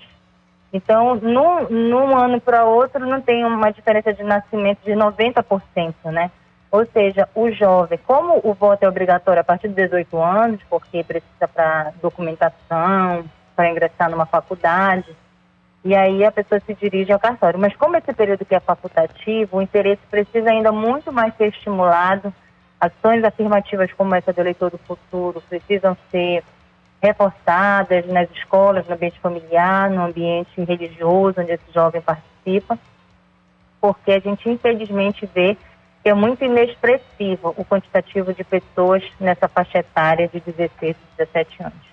Então, 0.77 1.15
num, 1.15 1.67
num 1.69 2.15
ano 2.15 2.39
para 2.39 2.63
outro, 2.65 3.03
não 3.03 3.19
tem 3.19 3.43
uma 3.43 3.71
diferença 3.71 4.13
de 4.13 4.23
nascimento 4.23 4.77
de 4.85 4.91
90%, 4.91 5.95
né? 6.05 6.29
Ou 6.69 6.85
seja, 6.85 7.27
o 7.33 7.49
jovem, 7.49 7.99
como 8.05 8.39
o 8.43 8.53
voto 8.53 8.83
é 8.83 8.87
obrigatório 8.87 9.41
a 9.41 9.43
partir 9.43 9.69
de 9.69 9.73
18 9.73 10.15
anos, 10.21 10.61
porque 10.69 11.03
precisa 11.03 11.47
para 11.47 11.93
documentação, 11.99 13.25
para 13.55 13.71
ingressar 13.71 14.11
numa 14.11 14.27
faculdade, 14.27 15.15
e 15.83 15.95
aí 15.95 16.23
a 16.23 16.31
pessoa 16.31 16.61
se 16.63 16.75
dirige 16.75 17.11
ao 17.11 17.19
cartório. 17.19 17.59
Mas 17.59 17.75
como 17.75 17.97
esse 17.97 18.13
período 18.13 18.45
que 18.45 18.53
é 18.53 18.59
facultativo, 18.59 19.57
o 19.57 19.61
interesse 19.61 20.01
precisa 20.11 20.51
ainda 20.51 20.71
muito 20.71 21.11
mais 21.11 21.35
ser 21.37 21.47
estimulado. 21.47 22.31
Ações 22.79 23.23
afirmativas 23.23 23.91
como 23.93 24.13
essa 24.13 24.31
do 24.31 24.39
eleitor 24.41 24.69
do 24.69 24.77
futuro 24.77 25.41
precisam 25.49 25.97
ser 26.11 26.43
reforçadas 27.02 28.06
nas 28.07 28.30
escolas, 28.32 28.88
no 28.88 28.95
ambiente 28.95 29.19
familiar, 29.19 29.90
no 29.90 30.06
ambiente 30.06 30.49
religioso, 30.57 31.40
onde 31.41 31.52
esse 31.52 31.64
jovem 31.74 32.02
participa, 32.02 32.78
porque 33.80 34.11
a 34.11 34.19
gente 34.19 34.49
infelizmente 34.49 35.30
vê 35.34 35.56
que 36.03 36.10
é 36.10 36.14
muito 36.14 36.44
inexpressivo 36.44 37.53
o 37.57 37.65
quantitativo 37.65 38.34
de 38.34 38.44
pessoas 38.44 39.03
nessa 39.19 39.48
faixa 39.48 39.80
etária 39.80 40.28
de 40.28 40.40
16 40.40 40.95
e 40.95 41.18
17 41.26 41.64
anos. 41.64 41.88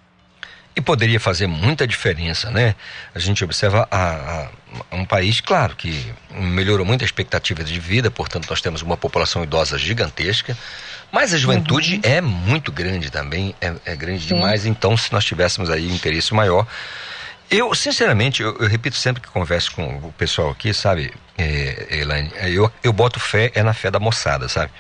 E 0.77 0.81
poderia 0.81 1.21
fazer 1.21 1.47
muita 1.47 1.87
diferença, 1.87 2.51
né? 2.51 2.75
A 3.15 3.19
gente 3.21 3.45
observa 3.45 3.87
a, 3.91 4.43
a- 4.43 4.49
um 4.91 5.05
país, 5.05 5.41
claro, 5.41 5.77
que 5.77 6.13
melhorou 6.33 6.85
muito 6.85 7.03
a 7.03 7.05
expectativa 7.05 7.63
de 7.63 7.79
vida, 7.79 8.11
portanto, 8.11 8.49
nós 8.51 8.61
temos 8.61 8.83
uma 8.83 8.97
população 8.97 9.45
idosa 9.45 9.79
gigantesca, 9.79 10.57
mas 11.15 11.33
a 11.33 11.39
juventude 11.39 12.01
é 12.03 12.21
muito 12.21 12.73
grande 12.73 13.09
também, 13.09 13.55
é, 13.61 13.73
é 13.87 13.95
grande 13.95 14.23
Sim. 14.23 14.35
demais. 14.35 14.67
Então, 14.67 14.97
se 14.97 15.13
nós 15.13 15.25
tivéssemos 15.25 15.71
aí 15.71 15.87
um 15.87 15.95
interesse 15.95 16.35
maior. 16.35 16.67
Eu, 17.49 17.73
sinceramente, 17.73 18.43
eu, 18.43 18.57
eu 18.59 18.67
repito 18.67 18.97
sempre 18.97 19.23
que 19.23 19.29
converso 19.29 19.71
com 19.77 19.85
o 19.99 20.13
pessoal 20.19 20.51
aqui, 20.51 20.75
sabe, 20.75 21.13
é, 21.39 21.99
Elaine, 22.01 22.33
é, 22.35 22.51
eu, 22.51 22.69
eu 22.83 22.93
boto 22.93 23.21
fé, 23.21 23.53
é 23.55 23.63
na 23.63 23.73
fé 23.73 23.93
da 23.93 24.01
moçada, 24.01 24.49
sabe? 24.49 24.73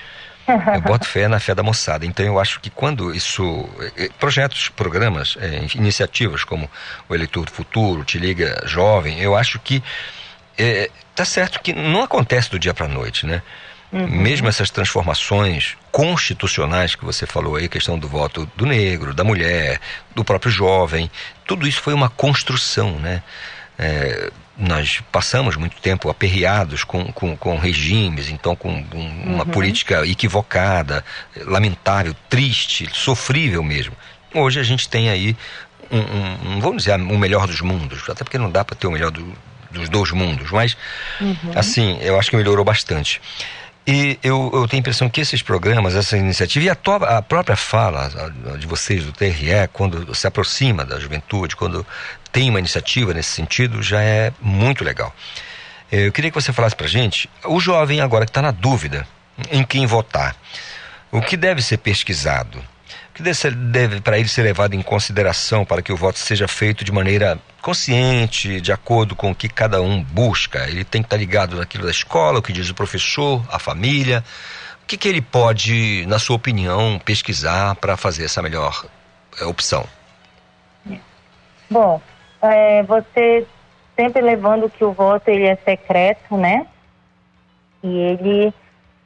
Eu 0.74 0.80
boto 0.80 1.06
fé 1.06 1.28
na 1.28 1.38
fé 1.38 1.54
da 1.54 1.62
moçada. 1.62 2.04
Então 2.04 2.26
eu 2.26 2.38
acho 2.40 2.58
que 2.58 2.68
quando 2.68 3.14
isso. 3.14 3.68
eh, 3.80 3.92
eh, 4.04 4.10
Projetos, 4.18 4.68
programas, 4.70 5.36
eh, 5.40 5.66
iniciativas 5.76 6.42
como 6.42 6.68
o 7.08 7.14
Eleitor 7.14 7.44
do 7.44 7.52
Futuro, 7.52 8.04
Te 8.04 8.18
Liga 8.18 8.60
Jovem, 8.66 9.20
eu 9.20 9.36
acho 9.36 9.58
que. 9.60 9.82
eh, 10.58 10.90
tá 11.14 11.24
certo 11.24 11.60
que 11.60 11.72
não 11.72 12.02
acontece 12.02 12.50
do 12.50 12.58
dia 12.58 12.74
para 12.74 12.88
noite, 12.88 13.24
né? 13.24 13.40
Mesmo 14.08 14.48
essas 14.48 14.70
transformações 14.70 15.76
constitucionais 15.92 16.96
que 16.96 17.04
você 17.04 17.26
falou 17.26 17.54
aí, 17.54 17.68
questão 17.68 17.96
do 17.96 18.08
voto 18.08 18.50
do 18.56 18.66
negro, 18.66 19.14
da 19.14 19.22
mulher, 19.22 19.80
do 20.14 20.24
próprio 20.24 20.50
jovem, 20.50 21.08
tudo 21.46 21.66
isso 21.68 21.80
foi 21.80 21.94
uma 21.94 22.08
construção, 22.08 22.98
né? 22.98 23.22
É, 23.78 24.32
nós 24.58 25.00
passamos 25.12 25.54
muito 25.56 25.76
tempo 25.80 26.08
aperreados 26.08 26.82
com, 26.84 27.04
com, 27.12 27.36
com 27.36 27.56
regimes, 27.56 28.30
então 28.30 28.54
com 28.56 28.68
um- 28.72 29.22
uma 29.34 29.44
Uhum. 29.44 29.50
política 29.50 30.04
equivocada, 30.06 31.04
lamentável, 31.44 32.14
triste, 32.28 32.88
sofrível 32.92 33.62
mesmo. 33.62 33.94
hoje 34.34 34.58
a 34.58 34.64
gente 34.64 34.88
tem 34.88 35.08
aí 35.10 35.36
um, 35.92 35.98
um, 35.98 36.56
um 36.56 36.60
vamos 36.60 36.78
dizer, 36.84 36.96
o 37.00 37.18
melhor 37.18 37.46
dos 37.46 37.60
mundos, 37.60 38.02
até 38.10 38.24
porque 38.24 38.38
não 38.38 38.50
dá 38.50 38.64
para 38.64 38.74
ter 38.74 38.88
o 38.88 38.90
melhor 38.90 39.12
do, 39.12 39.32
dos 39.70 39.88
dois 39.88 40.10
mundos, 40.10 40.50
mas 40.50 40.76
Uhum. 41.20 41.36
assim, 41.54 41.98
eu 42.00 42.18
acho 42.18 42.30
que 42.30 42.36
melhorou 42.36 42.64
bastante. 42.64 43.20
E 43.86 44.18
eu, 44.22 44.50
eu 44.54 44.66
tenho 44.66 44.78
a 44.78 44.82
impressão 44.82 45.10
que 45.10 45.20
esses 45.20 45.42
programas, 45.42 45.94
essa 45.94 46.16
iniciativa 46.16 46.64
e 46.64 46.70
a, 46.70 46.74
to- 46.74 46.92
a 47.04 47.20
própria 47.20 47.54
fala 47.54 48.08
de 48.58 48.66
vocês 48.66 49.04
do 49.04 49.12
TRE, 49.12 49.68
quando 49.72 50.14
se 50.14 50.26
aproxima 50.26 50.86
da 50.86 50.98
juventude, 50.98 51.54
quando 51.54 51.86
tem 52.32 52.48
uma 52.48 52.58
iniciativa 52.58 53.12
nesse 53.12 53.30
sentido, 53.30 53.82
já 53.82 54.00
é 54.00 54.32
muito 54.40 54.82
legal. 54.82 55.14
Eh, 55.92 56.06
Eu 56.06 56.12
queria 56.12 56.30
que 56.30 56.34
você 56.40 56.50
falasse 56.52 56.74
pra 56.74 56.86
gente, 56.86 57.28
o 57.44 57.60
jovem 57.60 58.00
agora 58.00 58.24
que 58.24 58.30
está 58.30 58.40
na 58.40 58.50
dúvida 58.50 59.06
em 59.50 59.62
quem 59.62 59.84
votar, 59.86 60.34
o 61.12 61.20
que 61.20 61.36
deve 61.36 61.60
ser 61.60 61.76
pesquisado? 61.76 62.58
O 63.10 63.14
que 63.14 63.22
deve, 63.22 63.50
deve 63.50 64.00
para 64.00 64.18
ele 64.18 64.28
ser 64.28 64.42
levado 64.42 64.72
em 64.74 64.80
consideração 64.82 65.62
para 65.64 65.82
que 65.82 65.92
o 65.92 65.96
voto 65.96 66.18
seja 66.18 66.48
feito 66.48 66.84
de 66.84 66.90
maneira 66.90 67.38
consciente, 67.64 68.60
de 68.60 68.70
acordo 68.70 69.16
com 69.16 69.30
o 69.30 69.34
que 69.34 69.48
cada 69.48 69.80
um 69.80 70.04
busca? 70.04 70.68
Ele 70.68 70.84
tem 70.84 71.00
que 71.00 71.06
estar 71.06 71.16
ligado 71.16 71.56
naquilo 71.56 71.84
da 71.84 71.90
escola, 71.90 72.38
o 72.38 72.42
que 72.42 72.52
diz 72.52 72.68
o 72.68 72.74
professor, 72.74 73.42
a 73.50 73.58
família. 73.58 74.22
O 74.82 74.86
que, 74.86 74.98
que 74.98 75.08
ele 75.08 75.22
pode, 75.22 76.04
na 76.06 76.18
sua 76.18 76.36
opinião, 76.36 77.00
pesquisar 77.02 77.74
para 77.76 77.96
fazer 77.96 78.26
essa 78.26 78.42
melhor 78.42 78.84
eh, 79.40 79.46
opção? 79.46 79.86
Bom, 81.70 82.02
é, 82.42 82.82
você 82.82 83.46
sempre 83.96 84.20
levando 84.20 84.68
que 84.68 84.84
o 84.84 84.92
voto 84.92 85.28
ele 85.28 85.46
é 85.46 85.56
secreto, 85.56 86.36
né? 86.36 86.66
E 87.82 87.88
ele 87.88 88.54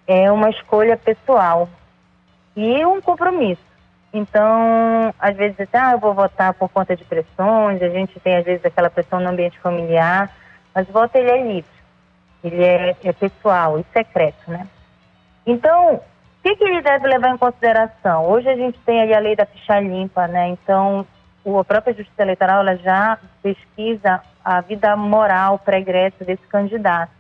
é 0.04 0.32
uma 0.32 0.50
escolha 0.50 0.96
pessoal 0.96 1.70
e 2.56 2.84
um 2.84 3.00
compromisso. 3.00 3.67
Então, 4.18 5.14
às 5.18 5.36
vezes, 5.36 5.68
ah, 5.72 5.92
eu 5.92 5.98
vou 5.98 6.12
votar 6.12 6.52
por 6.54 6.68
conta 6.68 6.96
de 6.96 7.04
pressões, 7.04 7.80
a 7.80 7.88
gente 7.88 8.18
tem 8.20 8.36
às 8.36 8.44
vezes 8.44 8.64
aquela 8.64 8.90
pressão 8.90 9.20
no 9.20 9.28
ambiente 9.28 9.58
familiar, 9.60 10.30
mas 10.74 10.88
o 10.88 10.92
voto 10.92 11.14
ele 11.16 11.30
é 11.30 11.42
livre, 11.42 11.70
ele 12.42 12.64
é, 12.64 12.96
é 13.04 13.12
pessoal 13.12 13.78
e 13.78 13.84
secreto, 13.92 14.50
né? 14.50 14.66
Então, 15.46 15.94
o 15.94 16.02
que, 16.42 16.56
que 16.56 16.64
ele 16.64 16.82
deve 16.82 17.06
levar 17.06 17.30
em 17.30 17.38
consideração? 17.38 18.26
Hoje 18.26 18.48
a 18.48 18.56
gente 18.56 18.78
tem 18.80 19.00
aí 19.00 19.14
a 19.14 19.20
lei 19.20 19.36
da 19.36 19.46
ficha 19.46 19.78
limpa, 19.80 20.26
né? 20.26 20.48
Então, 20.48 21.06
a 21.46 21.64
própria 21.64 21.94
Justiça 21.94 22.22
Eleitoral 22.22 22.60
ela 22.60 22.76
já 22.76 23.18
pesquisa 23.42 24.20
a 24.44 24.60
vida 24.60 24.96
moral 24.96 25.58
pregressa 25.58 26.24
desse 26.24 26.46
candidato. 26.48 27.12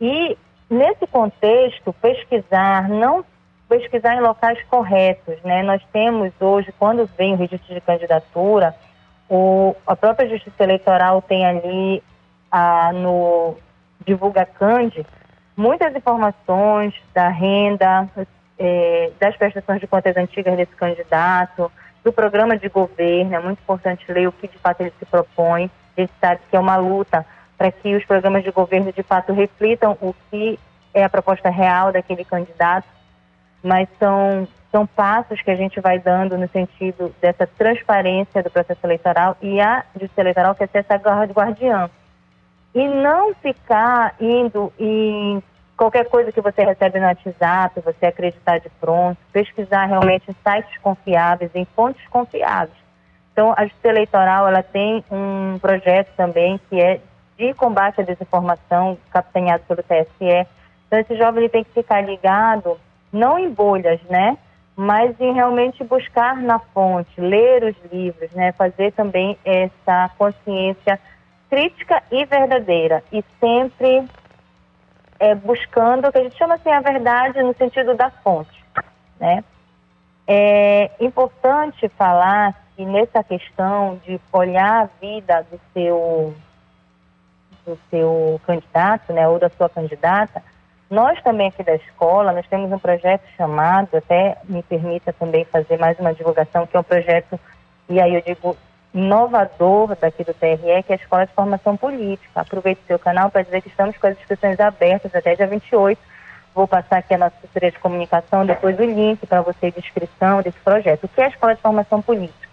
E, 0.00 0.36
nesse 0.68 1.06
contexto, 1.06 1.92
pesquisar, 1.92 2.88
não 2.88 3.24
pesquisar 3.78 4.14
em 4.16 4.20
locais 4.20 4.62
corretos, 4.64 5.40
né? 5.42 5.62
Nós 5.62 5.82
temos 5.92 6.30
hoje, 6.38 6.70
quando 6.78 7.08
vem 7.16 7.32
o 7.32 7.36
registro 7.36 7.74
de 7.74 7.80
candidatura, 7.80 8.74
o, 9.30 9.74
a 9.86 9.96
própria 9.96 10.28
Justiça 10.28 10.62
Eleitoral 10.62 11.22
tem 11.22 11.46
ali 11.46 12.02
ah, 12.50 12.92
no 12.92 13.56
Divulga 14.04 14.44
Cande 14.44 15.06
muitas 15.56 15.94
informações 15.96 16.94
da 17.14 17.28
renda, 17.28 18.08
eh, 18.58 19.10
das 19.18 19.36
prestações 19.36 19.80
de 19.80 19.86
contas 19.86 20.16
antigas 20.16 20.54
desse 20.56 20.74
candidato, 20.74 21.72
do 22.04 22.12
programa 22.12 22.58
de 22.58 22.68
governo. 22.68 23.34
É 23.34 23.40
muito 23.40 23.60
importante 23.60 24.04
ler 24.12 24.28
o 24.28 24.32
que 24.32 24.48
de 24.48 24.58
fato 24.58 24.82
ele 24.82 24.92
se 24.98 25.06
propõe. 25.06 25.70
A 25.96 26.00
gente 26.00 26.12
sabe 26.20 26.40
que 26.50 26.56
é 26.56 26.60
uma 26.60 26.76
luta 26.76 27.24
para 27.56 27.70
que 27.70 27.94
os 27.94 28.04
programas 28.04 28.44
de 28.44 28.50
governo 28.50 28.92
de 28.92 29.02
fato 29.02 29.32
reflitam 29.32 29.96
o 30.00 30.14
que 30.30 30.58
é 30.92 31.04
a 31.04 31.08
proposta 31.08 31.48
real 31.48 31.90
daquele 31.90 32.24
candidato, 32.24 32.86
mas 33.62 33.88
são, 33.98 34.46
são 34.70 34.86
passos 34.86 35.40
que 35.42 35.50
a 35.50 35.54
gente 35.54 35.80
vai 35.80 35.98
dando 35.98 36.36
no 36.36 36.48
sentido 36.48 37.14
dessa 37.20 37.46
transparência 37.46 38.42
do 38.42 38.50
processo 38.50 38.80
eleitoral 38.84 39.36
e 39.40 39.60
a 39.60 39.84
justiça 39.98 40.20
eleitoral 40.20 40.54
quer 40.54 40.68
ser 40.68 40.78
essa 40.78 40.96
guarda 40.98 41.32
guardiã 41.32 41.90
e 42.74 42.88
não 42.88 43.34
ficar 43.34 44.14
indo 44.20 44.72
em 44.78 45.42
qualquer 45.76 46.08
coisa 46.08 46.32
que 46.32 46.40
você 46.40 46.62
recebe 46.64 46.98
no 46.98 47.06
WhatsApp, 47.06 47.80
você 47.80 48.06
acreditar 48.06 48.58
de 48.58 48.70
pronto, 48.80 49.18
pesquisar 49.32 49.86
realmente 49.86 50.30
em 50.30 50.34
sites 50.42 50.78
confiáveis, 50.78 51.50
em 51.54 51.64
fontes 51.64 52.06
confiáveis. 52.08 52.82
Então, 53.32 53.54
a 53.56 53.64
Justiça 53.64 53.88
Eleitoral 53.88 54.46
ela 54.46 54.62
tem 54.62 55.04
um 55.10 55.58
projeto 55.58 56.08
também 56.16 56.60
que 56.68 56.80
é 56.80 57.00
de 57.36 57.54
combate 57.54 58.00
à 58.00 58.04
desinformação, 58.04 58.98
capitaneado 59.10 59.64
pelo 59.66 59.82
TSE. 59.82 60.46
Então, 60.86 60.98
esse 60.98 61.16
jovem 61.16 61.42
ele 61.42 61.48
tem 61.48 61.64
que 61.64 61.72
ficar 61.72 62.02
ligado, 62.02 62.78
não 63.12 63.38
em 63.38 63.50
bolhas, 63.50 64.00
né? 64.08 64.38
Mas 64.74 65.20
em 65.20 65.32
realmente 65.34 65.84
buscar 65.84 66.36
na 66.36 66.58
fonte, 66.58 67.20
ler 67.20 67.62
os 67.64 67.92
livros, 67.92 68.30
né? 68.32 68.52
Fazer 68.52 68.92
também 68.92 69.36
essa 69.44 70.10
consciência 70.16 70.98
crítica 71.50 72.02
e 72.10 72.24
verdadeira 72.24 73.04
e 73.12 73.22
sempre 73.38 74.08
é, 75.20 75.34
buscando 75.34 76.08
o 76.08 76.12
que 76.12 76.18
a 76.18 76.22
gente 76.22 76.38
chama 76.38 76.54
assim 76.54 76.70
a 76.70 76.80
verdade 76.80 77.42
no 77.42 77.54
sentido 77.54 77.94
da 77.94 78.10
fonte, 78.10 78.64
né? 79.20 79.44
É 80.26 80.90
importante 80.98 81.88
falar 81.90 82.54
que 82.74 82.84
nessa 82.84 83.22
questão 83.22 84.00
de 84.06 84.18
olhar 84.32 84.84
a 84.84 84.88
vida 85.00 85.46
do 85.50 85.60
seu 85.72 86.34
do 87.64 87.78
seu 87.90 88.40
candidato, 88.44 89.12
né, 89.12 89.28
ou 89.28 89.38
da 89.38 89.48
sua 89.50 89.68
candidata, 89.68 90.42
nós 90.92 91.18
também 91.22 91.48
aqui 91.48 91.62
da 91.62 91.74
escola, 91.74 92.34
nós 92.34 92.46
temos 92.48 92.70
um 92.70 92.78
projeto 92.78 93.22
chamado, 93.34 93.96
até 93.96 94.36
me 94.44 94.62
permita 94.62 95.10
também 95.10 95.42
fazer 95.46 95.78
mais 95.78 95.98
uma 95.98 96.12
divulgação, 96.12 96.66
que 96.66 96.76
é 96.76 96.80
um 96.80 96.82
projeto, 96.82 97.40
e 97.88 97.98
aí 97.98 98.14
eu 98.14 98.20
digo, 98.20 98.54
inovador 98.92 99.96
daqui 99.98 100.22
do 100.22 100.34
TRE, 100.34 100.82
que 100.82 100.92
é 100.92 100.96
a 100.96 100.96
Escola 100.96 101.26
de 101.26 101.32
Formação 101.32 101.78
Política. 101.78 102.42
Aproveito 102.42 102.80
o 102.80 102.86
seu 102.86 102.98
canal 102.98 103.30
para 103.30 103.40
dizer 103.40 103.62
que 103.62 103.68
estamos 103.68 103.96
com 103.96 104.06
as 104.06 104.18
inscrições 104.18 104.60
abertas 104.60 105.14
até 105.14 105.34
dia 105.34 105.46
28. 105.46 105.98
Vou 106.54 106.68
passar 106.68 106.98
aqui 106.98 107.14
a 107.14 107.18
nossa 107.18 107.36
assessoria 107.38 107.70
de 107.70 107.78
comunicação, 107.78 108.44
depois 108.44 108.78
o 108.78 108.84
link 108.84 109.26
para 109.26 109.40
você 109.40 109.70
de 109.70 109.78
inscrição 109.78 110.42
desse 110.42 110.58
projeto. 110.58 111.04
O 111.04 111.08
que 111.08 111.22
é 111.22 111.24
a 111.24 111.28
Escola 111.28 111.54
de 111.54 111.62
Formação 111.62 112.02
Política? 112.02 112.50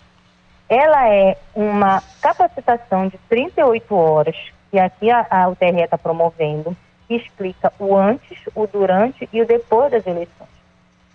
Ela 0.69 1.09
é 1.13 1.35
uma 1.53 2.01
capacitação 2.21 3.09
de 3.09 3.17
38 3.27 3.93
horas, 3.93 4.37
que 4.71 4.79
aqui 4.79 5.11
a, 5.11 5.27
a 5.29 5.49
UTRE 5.49 5.81
está 5.81 5.97
promovendo, 5.97 6.73
que 7.09 7.15
explica 7.15 7.73
o 7.79 7.97
antes, 7.97 8.37
o 8.53 8.67
durante 8.67 9.27
e 9.33 9.41
o 9.41 9.45
depois 9.45 9.91
das 9.91 10.05
eleições. 10.05 10.47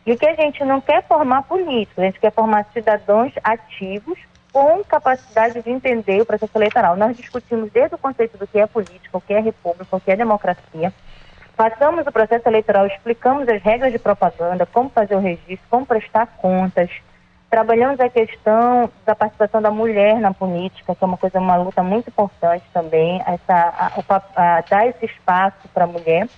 E 0.05 0.13
o 0.13 0.19
que 0.19 0.27
a 0.27 0.35
gente 0.35 0.63
não 0.65 0.81
quer 0.81 1.07
formar 1.07 1.43
políticos, 1.43 2.03
a 2.03 2.07
gente 2.07 2.19
quer 2.19 2.33
formar 2.33 2.67
cidadãos 2.73 3.33
ativos 3.45 4.19
com 4.53 4.83
capacidade 4.85 5.63
de 5.63 5.71
entender 5.71 6.21
o 6.21 6.27
processo 6.27 6.59
eleitoral. 6.59 6.97
Nós 6.97 7.17
discutimos 7.17 7.71
desde 7.71 7.95
o 7.95 7.99
conceito 7.99 8.37
do 8.37 8.47
que 8.47 8.59
é 8.59 8.67
política, 8.67 9.17
o 9.17 9.21
que 9.21 9.33
é 9.33 9.41
república, 9.41 9.97
o 9.97 10.01
que 10.01 10.11
é 10.11 10.17
democracia. 10.17 10.93
Passamos 11.57 12.05
o 12.07 12.13
processo 12.13 12.49
eleitoral, 12.49 12.87
explicamos 12.87 13.49
as 13.49 13.63
regras 13.63 13.93
de 13.93 13.99
propaganda, 13.99 14.67
como 14.67 14.91
fazer 14.91 15.15
o 15.15 15.21
registro, 15.21 15.67
como 15.71 15.87
prestar 15.87 16.27
contas. 16.39 16.91
Trabalhamos 17.55 18.01
a 18.01 18.09
questão 18.09 18.91
da 19.07 19.15
participação 19.15 19.63
da 19.63 19.71
mulher 19.71 20.19
na 20.19 20.35
política, 20.35 20.93
que 20.93 21.05
é 21.05 21.07
uma 21.07 21.17
coisa, 21.17 21.39
uma 21.39 21.55
luta 21.55 21.85
muito 21.85 22.09
importante 22.09 22.65
também, 22.73 23.23
essa, 23.25 23.93
a, 23.97 24.03
pap- 24.03 24.37
a, 24.37 24.61
dar 24.69 24.89
esse 24.89 25.07
espaço 25.07 25.69
para 25.73 25.85
a 25.85 25.87
mulher. 25.87 26.29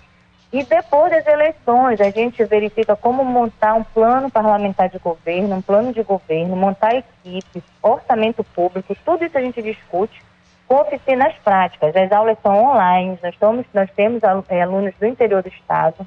E 0.53 0.63
depois 0.63 1.11
das 1.11 1.27
eleições, 1.27 2.03
a 2.03 2.11
gente 2.11 2.45
verifica 2.45 2.95
como 2.95 3.25
montar 3.25 3.73
um 3.73 3.83
plano 3.83 4.31
parlamentar 4.31 4.91
de 4.91 4.99
governo, 4.99 5.57
um 5.57 5.63
plano 5.63 5.91
de 5.91 6.03
governo, 6.03 6.55
montar 6.55 6.95
equipes, 6.95 7.63
orçamento 7.83 8.45
público, 8.45 8.95
tudo 9.03 9.25
isso 9.25 9.39
a 9.39 9.41
gente 9.41 9.63
discute 9.63 10.23
com 10.69 10.75
oficinas 10.75 11.33
práticas. 11.43 11.97
As 11.97 12.13
aulas 12.13 12.37
são 12.43 12.63
online, 12.63 13.19
nós, 13.23 13.33
estamos, 13.33 13.65
nós 13.73 13.91
temos 13.97 14.21
eh, 14.23 14.61
alunos 14.61 14.93
do 15.01 15.07
interior 15.07 15.43
do 15.43 15.49
estado, 15.49 16.07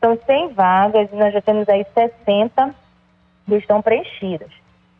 são 0.00 0.18
100 0.26 0.52
vagas 0.52 1.12
nós 1.12 1.32
já 1.32 1.40
temos 1.40 1.68
aí 1.68 1.86
60 1.94 2.81
que 3.46 3.54
estão 3.56 3.82
preenchidas. 3.82 4.50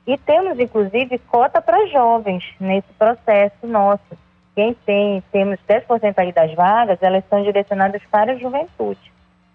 E 0.07 0.17
temos, 0.19 0.59
inclusive, 0.59 1.19
cota 1.19 1.63
para 1.63 1.87
jovens 1.87 2.45
nesse 2.59 2.93
processo 2.99 3.67
nosso. 3.67 4.19
Quem 4.55 4.75
tem, 4.85 5.23
temos 5.33 5.59
10% 5.69 6.15
aí 6.17 6.33
das 6.33 6.53
vagas, 6.55 6.99
elas 7.01 7.25
são 7.31 7.43
direcionadas 7.43 8.03
para 8.11 8.33
a 8.33 8.37
juventude, 8.37 9.13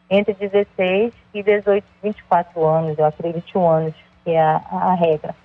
entre 0.09 0.33
16 0.33 1.13
e 1.33 1.43
18, 1.43 1.85
24 2.01 2.65
anos, 2.65 2.97
eu 2.97 3.05
acredito 3.05 3.45
21 3.45 3.69
anos, 3.69 3.93
que 4.23 4.31
é 4.31 4.41
a, 4.41 4.61
a 4.71 4.93
regra. 4.95 5.35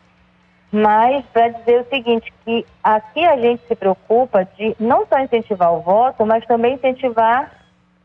Mas 0.71 1.23
para 1.27 1.49
dizer 1.49 1.83
o 1.83 1.89
seguinte, 1.91 2.33
que 2.45 2.65
aqui 2.83 3.23
a 3.27 3.37
gente 3.37 3.63
se 3.69 3.77
preocupa 3.77 4.49
de 4.57 4.75
não 4.81 5.07
só 5.07 5.19
incentivar 5.19 5.71
o 5.75 5.83
voto, 5.83 6.25
mas 6.25 6.47
também 6.47 6.77
incentivar 6.77 7.53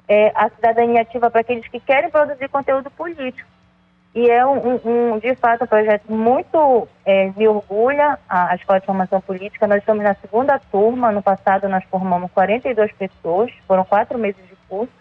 eh, 0.09 0.33
a 0.35 0.49
cidadania 0.49 1.01
ativa 1.01 1.31
para 1.31 1.41
aqueles 1.41 1.65
que 1.69 1.79
querem 1.79 2.09
produzir 2.09 2.49
conteúdo 2.49 2.91
político. 2.91 3.47
E 4.17 4.31
é, 4.31 4.43
um, 4.43 4.79
um- 4.83 5.19
de 5.19 5.35
fato, 5.35 5.63
um 5.63 5.67
projeto 5.67 6.11
muito 6.11 6.87
eh, 7.05 7.31
me 7.37 7.47
orgulha, 7.47 8.17
a, 8.27 8.51
a 8.51 8.55
Escola 8.55 8.79
de 8.79 8.87
Formação 8.87 9.21
Política. 9.21 9.67
Nós 9.67 9.77
estamos 9.77 10.03
na 10.03 10.15
segunda 10.15 10.57
turma, 10.71 11.11
no 11.11 11.21
passado 11.21 11.69
nós 11.69 11.83
formamos 11.83 12.31
42 12.31 12.91
pessoas, 12.93 13.51
foram 13.67 13.85
quatro 13.85 14.17
meses 14.17 14.41
de 14.47 14.55
curso. 14.67 14.91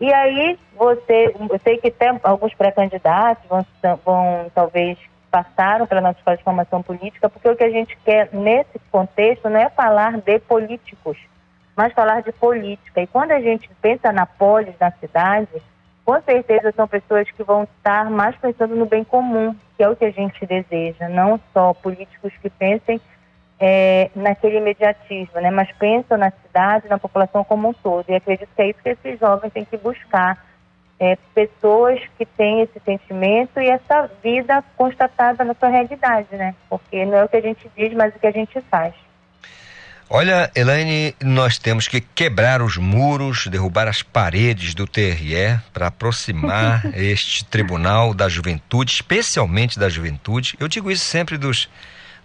E 0.00 0.10
aí, 0.10 0.58
você, 0.74 1.34
eu 1.50 1.60
sei 1.62 1.76
que 1.76 1.90
tem 1.90 2.18
alguns 2.22 2.54
pré-candidatos 2.54 3.44
vão, 3.46 3.66
vão 4.06 4.50
talvez 4.54 4.96
passaram 5.30 5.86
pela 5.86 6.00
nossa 6.00 6.18
escola 6.18 6.38
de 6.38 6.42
formação 6.42 6.82
política, 6.82 7.28
porque 7.28 7.46
o 7.46 7.54
que 7.54 7.64
a 7.64 7.70
gente 7.70 7.94
quer 8.06 8.30
nesse 8.32 8.78
contexto 8.90 9.50
não 9.50 9.60
é 9.60 9.68
falar 9.68 10.16
de 10.16 10.38
políticos, 10.38 11.18
mas 11.76 11.92
falar 11.92 12.22
de 12.22 12.32
política. 12.32 13.02
E 13.02 13.06
quando 13.06 13.32
a 13.32 13.40
gente 13.40 13.68
pensa 13.82 14.10
na 14.10 14.24
polis 14.24 14.74
na 14.80 14.90
cidade, 14.92 15.50
com 16.10 16.20
certeza 16.22 16.72
são 16.72 16.88
pessoas 16.88 17.30
que 17.30 17.44
vão 17.44 17.62
estar 17.62 18.10
mais 18.10 18.34
pensando 18.34 18.74
no 18.74 18.84
bem 18.84 19.04
comum, 19.04 19.54
que 19.76 19.82
é 19.84 19.88
o 19.88 19.94
que 19.94 20.04
a 20.04 20.10
gente 20.10 20.44
deseja, 20.44 21.08
não 21.08 21.38
só 21.52 21.72
políticos 21.72 22.32
que 22.42 22.50
pensem 22.50 23.00
é, 23.60 24.10
naquele 24.16 24.56
imediatismo, 24.56 25.40
né, 25.40 25.52
mas 25.52 25.70
pensam 25.78 26.18
na 26.18 26.32
cidade, 26.32 26.88
na 26.88 26.98
população 26.98 27.44
como 27.44 27.68
um 27.68 27.72
todo. 27.72 28.06
E 28.08 28.14
acredito 28.16 28.48
que 28.56 28.60
é 28.60 28.70
isso 28.70 28.82
que 28.82 28.88
esses 28.88 29.20
jovens 29.20 29.52
têm 29.52 29.64
que 29.64 29.76
buscar. 29.76 30.44
É, 30.98 31.16
pessoas 31.32 32.00
que 32.18 32.26
têm 32.26 32.60
esse 32.60 32.80
sentimento 32.80 33.60
e 33.60 33.68
essa 33.68 34.10
vida 34.20 34.64
constatada 34.76 35.44
na 35.44 35.54
sua 35.54 35.68
realidade, 35.68 36.36
né? 36.36 36.54
Porque 36.68 37.06
não 37.06 37.18
é 37.18 37.24
o 37.24 37.28
que 37.28 37.36
a 37.36 37.40
gente 37.40 37.70
diz, 37.74 37.94
mas 37.94 38.14
o 38.14 38.18
que 38.18 38.26
a 38.26 38.32
gente 38.32 38.60
faz. 38.62 38.94
Olha, 40.12 40.50
Elaine, 40.56 41.14
nós 41.22 41.56
temos 41.56 41.86
que 41.86 42.00
quebrar 42.00 42.62
os 42.62 42.76
muros, 42.76 43.46
derrubar 43.46 43.86
as 43.86 44.02
paredes 44.02 44.74
do 44.74 44.84
TRE 44.84 45.60
para 45.72 45.86
aproximar 45.86 46.84
este 46.98 47.44
tribunal 47.44 48.12
da 48.12 48.28
juventude, 48.28 48.90
especialmente 48.90 49.78
da 49.78 49.88
juventude. 49.88 50.56
Eu 50.58 50.66
digo 50.66 50.90
isso 50.90 51.04
sempre 51.04 51.38
dos 51.38 51.68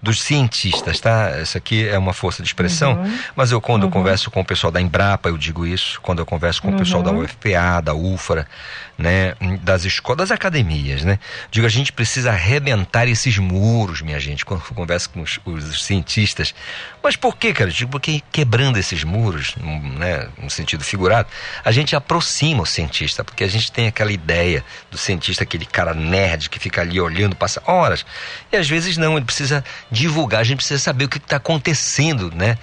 dos 0.01 0.21
cientistas, 0.21 0.99
tá? 0.99 1.29
Essa 1.29 1.57
aqui 1.57 1.87
é 1.87 1.97
uma 1.97 2.13
força 2.13 2.43
de 2.43 2.47
expressão, 2.47 2.93
uhum. 2.93 3.19
mas 3.35 3.51
eu 3.51 3.59
quando 3.59 3.83
uhum. 3.83 3.89
eu 3.89 3.91
converso 3.91 4.29
com 4.29 4.41
o 4.41 4.45
pessoal 4.45 4.71
da 4.71 4.79
Embrapa, 4.79 5.29
eu 5.29 5.37
digo 5.37 5.65
isso, 5.65 5.99
quando 6.01 6.19
eu 6.19 6.25
converso 6.25 6.61
com 6.61 6.67
uhum. 6.67 6.75
o 6.75 6.77
pessoal 6.77 7.01
da 7.01 7.11
UFPA, 7.11 7.81
da 7.83 7.95
UFRA, 7.95 8.47
né, 8.97 9.35
das 9.61 9.83
escolas, 9.83 10.17
das 10.17 10.31
academias, 10.31 11.03
né? 11.03 11.19
Digo, 11.51 11.65
a 11.65 11.69
gente 11.69 11.91
precisa 11.91 12.31
arrebentar 12.31 13.07
esses 13.07 13.37
muros, 13.37 14.01
minha 14.01 14.19
gente, 14.19 14.45
quando 14.45 14.63
eu 14.69 14.75
converso 14.75 15.09
com 15.09 15.21
os, 15.21 15.39
os 15.45 15.83
cientistas. 15.83 16.55
Mas 17.03 17.15
por 17.15 17.35
que, 17.35 17.53
cara? 17.53 17.69
Digo, 17.69 17.91
porque 17.91 18.21
quebrando 18.31 18.77
esses 18.77 19.03
muros, 19.03 19.55
né, 19.57 20.29
no 20.41 20.49
sentido 20.49 20.83
figurado, 20.83 21.27
a 21.63 21.71
gente 21.71 21.95
aproxima 21.95 22.63
o 22.63 22.65
cientista, 22.65 23.23
porque 23.23 23.43
a 23.43 23.49
gente 23.49 23.71
tem 23.71 23.87
aquela 23.87 24.11
ideia 24.11 24.63
do 24.89 24.97
cientista, 24.97 25.43
aquele 25.43 25.65
cara 25.65 25.93
nerd 25.93 26.49
que 26.49 26.59
fica 26.59 26.81
ali 26.81 26.99
olhando, 26.99 27.35
passa 27.35 27.61
horas, 27.65 28.05
e 28.51 28.55
às 28.55 28.69
vezes 28.69 28.95
não, 28.95 29.17
ele 29.17 29.25
precisa 29.25 29.63
divulgar, 29.91 30.39
a 30.39 30.43
gente 30.43 30.57
precisa 30.57 30.79
saber 30.79 31.05
o 31.05 31.09
que 31.09 31.17
está 31.17 31.35
acontecendo, 31.37 32.31
né? 32.33 32.57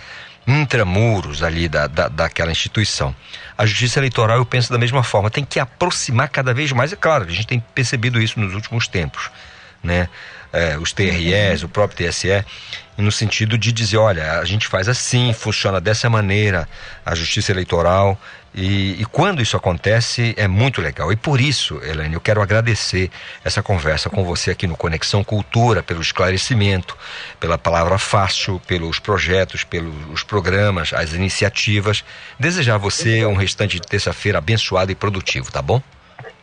Intramuros 0.47 1.43
ali 1.43 1.69
da, 1.69 1.87
da, 1.87 2.09
daquela 2.09 2.51
instituição. 2.51 3.15
A 3.57 3.65
justiça 3.65 4.01
eleitoral, 4.01 4.39
eu 4.39 4.47
penso 4.47 4.73
da 4.73 4.79
mesma 4.79 5.03
forma, 5.03 5.31
tem 5.31 5.45
que 5.45 5.61
aproximar 5.61 6.29
cada 6.29 6.53
vez 6.53 6.73
mais, 6.73 6.93
é 6.93 6.97
claro, 6.97 7.25
a 7.25 7.31
gente 7.31 7.47
tem 7.47 7.61
percebido 7.75 8.21
isso 8.21 8.41
nos 8.41 8.55
últimos 8.55 8.89
tempos, 8.89 9.31
né? 9.83 10.09
É, 10.53 10.77
os 10.77 10.93
TREs, 10.93 11.63
o 11.63 11.69
próprio 11.69 12.07
TSE, 12.07 12.45
no 12.99 13.11
sentido 13.11 13.57
de 13.57 13.73
dizer, 13.73 13.97
olha, 13.97 14.39
a 14.39 14.45
gente 14.45 14.67
faz 14.67 14.87
assim, 14.87 15.33
funciona 15.33 15.81
dessa 15.81 16.11
maneira, 16.11 16.69
a 17.07 17.15
justiça 17.15 17.53
eleitoral, 17.53 18.21
e, 18.55 19.01
e, 19.01 19.05
quando 19.07 19.41
isso 19.41 19.57
acontece 19.57 20.35
é 20.37 20.47
muito 20.47 20.81
legal. 20.81 21.11
E 21.11 21.17
por 21.17 21.41
isso, 21.41 21.81
Helene, 21.83 22.15
eu 22.15 22.21
quero 22.21 22.43
agradecer 22.43 23.11
essa 23.43 23.63
conversa 23.63 24.11
com 24.11 24.25
você 24.25 24.51
aqui 24.51 24.67
no 24.67 24.77
Conexão 24.77 25.25
Cultura, 25.25 25.83
pelo 25.83 26.03
esclarecimento, 26.03 26.97
pela 27.41 27.57
palavra 27.57 27.97
fácil, 27.97 28.61
pelos 28.67 28.99
projetos, 28.99 29.65
pelos 29.65 30.23
programas, 30.23 30.93
as 30.93 31.15
iniciativas. 31.15 32.05
Desejar 32.39 32.75
a 32.75 32.79
você 32.79 33.25
um 33.25 33.37
restante 33.37 33.81
de 33.81 33.87
terça-feira 33.87 34.39
abençoado 34.39 34.93
e 34.93 34.95
produtivo, 34.95 35.51
tá 35.51 35.63
bom? 35.63 35.81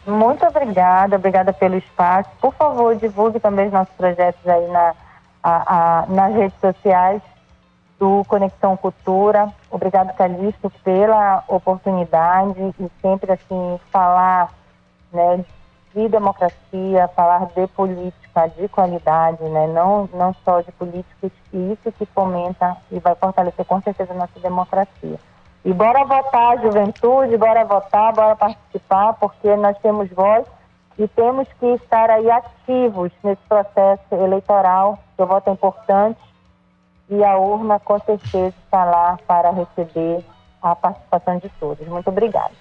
Muito 0.07 0.44
obrigada, 0.45 1.15
obrigada 1.15 1.53
pelo 1.53 1.77
espaço. 1.77 2.30
Por 2.41 2.56
favor, 2.56 2.95
divulgue 2.95 3.40
também 3.40 3.68
os 3.68 3.73
nossos 3.73 3.94
projetos 3.95 4.48
aí 4.48 4.68
na, 4.68 4.94
a, 5.44 6.03
a, 6.03 6.06
nas 6.07 6.34
redes 6.34 6.60
sociais 6.60 7.22
do 7.99 8.23
Conexão 8.26 8.77
Cultura. 8.77 9.53
Obrigado, 9.69 10.15
Calixto, 10.15 10.71
pela 10.84 11.43
oportunidade 11.47 12.73
e 12.80 12.89
sempre 13.01 13.34
assim 13.34 13.80
falar 13.91 14.51
né, 15.11 15.43
de 15.93 16.07
democracia, 16.07 17.09
falar 17.09 17.47
de 17.47 17.67
política 17.67 18.47
de 18.57 18.69
qualidade, 18.69 19.43
né, 19.43 19.67
não, 19.67 20.09
não 20.13 20.34
só 20.45 20.61
de 20.61 20.71
políticos, 20.71 21.31
e 21.51 21.73
isso 21.73 21.91
que 21.91 22.05
fomenta 22.05 22.77
e 22.89 22.99
vai 22.99 23.15
fortalecer 23.15 23.65
com 23.65 23.81
certeza 23.81 24.13
a 24.13 24.17
nossa 24.17 24.39
democracia. 24.39 25.19
E 25.65 25.73
bora 25.73 26.05
votar, 26.05 26.61
juventude, 26.61 27.35
bora 27.35 27.65
votar, 27.65 28.13
bora 28.13 28.35
participar, 28.35 29.13
porque 29.13 29.53
nós 29.57 29.77
temos 29.80 30.09
voz 30.09 30.45
e 30.97 31.05
temos 31.09 31.47
que 31.59 31.65
estar 31.73 32.09
aí 32.09 32.31
ativos 32.31 33.11
nesse 33.23 33.41
processo 33.49 34.03
eleitoral, 34.13 34.97
que 35.17 35.23
o 35.23 35.26
voto 35.26 35.49
é 35.49 35.53
importante 35.53 36.28
e 37.10 37.23
a 37.23 37.38
urna 37.38 37.80
com 37.80 37.99
certeza 37.99 38.53
está 38.65 38.86
lá 38.86 39.18
para 39.27 39.52
receber 39.52 40.23
a 40.61 40.76
participação 40.76 41.38
de 41.40 41.49
todos. 41.60 41.88
Muito 41.88 42.10
obrigada. 42.10 42.52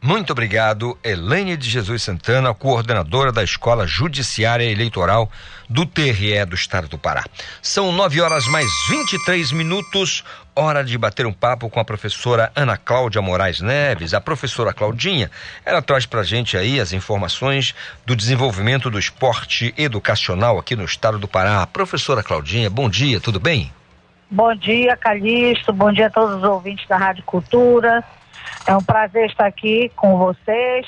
Muito 0.00 0.30
obrigado, 0.30 0.96
Elaine 1.02 1.56
de 1.56 1.68
Jesus 1.68 2.02
Santana, 2.02 2.54
coordenadora 2.54 3.32
da 3.32 3.42
Escola 3.42 3.86
Judiciária 3.86 4.62
Eleitoral 4.62 5.28
do 5.68 5.84
TRE 5.84 6.44
do 6.44 6.54
Estado 6.54 6.86
do 6.86 6.98
Pará. 6.98 7.24
São 7.60 7.90
nove 7.90 8.20
horas 8.20 8.46
mais 8.46 8.70
23 8.88 9.50
minutos, 9.52 10.22
hora 10.54 10.84
de 10.84 10.96
bater 10.96 11.26
um 11.26 11.32
papo 11.32 11.68
com 11.68 11.80
a 11.80 11.84
professora 11.84 12.52
Ana 12.54 12.76
Cláudia 12.76 13.20
Moraes 13.22 13.60
Neves. 13.60 14.14
A 14.14 14.20
professora 14.20 14.72
Claudinha, 14.72 15.30
ela 15.64 15.82
traz 15.82 16.06
pra 16.06 16.22
gente 16.22 16.56
aí 16.56 16.78
as 16.78 16.92
informações 16.92 17.74
do 18.04 18.14
desenvolvimento 18.14 18.90
do 18.90 18.98
esporte 18.98 19.74
educacional 19.76 20.58
aqui 20.58 20.76
no 20.76 20.84
Estado 20.84 21.18
do 21.18 21.26
Pará. 21.26 21.66
Professora 21.66 22.22
Claudinha, 22.22 22.70
bom 22.70 22.88
dia, 22.88 23.18
tudo 23.18 23.40
bem? 23.40 23.72
Bom 24.28 24.52
dia, 24.56 24.96
Calixto. 24.96 25.72
Bom 25.72 25.92
dia 25.92 26.08
a 26.08 26.10
todos 26.10 26.38
os 26.38 26.42
ouvintes 26.42 26.84
da 26.88 26.96
Rádio 26.96 27.22
Cultura. 27.22 28.02
É 28.66 28.74
um 28.74 28.82
prazer 28.82 29.26
estar 29.26 29.46
aqui 29.46 29.88
com 29.94 30.18
vocês. 30.18 30.84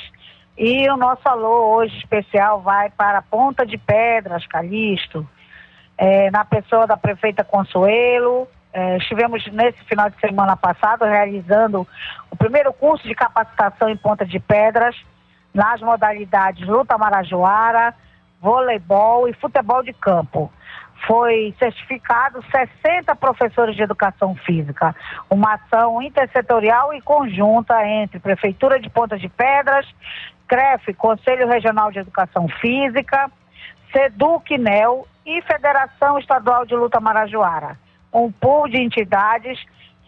E 0.56 0.90
o 0.90 0.96
nosso 0.96 1.20
alô 1.28 1.76
hoje 1.76 1.96
especial 1.98 2.60
vai 2.60 2.90
para 2.90 3.22
Ponta 3.22 3.64
de 3.64 3.78
Pedras, 3.78 4.44
Calixto, 4.48 5.24
é, 5.96 6.32
na 6.32 6.44
pessoa 6.44 6.84
da 6.84 6.96
prefeita 6.96 7.44
Consuelo. 7.44 8.48
É, 8.72 8.96
estivemos 8.96 9.46
nesse 9.52 9.84
final 9.84 10.10
de 10.10 10.18
semana 10.18 10.56
passado 10.56 11.04
realizando 11.04 11.86
o 12.32 12.36
primeiro 12.36 12.72
curso 12.72 13.06
de 13.06 13.14
capacitação 13.14 13.88
em 13.88 13.96
Ponta 13.96 14.26
de 14.26 14.40
Pedras, 14.40 14.96
nas 15.54 15.80
modalidades 15.80 16.66
luta 16.66 16.98
marajoara, 16.98 17.94
voleibol 18.40 19.28
e 19.28 19.32
futebol 19.32 19.84
de 19.84 19.92
campo 19.92 20.50
foi 21.08 21.54
certificado 21.58 22.44
60 22.50 23.16
professores 23.16 23.74
de 23.74 23.82
educação 23.82 24.34
física. 24.34 24.94
Uma 25.30 25.54
ação 25.54 26.02
intersetorial 26.02 26.92
e 26.92 27.00
conjunta 27.00 27.82
entre 27.86 28.20
Prefeitura 28.20 28.78
de 28.78 28.90
Ponta 28.90 29.16
de 29.16 29.26
Pedras, 29.26 29.86
CREF, 30.46 30.92
Conselho 30.92 31.48
Regional 31.48 31.90
de 31.90 32.00
Educação 32.00 32.46
Física, 32.60 33.30
SEDUC 33.90 34.58
NEL 34.58 35.08
e 35.24 35.40
Federação 35.42 36.18
Estadual 36.18 36.66
de 36.66 36.74
Luta 36.74 37.00
Marajoara. 37.00 37.78
Um 38.12 38.30
pool 38.30 38.68
de 38.68 38.76
entidades 38.76 39.58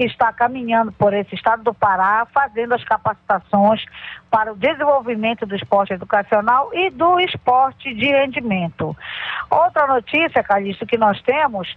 que 0.00 0.06
está 0.06 0.32
caminhando 0.32 0.90
por 0.92 1.12
esse 1.12 1.34
estado 1.34 1.62
do 1.62 1.74
Pará, 1.74 2.26
fazendo 2.32 2.72
as 2.72 2.82
capacitações 2.82 3.84
para 4.30 4.50
o 4.50 4.56
desenvolvimento 4.56 5.44
do 5.44 5.54
esporte 5.54 5.92
educacional 5.92 6.70
e 6.72 6.88
do 6.88 7.20
esporte 7.20 7.92
de 7.92 8.06
rendimento. 8.06 8.96
Outra 9.50 9.86
notícia, 9.86 10.42
Calixto, 10.42 10.86
que 10.86 10.96
nós 10.96 11.20
temos 11.20 11.76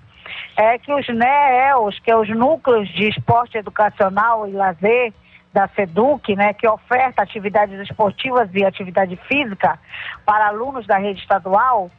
é 0.56 0.78
que 0.78 0.94
os 0.94 1.06
NEELs, 1.06 2.00
que 2.00 2.10
é 2.10 2.16
os 2.16 2.30
núcleos 2.30 2.88
de 2.94 3.10
esporte 3.10 3.58
educacional 3.58 4.48
e 4.48 4.54
lazer, 4.54 5.14
da 5.52 5.68
SEDUC, 5.68 6.34
né, 6.38 6.54
que 6.54 6.66
oferta 6.66 7.22
atividades 7.22 7.78
esportivas 7.82 8.50
e 8.54 8.64
atividade 8.64 9.18
física 9.28 9.78
para 10.26 10.48
alunos 10.48 10.88
da 10.88 10.98
rede 10.98 11.20
estadual, 11.20 11.92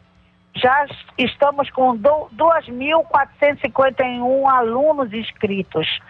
já 0.56 0.86
estamos 1.18 1.68
com 1.70 1.98
2.451 1.98 4.48
alunos 4.48 5.12
inscritos, 5.12 6.01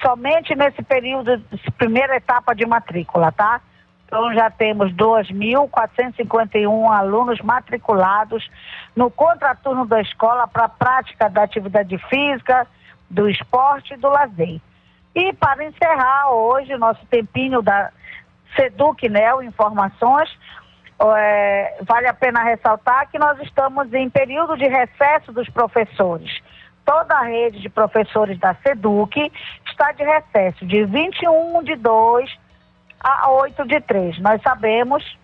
somente 0.00 0.54
nesse 0.54 0.80
período, 0.82 1.42
primeira 1.76 2.16
etapa 2.16 2.54
de 2.54 2.64
matrícula, 2.64 3.30
tá? 3.32 3.60
Então 4.06 4.32
já 4.34 4.48
temos 4.50 4.92
2.451 4.92 6.90
alunos 6.90 7.40
matriculados 7.40 8.48
no 8.96 9.10
contraturno 9.10 9.86
da 9.86 10.00
escola 10.00 10.48
para 10.48 10.64
a 10.64 10.68
prática 10.68 11.30
da 11.30 11.44
atividade 11.44 11.96
física, 12.08 12.66
do 13.08 13.28
esporte 13.28 13.94
e 13.94 13.96
do 13.96 14.08
lazer. 14.08 14.60
E 15.14 15.32
para 15.32 15.64
encerrar 15.64 16.32
hoje, 16.32 16.76
nosso 16.76 17.06
tempinho 17.06 17.62
da 17.62 17.92
Seduc 18.56 19.08
Neo 19.08 19.40
Informações, 19.42 20.28
é, 21.16 21.78
vale 21.82 22.06
a 22.06 22.14
pena 22.14 22.42
ressaltar 22.42 23.08
que 23.10 23.18
nós 23.18 23.38
estamos 23.40 23.92
em 23.94 24.10
período 24.10 24.56
de 24.56 24.66
recesso 24.66 25.32
dos 25.32 25.48
professores. 25.48 26.30
Toda 26.84 27.14
a 27.14 27.22
rede 27.22 27.60
de 27.60 27.68
professores 27.68 28.38
da 28.38 28.54
SEDUC 28.56 29.32
está 29.66 29.92
de 29.92 30.04
recesso 30.04 30.66
de 30.66 30.84
21 30.84 31.62
de 31.62 31.76
2 31.76 32.38
a 33.00 33.30
8 33.30 33.66
de 33.66 33.80
3. 33.80 34.18
Nós 34.20 34.42
sabemos 34.42 35.18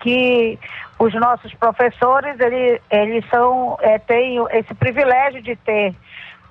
que 0.00 0.58
os 0.98 1.14
nossos 1.14 1.54
professores, 1.54 2.38
ele, 2.38 2.80
eles 2.90 3.24
são, 3.30 3.78
é, 3.80 3.98
têm 3.98 4.38
esse 4.50 4.74
privilégio 4.74 5.40
de 5.40 5.56
ter 5.56 5.94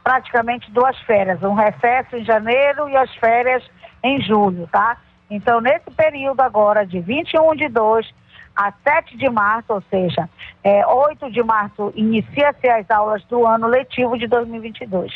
praticamente 0.03 0.71
duas 0.71 0.97
férias, 1.01 1.41
um 1.43 1.53
recesso 1.53 2.17
em 2.17 2.25
janeiro 2.25 2.89
e 2.89 2.97
as 2.97 3.13
férias 3.15 3.63
em 4.03 4.19
julho, 4.21 4.67
tá? 4.71 4.97
Então, 5.33 5.59
nesse 5.59 5.89
período 5.89 6.41
agora, 6.41 6.85
de 6.85 6.99
21 6.99 7.55
de 7.55 7.67
2 7.67 8.07
a 8.55 8.71
7 8.83 9.17
de 9.17 9.27
março, 9.31 9.73
ou 9.73 9.81
seja, 9.89 10.29
é, 10.63 10.85
8 10.85 11.31
de 11.31 11.41
março, 11.41 11.91
inicia-se 11.95 12.69
as 12.69 12.87
aulas 12.91 13.23
do 13.23 13.47
ano 13.47 13.65
letivo 13.65 14.15
de 14.15 14.27
2022, 14.27 15.11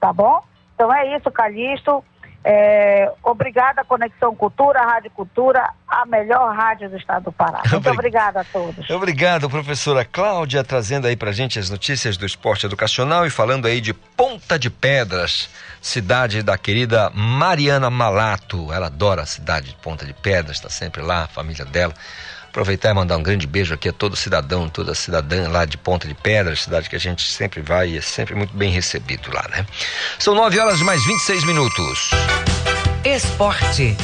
tá 0.00 0.12
bom? 0.12 0.42
Então 0.74 0.92
é 0.92 1.16
isso, 1.16 1.30
Calixto. 1.30 2.04
É, 2.44 3.08
obrigada, 3.22 3.84
Conexão 3.84 4.34
Cultura, 4.34 4.80
Rádio 4.80 5.10
Cultura, 5.12 5.70
a 5.86 6.04
melhor 6.06 6.54
rádio 6.56 6.90
do 6.90 6.96
estado 6.96 7.24
do 7.24 7.32
Pará. 7.32 7.58
Muito 7.60 7.76
Obrig- 7.76 7.94
obrigada 7.94 8.40
a 8.40 8.44
todos. 8.44 8.90
Obrigado, 8.90 9.48
professora 9.48 10.04
Cláudia, 10.04 10.64
trazendo 10.64 11.06
aí 11.06 11.14
pra 11.16 11.30
gente 11.30 11.58
as 11.58 11.70
notícias 11.70 12.16
do 12.16 12.26
esporte 12.26 12.66
educacional 12.66 13.24
e 13.24 13.30
falando 13.30 13.66
aí 13.66 13.80
de 13.80 13.94
Ponta 13.94 14.58
de 14.58 14.70
Pedras, 14.70 15.48
cidade 15.80 16.42
da 16.42 16.58
querida 16.58 17.10
Mariana 17.14 17.88
Malato. 17.90 18.72
Ela 18.72 18.86
adora 18.86 19.22
a 19.22 19.26
cidade 19.26 19.68
de 19.68 19.76
Ponta 19.76 20.04
de 20.04 20.12
Pedras, 20.12 20.56
está 20.56 20.68
sempre 20.68 21.00
lá, 21.00 21.24
a 21.24 21.28
família 21.28 21.64
dela. 21.64 21.94
Aproveitar 22.52 22.90
e 22.90 22.92
mandar 22.92 23.16
um 23.16 23.22
grande 23.22 23.46
beijo 23.46 23.72
aqui 23.72 23.88
a 23.88 23.92
todo 23.94 24.14
cidadão, 24.14 24.68
toda 24.68 24.94
cidadã 24.94 25.48
lá 25.48 25.64
de 25.64 25.78
Ponta 25.78 26.06
de 26.06 26.12
Pedras, 26.12 26.60
cidade 26.60 26.86
que 26.86 26.94
a 26.94 26.98
gente 26.98 27.26
sempre 27.32 27.62
vai 27.62 27.88
e 27.88 27.96
é 27.96 28.00
sempre 28.02 28.34
muito 28.34 28.54
bem 28.54 28.70
recebido 28.70 29.32
lá, 29.32 29.48
né? 29.48 29.64
São 30.18 30.34
9 30.34 30.58
horas 30.58 30.82
mais 30.82 31.02
26 31.02 31.44
minutos. 31.44 32.10
Esporte. 33.06 33.96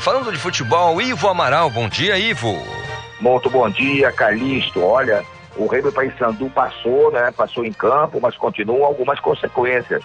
Falando 0.00 0.32
de 0.32 0.38
futebol, 0.38 1.00
Ivo 1.00 1.28
Amaral. 1.28 1.70
Bom 1.70 1.88
dia, 1.88 2.18
Ivo. 2.18 2.60
Muito 3.20 3.48
bom 3.48 3.70
dia, 3.70 4.10
Calixto. 4.10 4.82
Olha, 4.82 5.24
o 5.56 5.68
Remo 5.68 5.92
Paysandu 5.92 6.50
passou, 6.50 7.12
né? 7.12 7.30
Passou 7.30 7.64
em 7.64 7.72
campo, 7.72 8.18
mas 8.20 8.36
continuam 8.36 8.84
algumas 8.84 9.20
consequências. 9.20 10.02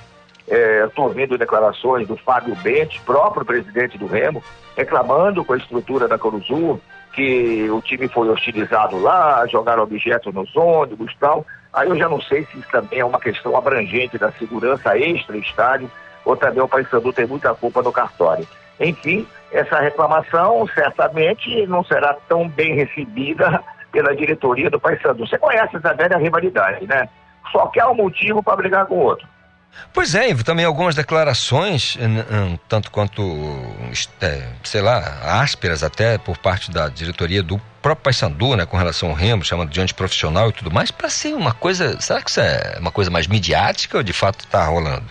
É, 0.47 0.85
Estou 0.85 1.09
vendo 1.09 1.39
declarações 1.39 2.07
do 2.07 2.15
Fábio 2.15 2.55
Bente, 2.57 3.01
próprio 3.01 3.43
presidente 3.43 3.97
do 3.97 4.05
Remo, 4.05 4.43
reclamando 4.77 5.43
com 5.43 5.53
a 5.53 5.57
estrutura 5.57 6.07
da 6.07 6.19
Coruzul, 6.19 6.79
que 7.13 7.67
o 7.71 7.81
time 7.81 8.07
foi 8.07 8.29
hostilizado 8.29 8.99
lá, 8.99 9.43
jogaram 9.47 9.81
objetos 9.81 10.31
nos 10.33 10.55
ônibus 10.55 11.11
e 11.11 11.17
tal. 11.17 11.45
Aí 11.73 11.89
eu 11.89 11.97
já 11.97 12.07
não 12.07 12.21
sei 12.21 12.45
se 12.45 12.59
isso 12.59 12.69
também 12.71 12.99
é 12.99 13.05
uma 13.05 13.19
questão 13.19 13.57
abrangente 13.57 14.19
da 14.19 14.31
segurança 14.33 14.95
extra-estádio 14.95 15.89
ou 16.23 16.37
também 16.37 16.61
o 16.61 16.67
Paysandu 16.67 17.11
tem 17.11 17.25
muita 17.25 17.55
culpa 17.55 17.81
no 17.81 17.91
cartório. 17.91 18.47
Enfim, 18.79 19.25
essa 19.53 19.79
reclamação 19.79 20.67
certamente 20.73 21.65
não 21.67 21.83
será 21.83 22.15
tão 22.27 22.49
bem 22.49 22.75
recebida 22.75 23.63
pela 23.91 24.15
diretoria 24.15 24.69
do 24.69 24.79
Paysandu. 24.79 25.27
Você 25.27 25.37
conhece 25.37 25.77
essa 25.77 25.93
velha 25.93 26.17
rivalidade, 26.17 26.85
né? 26.87 27.07
Só 27.51 27.67
quer 27.67 27.85
um 27.85 27.93
motivo 27.95 28.41
para 28.41 28.55
brigar 28.55 28.85
com 28.87 28.95
o 28.95 29.03
outro. 29.03 29.27
Pois 29.91 30.13
é, 30.13 30.29
Ivo, 30.29 30.43
também 30.43 30.65
algumas 30.65 30.93
declarações, 30.95 31.95
n- 31.97 32.19
n- 32.19 32.59
tanto 32.69 32.91
quanto, 32.91 33.21
é, 34.21 34.47
sei 34.63 34.81
lá, 34.81 34.99
ásperas 35.41 35.83
até 35.83 36.17
por 36.17 36.37
parte 36.37 36.71
da 36.71 36.89
diretoria 36.89 37.41
do 37.41 37.59
próprio 37.81 38.03
Paysandu, 38.03 38.55
né, 38.55 38.65
com 38.67 38.77
relação 38.77 39.09
ao 39.09 39.15
Remo, 39.15 39.43
chamando 39.43 39.69
de 39.71 39.81
antiprofissional 39.81 40.49
e 40.49 40.53
tudo 40.53 40.71
mais, 40.71 40.91
para 40.91 41.09
ser 41.09 41.33
uma 41.33 41.53
coisa, 41.53 41.99
será 41.99 42.21
que 42.21 42.29
isso 42.29 42.39
é 42.39 42.77
uma 42.79 42.91
coisa 42.91 43.09
mais 43.09 43.25
midiática 43.27 43.97
ou 43.97 44.03
de 44.03 44.13
fato 44.13 44.41
está 44.45 44.63
rolando? 44.65 45.05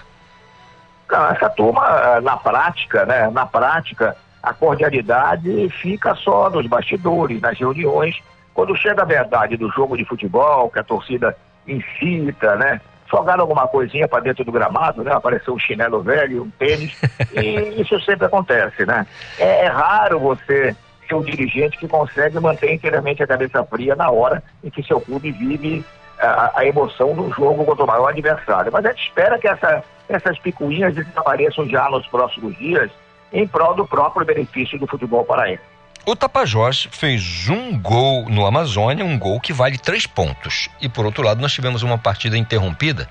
Não, 1.10 1.26
essa 1.26 1.50
turma, 1.50 2.20
na 2.20 2.36
prática, 2.36 3.04
né? 3.04 3.28
Na 3.30 3.44
prática, 3.44 4.16
a 4.42 4.52
cordialidade 4.52 5.68
fica 5.80 6.14
só 6.16 6.50
nos 6.50 6.66
bastidores, 6.66 7.40
nas 7.40 7.58
reuniões. 7.58 8.20
Quando 8.52 8.76
chega 8.76 9.02
a 9.02 9.06
verdade 9.06 9.56
do 9.56 9.70
jogo 9.70 9.96
de 9.96 10.04
futebol, 10.04 10.68
que 10.68 10.80
a 10.80 10.84
torcida 10.84 11.36
incita, 11.66 12.56
né? 12.56 12.80
Jogaram 13.10 13.42
alguma 13.42 13.68
coisinha 13.68 14.08
para 14.08 14.20
dentro 14.20 14.44
do 14.44 14.50
gramado, 14.50 15.04
né? 15.04 15.12
Apareceu 15.12 15.54
um 15.54 15.58
chinelo 15.58 16.02
velho, 16.02 16.42
um 16.42 16.50
tênis, 16.50 16.98
e 17.32 17.80
isso 17.80 18.00
sempre 18.00 18.26
acontece, 18.26 18.84
né? 18.84 19.06
É, 19.38 19.66
é 19.66 19.68
raro 19.68 20.18
você 20.18 20.74
ser 21.06 21.14
um 21.14 21.22
dirigente 21.22 21.78
que 21.78 21.86
consegue 21.86 22.40
manter 22.40 22.72
inteiramente 22.72 23.22
a 23.22 23.26
cabeça 23.26 23.62
fria 23.64 23.94
na 23.94 24.10
hora 24.10 24.42
em 24.64 24.70
que 24.70 24.82
seu 24.82 25.00
clube 25.00 25.30
vive 25.30 25.84
a, 26.18 26.60
a 26.60 26.66
emoção 26.66 27.14
do 27.14 27.30
jogo 27.32 27.64
contra 27.64 27.84
o 27.84 27.86
maior 27.86 28.08
adversário. 28.08 28.72
Mas 28.72 28.84
a 28.84 28.90
gente 28.90 29.06
espera 29.06 29.38
que 29.38 29.46
essa, 29.46 29.84
essas 30.08 30.38
picuinhas 30.38 30.94
desapareçam 30.94 31.68
já 31.68 31.88
nos 31.90 32.06
próximos 32.08 32.56
dias 32.56 32.90
em 33.32 33.46
prol 33.46 33.74
do 33.74 33.86
próprio 33.86 34.26
benefício 34.26 34.78
do 34.78 34.86
futebol 34.86 35.24
paraense. 35.24 35.62
O 36.04 36.16
Tapajós 36.16 36.88
fez 36.90 37.48
um 37.48 37.78
gol 37.78 38.28
no 38.28 38.44
Amazônia, 38.44 39.04
um 39.04 39.16
gol 39.16 39.40
que 39.40 39.52
vale 39.52 39.78
três 39.78 40.04
pontos. 40.04 40.68
E 40.80 40.88
por 40.88 41.06
outro 41.06 41.22
lado, 41.22 41.40
nós 41.40 41.52
tivemos 41.52 41.84
uma 41.84 41.96
partida 41.96 42.36
interrompida, 42.36 43.08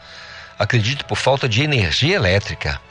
acredito, 0.59 1.05
por 1.05 1.15
falta 1.15 1.47
de 1.47 1.63
energia 1.63 2.15
elétrica. 2.15 2.81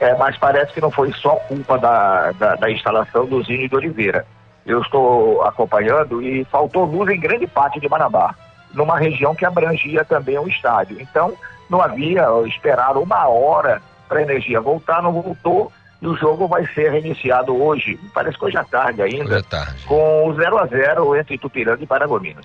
É, 0.00 0.14
mas 0.14 0.36
parece 0.38 0.72
que 0.72 0.80
não 0.80 0.90
foi 0.90 1.12
só 1.12 1.36
culpa 1.36 1.76
da, 1.78 2.32
da, 2.32 2.54
da 2.54 2.70
instalação 2.70 3.26
do 3.26 3.42
Zinho 3.42 3.68
de 3.68 3.76
Oliveira. 3.76 4.24
Eu 4.64 4.80
estou 4.80 5.42
acompanhando 5.42 6.22
e 6.22 6.44
faltou 6.44 6.84
luz 6.84 7.10
em 7.10 7.20
grande 7.20 7.46
parte 7.46 7.80
de 7.80 7.88
Marabá, 7.88 8.34
numa 8.72 8.98
região 8.98 9.34
que 9.34 9.44
abrangia 9.44 10.04
também 10.04 10.38
o 10.38 10.48
estádio. 10.48 10.98
Então, 11.00 11.34
não 11.68 11.82
havia, 11.82 12.26
esperaram 12.46 13.02
uma 13.02 13.28
hora 13.28 13.82
para 14.08 14.20
a 14.20 14.22
energia 14.22 14.60
voltar, 14.60 15.02
não 15.02 15.12
voltou, 15.12 15.70
e 16.00 16.06
o 16.06 16.16
jogo 16.16 16.46
vai 16.46 16.64
ser 16.74 16.90
reiniciado 16.92 17.56
hoje, 17.60 17.98
parece 18.14 18.38
que 18.38 18.44
hoje 18.44 18.56
à 18.56 18.64
tarde 18.64 19.02
ainda, 19.02 19.24
Hoje 19.24 19.36
à 19.38 19.42
tarde. 19.42 19.84
com 19.84 20.28
o 20.28 20.34
0 20.34 20.58
a 20.58 20.66
0 20.66 21.16
entre 21.16 21.36
Tupiranga 21.38 21.82
e 21.82 21.86
Paragominas. 21.86 22.44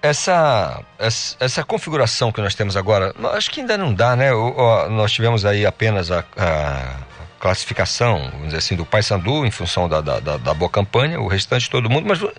Essa, 0.00 0.80
essa, 0.96 1.36
essa 1.40 1.64
configuração 1.64 2.30
que 2.30 2.40
nós 2.40 2.54
temos 2.54 2.76
agora, 2.76 3.12
acho 3.34 3.50
que 3.50 3.60
ainda 3.60 3.76
não 3.76 3.92
dá, 3.92 4.14
né? 4.14 4.32
O- 4.32 4.54
o- 4.56 4.88
nós 4.90 5.10
tivemos 5.10 5.44
aí 5.44 5.66
apenas 5.66 6.12
a, 6.12 6.24
a 6.36 6.94
classificação, 7.40 8.28
vamos 8.30 8.46
dizer 8.46 8.58
assim, 8.58 8.76
do 8.76 8.86
Paysandu 8.86 9.44
em 9.44 9.50
função 9.50 9.88
da, 9.88 10.00
da, 10.00 10.20
da, 10.20 10.36
da 10.36 10.54
boa 10.54 10.70
campanha, 10.70 11.20
o 11.20 11.26
restante 11.26 11.68
todo 11.68 11.90
mundo, 11.90 12.06
mas 12.08 12.18
vo- 12.20 12.30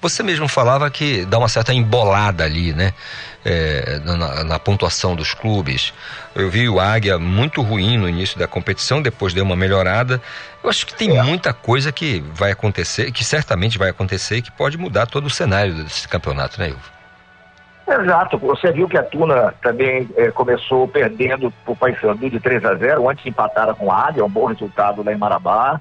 você 0.00 0.22
mesmo 0.22 0.46
falava 0.46 0.88
que 0.92 1.24
dá 1.24 1.38
uma 1.38 1.48
certa 1.48 1.74
embolada 1.74 2.44
ali, 2.44 2.72
né? 2.72 2.92
É, 3.44 4.00
na, 4.04 4.42
na 4.44 4.58
pontuação 4.58 5.14
dos 5.14 5.32
clubes. 5.32 5.94
Eu 6.34 6.50
vi 6.50 6.68
o 6.68 6.80
Águia 6.80 7.18
muito 7.18 7.62
ruim 7.62 7.96
no 7.96 8.08
início 8.08 8.36
da 8.36 8.48
competição, 8.48 9.00
depois 9.00 9.32
deu 9.32 9.44
uma 9.44 9.54
melhorada. 9.54 10.20
Eu 10.62 10.68
acho 10.68 10.84
que 10.84 10.92
tem 10.92 11.22
muita 11.22 11.52
coisa 11.52 11.92
que 11.92 12.20
vai 12.34 12.50
acontecer, 12.50 13.12
que 13.12 13.24
certamente 13.24 13.78
vai 13.78 13.90
acontecer 13.90 14.38
e 14.38 14.42
que 14.42 14.50
pode 14.50 14.76
mudar 14.76 15.06
todo 15.06 15.26
o 15.26 15.30
cenário 15.30 15.72
desse 15.72 16.08
campeonato, 16.08 16.60
né, 16.60 16.70
Ivo? 16.70 16.98
Exato, 17.88 18.36
você 18.36 18.70
viu 18.70 18.86
que 18.86 18.98
a 18.98 19.02
Tuna 19.02 19.54
também 19.62 20.06
eh, 20.14 20.30
começou 20.30 20.86
perdendo 20.86 21.50
por 21.64 21.74
Paysandu 21.74 22.28
de 22.28 22.38
3 22.38 22.62
a 22.66 22.74
0, 22.74 23.08
antes 23.08 23.24
empataram 23.24 23.74
com 23.74 23.90
a 23.90 24.08
Águia, 24.08 24.22
um 24.22 24.28
bom 24.28 24.44
resultado 24.44 25.02
lá 25.02 25.10
em 25.10 25.16
Marabá, 25.16 25.80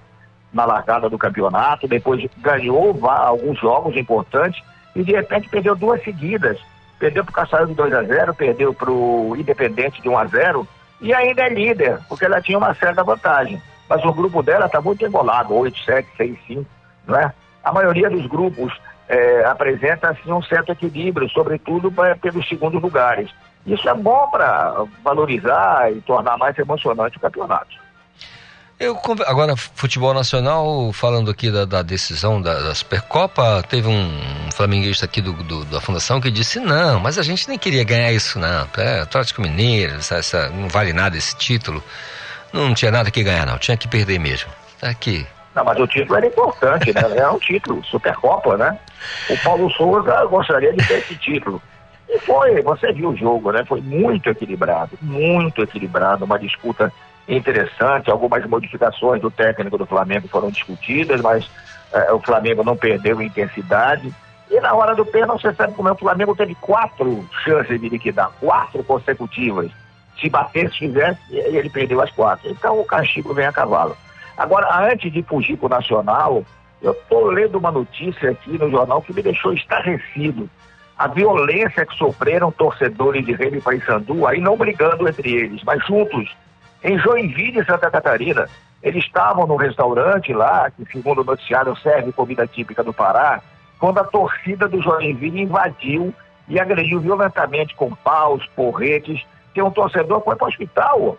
na 0.53 0.63
largada 0.63 1.09
do 1.09 1.17
campeonato, 1.17 1.85
depois 1.85 2.25
ganhou 2.37 2.97
alguns 3.05 3.59
jogos 3.59 3.97
importantes 3.97 4.63
e 4.95 5.03
de 5.03 5.11
repente 5.11 5.49
perdeu 5.49 5.75
duas 5.75 6.01
seguidas. 6.01 6.57
Perdeu 6.99 7.23
para 7.23 7.31
o 7.31 7.35
Caçaio 7.35 7.67
de 7.67 7.73
2 7.73 7.93
a 7.93 8.03
0, 8.03 8.33
perdeu 8.33 8.73
para 8.73 8.89
o 8.91 9.35
Independente 9.37 10.01
de 10.01 10.09
1 10.09 10.17
a 10.17 10.25
0 10.25 10.67
e 10.99 11.13
ainda 11.13 11.43
é 11.43 11.49
líder, 11.49 11.99
porque 12.09 12.25
ela 12.25 12.41
tinha 12.41 12.57
uma 12.57 12.73
certa 12.73 13.03
vantagem. 13.03 13.61
Mas 13.87 14.03
o 14.03 14.11
grupo 14.11 14.41
dela 14.41 14.65
está 14.65 14.81
muito 14.81 15.05
embolado, 15.05 15.53
8, 15.53 15.77
7, 15.83 16.07
6, 16.17 16.37
5, 16.47 16.65
não 17.07 17.19
é? 17.19 17.31
A 17.63 17.71
maioria 17.71 18.09
dos 18.09 18.25
grupos 18.25 18.73
eh, 19.07 19.45
apresenta 19.45 20.09
assim, 20.09 20.31
um 20.31 20.41
certo 20.41 20.71
equilíbrio, 20.71 21.29
sobretudo 21.29 21.91
pra- 21.91 22.15
pelos 22.15 22.47
segundos 22.49 22.81
lugares. 22.81 23.29
Isso 23.65 23.87
é 23.87 23.93
bom 23.93 24.27
para 24.29 24.83
valorizar 25.03 25.91
e 25.91 26.01
tornar 26.01 26.37
mais 26.37 26.57
emocionante 26.57 27.17
o 27.17 27.21
campeonato. 27.21 27.75
Eu, 28.79 28.95
agora, 29.25 29.55
futebol 29.55 30.13
nacional, 30.13 30.93
falando 30.93 31.31
aqui 31.31 31.49
da, 31.49 31.65
da 31.65 31.81
decisão 31.81 32.39
da, 32.39 32.61
da 32.61 32.75
Supercopa, 32.75 33.63
teve 33.67 33.87
um 33.87 34.11
flamenguista 34.53 35.05
aqui 35.05 35.19
do, 35.19 35.33
do- 35.33 35.65
da 35.65 35.81
fundação 35.81 36.21
que 36.21 36.29
disse: 36.29 36.59
não, 36.59 36.99
mas 36.99 37.17
a 37.17 37.23
gente 37.23 37.49
nem 37.49 37.57
queria 37.57 37.83
ganhar 37.83 38.11
isso, 38.11 38.37
não. 38.37 38.67
É, 38.77 38.99
Atlético 39.01 39.41
Mineiro, 39.41 39.95
essa, 39.95 40.17
essa- 40.17 40.49
não 40.49 40.69
vale 40.69 40.93
nada 40.93 41.17
esse 41.17 41.35
título. 41.35 41.83
Não 42.53 42.71
tinha 42.75 42.91
nada 42.91 43.09
que 43.09 43.23
ganhar, 43.23 43.47
não. 43.47 43.57
Tinha 43.57 43.75
que 43.75 43.87
perder 43.87 44.19
mesmo. 44.19 44.49
Aqui. 44.79 45.25
Não, 45.55 45.65
mas 45.65 45.79
o 45.79 45.87
título 45.87 46.15
era 46.17 46.27
importante, 46.27 46.93
né? 46.93 47.01
É 47.17 47.27
um 47.29 47.39
título, 47.39 47.83
Supercopa, 47.83 48.57
né? 48.57 48.77
O 49.27 49.37
Paulo 49.39 49.71
Souza 49.71 50.23
gostaria 50.25 50.71
de 50.71 50.87
ter 50.87 50.99
esse 50.99 51.15
título. 51.15 51.59
E 52.07 52.19
foi, 52.19 52.61
você 52.61 52.93
viu 52.93 53.09
o 53.09 53.17
jogo, 53.17 53.51
né? 53.51 53.65
Foi 53.67 53.81
muito 53.81 54.29
equilibrado, 54.29 54.91
muito 55.01 55.63
equilibrado, 55.63 56.23
uma 56.25 56.37
disputa 56.37 56.93
interessante, 57.27 58.09
algumas 58.09 58.45
modificações 58.45 59.21
do 59.21 59.29
técnico 59.29 59.77
do 59.77 59.85
Flamengo 59.85 60.27
foram 60.27 60.49
discutidas, 60.49 61.21
mas 61.21 61.49
eh, 61.91 62.11
o 62.13 62.19
Flamengo 62.19 62.63
não 62.63 62.77
perdeu 62.77 63.21
intensidade. 63.21 64.13
E 64.49 64.59
na 64.61 64.73
hora 64.73 64.95
do 64.95 65.05
pênalti, 65.05 65.41
você 65.41 65.53
sabe 65.53 65.73
como 65.73 65.89
é, 65.89 65.91
o 65.91 65.97
Flamengo 65.97 66.35
teve 66.35 66.55
quatro 66.55 67.27
chances 67.43 67.79
de 67.81 67.89
liquidar, 67.89 68.31
quatro 68.39 68.81
consecutivas. 68.83 69.69
Se 70.21 70.29
batesse, 70.29 70.79
fizesse, 70.79 71.19
ele 71.29 71.69
perdeu 71.69 72.01
as 72.01 72.09
quatro. 72.11 72.49
Então 72.49 72.79
o 72.79 72.85
castigo 72.85 73.33
vem 73.33 73.45
a 73.45 73.51
cavalo. 73.51 73.95
Agora, 74.37 74.89
antes 74.89 75.11
de 75.11 75.21
fugir 75.21 75.57
para 75.57 75.65
o 75.65 75.69
Nacional, 75.69 76.43
eu 76.81 76.91
estou 76.93 77.25
lendo 77.25 77.57
uma 77.57 77.71
notícia 77.71 78.31
aqui 78.31 78.57
no 78.57 78.69
jornal 78.69 79.01
que 79.01 79.13
me 79.13 79.21
deixou 79.21 79.51
estarrecido. 79.53 80.49
A 80.97 81.07
violência 81.07 81.85
que 81.85 81.95
sofreram 81.95 82.51
torcedores 82.51 83.25
de 83.25 83.33
Remy 83.33 83.57
e 83.57 83.61
Paysandu, 83.61 84.25
aí 84.25 84.39
não 84.39 84.57
brigando 84.57 85.07
entre 85.07 85.31
eles, 85.31 85.61
mas 85.63 85.85
juntos, 85.85 86.35
em 86.83 86.97
Joinville, 86.99 87.65
Santa 87.65 87.89
Catarina. 87.89 88.47
Eles 88.81 89.03
estavam 89.03 89.47
no 89.47 89.55
restaurante 89.55 90.33
lá, 90.33 90.69
que 90.69 90.85
segundo 90.91 91.21
o 91.21 91.23
noticiário 91.23 91.75
serve 91.77 92.11
comida 92.11 92.45
típica 92.45 92.83
do 92.83 92.93
Pará, 92.93 93.41
quando 93.79 93.99
a 93.99 94.03
torcida 94.03 94.67
do 94.67 94.81
Joinville 94.81 95.41
invadiu 95.41 96.13
e 96.47 96.59
agrediu 96.59 96.99
violentamente 96.99 97.75
com 97.75 97.93
paus, 97.93 98.45
porretes, 98.55 99.25
que 99.53 99.61
um 99.61 99.71
torcedor 99.71 100.23
foi 100.23 100.35
para 100.35 100.45
o 100.45 100.49
hospital. 100.49 101.17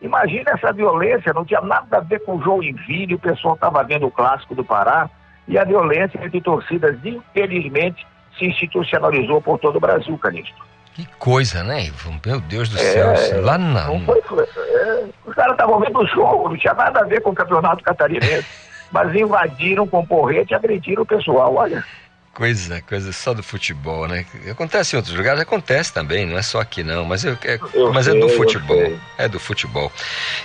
Imagina 0.00 0.52
essa 0.52 0.72
violência, 0.72 1.32
não 1.32 1.44
tinha 1.44 1.60
nada 1.60 1.98
a 1.98 2.00
ver 2.00 2.20
com 2.20 2.36
o 2.36 2.42
Joinville, 2.42 3.14
o 3.14 3.18
pessoal 3.18 3.54
estava 3.54 3.82
vendo 3.82 4.06
o 4.06 4.10
clássico 4.10 4.54
do 4.54 4.64
Pará, 4.64 5.10
e 5.46 5.58
a 5.58 5.64
violência 5.64 6.18
entre 6.24 6.40
torcidas, 6.40 6.96
infelizmente, 7.04 8.06
se 8.38 8.46
institucionalizou 8.46 9.42
por 9.42 9.58
todo 9.58 9.76
o 9.76 9.80
Brasil, 9.80 10.16
Calixto. 10.16 10.70
Que 11.06 11.16
coisa, 11.18 11.62
né, 11.64 11.84
Ivo? 11.84 12.12
Meu 12.24 12.40
Deus 12.40 12.68
do 12.68 12.78
É, 12.78 13.16
céu. 13.16 13.42
Lá 13.42 13.56
na. 13.58 13.84
Não 13.86 14.00
foi, 14.00 14.20
foi- 14.22 14.44
é, 14.44 15.04
os 15.26 15.34
caras 15.34 15.52
estavam 15.52 15.80
vendo 15.80 15.98
o 15.98 16.06
jogo, 16.06 16.48
não 16.48 16.56
tinha 16.56 16.74
nada 16.74 17.00
a 17.00 17.04
ver 17.04 17.20
com 17.22 17.30
o 17.30 17.34
campeonato 17.34 17.82
catarinense, 17.82 18.46
mas 18.92 19.14
invadiram 19.14 19.86
com 19.86 20.04
porrete 20.04 20.52
e 20.52 20.56
agrediram 20.56 21.02
o 21.02 21.06
pessoal, 21.06 21.54
olha. 21.54 21.84
Coisa, 22.32 22.80
coisa 22.82 23.12
só 23.12 23.34
do 23.34 23.42
futebol, 23.42 24.06
né? 24.06 24.24
Acontece 24.50 24.94
em 24.94 24.98
outros 24.98 25.14
lugares, 25.16 25.40
acontece 25.40 25.92
também, 25.92 26.24
não 26.24 26.38
é 26.38 26.42
só 26.42 26.60
aqui 26.60 26.82
não, 26.84 27.04
mas, 27.04 27.24
eu, 27.24 27.36
é, 27.44 27.58
Eu 27.74 27.92
mas 27.92 28.06
é 28.06 28.12
sei, 28.12 28.20
do 28.20 28.26
eu 28.28 28.36
futebol. 28.36 28.92
É 29.18 29.28
do 29.28 29.40
futebol. 29.40 29.90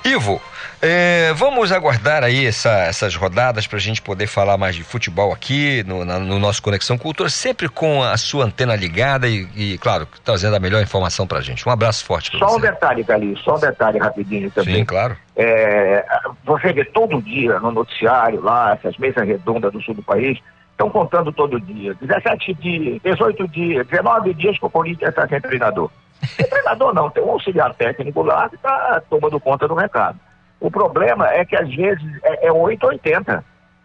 Ivo, 0.04 0.42
é, 0.82 1.32
vamos 1.36 1.72
aguardar 1.72 2.24
aí 2.24 2.48
essa- 2.48 2.80
essas 2.80 3.16
rodadas 3.16 3.68
para 3.68 3.78
a 3.78 3.82
gente 3.82 4.02
poder 4.02 4.26
falar 4.26 4.58
mais 4.58 4.76
de 4.76 4.84
futebol 4.84 5.32
aqui 5.32 5.84
no, 5.86 6.04
na- 6.04 6.18
no 6.20 6.40
nosso 6.40 6.60
Conexão 6.62 6.98
Cultura, 6.98 7.30
sempre 7.30 7.70
com 7.70 8.02
a 8.04 8.18
sua 8.18 8.46
antena 8.46 8.76
ligada 8.76 9.28
e, 9.28 9.48
e, 9.56 9.78
claro, 9.78 10.08
trazendo 10.24 10.56
a 10.56 10.60
melhor 10.60 10.82
informação 10.82 11.28
para 11.28 11.38
a 11.38 11.42
gente. 11.42 11.70
Um 11.70 11.72
abraço 11.72 12.04
forte 12.04 12.32
para 12.32 12.40
Só 12.40 12.48
um 12.56 12.60
você. 12.60 12.72
detalhe, 12.72 13.04
Calil, 13.04 13.38
só 13.38 13.56
um 13.56 13.60
detalhe 13.60 14.00
rapidinho 14.00 14.50
também. 14.50 14.78
Sim, 14.78 14.86
claro. 14.86 15.16
É, 15.38 16.04
você 16.44 16.74
vê 16.74 16.84
todo 16.84 17.22
dia 17.22 17.60
no 17.60 17.72
noticiário 17.72 18.42
lá, 18.42 18.74
essas 18.74 18.98
mesas 18.98 19.26
redondas 19.26 19.72
do 19.72 19.80
sul 19.84 19.94
do 19.94 20.02
país, 20.02 20.40
estão 20.76 20.90
contando 20.90 21.32
todo 21.32 21.60
dia. 21.60 21.96
17 21.96 22.54
dias, 22.56 23.02
18 23.02 23.48
dias, 23.48 23.88
19 23.88 24.34
dias 24.34 24.60
que 24.60 24.66
o 24.66 24.70
Corinthians 24.70 25.10
está 25.10 25.28
sem 25.28 25.42
treinador. 25.42 25.90
Sem 26.38 26.48
treinador 26.48 26.94
não, 26.94 27.10
tem 27.10 27.22
um 27.22 27.32
auxiliar 27.32 27.74
técnico 27.74 28.24
lá 28.24 28.48
que 28.50 28.56
está 28.56 29.02
tomando 29.10 29.40
conta 29.40 29.68
do 29.68 29.76
recado. 29.76 30.18
O 30.60 30.72
problema 30.72 31.30
é 31.30 31.44
que 31.44 31.56
às 31.56 31.70
vezes 31.70 32.04
é, 32.24 32.48
é 32.48 32.52
8 32.52 32.84
ou 32.84 32.90
80. 32.90 33.44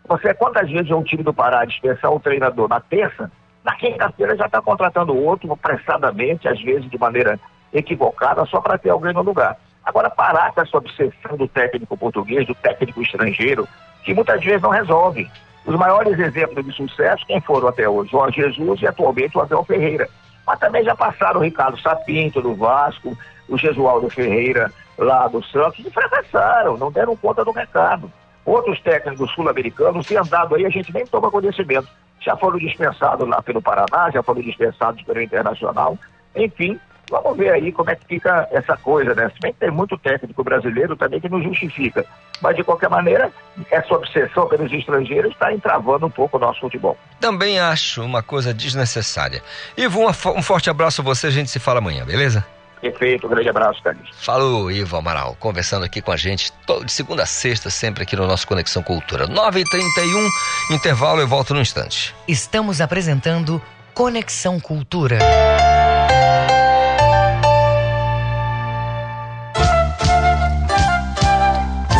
Você, 0.09 0.33
quantas 0.35 0.71
vezes 0.71 0.91
um 0.91 1.03
time 1.03 1.25
do 1.25 1.35
Pará 1.35 1.65
dispensar 1.65 2.11
o 2.13 2.21
treinador 2.21 2.69
na 2.69 2.81
terça, 2.81 3.31
na 3.65 3.75
quinta-feira 3.75 4.37
já 4.37 4.47
está 4.47 4.63
contratando 4.63 5.15
outro 5.15 5.53
apressadamente, 5.53 6.49
às 6.49 6.61
vezes 6.63 6.89
de 6.89 6.99
maneira 6.99 7.39
equivocada, 7.73 8.45
só 8.47 8.61
para 8.61 8.79
ter 8.79 8.91
alguém 8.91 9.13
no 9.13 9.23
lugar. 9.23 9.57
Agora, 9.85 10.09
parar 10.09 10.53
com 10.53 10.61
essa 10.61 10.77
obsessão 10.79 11.37
do 11.37 11.49
técnico 11.49 11.97
português, 11.97 12.47
do 12.47 12.55
técnico 12.55 13.03
estrangeiro, 13.03 13.69
que 14.05 14.15
muitas 14.15 14.43
vezes 14.43 14.63
não 14.63 14.71
resolve. 14.71 15.29
Os 15.67 15.77
maiores 15.77 16.19
exemplos 16.19 16.65
de 16.65 16.73
sucesso, 16.73 17.27
quem 17.27 17.41
foram 17.41 17.69
até 17.69 17.89
hoje? 17.89 18.11
Jorge 18.11 18.41
Jesus 18.41 18.81
e 18.83 18.87
atualmente 18.87 19.37
o 19.37 19.41
Abel 19.41 19.65
Ferreira. 19.65 20.09
Mas 20.47 20.59
também 20.59 20.83
já 20.83 20.95
passaram 20.97 21.41
o 21.41 21.43
Ricardo 21.43 21.81
Sapinto 21.81 22.41
do 22.41 22.55
Vasco, 22.55 23.17
o 23.49 23.59
Jesualdo 23.59 24.09
Ferreira 24.09 24.73
lá 24.97 25.29
do 25.29 25.43
Santos, 25.45 25.85
e 25.85 25.91
fracassaram, 25.91 26.77
não 26.77 26.91
deram 26.91 27.17
conta 27.17 27.45
do 27.45 27.53
recado. 27.53 28.11
Outros 28.45 28.81
técnicos 28.81 29.31
sul-americanos 29.33 30.07
têm 30.07 30.17
andado 30.17 30.55
aí, 30.55 30.67
a 30.67 30.71
gente 30.71 30.93
nem 30.93 31.07
toma 31.07 31.31
conhecimento. 31.31 31.89
Já 32.21 32.37
foram 32.37 32.59
dispensados 32.59 33.29
lá 33.29 33.41
pelo 33.43 33.63
Paraná, 33.63 34.11
já 34.11 34.23
foram 34.23 34.43
dispensados 34.43 35.03
pelo 35.03 35.23
Internacional. 35.23 35.97
Enfim, 36.35 36.79
vamos 37.11 37.37
ver 37.37 37.51
aí 37.51 37.73
como 37.73 37.91
é 37.91 37.97
que 37.97 38.07
fica 38.07 38.49
essa 38.51 38.77
coisa, 38.77 39.15
né? 39.15 39.29
Se 39.35 39.41
bem 39.41 39.53
que 39.53 39.59
tem 39.59 39.71
muito 39.71 39.99
técnico 39.99 40.45
brasileiro 40.45 40.97
também 40.97 41.21
que 41.21 41.29
não 41.29 41.43
justifica. 41.43 42.07
Mas, 42.41 42.57
de 42.57 42.65
qualquer 42.65 42.89
maneira, 42.89 43.31
essa 43.71 43.93
obsessão 43.93 44.49
pelos 44.49 44.73
estrangeiros 44.73 45.33
está 45.33 45.53
entravando 45.53 46.07
um 46.07 46.11
pouco 46.11 46.37
o 46.37 46.41
nosso 46.41 46.61
futebol. 46.61 46.97
Também 47.21 47.59
acho 47.61 48.03
uma 48.03 48.23
coisa 48.23 48.55
desnecessária. 48.55 49.43
Ivo, 49.77 50.09
um 50.09 50.43
forte 50.43 50.71
abraço 50.71 51.03
a 51.03 51.05
você, 51.05 51.27
a 51.27 51.31
gente 51.31 51.51
se 51.51 51.59
fala 51.59 51.79
amanhã, 51.79 52.05
beleza? 52.05 52.47
Perfeito, 52.81 53.27
um 53.27 53.31
grande 53.31 53.49
abraço, 53.49 53.83
Carlos. 53.83 54.09
Falou, 54.15 54.71
Ivo 54.71 54.97
Amaral, 54.97 55.37
conversando 55.39 55.85
aqui 55.85 56.01
com 56.01 56.13
a 56.13 56.17
gente 56.17 56.51
de 56.83 56.93
segunda 56.93 57.25
a 57.25 57.27
sexta, 57.27 57.69
sempre 57.69 58.05
aqui 58.05 58.17
no 58.17 58.27
nosso 58.27 58.47
Conexão 58.47 58.83
Cultura. 58.83 59.29
9h31, 59.29 60.29
intervalo, 60.71 61.21
eu 61.21 61.29
volto 61.29 61.53
num 61.53 61.61
instante. 61.61 62.15
Estamos 62.27 62.81
apresentando 62.81 63.61
Conexão 63.93 64.59
Cultura. 64.59 65.19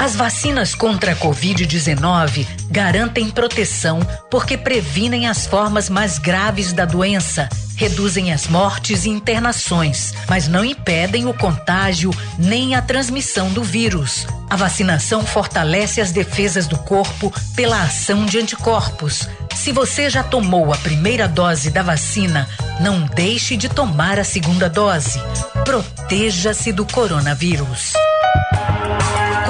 As 0.00 0.16
vacinas 0.16 0.74
contra 0.74 1.12
a 1.12 1.14
Covid-19 1.14 2.46
garantem 2.70 3.28
proteção 3.28 4.00
porque 4.30 4.56
previnem 4.56 5.28
as 5.28 5.46
formas 5.46 5.90
mais 5.90 6.18
graves 6.18 6.72
da 6.72 6.86
doença, 6.86 7.50
reduzem 7.76 8.32
as 8.32 8.46
mortes 8.48 9.04
e 9.04 9.10
internações, 9.10 10.14
mas 10.26 10.48
não 10.48 10.64
impedem 10.64 11.26
o 11.26 11.34
contágio 11.34 12.10
nem 12.38 12.74
a 12.74 12.80
transmissão 12.80 13.52
do 13.52 13.62
vírus. 13.62 14.26
A 14.48 14.56
vacinação 14.56 15.22
fortalece 15.22 16.00
as 16.00 16.10
defesas 16.10 16.66
do 16.66 16.78
corpo 16.78 17.30
pela 17.54 17.82
ação 17.82 18.24
de 18.24 18.38
anticorpos. 18.38 19.28
Se 19.54 19.70
você 19.70 20.08
já 20.08 20.22
tomou 20.22 20.72
a 20.72 20.78
primeira 20.78 21.28
dose 21.28 21.70
da 21.70 21.82
vacina, 21.82 22.48
não 22.80 23.02
deixe 23.02 23.54
de 23.54 23.68
tomar 23.68 24.18
a 24.18 24.24
segunda 24.24 24.66
dose. 24.66 25.20
Proteja-se 25.62 26.72
do 26.72 26.86
coronavírus. 26.86 27.92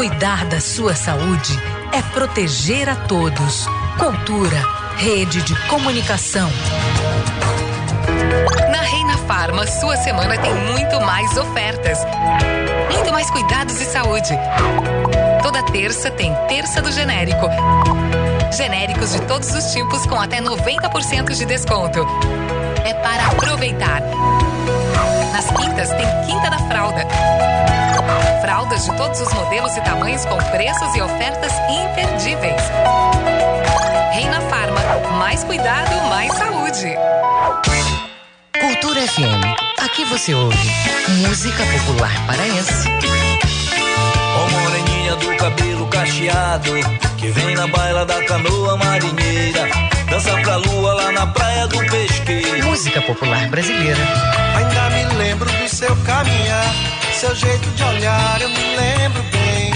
Cuidar 0.00 0.46
da 0.46 0.58
sua 0.62 0.94
saúde 0.94 1.60
é 1.92 2.00
proteger 2.14 2.88
a 2.88 2.96
todos. 2.96 3.66
Cultura, 3.98 4.56
rede 4.96 5.42
de 5.42 5.54
comunicação. 5.68 6.48
Na 8.70 8.80
Reina 8.80 9.18
Farma, 9.28 9.66
sua 9.66 9.98
semana 9.98 10.38
tem 10.38 10.54
muito 10.54 10.98
mais 11.02 11.36
ofertas. 11.36 11.98
Muito 12.90 13.12
mais 13.12 13.30
cuidados 13.30 13.78
de 13.78 13.84
saúde. 13.84 14.32
Toda 15.42 15.62
terça 15.64 16.10
tem 16.10 16.34
Terça 16.48 16.80
do 16.80 16.90
Genérico. 16.90 17.50
Genéricos 18.56 19.12
de 19.12 19.20
todos 19.26 19.52
os 19.52 19.70
tipos 19.70 20.06
com 20.06 20.18
até 20.18 20.40
90% 20.40 21.34
de 21.34 21.44
desconto. 21.44 22.06
É 22.86 22.94
para 22.94 23.26
aproveitar. 23.26 24.00
Nas 25.30 25.44
quintas 25.50 25.90
tem 25.90 26.06
Quinta 26.24 26.48
da 26.48 26.58
Fralda. 26.60 27.06
Fraldas 28.40 28.84
de 28.84 28.96
todos 28.96 29.20
os 29.20 29.32
modelos 29.32 29.76
e 29.76 29.80
tamanhos 29.82 30.24
com 30.24 30.36
preços 30.50 30.94
e 30.94 31.02
ofertas 31.02 31.52
imperdíveis. 31.68 32.62
Reina 34.12 34.40
Farma, 34.42 34.80
mais 35.18 35.44
cuidado, 35.44 35.94
mais 36.08 36.32
saúde. 36.32 36.94
Cultura 38.60 39.06
FM. 39.06 39.60
Aqui 39.82 40.04
você 40.04 40.34
ouve 40.34 40.70
música 41.26 41.64
popular 41.64 42.12
paraense. 42.26 42.88
Ó 44.36 44.50
moreninha 44.50 45.16
do 45.16 45.36
cabelo 45.36 45.86
cacheado, 45.88 46.72
que 47.18 47.28
vem 47.28 47.54
na 47.54 47.66
baila 47.66 48.04
da 48.06 48.22
canoa 48.24 48.76
marinheira, 48.76 49.68
dança 50.08 50.36
pra 50.42 50.56
lua 50.56 50.94
lá 50.94 51.12
na 51.12 51.26
praia 51.26 51.66
do 51.66 51.78
pesqueiro. 51.78 52.66
Música 52.66 53.02
popular 53.02 53.48
brasileira. 53.48 53.98
Ainda 54.56 54.90
me 54.90 55.16
lembro 55.16 55.50
do 55.50 55.68
seu 55.68 55.94
caminhar, 56.04 56.74
seu 57.20 57.36
jeito 57.36 57.68
de 57.72 57.84
olhar, 57.84 58.40
eu 58.40 58.48
me 58.48 58.76
lembro 58.76 59.22
bem. 59.24 59.70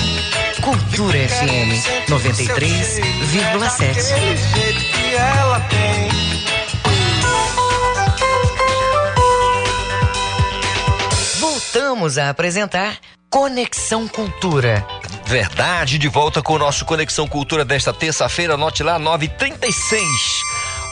Cultura 0.62 1.28
FM 1.28 2.08
93,7. 2.08 3.90
Aquele 3.90 4.36
jeito 4.36 4.80
que 4.80 5.14
ela 5.14 5.60
tem. 5.60 6.08
Voltamos 11.38 12.16
a 12.16 12.30
apresentar 12.30 12.96
Conexão 13.28 14.08
Cultura. 14.08 14.82
Verdade, 15.26 15.98
de 15.98 16.08
volta 16.08 16.40
com 16.40 16.54
o 16.54 16.58
nosso 16.58 16.86
Conexão 16.86 17.28
Cultura 17.28 17.62
desta 17.62 17.92
terça-feira, 17.92 18.54
anote 18.54 18.82
lá, 18.82 18.98
9h36. 18.98 20.00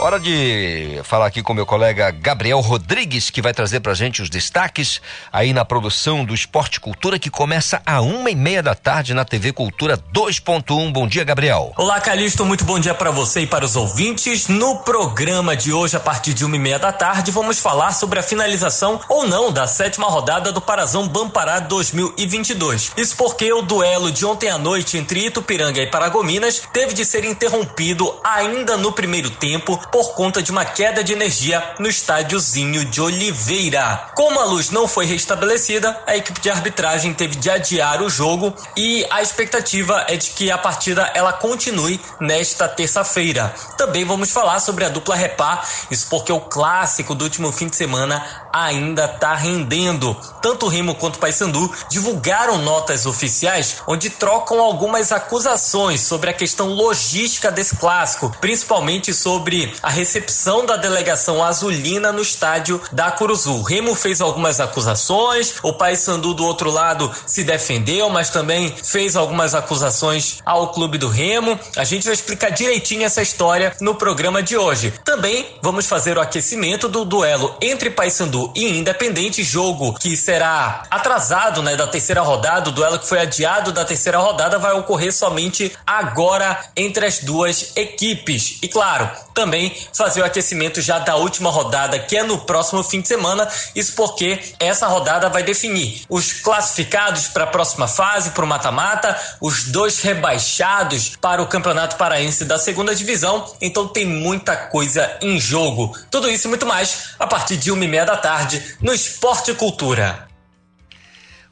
Hora 0.03 0.19
de 0.19 1.01
falar 1.05 1.27
aqui 1.27 1.45
com 1.45 1.55
meu 1.55 1.65
colega 1.65 2.11
Gabriel 2.11 2.59
Rodrigues, 2.59 3.31
que 3.31 3.41
vai 3.41 3.55
trazer 3.55 3.79
pra 3.79 3.95
gente 3.95 4.20
os 4.20 4.29
destaques 4.29 5.01
aí 5.33 5.53
na 5.53 5.65
produção 5.65 6.24
do 6.24 6.35
Esporte 6.35 6.81
Cultura, 6.81 7.20
que 7.20 7.31
começa 7.31 7.81
a 7.87 8.01
uma 8.01 8.29
e 8.29 8.35
meia 8.35 8.61
da 8.61 8.74
tarde 8.74 9.15
na 9.15 9.24
TV 9.24 9.53
Cultura 9.53 9.97
2.1. 10.12 10.93
Bom 10.93 11.07
dia, 11.07 11.23
Gabriel. 11.23 11.73
Olá, 11.77 12.01
Calixto, 12.01 12.45
muito 12.45 12.65
bom 12.65 12.81
dia 12.81 12.93
para 12.93 13.12
você 13.12 13.43
e 13.43 13.47
para 13.47 13.65
os 13.65 13.77
ouvintes. 13.77 14.49
No 14.49 14.81
programa 14.81 15.57
de 15.57 15.73
hoje, 15.73 15.97
a 15.97 16.01
partir 16.01 16.35
de 16.35 16.45
uma 16.45 16.57
e 16.57 16.59
meia 16.59 16.81
da 16.81 16.91
tarde, 16.91 17.31
vamos 17.31 17.61
falar 17.61 17.93
sobre 17.93 18.19
a 18.19 18.24
finalização 18.24 19.01
ou 19.09 19.24
não 19.29 19.53
da 19.53 19.69
sétima 19.69 20.09
rodada 20.09 20.51
do 20.51 20.61
Parazão 20.61 21.07
Bampará 21.07 21.61
2022. 21.61 22.91
Isso 22.97 23.16
porque 23.16 23.53
o 23.53 23.62
duelo 23.62 24.11
de 24.11 24.27
ontem 24.27 24.51
à 24.51 24.59
noite 24.59 24.99
entre 24.99 25.27
Itupiranga 25.27 25.81
e 25.81 25.87
Paragominas 25.87 26.61
teve 26.73 26.93
de 26.93 27.05
ser 27.05 27.24
interrompido 27.24 28.12
ainda 28.24 28.77
no 28.77 28.91
primeiro 28.91 29.31
tempo 29.31 29.81
por 29.93 30.14
conta 30.14 30.43
de 30.43 30.51
uma 30.51 30.64
queda 30.64 31.05
de 31.05 31.12
energia 31.12 31.62
no 31.78 31.86
estádiozinho 31.86 32.82
de 32.86 33.01
Oliveira. 33.01 34.09
Como 34.16 34.40
a 34.40 34.44
luz 34.44 34.70
não 34.70 34.89
foi 34.89 35.05
restabelecida, 35.05 36.01
a 36.06 36.16
equipe 36.16 36.40
de 36.40 36.48
arbitragem 36.48 37.12
teve 37.12 37.36
de 37.36 37.51
adiar 37.51 38.02
o 38.02 38.09
jogo 38.09 38.55
e 38.74 39.06
a 39.10 39.20
expectativa 39.20 40.06
é 40.09 40.16
de 40.16 40.31
que 40.31 40.51
a 40.51 40.56
partida 40.56 41.10
ela 41.14 41.35
continue 41.35 42.01
nesta 42.19 42.66
terça-feira. 42.66 43.55
Também 43.77 44.05
vamos 44.05 44.31
falar 44.31 44.60
sobre 44.60 44.86
a 44.86 44.89
dupla 44.89 45.14
Repá, 45.14 45.62
isso 45.90 46.06
porque 46.09 46.32
o 46.32 46.40
clássico 46.40 47.14
do 47.14 47.24
último 47.24 47.52
fim 47.52 47.69
de 47.69 47.77
semana 47.77 48.24
ainda 48.51 49.05
está 49.05 49.35
rendendo. 49.35 50.16
Tanto 50.40 50.66
o 50.66 50.69
Remo 50.70 50.94
quanto 50.94 51.16
o 51.16 51.19
Paysandu 51.19 51.70
divulgaram 51.90 52.59
notas 52.59 53.05
oficiais 53.05 53.77
onde 53.86 54.09
trocam 54.09 54.59
algumas 54.60 55.12
acusações 55.12 56.01
sobre 56.01 56.31
a 56.31 56.35
questão 56.35 56.69
logística 56.69 57.51
desse 57.51 57.77
clássico, 57.77 58.35
principalmente 58.40 59.12
sobre 59.12 59.74
a 59.82 59.90
recepção 59.90 60.64
da 60.64 60.76
delegação 60.76 61.42
azulina 61.42 62.12
no 62.12 62.22
estádio 62.22 62.80
da 62.92 63.10
Curuzu. 63.10 63.62
Remo 63.62 63.94
fez 63.94 64.20
algumas 64.20 64.60
acusações, 64.60 65.54
o 65.62 65.72
Paysandu 65.72 66.34
do 66.34 66.44
outro 66.44 66.70
lado 66.70 67.10
se 67.26 67.42
defendeu, 67.42 68.09
mas 68.09 68.30
também 68.30 68.74
fez 68.82 69.16
algumas 69.16 69.54
acusações 69.54 70.38
ao 70.44 70.68
clube 70.72 70.98
do 70.98 71.09
Remo. 71.09 71.59
A 71.76 71.84
gente 71.84 72.04
vai 72.04 72.14
explicar 72.14 72.50
direitinho 72.50 73.04
essa 73.04 73.22
história 73.22 73.74
no 73.80 73.94
programa 73.94 74.42
de 74.42 74.56
hoje. 74.56 74.92
Também 75.04 75.46
vamos 75.62 75.86
fazer 75.86 76.16
o 76.16 76.20
aquecimento 76.20 76.88
do 76.88 77.04
duelo 77.04 77.54
entre 77.60 77.90
Paysandu 77.90 78.52
e 78.54 78.78
Independente, 78.78 79.42
jogo 79.42 79.94
que 79.94 80.16
será 80.16 80.84
atrasado, 80.90 81.62
né, 81.62 81.76
da 81.76 81.86
terceira 81.86 82.22
rodada, 82.22 82.70
o 82.70 82.72
duelo 82.72 82.98
que 82.98 83.09
foi 83.09 83.20
adiado 83.20 83.72
da 83.72 83.84
terceira 83.84 84.18
rodada 84.18 84.59
vai 84.59 84.72
ocorrer 84.72 85.12
somente 85.12 85.72
agora 85.86 86.59
entre 86.76 87.06
as 87.06 87.18
duas 87.18 87.72
equipes. 87.76 88.59
E 88.62 88.68
claro, 88.68 89.10
também 89.34 89.61
fazer 89.93 90.22
o 90.22 90.24
aquecimento 90.24 90.80
já 90.80 90.98
da 90.98 91.16
última 91.16 91.51
rodada, 91.51 91.98
que 91.98 92.16
é 92.16 92.22
no 92.22 92.39
próximo 92.39 92.82
fim 92.82 93.01
de 93.01 93.09
semana. 93.09 93.48
Isso 93.74 93.94
porque 93.94 94.40
essa 94.59 94.86
rodada 94.86 95.28
vai 95.28 95.43
definir 95.43 96.02
os 96.09 96.32
classificados 96.32 97.28
para 97.28 97.44
a 97.44 97.47
próxima 97.47 97.86
fase, 97.86 98.30
para 98.30 98.44
o 98.44 98.48
mata-mata, 98.48 99.18
os 99.40 99.64
dois 99.64 100.01
rebaixados 100.01 101.16
para 101.20 101.43
o 101.43 101.47
Campeonato 101.47 101.97
Paraense 101.97 102.44
da 102.44 102.59
segunda 102.59 102.94
divisão. 102.94 103.52
Então 103.60 103.89
tem 103.89 104.06
muita 104.06 104.56
coisa 104.56 105.18
em 105.20 105.39
jogo. 105.39 105.97
Tudo 106.10 106.30
isso 106.30 106.47
e 106.47 106.48
muito 106.48 106.66
mais 106.66 107.14
a 107.18 107.26
partir 107.26 107.56
de 107.56 107.70
uma 107.70 107.84
e 107.84 107.89
meia 107.89 108.05
da 108.05 108.16
tarde 108.16 108.76
no 108.80 108.93
Esporte 108.93 109.52
Cultura. 109.55 110.31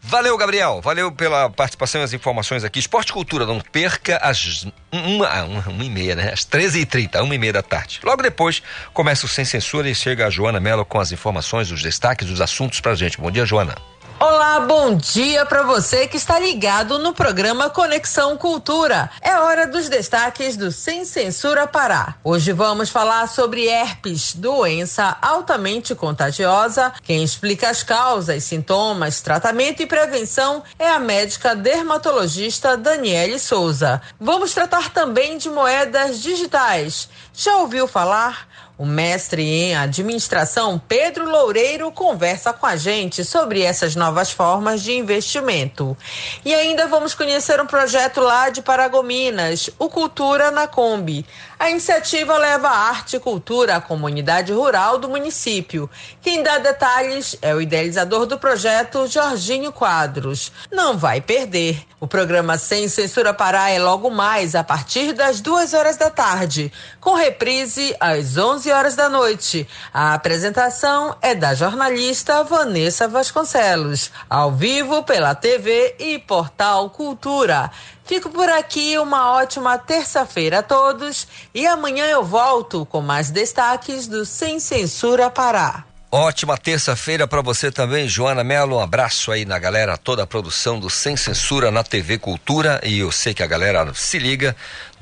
Valeu, 0.03 0.37
Gabriel. 0.37 0.81
Valeu 0.81 1.13
pela 1.13 1.51
participação 1.51 2.01
e 2.01 2.05
as 2.05 2.13
informações 2.13 2.65
aqui. 2.65 2.79
Esporte 2.79 3.11
e 3.11 3.13
Cultura, 3.13 3.45
não 3.47 3.61
perca 3.61 4.17
às 4.17 4.67
uma, 4.91 5.29
ah, 5.29 5.45
uma, 5.45 5.61
uma 5.69 5.85
e 5.85 5.91
meia, 5.91 6.17
né? 6.17 6.33
Às 6.33 6.41
13h30, 6.41 7.23
uma 7.23 7.35
e 7.35 7.39
meia 7.39 7.53
da 7.53 7.63
tarde. 7.63 8.01
Logo 8.03 8.23
depois, 8.23 8.63
começa 8.93 9.27
o 9.27 9.29
Sem 9.29 9.45
Censura 9.45 9.89
e 9.89 9.95
chega 9.95 10.27
a 10.27 10.31
Joana 10.31 10.59
Mello 10.59 10.85
com 10.85 10.99
as 10.99 11.13
informações, 11.13 11.71
os 11.71 11.83
destaques, 11.83 12.29
os 12.31 12.41
assuntos 12.41 12.81
pra 12.81 12.95
gente. 12.95 13.21
Bom 13.21 13.31
dia, 13.31 13.45
Joana. 13.45 13.75
Olá, 14.23 14.61
bom 14.61 14.95
dia 14.95 15.47
para 15.47 15.63
você 15.63 16.07
que 16.07 16.19
está 16.19 16.39
ligado 16.39 16.99
no 16.99 17.15
programa 17.15 17.71
Conexão 17.71 18.37
Cultura. 18.37 19.11
É 19.23 19.39
hora 19.39 19.67
dos 19.67 19.89
destaques 19.89 20.59
do 20.59 20.71
Sem 20.71 21.07
Censura 21.07 21.67
Pará. 21.67 22.17
Hoje 22.23 22.53
vamos 22.53 22.91
falar 22.91 23.27
sobre 23.29 23.65
herpes, 23.65 24.35
doença 24.35 25.17
altamente 25.23 25.95
contagiosa. 25.95 26.93
Quem 27.03 27.25
explica 27.25 27.71
as 27.71 27.83
causas, 27.83 28.45
sintomas, 28.45 29.23
tratamento 29.23 29.83
e 29.83 29.87
prevenção 29.87 30.63
é 30.79 30.91
a 30.91 30.99
médica 30.99 31.57
dermatologista 31.57 32.77
Daniele 32.77 33.39
Souza. 33.39 34.03
Vamos 34.21 34.53
tratar 34.53 34.91
também 34.91 35.39
de 35.39 35.49
moedas 35.49 36.21
digitais. 36.21 37.09
Já 37.33 37.57
ouviu 37.57 37.89
falar? 37.89 38.50
O 38.81 38.87
mestre 38.87 39.43
em 39.43 39.77
administração 39.77 40.81
Pedro 40.89 41.29
Loureiro 41.29 41.93
conversa 41.93 42.51
com 42.51 42.65
a 42.65 42.77
gente 42.77 43.23
sobre 43.27 43.61
essas 43.61 43.95
novas 43.95 44.31
formas 44.31 44.83
de 44.83 44.97
investimento. 44.97 45.95
E 46.43 46.55
ainda 46.55 46.87
vamos 46.87 47.13
conhecer 47.15 47.61
um 47.61 47.67
projeto 47.67 48.23
lá 48.23 48.49
de 48.49 48.63
Paragominas, 48.63 49.69
o 49.79 49.91
Cultura 49.91 50.51
na 50.51 50.67
Kombi. 50.67 51.27
A 51.61 51.69
iniciativa 51.69 52.39
leva 52.39 52.71
arte 52.71 53.17
e 53.17 53.21
cultura 53.21 53.77
à 53.77 53.81
comunidade 53.83 54.51
rural 54.51 54.97
do 54.97 55.11
município. 55.11 55.91
Quem 56.23 56.43
dá 56.43 56.57
detalhes 56.57 57.37
é 57.43 57.55
o 57.55 57.61
idealizador 57.61 58.25
do 58.25 58.39
projeto, 58.39 59.07
Jorginho 59.07 59.71
Quadros. 59.71 60.51
Não 60.73 60.97
vai 60.97 61.21
perder. 61.21 61.85
O 62.01 62.07
programa 62.07 62.57
Sem 62.57 62.89
Censura 62.89 63.35
Pará 63.35 63.69
é 63.69 63.79
logo 63.79 64.09
mais 64.09 64.55
a 64.55 64.65
partir 64.65 65.13
das 65.13 65.43
duas 65.43 65.75
horas 65.75 65.99
da 65.99 66.09
tarde, 66.09 66.73
com 66.99 67.13
reprise 67.13 67.95
às 68.01 68.39
11 68.39 68.73
horas 68.73 68.97
da 68.97 69.11
noite. 69.11 69.69
A 69.93 70.15
apresentação 70.15 71.15
é 71.21 71.35
da 71.35 71.53
jornalista 71.53 72.43
Vanessa 72.43 73.07
Vasconcelos, 73.07 74.11
ao 74.31 74.51
vivo 74.51 75.03
pela 75.03 75.35
TV 75.35 75.95
e 75.99 76.19
Portal 76.19 76.89
Cultura. 76.89 77.71
Fico 78.11 78.29
por 78.29 78.49
aqui, 78.49 78.99
uma 78.99 79.31
ótima 79.31 79.79
terça-feira 79.79 80.59
a 80.59 80.63
todos 80.65 81.29
e 81.55 81.65
amanhã 81.65 82.07
eu 82.07 82.25
volto 82.25 82.85
com 82.85 83.01
mais 83.01 83.31
destaques 83.31 84.09
do 84.09 84.27
Sem 84.27 84.59
Censura 84.59 85.31
Pará. 85.31 85.85
Ótima 86.11 86.59
terça-feira 86.59 87.29
para 87.29 87.41
você 87.41 87.71
também, 87.71 88.09
Joana 88.09 88.43
Mello. 88.43 88.79
Um 88.79 88.81
abraço 88.81 89.31
aí 89.31 89.45
na 89.45 89.61
galera, 89.61 89.97
toda 89.97 90.25
a 90.25 90.27
produção 90.27 90.81
do 90.81 90.91
Sem 90.91 91.17
Censura 91.17 91.71
na 91.71 91.85
TV 91.85 92.19
Cultura. 92.19 92.81
E 92.83 92.99
eu 92.99 93.13
sei 93.13 93.33
que 93.33 93.45
a 93.45 93.47
galera 93.47 93.95
se 93.95 94.19
liga. 94.19 94.57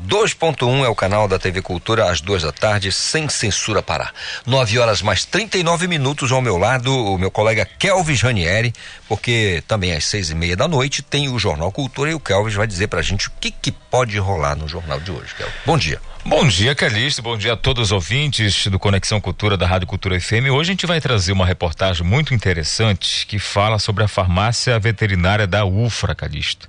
2.1 0.07 0.85
é 0.85 0.89
o 0.89 0.95
canal 0.95 1.27
da 1.27 1.41
TV 1.41 1.61
Cultura, 1.61 2.09
às 2.09 2.21
duas 2.21 2.43
da 2.43 2.53
tarde, 2.53 2.93
sem 2.93 3.29
censura 3.29 3.83
Pará. 3.83 4.13
9 4.47 4.79
horas 4.79 5.03
mais 5.03 5.25
39 5.25 5.89
minutos 5.89 6.31
ao 6.31 6.41
meu 6.41 6.57
lado, 6.57 6.95
o 6.95 7.19
meu 7.19 7.33
colega 7.33 7.67
Kelvis 7.67 8.23
Ranieri, 8.23 8.73
porque 9.09 9.63
também 9.67 9.93
às 9.93 10.05
seis 10.05 10.31
e 10.31 10.37
meia 10.37 10.57
da 10.57 10.69
noite 10.69 11.03
tem 11.03 11.29
o 11.29 11.39
Jornal 11.39 11.73
Cultura 11.73 12.11
e 12.11 12.15
o 12.15 12.21
Kelvis 12.21 12.55
vai 12.55 12.67
dizer 12.67 12.87
pra 12.87 13.03
gente 13.03 13.27
o 13.27 13.33
que, 13.41 13.51
que 13.51 13.73
pode 13.73 14.17
rolar 14.19 14.55
no 14.55 14.69
jornal 14.69 15.01
de 15.01 15.11
hoje. 15.11 15.35
Kelvis. 15.35 15.55
Bom 15.67 15.77
dia. 15.77 16.01
Bom 16.25 16.47
dia, 16.47 16.75
Calixto. 16.75 17.23
Bom 17.23 17.37
dia 17.37 17.55
a 17.55 17.57
todos 17.57 17.89
os 17.89 17.93
ouvintes 17.93 18.69
do 18.69 18.79
Conexão 18.79 19.21
Cultura 19.21 19.57
da 19.57 19.67
Rádio 19.67 19.89
Cultura 19.89 20.21
FM. 20.21 20.51
Hoje 20.53 20.71
a 20.71 20.73
gente 20.75 20.87
vai 20.87 21.01
trazer 21.01 21.33
uma 21.33 21.47
reportagem 21.47 22.07
muito 22.07 22.33
interessante 22.33 23.27
que 23.27 23.39
fala 23.39 23.79
sobre 23.79 24.05
a 24.05 24.09
farmácia 24.09 24.79
veterinária 24.79 25.47
da 25.47 25.65
UFRA, 25.65 26.15
Calixto. 26.15 26.69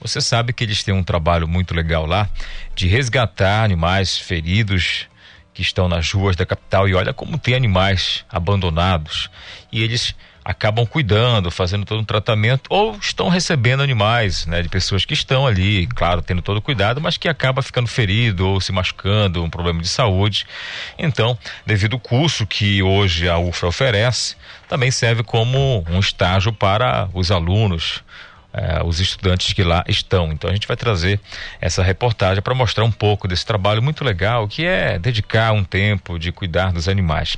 Você 0.00 0.20
sabe 0.20 0.52
que 0.52 0.62
eles 0.62 0.82
têm 0.82 0.94
um 0.94 1.02
trabalho 1.02 1.48
muito 1.48 1.74
legal 1.74 2.06
lá 2.06 2.28
de 2.74 2.86
resgatar 2.86 3.64
animais 3.64 4.16
feridos 4.16 5.06
que 5.52 5.62
estão 5.62 5.88
nas 5.88 6.12
ruas 6.12 6.36
da 6.36 6.46
capital 6.46 6.88
e 6.88 6.94
olha 6.94 7.12
como 7.12 7.36
tem 7.36 7.54
animais 7.54 8.24
abandonados 8.30 9.28
e 9.72 9.82
eles 9.82 10.14
acabam 10.48 10.86
cuidando, 10.86 11.50
fazendo 11.50 11.84
todo 11.84 12.00
um 12.00 12.04
tratamento 12.04 12.68
ou 12.70 12.96
estão 12.96 13.28
recebendo 13.28 13.82
animais, 13.82 14.46
né, 14.46 14.62
de 14.62 14.68
pessoas 14.70 15.04
que 15.04 15.12
estão 15.12 15.46
ali, 15.46 15.86
claro, 15.88 16.22
tendo 16.22 16.40
todo 16.40 16.56
o 16.56 16.62
cuidado, 16.62 17.02
mas 17.02 17.18
que 17.18 17.28
acaba 17.28 17.60
ficando 17.60 17.86
ferido 17.86 18.48
ou 18.48 18.58
se 18.58 18.72
machucando, 18.72 19.44
um 19.44 19.50
problema 19.50 19.82
de 19.82 19.88
saúde. 19.88 20.46
Então, 20.98 21.36
devido 21.66 21.94
ao 21.94 22.00
curso 22.00 22.46
que 22.46 22.82
hoje 22.82 23.28
a 23.28 23.36
UFRA 23.36 23.68
oferece, 23.68 24.36
também 24.66 24.90
serve 24.90 25.22
como 25.22 25.84
um 25.86 26.00
estágio 26.00 26.50
para 26.50 27.10
os 27.12 27.30
alunos 27.30 28.02
eh, 28.52 28.82
os 28.84 29.00
estudantes 29.00 29.52
que 29.52 29.62
lá 29.62 29.84
estão. 29.86 30.32
Então 30.32 30.48
a 30.48 30.52
gente 30.52 30.66
vai 30.66 30.76
trazer 30.76 31.20
essa 31.60 31.82
reportagem 31.82 32.42
para 32.42 32.54
mostrar 32.54 32.84
um 32.84 32.90
pouco 32.90 33.28
desse 33.28 33.44
trabalho 33.44 33.82
muito 33.82 34.02
legal 34.04 34.48
que 34.48 34.64
é 34.64 34.98
dedicar 34.98 35.52
um 35.52 35.62
tempo 35.62 36.18
de 36.18 36.32
cuidar 36.32 36.72
dos 36.72 36.88
animais. 36.88 37.36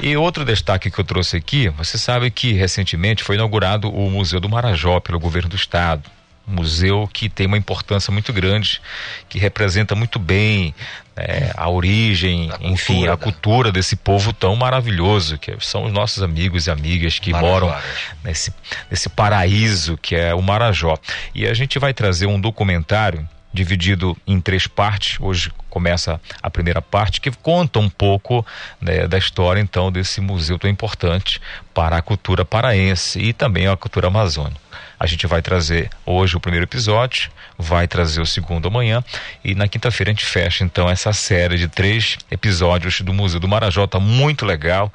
E 0.00 0.16
outro 0.16 0.44
destaque 0.44 0.90
que 0.90 0.98
eu 0.98 1.04
trouxe 1.04 1.36
aqui, 1.36 1.68
você 1.70 1.96
sabe 1.96 2.30
que 2.30 2.52
recentemente 2.52 3.22
foi 3.22 3.36
inaugurado 3.36 3.90
o 3.90 4.10
Museu 4.10 4.40
do 4.40 4.48
Marajó 4.48 5.00
pelo 5.00 5.18
governo 5.18 5.48
do 5.48 5.56
estado 5.56 6.13
museu 6.46 7.08
que 7.12 7.28
tem 7.28 7.46
uma 7.46 7.56
importância 7.56 8.12
muito 8.12 8.32
grande, 8.32 8.80
que 9.28 9.38
representa 9.38 9.94
muito 9.94 10.18
bem 10.18 10.74
é, 11.16 11.52
a 11.56 11.68
origem, 11.68 12.50
a 12.50 12.58
enfim, 12.66 13.06
a 13.06 13.12
da... 13.12 13.16
cultura 13.16 13.72
desse 13.72 13.96
povo 13.96 14.32
tão 14.32 14.54
maravilhoso, 14.56 15.38
que 15.38 15.56
são 15.60 15.84
os 15.84 15.92
nossos 15.92 16.22
amigos 16.22 16.66
e 16.66 16.70
amigas 16.70 17.18
que 17.18 17.32
moram 17.32 17.74
nesse, 18.22 18.52
nesse 18.90 19.08
paraíso 19.08 19.96
que 19.96 20.14
é 20.14 20.34
o 20.34 20.42
Marajó. 20.42 20.98
E 21.34 21.46
a 21.46 21.54
gente 21.54 21.78
vai 21.78 21.94
trazer 21.94 22.26
um 22.26 22.40
documentário 22.40 23.26
dividido 23.54 24.16
em 24.26 24.40
três 24.40 24.66
partes. 24.66 25.18
Hoje 25.20 25.52
começa 25.70 26.20
a 26.42 26.50
primeira 26.50 26.82
parte 26.82 27.20
que 27.20 27.30
conta 27.30 27.78
um 27.78 27.88
pouco 27.88 28.44
né, 28.80 29.06
da 29.06 29.16
história 29.16 29.60
então 29.60 29.92
desse 29.92 30.20
museu 30.20 30.58
tão 30.58 30.68
importante 30.68 31.40
para 31.72 31.96
a 31.96 32.02
cultura 32.02 32.44
paraense 32.44 33.20
e 33.20 33.32
também 33.32 33.68
a 33.68 33.76
cultura 33.76 34.08
amazônica. 34.08 34.63
A 34.98 35.06
gente 35.06 35.26
vai 35.26 35.42
trazer 35.42 35.90
hoje 36.04 36.36
o 36.36 36.40
primeiro 36.40 36.64
episódio, 36.64 37.30
vai 37.58 37.86
trazer 37.86 38.20
o 38.20 38.26
segundo 38.26 38.68
amanhã 38.68 39.02
e 39.44 39.54
na 39.54 39.68
quinta-feira 39.68 40.10
a 40.10 40.14
gente 40.14 40.24
fecha 40.24 40.64
então 40.64 40.88
essa 40.88 41.12
série 41.12 41.56
de 41.56 41.68
três 41.68 42.18
episódios 42.30 43.00
do 43.00 43.12
Museu 43.12 43.40
do 43.40 43.48
Marajó, 43.48 43.86
tá 43.86 44.00
muito 44.00 44.44
legal, 44.44 44.92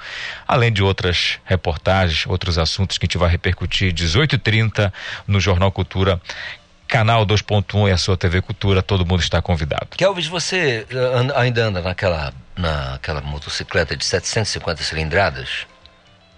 além 0.48 0.72
de 0.72 0.84
outras 0.84 1.40
reportagens, 1.46 2.26
outros 2.28 2.58
assuntos 2.58 2.98
que 2.98 3.06
a 3.06 3.08
gente 3.08 3.18
vai 3.18 3.30
repercutir 3.30 3.94
18h30 3.94 4.92
no 5.28 5.40
Jornal 5.40 5.72
Cultura 5.72 6.22
Canal 6.90 7.24
2.1 7.24 7.88
e 7.88 7.92
a 7.92 7.98
sua 7.98 8.18
TV 8.18 8.42
Cultura, 8.42 8.82
todo 8.82 9.06
mundo 9.06 9.22
está 9.22 9.40
convidado. 9.44 9.90
Kelvis, 9.96 10.26
você 10.26 10.88
eh, 10.90 11.34
ainda 11.36 11.66
anda 11.66 11.82
naquela, 11.84 12.34
naquela 12.58 13.22
motocicleta 13.22 13.96
de 13.96 14.04
750 14.04 14.82
cilindradas? 14.82 15.68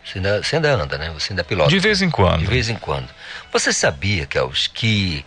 Você 0.03 0.17
ainda, 0.17 0.43
você 0.43 0.55
ainda 0.55 0.71
anda, 0.73 0.97
né? 0.97 1.11
Você 1.11 1.33
ainda 1.33 1.43
pilota. 1.43 1.69
De 1.69 1.79
vez 1.79 2.01
em 2.01 2.09
quando. 2.09 2.39
De 2.39 2.45
vez 2.45 2.69
em 2.69 2.75
quando. 2.75 3.07
Você 3.51 3.71
sabia, 3.71 4.25
Kelvis, 4.25 4.67
que 4.67 5.25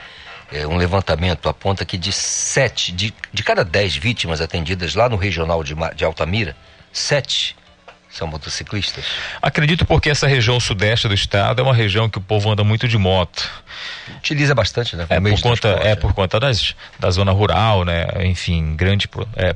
é, 0.53 0.67
um 0.67 0.77
levantamento 0.77 1.49
aponta 1.49 1.85
que 1.85 1.97
de 1.97 2.13
sete, 2.13 2.93
de, 2.93 3.15
de 3.33 3.43
cada 3.43 3.65
dez 3.65 3.97
vítimas 3.97 4.41
atendidas 4.41 4.95
lá 4.95 5.09
no 5.09 5.17
regional 5.17 5.63
de, 5.63 5.75
de 5.95 6.05
Altamira, 6.05 6.57
sete 6.93 7.57
são 8.15 8.29
motociclistas? 8.29 9.05
Acredito 9.43 9.85
porque 9.85 10.09
essa 10.09 10.29
região 10.29 10.61
sudeste 10.61 11.09
do 11.09 11.15
estado 11.15 11.61
é 11.61 11.65
uma 11.65 11.75
região 11.75 12.09
que 12.09 12.19
o 12.19 12.21
povo 12.21 12.51
anda 12.51 12.63
muito 12.63 12.87
de 12.87 12.97
moto. 12.97 13.51
Utiliza 14.19 14.55
bastante, 14.55 14.95
né? 14.95 15.05
É 15.09 15.21
por, 15.21 15.41
conta, 15.41 15.69
é 15.83 15.97
por 15.97 16.13
conta 16.15 16.39
das, 16.39 16.77
da 16.99 17.11
zona 17.11 17.33
rural, 17.33 17.85
né? 17.85 18.07
Enfim, 18.25 18.77
grande 18.77 19.09
é, 19.35 19.53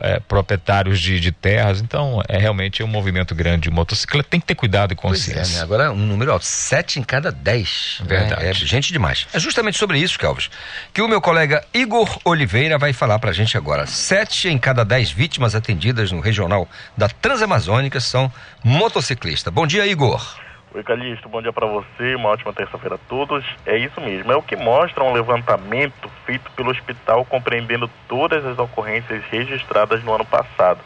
é, 0.00 0.20
proprietários 0.20 1.00
de, 1.00 1.18
de, 1.20 1.32
terras, 1.32 1.80
então 1.80 2.22
é 2.28 2.38
realmente 2.38 2.82
um 2.82 2.86
movimento 2.86 3.34
grande. 3.34 3.62
de 3.62 3.70
Motocicleta 3.70 4.28
tem 4.30 4.40
que 4.40 4.46
ter 4.46 4.54
cuidado 4.54 4.92
e 4.92 4.96
consciência. 4.96 5.54
É, 5.54 5.58
né? 5.58 5.62
Agora, 5.62 5.92
um 5.92 5.96
número 5.96 6.32
alto, 6.32 6.44
sete 6.44 6.98
em 6.98 7.02
cada 7.02 7.32
dez. 7.32 8.00
Verdade. 8.04 8.42
Né? 8.42 8.50
É 8.50 8.54
gente 8.54 8.92
demais. 8.92 9.26
É 9.32 9.40
justamente 9.40 9.78
sobre 9.78 9.98
isso, 9.98 10.18
Calves, 10.18 10.50
que 10.92 11.02
o 11.02 11.08
meu 11.08 11.20
colega 11.20 11.64
Igor 11.72 12.18
Oliveira 12.24 12.78
vai 12.78 12.92
falar 12.92 13.18
pra 13.18 13.32
gente 13.32 13.56
agora. 13.56 13.86
Sete 13.86 14.48
em 14.48 14.58
cada 14.58 14.84
dez 14.84 15.10
vítimas 15.10 15.54
atendidas 15.54 16.12
no 16.12 16.20
regional 16.20 16.68
da 16.96 17.08
Transamazônica 17.08 18.00
são 18.00 18.30
motociclistas. 18.62 19.52
Bom 19.52 19.66
dia, 19.66 19.86
Igor. 19.86 20.45
Oi, 20.76 20.82
Calixto, 20.82 21.26
bom 21.26 21.40
dia 21.40 21.54
para 21.54 21.66
você, 21.66 22.14
uma 22.16 22.28
ótima 22.28 22.52
terça-feira 22.52 22.96
a 22.96 23.08
todos. 23.08 23.42
É 23.64 23.78
isso 23.78 23.98
mesmo, 23.98 24.30
é 24.30 24.36
o 24.36 24.42
que 24.42 24.54
mostra 24.54 25.02
um 25.02 25.14
levantamento 25.14 26.06
feito 26.26 26.50
pelo 26.50 26.70
hospital 26.70 27.24
compreendendo 27.24 27.88
todas 28.06 28.44
as 28.44 28.58
ocorrências 28.58 29.24
registradas 29.30 30.04
no 30.04 30.12
ano 30.12 30.26
passado. 30.26 30.80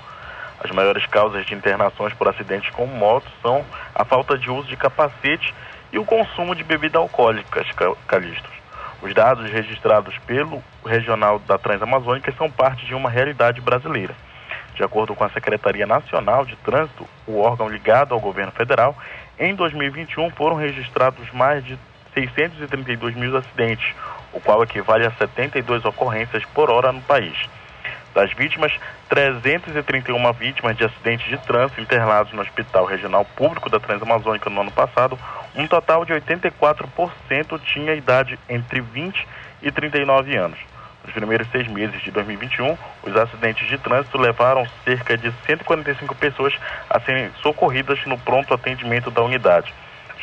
As 0.63 0.71
maiores 0.71 1.05
causas 1.07 1.45
de 1.45 1.55
internações 1.55 2.15
por 2.15 2.29
acidentes 2.29 2.71
com 2.71 2.87
moto 2.87 3.27
são 3.43 3.65
a 3.93 4.05
falta 4.05 4.39
de 4.39 4.49
uso 4.49 4.69
de 4.69 4.77
capacete 4.77 5.53
e 5.93 5.99
o 5.99 6.05
consumo 6.05 6.55
de 6.55 6.63
bebidas 6.63 7.03
alcoólicas, 7.03 7.67
Calixtos. 8.07 8.53
Os 9.03 9.13
dados 9.13 9.51
registrados 9.51 10.17
pelo 10.19 10.63
Regional 10.87 11.41
da 11.41 11.59
Transamazônica 11.59 12.33
são 12.39 12.49
parte 12.49 12.87
de 12.87 12.95
uma 12.95 13.11
realidade 13.11 13.61
brasileira. 13.61 14.15
De 14.81 14.85
acordo 14.85 15.15
com 15.15 15.25
a 15.25 15.29
Secretaria 15.29 15.85
Nacional 15.85 16.47
de 16.47 16.57
Trânsito, 16.57 17.07
o 17.27 17.39
órgão 17.39 17.69
ligado 17.69 18.15
ao 18.15 18.21
governo 18.21 18.51
federal, 18.53 18.97
em 19.41 19.55
2021 19.55 20.31
foram 20.31 20.55
registrados 20.55 21.29
mais 21.33 21.65
de 21.65 21.79
632 22.13 23.17
mil 23.17 23.35
acidentes, 23.37 23.95
o 24.33 24.41
qual 24.41 24.63
equivale 24.63 25.07
a 25.07 25.11
72 25.13 25.85
ocorrências 25.87 26.45
por 26.55 26.71
hora 26.71 26.93
no 26.93 27.01
país. 27.01 27.37
Das 28.15 28.33
vítimas, 28.33 28.73
331 29.09 30.33
vítimas 30.35 30.77
de 30.77 30.85
acidentes 30.85 31.27
de 31.29 31.39
trânsito 31.39 31.81
internados 31.81 32.33
no 32.33 32.43
Hospital 32.43 32.85
Regional 32.85 33.25
Público 33.25 33.71
da 33.71 33.81
Transamazônica 33.81 34.51
no 34.51 34.61
ano 34.61 34.73
passado, 34.73 35.19
um 35.57 35.67
total 35.67 36.05
de 36.05 36.13
84% 36.13 37.61
tinha 37.65 37.95
idade 37.95 38.39
entre 38.49 38.81
20 38.81 39.27
e 39.63 39.71
39 39.71 40.37
anos. 40.37 40.70
Nos 41.05 41.13
primeiros 41.15 41.49
seis 41.51 41.67
meses 41.67 42.01
de 42.03 42.11
2021, 42.11 42.77
os 43.03 43.17
acidentes 43.17 43.67
de 43.67 43.79
trânsito 43.79 44.19
levaram 44.19 44.67
cerca 44.85 45.17
de 45.17 45.33
145 45.47 46.15
pessoas 46.15 46.55
a 46.89 47.01
serem 47.01 47.31
socorridas 47.43 48.05
no 48.07 48.19
pronto 48.19 48.53
atendimento 48.53 49.11
da 49.11 49.23
unidade. 49.23 49.73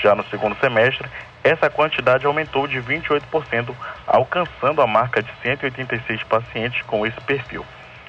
Já 0.01 0.13
no 0.13 0.23
segundo 0.25 0.55
semestre, 0.59 1.09
essa 1.43 1.69
quantidade 1.69 2.25
aumentou 2.25 2.67
de 2.67 2.77
28%, 2.79 3.73
alcançando 4.05 4.81
a 4.81 4.87
marca 4.87 5.23
de 5.23 5.31
186 5.41 6.21
pacientes 6.23 6.81
com 6.83 7.05
esse 7.05 7.19
perfil. 7.21 7.65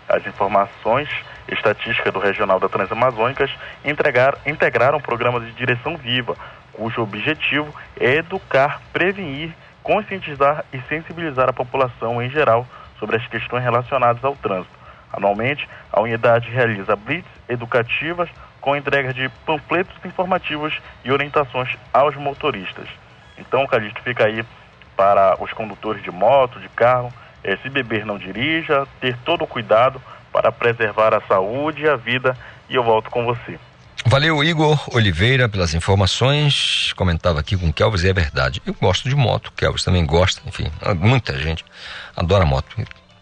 As 0.09 0.27
informações 0.27 1.09
estatísticas 1.49 2.13
do 2.13 2.19
Regional 2.19 2.61
da 2.61 2.69
Transamazônicas 2.69 3.51
integraram 3.85 4.99
o 4.99 5.03
programa 5.03 5.41
de 5.41 5.53
direção 5.53 5.97
viva, 5.97 6.37
cujo 6.73 7.03
objetivo 7.03 7.75
é 7.99 8.17
educar, 8.17 8.81
prevenir 8.93 9.53
conscientizar 9.89 10.67
e 10.71 10.79
sensibilizar 10.83 11.49
a 11.49 11.53
população 11.53 12.23
em 12.23 12.29
geral 12.29 12.67
sobre 12.99 13.17
as 13.17 13.27
questões 13.27 13.65
relacionadas 13.65 14.23
ao 14.23 14.37
trânsito. 14.37 14.77
Anualmente, 15.11 15.67
a 15.91 15.99
unidade 15.99 16.51
realiza 16.51 16.95
blitz 16.95 17.27
educativas 17.49 18.29
com 18.61 18.77
entrega 18.77 19.15
de 19.15 19.31
panfletos 19.47 19.97
informativos 20.05 20.79
e 21.03 21.11
orientações 21.11 21.75
aos 21.91 22.15
motoristas. 22.17 22.87
Então, 23.39 23.67
Calixto, 23.67 24.03
fica 24.03 24.27
aí 24.27 24.45
para 24.95 25.43
os 25.43 25.55
condutores 25.55 26.03
de 26.03 26.11
moto, 26.11 26.61
de 26.61 26.69
carro, 26.69 27.11
é, 27.43 27.57
se 27.57 27.71
beber 27.71 28.05
não 28.05 28.19
dirija, 28.19 28.87
ter 29.01 29.17
todo 29.25 29.45
o 29.45 29.47
cuidado 29.47 30.03
para 30.31 30.53
preservar 30.53 31.15
a 31.15 31.23
saúde 31.23 31.85
e 31.85 31.89
a 31.89 31.97
vida. 31.97 32.37
E 32.69 32.75
eu 32.75 32.83
volto 32.83 33.09
com 33.09 33.25
você. 33.25 33.59
Valeu, 34.09 34.43
Igor 34.43 34.83
Oliveira, 34.95 35.51
pelas 35.51 35.75
informações. 35.75 36.95
Comentava 36.95 37.41
aqui 37.41 37.59
com 37.59 37.69
o 37.69 37.73
Kelvis 37.73 38.05
e 38.05 38.09
é 38.09 38.13
verdade. 38.15 38.63
Eu 38.65 38.73
gosto 38.73 39.07
de 39.07 39.15
moto, 39.15 39.49
o 39.49 39.53
Kelvis 39.53 39.85
também 39.85 40.05
gosta, 40.07 40.41
enfim, 40.47 40.65
muita 40.97 41.39
gente 41.39 41.63
adora 42.17 42.47
moto. 42.47 42.75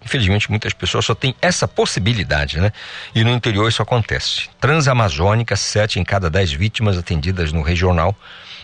Infelizmente, 0.04 0.48
muitas 0.48 0.72
pessoas 0.72 1.04
só 1.04 1.12
têm 1.12 1.34
essa 1.42 1.66
possibilidade, 1.66 2.60
né? 2.60 2.70
E 3.12 3.24
no 3.24 3.30
interior 3.30 3.68
isso 3.68 3.82
acontece. 3.82 4.48
Transamazônica, 4.60 5.56
sete 5.56 5.98
em 5.98 6.04
cada 6.04 6.30
dez 6.30 6.52
vítimas 6.52 6.96
atendidas 6.96 7.52
no 7.52 7.62
regional 7.62 8.14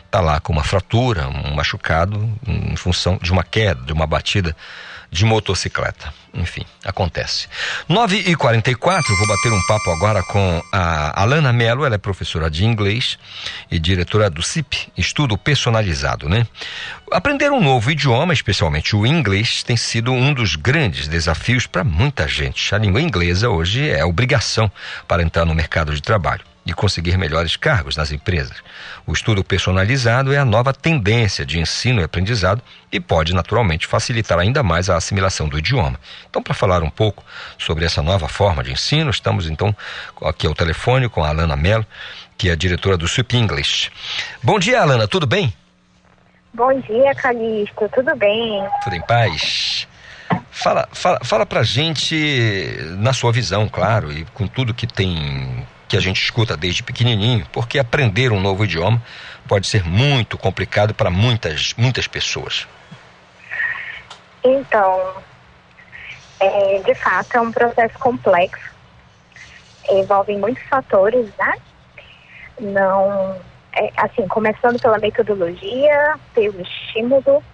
está 0.06 0.20
lá 0.20 0.38
com 0.38 0.52
uma 0.52 0.62
fratura, 0.62 1.26
um 1.26 1.56
machucado, 1.56 2.32
em 2.46 2.76
função 2.76 3.18
de 3.20 3.32
uma 3.32 3.42
queda, 3.42 3.82
de 3.82 3.92
uma 3.92 4.06
batida 4.06 4.54
de 5.12 5.26
motocicleta. 5.26 6.12
Enfim, 6.32 6.64
acontece. 6.82 7.46
9 7.86 8.16
e 8.16 8.34
44 8.34 9.14
vou 9.14 9.28
bater 9.28 9.52
um 9.52 9.60
papo 9.66 9.90
agora 9.90 10.22
com 10.22 10.62
a 10.72 11.22
Alana 11.22 11.52
Mello, 11.52 11.84
ela 11.84 11.96
é 11.96 11.98
professora 11.98 12.50
de 12.50 12.64
inglês 12.64 13.18
e 13.70 13.78
diretora 13.78 14.30
do 14.30 14.42
CIP, 14.42 14.90
Estudo 14.96 15.36
Personalizado, 15.36 16.30
né? 16.30 16.46
Aprender 17.10 17.52
um 17.52 17.62
novo 17.62 17.90
idioma, 17.90 18.32
especialmente 18.32 18.96
o 18.96 19.06
inglês, 19.06 19.62
tem 19.62 19.76
sido 19.76 20.10
um 20.12 20.32
dos 20.32 20.56
grandes 20.56 21.06
desafios 21.06 21.66
para 21.66 21.84
muita 21.84 22.26
gente. 22.26 22.74
A 22.74 22.78
língua 22.78 23.02
inglesa 23.02 23.50
hoje 23.50 23.90
é 23.90 24.02
obrigação 24.02 24.72
para 25.06 25.22
entrar 25.22 25.44
no 25.44 25.54
mercado 25.54 25.94
de 25.94 26.00
trabalho. 26.00 26.51
De 26.64 26.74
conseguir 26.74 27.16
melhores 27.16 27.56
cargos 27.56 27.96
nas 27.96 28.12
empresas. 28.12 28.56
O 29.06 29.12
estudo 29.12 29.42
personalizado 29.42 30.32
é 30.32 30.38
a 30.38 30.44
nova 30.44 30.72
tendência 30.72 31.44
de 31.44 31.58
ensino 31.58 32.00
e 32.00 32.04
aprendizado 32.04 32.62
e 32.90 33.00
pode 33.00 33.34
naturalmente 33.34 33.86
facilitar 33.86 34.38
ainda 34.38 34.62
mais 34.62 34.88
a 34.88 34.96
assimilação 34.96 35.48
do 35.48 35.58
idioma. 35.58 35.98
Então, 36.28 36.42
para 36.42 36.54
falar 36.54 36.82
um 36.82 36.90
pouco 36.90 37.24
sobre 37.58 37.84
essa 37.84 38.02
nova 38.02 38.28
forma 38.28 38.62
de 38.62 38.72
ensino, 38.72 39.10
estamos 39.10 39.48
então 39.48 39.74
aqui 40.24 40.46
ao 40.46 40.54
telefone 40.54 41.08
com 41.08 41.24
a 41.24 41.28
Alana 41.28 41.56
Mello, 41.56 41.86
que 42.38 42.48
é 42.48 42.52
a 42.52 42.56
diretora 42.56 42.96
do 42.96 43.08
SUP 43.08 43.34
English. 43.34 43.90
Bom 44.42 44.58
dia, 44.58 44.80
Alana, 44.80 45.08
tudo 45.08 45.26
bem? 45.26 45.52
Bom 46.54 46.80
dia, 46.80 47.14
Calixto, 47.14 47.88
tudo 47.94 48.14
bem? 48.14 48.62
Tudo 48.84 48.94
em 48.94 49.02
paz? 49.02 49.88
Fala, 50.50 50.86
fala, 50.92 51.18
fala 51.24 51.46
pra 51.46 51.62
gente, 51.62 52.76
na 52.98 53.12
sua 53.12 53.32
visão, 53.32 53.68
claro, 53.68 54.12
e 54.12 54.24
com 54.26 54.46
tudo 54.46 54.74
que 54.74 54.86
tem 54.86 55.66
que 55.92 55.96
a 55.98 56.00
gente 56.00 56.22
escuta 56.22 56.56
desde 56.56 56.82
pequenininho, 56.82 57.46
porque 57.52 57.78
aprender 57.78 58.32
um 58.32 58.40
novo 58.40 58.64
idioma 58.64 59.02
pode 59.46 59.66
ser 59.66 59.84
muito 59.84 60.38
complicado 60.38 60.94
para 60.94 61.10
muitas, 61.10 61.74
muitas 61.74 62.06
pessoas. 62.06 62.66
Então, 64.42 65.12
é, 66.40 66.78
de 66.78 66.94
fato, 66.94 67.36
é 67.36 67.40
um 67.42 67.52
processo 67.52 67.98
complexo. 67.98 68.72
Envolve 69.90 70.34
muitos 70.38 70.62
fatores, 70.62 71.28
né? 71.38 71.58
Não, 72.58 73.38
é, 73.74 73.92
assim, 73.98 74.26
começando 74.28 74.80
pela 74.80 74.96
metodologia, 74.96 76.14
pelo 76.32 76.58
estímulo 76.62 77.44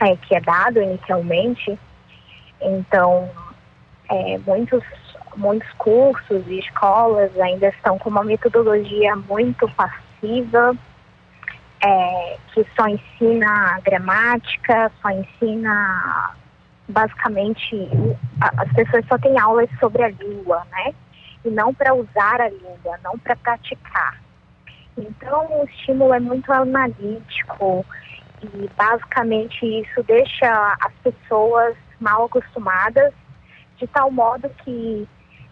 é, 0.00 0.16
que 0.16 0.34
é 0.34 0.40
dado 0.40 0.80
inicialmente. 0.80 1.78
Então, 2.62 3.30
é, 4.08 4.38
muitos 4.38 4.82
muitos 5.36 5.70
cursos 5.74 6.46
e 6.46 6.58
escolas 6.58 7.38
ainda 7.38 7.68
estão 7.68 7.98
com 7.98 8.08
uma 8.08 8.24
metodologia 8.24 9.14
muito 9.16 9.68
passiva, 9.70 10.76
é, 11.84 12.38
que 12.52 12.66
só 12.74 12.88
ensina 12.88 13.80
gramática, 13.84 14.90
só 15.02 15.10
ensina 15.10 16.34
basicamente 16.88 17.88
as 18.40 18.72
pessoas 18.72 19.04
só 19.08 19.18
têm 19.18 19.38
aulas 19.38 19.68
sobre 19.80 20.04
a 20.04 20.08
língua, 20.08 20.64
né? 20.70 20.94
E 21.44 21.50
não 21.50 21.74
para 21.74 21.94
usar 21.94 22.40
a 22.40 22.48
língua, 22.48 22.98
não 23.02 23.18
para 23.18 23.36
praticar. 23.36 24.20
Então 24.96 25.60
o 25.60 25.64
estímulo 25.64 26.14
é 26.14 26.20
muito 26.20 26.50
analítico 26.52 27.84
e 28.42 28.70
basicamente 28.76 29.64
isso 29.64 30.02
deixa 30.04 30.76
as 30.80 30.92
pessoas 31.02 31.76
mal 32.00 32.24
acostumadas 32.24 33.12
de 33.76 33.86
tal 33.88 34.10
modo 34.10 34.48
que 34.64 35.06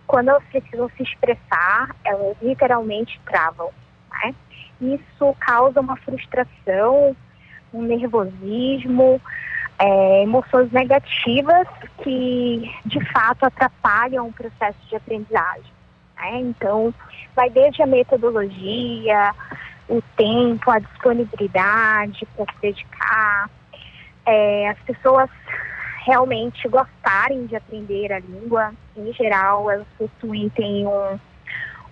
quando 0.07 0.29
elas 0.29 0.45
precisam 0.45 0.91
se 0.97 1.03
expressar, 1.03 1.95
elas 2.05 2.37
literalmente 2.43 3.21
travam. 3.27 3.71
Né? 4.13 4.35
Isso 4.81 5.35
causa 5.41 5.81
uma 5.81 5.97
frustração, 5.97 7.17
um 7.73 7.83
nervosismo, 7.83 9.21
é, 9.79 10.23
emoções 10.23 10.71
negativas 10.71 11.67
que 12.03 12.71
de 12.87 13.05
fato 13.13 13.45
atrapalham 13.45 14.29
o 14.29 14.33
processo 14.33 14.79
de 14.89 14.97
aprendizagem. 14.97 15.73
Né? 16.17 16.39
Então, 16.41 16.95
vai 17.35 17.51
desde 17.51 17.83
a 17.83 17.87
metodologia, 17.87 19.35
o 19.89 20.01
tempo, 20.17 20.71
a 20.71 20.79
disponibilidade 20.79 22.27
para 22.37 22.47
se 22.53 22.61
dedicar. 22.61 23.51
É, 24.27 24.71
as 24.71 24.79
pessoas 24.81 25.29
realmente 26.05 26.69
gostarem 26.69 27.47
de 27.47 27.57
aprender 27.57 28.13
a 28.13 28.19
língua, 28.19 28.73
em 28.97 29.13
geral, 29.13 29.71
elas 29.71 29.87
possuem 29.99 30.49
tem 30.51 30.87
um, 30.87 31.19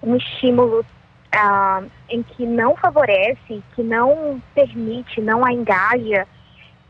um 0.03 0.17
estímulo 0.17 0.81
uh, 0.81 1.91
em 2.09 2.23
que 2.23 2.45
não 2.47 2.77
favorece, 2.77 3.63
que 3.75 3.83
não 3.83 4.41
permite, 4.55 5.21
não 5.21 5.45
a 5.45 5.53
engaja, 5.53 6.27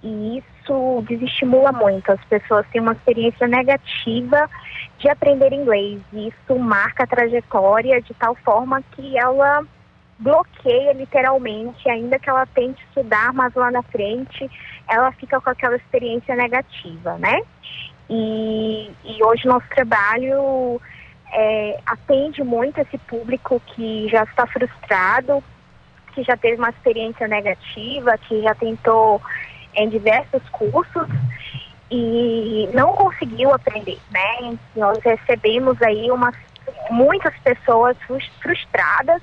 e 0.03 0.39
isso 0.39 1.05
desestimula 1.09 1.71
muito. 1.71 2.11
As 2.11 2.25
pessoas 2.25 2.67
têm 2.73 2.81
uma 2.81 2.93
experiência 2.93 3.47
negativa 3.47 4.51
de 4.99 5.09
aprender 5.09 5.53
inglês, 5.53 6.01
e 6.13 6.29
isso 6.29 6.59
marca 6.59 7.05
a 7.05 7.07
trajetória 7.07 8.03
de 8.03 8.13
tal 8.15 8.35
forma 8.37 8.83
que 8.93 9.17
ela 9.17 9.65
bloqueia 10.19 10.93
literalmente, 10.93 11.89
ainda 11.89 12.19
que 12.19 12.29
ela 12.29 12.47
tente 12.47 12.83
estudar, 12.85 13.33
mas 13.33 13.55
lá 13.55 13.71
na 13.71 13.83
frente 13.83 14.51
ela 14.89 15.11
fica 15.13 15.41
com 15.41 15.51
aquela 15.51 15.77
experiência 15.77 16.35
negativa, 16.37 17.17
né? 17.19 17.41
E, 18.09 18.91
e 19.05 19.25
hoje 19.25 19.47
nosso 19.47 19.67
trabalho 19.69 20.81
é, 21.33 21.81
atende 21.87 22.43
muito 22.43 22.81
esse 22.81 22.99
público 22.99 23.61
que 23.75 24.09
já 24.09 24.25
está 24.25 24.47
frustrado, 24.47 25.43
que 26.15 26.23
já 26.23 26.37
teve 26.37 26.57
uma 26.57 26.71
experiência 26.71 27.27
negativa, 27.27 28.19
que 28.19 28.43
já 28.43 28.55
tentou 28.55 29.21
em 29.75 29.89
diversos 29.89 30.43
cursos 30.51 31.09
e 31.91 32.69
não 32.75 32.93
conseguiu 32.93 33.53
aprender, 33.53 33.99
né? 34.11 34.59
Nós 34.77 34.99
recebemos 35.03 35.81
aí 35.83 36.11
umas 36.11 36.35
muitas 36.91 37.35
pessoas 37.41 37.97
frustradas 38.41 39.23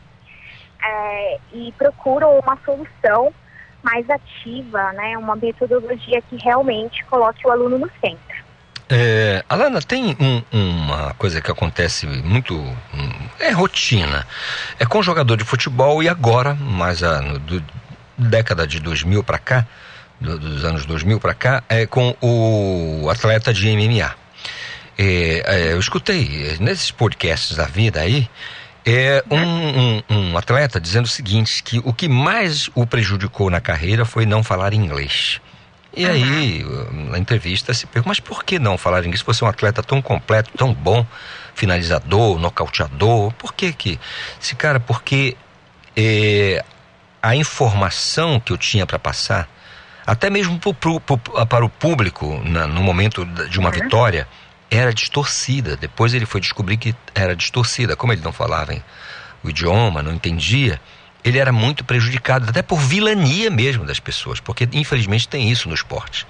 é, 0.83 1.39
e 1.53 1.73
procuram 1.77 2.39
uma 2.39 2.57
solução 2.65 3.33
mais 3.83 4.09
ativa, 4.09 4.91
né, 4.93 5.17
uma 5.17 5.35
metodologia 5.35 6.21
que 6.23 6.37
realmente 6.37 7.03
coloque 7.05 7.47
o 7.47 7.51
aluno 7.51 7.77
no 7.77 7.89
centro. 8.01 8.49
É, 8.91 9.43
Alana, 9.47 9.81
tem 9.81 10.17
um, 10.19 10.41
uma 10.51 11.13
coisa 11.13 11.39
que 11.39 11.51
acontece 11.51 12.07
muito, 12.07 12.59
é 13.39 13.51
rotina, 13.51 14.25
é 14.79 14.85
com 14.85 15.01
jogador 15.03 15.37
de 15.37 15.43
futebol 15.43 16.01
e 16.01 16.09
agora, 16.09 16.55
mais 16.55 17.03
a 17.03 17.21
no, 17.21 17.37
do, 17.37 17.63
década 18.17 18.65
de 18.65 18.79
2000 18.79 19.23
para 19.23 19.37
cá, 19.37 19.65
do, 20.19 20.39
dos 20.39 20.65
anos 20.65 20.85
2000 20.87 21.19
para 21.19 21.35
cá, 21.35 21.63
é 21.69 21.85
com 21.85 22.15
o 22.19 23.07
atleta 23.11 23.53
de 23.53 23.69
MMA. 23.69 24.11
É, 24.97 25.43
é, 25.45 25.73
eu 25.73 25.79
escutei 25.79 26.57
nesses 26.59 26.89
podcasts 26.89 27.55
da 27.55 27.65
vida 27.65 28.01
aí, 28.01 28.27
é 28.85 29.23
um, 29.29 29.37
um, 29.37 30.03
um, 30.09 30.37
atleta 30.37 30.79
dizendo 30.79 31.05
o 31.05 31.09
seguinte, 31.09 31.61
que 31.63 31.79
o 31.83 31.93
que 31.93 32.07
mais 32.07 32.69
o 32.73 32.85
prejudicou 32.85 33.49
na 33.49 33.59
carreira 33.59 34.05
foi 34.05 34.25
não 34.25 34.43
falar 34.43 34.73
inglês. 34.73 35.41
E 35.95 36.05
uhum. 36.05 36.11
aí, 36.11 36.65
na 37.09 37.17
entrevista, 37.17 37.73
se 37.73 37.85
pergunta, 37.87 38.09
mas 38.09 38.19
por 38.19 38.43
que 38.43 38.59
não 38.59 38.77
falar 38.77 38.99
inglês? 38.99 39.21
Você 39.21 39.43
é 39.43 39.47
um 39.47 39.49
atleta 39.49 39.81
tão 39.81 40.01
completo, 40.01 40.51
tão 40.55 40.73
bom, 40.73 41.05
finalizador, 41.53 42.39
nocauteador, 42.39 43.33
por 43.33 43.53
que 43.53 43.73
que... 43.73 43.99
Se, 44.39 44.55
cara, 44.55 44.79
porque 44.79 45.35
é, 45.95 46.63
a 47.21 47.35
informação 47.35 48.39
que 48.39 48.53
eu 48.53 48.57
tinha 48.57 48.85
para 48.85 48.99
passar, 48.99 49.49
até 50.05 50.29
mesmo 50.29 50.57
pro, 50.59 50.73
pro, 50.73 50.99
pro, 50.99 51.17
para 51.17 51.65
o 51.65 51.69
público, 51.69 52.41
na, 52.45 52.65
no 52.65 52.81
momento 52.81 53.25
de 53.25 53.59
uma 53.59 53.69
uhum. 53.69 53.75
vitória 53.75 54.27
era 54.69 54.93
distorcida. 54.93 55.75
Depois 55.75 56.13
ele 56.13 56.25
foi 56.25 56.41
descobrir 56.41 56.77
que 56.77 56.95
era 57.15 57.35
distorcida. 57.35 57.95
Como 57.95 58.13
ele 58.13 58.21
não 58.21 58.31
falava 58.31 58.73
hein, 58.73 58.83
o 59.43 59.49
idioma, 59.49 60.03
não 60.03 60.13
entendia, 60.13 60.79
ele 61.23 61.37
era 61.37 61.51
muito 61.51 61.83
prejudicado, 61.83 62.49
até 62.49 62.61
por 62.61 62.79
vilania 62.79 63.49
mesmo 63.49 63.85
das 63.85 63.99
pessoas, 63.99 64.39
porque 64.39 64.67
infelizmente 64.73 65.27
tem 65.27 65.49
isso 65.49 65.67
no 65.67 65.75
esporte. 65.75 66.25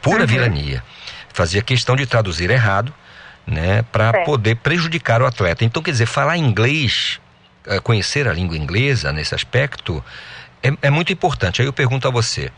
Pura 0.00 0.20
uhum. 0.20 0.26
vilania. 0.26 0.82
Fazia 1.32 1.62
questão 1.62 1.96
de 1.96 2.06
traduzir 2.06 2.50
errado, 2.50 2.92
né, 3.46 3.82
para 3.92 4.24
poder 4.24 4.56
prejudicar 4.56 5.22
o 5.22 5.26
atleta. 5.26 5.64
Então, 5.64 5.82
quer 5.82 5.92
dizer, 5.92 6.06
falar 6.06 6.36
inglês, 6.36 7.20
eh, 7.66 7.78
conhecer 7.78 8.26
a 8.26 8.32
língua 8.32 8.56
inglesa 8.56 9.12
nesse 9.12 9.34
aspecto, 9.34 10.02
é, 10.62 10.72
é 10.82 10.90
muito 10.90 11.12
importante. 11.12 11.60
Aí 11.60 11.68
eu 11.68 11.72
pergunto 11.72 12.08
a 12.08 12.10
você: 12.10 12.50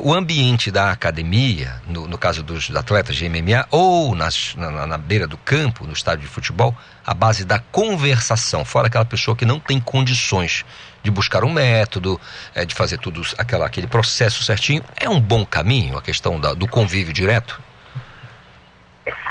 o 0.00 0.12
ambiente 0.12 0.70
da 0.70 0.90
academia, 0.90 1.80
no, 1.86 2.08
no 2.08 2.18
caso 2.18 2.42
dos 2.42 2.74
atletas 2.74 3.14
de 3.14 3.28
MMA, 3.28 3.66
ou 3.70 4.14
nas, 4.14 4.54
na, 4.56 4.86
na, 4.86 4.98
beira 4.98 5.26
do 5.26 5.36
campo, 5.38 5.86
no 5.86 5.92
estádio 5.92 6.22
de 6.22 6.28
futebol, 6.28 6.74
a 7.06 7.14
base 7.14 7.44
da 7.44 7.58
conversação, 7.58 8.64
fora 8.64 8.88
aquela 8.88 9.04
pessoa 9.04 9.36
que 9.36 9.44
não 9.44 9.60
tem 9.60 9.80
condições 9.80 10.64
de 11.02 11.10
buscar 11.10 11.44
um 11.44 11.52
método, 11.52 12.20
é, 12.54 12.64
de 12.64 12.74
fazer 12.74 12.98
tudo 12.98 13.22
aquela, 13.38 13.66
aquele 13.66 13.86
processo 13.86 14.42
certinho, 14.42 14.82
é 14.96 15.08
um 15.08 15.20
bom 15.20 15.44
caminho 15.44 15.96
a 15.96 16.02
questão 16.02 16.40
da, 16.40 16.54
do 16.54 16.66
convívio 16.66 17.12
direto? 17.12 17.62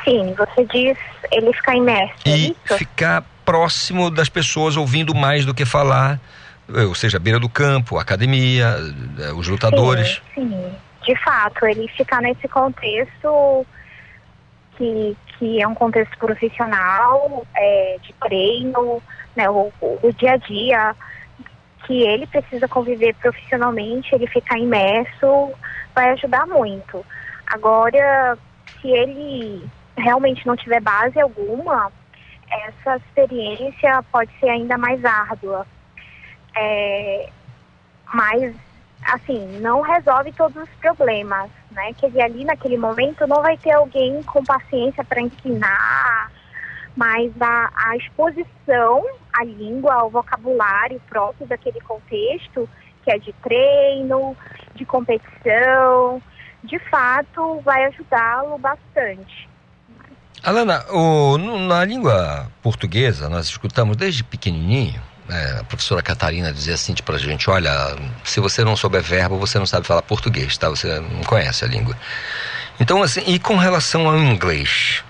Sim, 0.06 0.34
você 0.38 0.65
diz 0.65 0.98
ele 1.31 1.52
ficar 1.53 1.76
imerso. 1.76 2.14
É 2.26 2.38
e 2.38 2.56
é 2.69 2.77
ficar 2.77 3.23
próximo 3.44 4.10
das 4.10 4.30
pessoas, 4.30 4.77
ouvindo 4.77 5.14
mais 5.14 5.45
do 5.45 5.53
que 5.53 5.65
falar 5.65 6.19
ou 6.68 6.95
seja, 6.95 7.19
beira 7.19 7.40
do 7.40 7.49
campo, 7.49 7.98
academia, 7.98 8.77
eh, 9.19 9.34
os 9.34 9.48
lutadores. 9.48 10.22
Sim, 10.34 10.49
sim, 10.49 10.76
de 11.03 11.15
fato, 11.23 11.65
ele 11.65 11.88
ficar 11.90 12.22
nesse 12.22 12.48
contexto 12.48 13.65
que, 14.77 15.18
que 15.38 15.61
é 15.61 15.68
um 15.68 15.76
contexto 15.76 16.18
profissional, 16.18 17.45
é, 17.56 17.98
de 18.02 18.14
treino, 18.14 19.02
né, 19.35 19.49
o, 19.49 19.72
o 19.81 20.14
dia 20.18 20.34
a 20.34 20.38
dia, 20.38 20.95
que 21.85 22.03
ele 22.03 22.26
precisa 22.27 22.68
conviver 22.68 23.14
profissionalmente, 23.15 24.14
ele 24.15 24.27
ficar 24.27 24.57
imerso, 24.57 25.52
vai 25.94 26.11
ajudar 26.11 26.45
muito. 26.48 27.06
Agora, 27.48 28.38
se 28.81 28.88
ele 28.88 29.64
realmente 29.98 30.45
não 30.48 30.56
tiver 30.56 30.81
base 30.81 31.19
alguma, 31.19 31.91
essa 32.49 32.98
experiência 32.98 34.03
pode 34.11 34.31
ser 34.40 34.49
ainda 34.49 34.77
mais 34.77 35.03
árdua. 35.03 35.65
É, 36.56 37.30
mas, 38.14 38.56
assim, 39.06 39.60
não 39.60 39.82
resolve 39.82 40.32
todos 40.34 40.62
os 40.64 40.70
problemas, 40.80 41.50
né? 41.72 41.94
Que 41.94 42.22
ali 42.22 42.46
naquele 42.46 42.78
momento 42.78 43.26
não 43.28 43.42
vai 43.42 43.58
ter 43.58 43.72
alguém 43.72 44.22
com 44.24 44.44
paciência 44.44 45.04
para 45.04 45.22
ensinar, 45.22 46.32
mas 46.96 47.32
a, 47.42 47.72
a 47.76 47.98
exposição 47.98 49.04
à 49.34 49.44
língua, 49.44 49.96
ao 49.96 50.10
vocabulário 50.10 51.02
próprio 51.10 51.48
daquele 51.48 51.82
contexto, 51.82 52.70
que 53.04 53.12
é 53.12 53.18
de 53.18 53.34
treino, 53.34 54.38
de 54.76 54.86
competição, 54.86 56.22
de 56.64 56.80
fato 56.90 57.60
vai 57.62 57.86
ajudá-lo 57.86 58.58
bastante. 58.58 59.50
Alana, 60.42 60.86
o, 60.92 61.38
na 61.38 61.86
língua 61.86 62.48
portuguesa, 62.62 63.30
nós 63.30 63.46
escutamos 63.46 63.96
desde 63.96 64.24
pequenininho, 64.24 65.02
é, 65.30 65.60
a 65.60 65.64
professora 65.64 66.02
Catarina 66.02 66.52
dizia 66.52 66.74
assim 66.74 66.94
para 66.95 67.16
a 67.16 67.20
gente, 67.20 67.50
olha, 67.50 67.72
se 68.24 68.40
você 68.40 68.64
não 68.64 68.76
souber 68.76 69.02
verbo, 69.02 69.38
você 69.38 69.58
não 69.58 69.66
sabe 69.66 69.88
falar 69.88 70.02
português, 70.02 70.58
tá? 70.58 70.70
Você 70.70 71.00
não 71.00 71.24
conhece 71.24 71.64
a 71.64 71.68
língua. 71.68 71.95
Então, 72.80 73.02
assim, 73.02 73.24
e 73.26 73.40
com 73.40 73.56
relação 73.56 74.10
ao 74.10 74.18
inglês, 74.18 75.04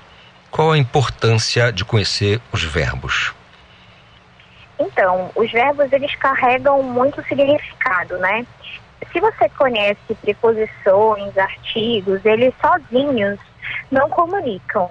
qual 0.51 0.71
a 0.71 0.77
importância 0.77 1.71
de 1.71 1.83
conhecer 1.83 2.39
os 2.51 2.63
verbos? 2.63 3.33
Então, 4.79 5.31
os 5.35 5.51
verbos 5.51 5.91
eles 5.91 6.13
carregam 6.15 6.83
muito 6.83 7.23
significado, 7.23 8.17
né? 8.17 8.45
Se 9.11 9.19
você 9.19 9.49
conhece 9.49 10.15
preposições, 10.21 11.37
artigos, 11.37 12.23
eles 12.25 12.53
sozinhos 12.61 13.39
não 13.91 14.09
comunicam. 14.09 14.89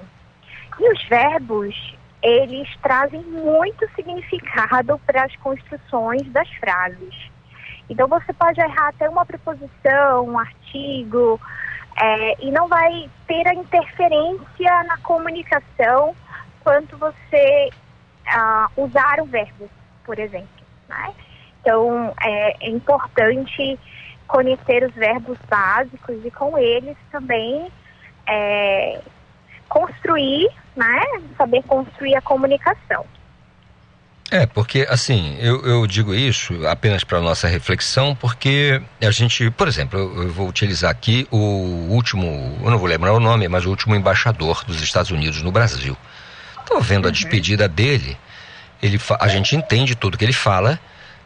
E 0.78 0.93
os 0.93 1.05
verbos, 1.09 1.94
eles 2.23 2.69
trazem 2.82 3.20
muito 3.23 3.89
significado 3.94 4.99
para 5.07 5.24
as 5.24 5.35
construções 5.36 6.23
das 6.28 6.49
frases. 6.55 7.31
Então 7.90 8.07
você 8.07 8.32
pode 8.32 8.61
errar 8.61 8.89
até 8.89 9.09
uma 9.09 9.27
preposição, 9.27 10.28
um 10.28 10.39
artigo, 10.39 11.40
é, 12.01 12.44
e 12.44 12.51
não 12.51 12.69
vai 12.69 13.11
ter 13.27 13.47
a 13.47 13.55
interferência 13.55 14.85
na 14.85 14.97
comunicação 14.99 16.15
quanto 16.62 16.97
você 16.97 17.70
uh, 18.28 18.82
usar 18.82 19.20
o 19.20 19.27
verbo, 19.27 19.69
por 20.05 20.19
exemplo. 20.19 20.49
Né? 20.89 21.12
Então 21.61 22.15
é, 22.23 22.66
é 22.66 22.70
importante 22.70 23.78
conhecer 24.27 24.85
os 24.85 24.94
verbos 24.94 25.39
básicos 25.51 26.24
e 26.24 26.31
com 26.31 26.57
eles 26.57 26.97
também 27.11 27.70
é, 28.27 29.01
construir, 29.69 30.49
né? 30.77 31.01
Saber 31.36 31.62
construir 31.65 32.15
a 32.16 32.20
comunicação. 32.20 33.05
É, 34.31 34.47
porque 34.47 34.86
assim, 34.89 35.36
eu, 35.40 35.61
eu 35.66 35.86
digo 35.86 36.15
isso 36.15 36.66
apenas 36.66 37.05
para 37.05 37.20
nossa 37.20 37.47
reflexão, 37.47 38.16
porque 38.16 38.81
a 38.99 39.11
gente, 39.11 39.51
por 39.51 39.69
exemplo, 39.69 39.99
eu, 39.99 40.23
eu, 40.23 40.32
vou 40.32 40.49
utilizar 40.49 40.90
aqui 40.90 41.28
o 41.31 41.36
último, 41.90 42.59
eu 42.65 42.70
não 42.70 42.78
vou 42.78 42.89
lembrar 42.89 43.12
o 43.12 43.20
nome, 43.20 43.47
mas 43.47 43.66
o 43.66 43.69
último 43.69 43.94
embaixador 43.94 44.65
dos 44.65 44.81
Estados 44.81 45.11
Unidos 45.11 45.43
no 45.43 45.53
Brasil. 45.53 45.94
Estou 46.59 46.81
vendo 46.81 47.05
uhum. 47.05 47.11
a 47.11 47.12
despedida 47.12 47.69
dele, 47.69 48.16
ele, 48.82 48.99
a 49.20 49.28
gente 49.28 49.55
entende 49.55 49.94
tudo 49.94 50.16
que 50.16 50.24
ele 50.24 50.32
fala, 50.32 50.81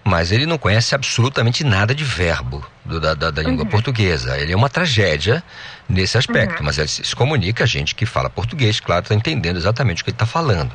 mas 0.06 0.30
ele 0.30 0.46
não 0.46 0.56
conhece 0.56 0.94
absolutamente 0.94 1.64
nada 1.64 1.92
de 1.92 2.04
verbo 2.04 2.64
do, 2.84 3.00
da, 3.00 3.12
da, 3.12 3.28
da, 3.28 3.42
língua 3.42 3.64
uhum. 3.64 3.70
portuguesa. 3.70 4.38
Ele 4.38 4.52
é 4.52 4.56
uma 4.56 4.68
tragédia 4.68 5.42
nesse 5.88 6.16
aspecto, 6.16 6.60
uhum. 6.60 6.66
mas 6.66 6.78
ele 6.78 6.86
se, 6.86 7.02
se, 7.02 7.16
comunica 7.16 7.64
a 7.64 7.66
gente 7.66 7.92
que 7.92 8.06
fala 8.06 8.30
português, 8.30 8.78
claro, 8.78 9.02
está 9.02 9.16
entendendo 9.16 9.56
exatamente 9.56 10.02
o 10.02 10.04
que 10.04 10.10
ele 10.10 10.14
está 10.14 10.24
falando. 10.24 10.70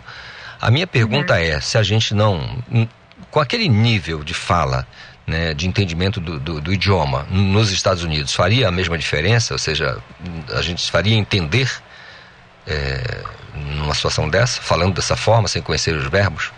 A 0.60 0.70
minha 0.70 0.86
pergunta 0.86 1.36
uhum. 1.36 1.40
é 1.40 1.62
se 1.62 1.78
a 1.78 1.84
gente 1.84 2.14
não, 2.14 2.62
com 3.32 3.40
aquele 3.40 3.70
nível 3.70 4.22
de 4.22 4.34
fala, 4.34 4.86
né, 5.26 5.54
de 5.54 5.66
entendimento 5.66 6.20
do, 6.20 6.38
do, 6.38 6.60
do, 6.60 6.74
idioma 6.74 7.26
nos 7.30 7.72
Estados 7.72 8.04
Unidos, 8.04 8.34
faria 8.34 8.68
a 8.68 8.72
mesma 8.72 8.98
diferença? 8.98 9.54
Ou 9.54 9.58
seja, 9.58 9.98
a 10.54 10.62
gente 10.62 10.92
faria 10.92 11.16
entender 11.16 11.72
é, 12.68 13.24
numa 13.56 13.96
situação 13.96 14.28
dessa, 14.28 14.62
falando 14.62 14.96
dessa 14.96 15.16
forma, 15.16 15.48
sem 15.48 15.62
conhecer 15.62 15.96
os 15.96 16.06
verbos? 16.10 16.52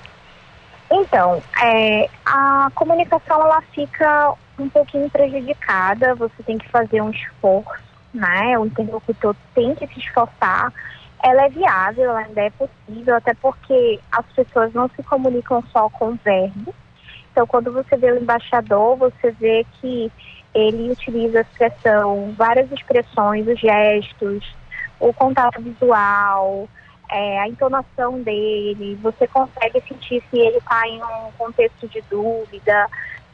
Então, 0.95 1.41
é, 1.59 2.07
a 2.23 2.69
comunicação 2.75 3.41
ela 3.41 3.61
fica 3.73 4.35
um 4.59 4.69
pouquinho 4.69 5.09
prejudicada, 5.09 6.13
você 6.13 6.43
tem 6.43 6.59
que 6.59 6.69
fazer 6.69 7.01
um 7.01 7.09
esforço, 7.09 7.83
né? 8.13 8.59
O 8.59 8.67
interlocutor 8.67 9.35
tem 9.55 9.73
que 9.73 9.87
se 9.87 9.99
esforçar. 9.99 10.71
Ela 11.23 11.45
é 11.45 11.49
viável, 11.49 12.11
ela 12.11 12.19
ainda 12.19 12.41
é 12.41 12.51
possível, 12.51 13.15
até 13.15 13.33
porque 13.33 13.99
as 14.11 14.25
pessoas 14.33 14.71
não 14.73 14.87
se 14.89 15.01
comunicam 15.01 15.63
só 15.71 15.89
com 15.89 16.15
verbo. 16.23 16.75
Então, 17.31 17.47
quando 17.47 17.73
você 17.73 17.97
vê 17.97 18.11
o 18.11 18.21
embaixador, 18.21 18.95
você 18.95 19.31
vê 19.31 19.65
que 19.81 20.11
ele 20.53 20.91
utiliza 20.91 21.39
a 21.39 21.41
expressão, 21.41 22.35
várias 22.37 22.71
expressões, 22.71 23.47
os 23.47 23.59
gestos, 23.59 24.55
o 24.99 25.11
contato 25.11 25.59
visual, 25.59 26.69
é, 27.09 27.39
a 27.39 27.47
entonação 27.47 28.21
dele, 28.21 28.97
você 29.01 29.27
consegue 29.27 29.81
sentir 29.81 30.23
se 30.29 30.39
ele 30.39 30.57
está 30.57 30.87
em 30.87 31.01
um 31.03 31.31
contexto 31.37 31.87
de 31.87 32.01
dúvida, 32.09 32.89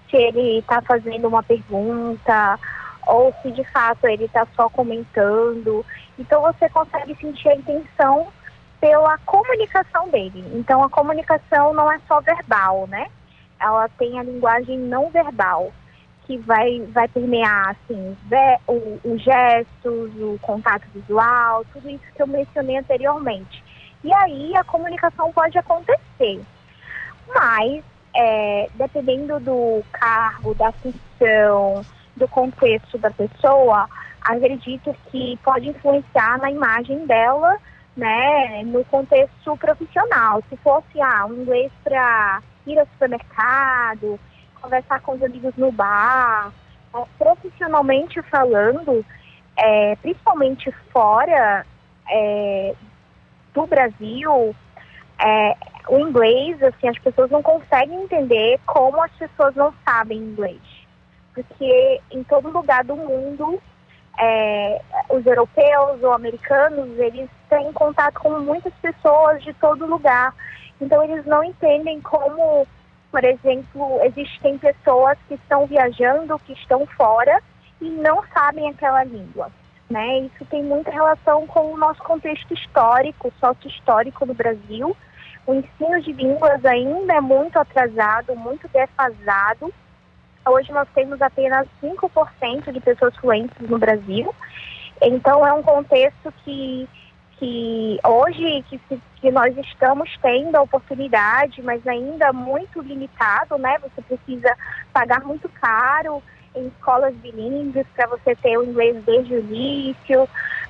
se 0.10 0.18
ele 0.18 0.60
está 0.60 0.82
fazendo 0.82 1.28
uma 1.28 1.44
pergunta, 1.44 2.60
ou 3.06 3.34
se 3.42 3.52
de 3.52 3.64
fato 3.66 4.08
ele 4.08 4.26
está 4.26 4.46
só 4.56 4.70
comentando. 4.70 5.86
Então 6.18 6.42
você 6.42 6.70
consegue 6.70 7.16
sentir 7.16 7.50
a 7.50 7.56
intenção 7.56 8.28
pela 8.80 9.18
comunicação 9.20 10.10
dele. 10.10 10.44
Então 10.54 10.84
a 10.84 10.90
comunicação 10.90 11.74
não 11.74 11.92
é 11.92 12.00
só 12.08 12.22
verbal, 12.22 12.88
né? 12.88 13.08
Ela 13.60 13.90
tem 13.98 14.20
a 14.20 14.24
linguagem 14.24 14.78
não 14.78 15.10
verbal 15.10 15.72
que 16.30 16.38
vai, 16.38 16.80
vai 16.92 17.08
permear 17.08 17.70
assim, 17.72 18.16
os 19.04 19.20
gestos, 19.24 20.12
o 20.16 20.38
contato 20.44 20.86
visual, 20.94 21.66
tudo 21.74 21.90
isso 21.90 22.04
que 22.16 22.22
eu 22.22 22.28
mencionei 22.28 22.78
anteriormente. 22.78 23.64
E 24.04 24.14
aí 24.14 24.56
a 24.56 24.64
comunicação 24.64 25.34
pode 25.34 25.58
acontecer. 25.58 26.40
Mas, 27.34 27.84
é, 28.16 28.70
dependendo 28.76 29.40
do 29.40 29.84
cargo, 29.92 30.54
da 30.54 30.72
função, 30.72 31.84
do 32.16 32.28
contexto 32.28 33.00
da 33.00 33.10
pessoa, 33.10 33.90
acredito 34.22 34.96
que 35.10 35.36
pode 35.44 35.70
influenciar 35.70 36.38
na 36.38 36.52
imagem 36.52 37.08
dela, 37.08 37.58
né, 37.98 38.62
no 38.66 38.86
contexto 38.86 39.58
profissional. 39.58 40.44
Se 40.48 40.56
fosse 40.58 41.02
ah, 41.02 41.26
um 41.26 41.42
inglês 41.42 41.72
para 41.84 42.44
ir 42.68 42.78
ao 42.78 42.86
supermercado, 42.86 44.20
conversar 44.62 45.02
com 45.02 45.14
os 45.14 45.24
amigos 45.24 45.56
no 45.58 45.72
bar. 45.72 46.52
Profissionalmente 47.18 48.22
falando, 48.24 49.06
é, 49.56 49.96
principalmente 49.98 50.72
fora 50.92 51.66
é, 52.10 52.74
do 53.54 53.68
Brasil, 53.68 54.56
é, 55.20 55.56
o 55.88 56.00
inglês, 56.00 56.62
assim, 56.64 56.88
as 56.88 56.98
pessoas 57.00 57.30
não 57.30 57.44
conseguem 57.44 58.04
entender 58.04 58.60
como 58.66 59.02
as 59.04 59.12
pessoas 59.12 59.56
não 59.56 59.74
sabem 59.86 60.18
inglês. 60.18 60.62
Porque 61.34 62.02
em 62.12 62.24
todo 62.24 62.50
lugar 62.50 62.84
do 62.84 62.96
mundo, 62.96 63.62
é, 64.20 64.82
os 65.10 65.26
europeus 65.26 66.04
ou 66.04 66.14
americanos, 66.14 66.98
eles 66.98 67.30
têm 67.50 67.72
contato 67.74 68.20
com 68.20 68.40
muitas 68.40 68.74
pessoas 68.76 69.44
de 69.44 69.54
todo 69.54 69.86
lugar. 69.86 70.34
Então 70.80 71.04
eles 71.04 71.26
não 71.26 71.44
entendem 71.44 72.00
como 72.02 72.68
por 73.12 73.24
exemplo, 73.24 74.00
existem 74.04 74.58
pessoas 74.58 75.18
que 75.28 75.34
estão 75.34 75.66
viajando, 75.66 76.40
que 76.40 76.54
estão 76.54 76.86
fora 76.86 77.42
e 77.82 77.90
não 77.90 78.24
sabem 78.34 78.70
aquela 78.70 79.04
língua. 79.04 79.52
Né? 79.90 80.20
Isso 80.20 80.46
tem 80.46 80.64
muita 80.64 80.92
relação 80.92 81.48
com 81.48 81.74
o 81.74 81.78
nosso 81.78 82.02
contexto 82.04 82.54
histórico, 82.54 83.34
sócio-histórico 83.40 84.26
no 84.26 84.36
Brasil. 84.36 84.96
O 85.48 85.54
ensino 85.56 86.00
de 86.02 86.14
línguas 86.14 86.64
ainda 86.64 87.16
é 87.16 87.22
muito 87.22 87.58
atrasado, 87.58 88.36
muito 88.36 88.68
defasado. 88.68 89.74
Hoje 90.48 90.72
nós 90.72 90.88
temos 90.94 91.20
apenas 91.22 91.68
5% 91.82 92.72
de 92.72 92.80
pessoas 92.80 93.16
fluentes 93.18 93.58
no 93.68 93.80
Brasil. 93.80 94.34
Então 95.02 95.46
é 95.46 95.52
um 95.54 95.64
contexto 95.64 96.32
que 96.44 96.88
que 97.40 98.00
hoje 98.06 98.64
que, 98.70 99.02
que 99.22 99.32
nós 99.32 99.58
estamos 99.58 100.10
tendo 100.22 100.56
a 100.58 100.62
oportunidade, 100.62 101.62
mas 101.62 101.86
ainda 101.88 102.34
muito 102.34 102.82
limitado, 102.82 103.58
né? 103.58 103.78
Você 103.80 104.02
precisa 104.02 104.56
pagar 104.94 105.22
muito 105.22 105.48
caro 105.50 106.22
em 106.54 106.68
escolas 106.68 107.16
bilíngues 107.16 107.88
para 107.96 108.08
você 108.08 108.36
ter 108.36 108.58
o 108.58 108.64
inglês 108.64 109.02
desde 109.06 109.34
o 109.36 109.40
início. 109.40 110.28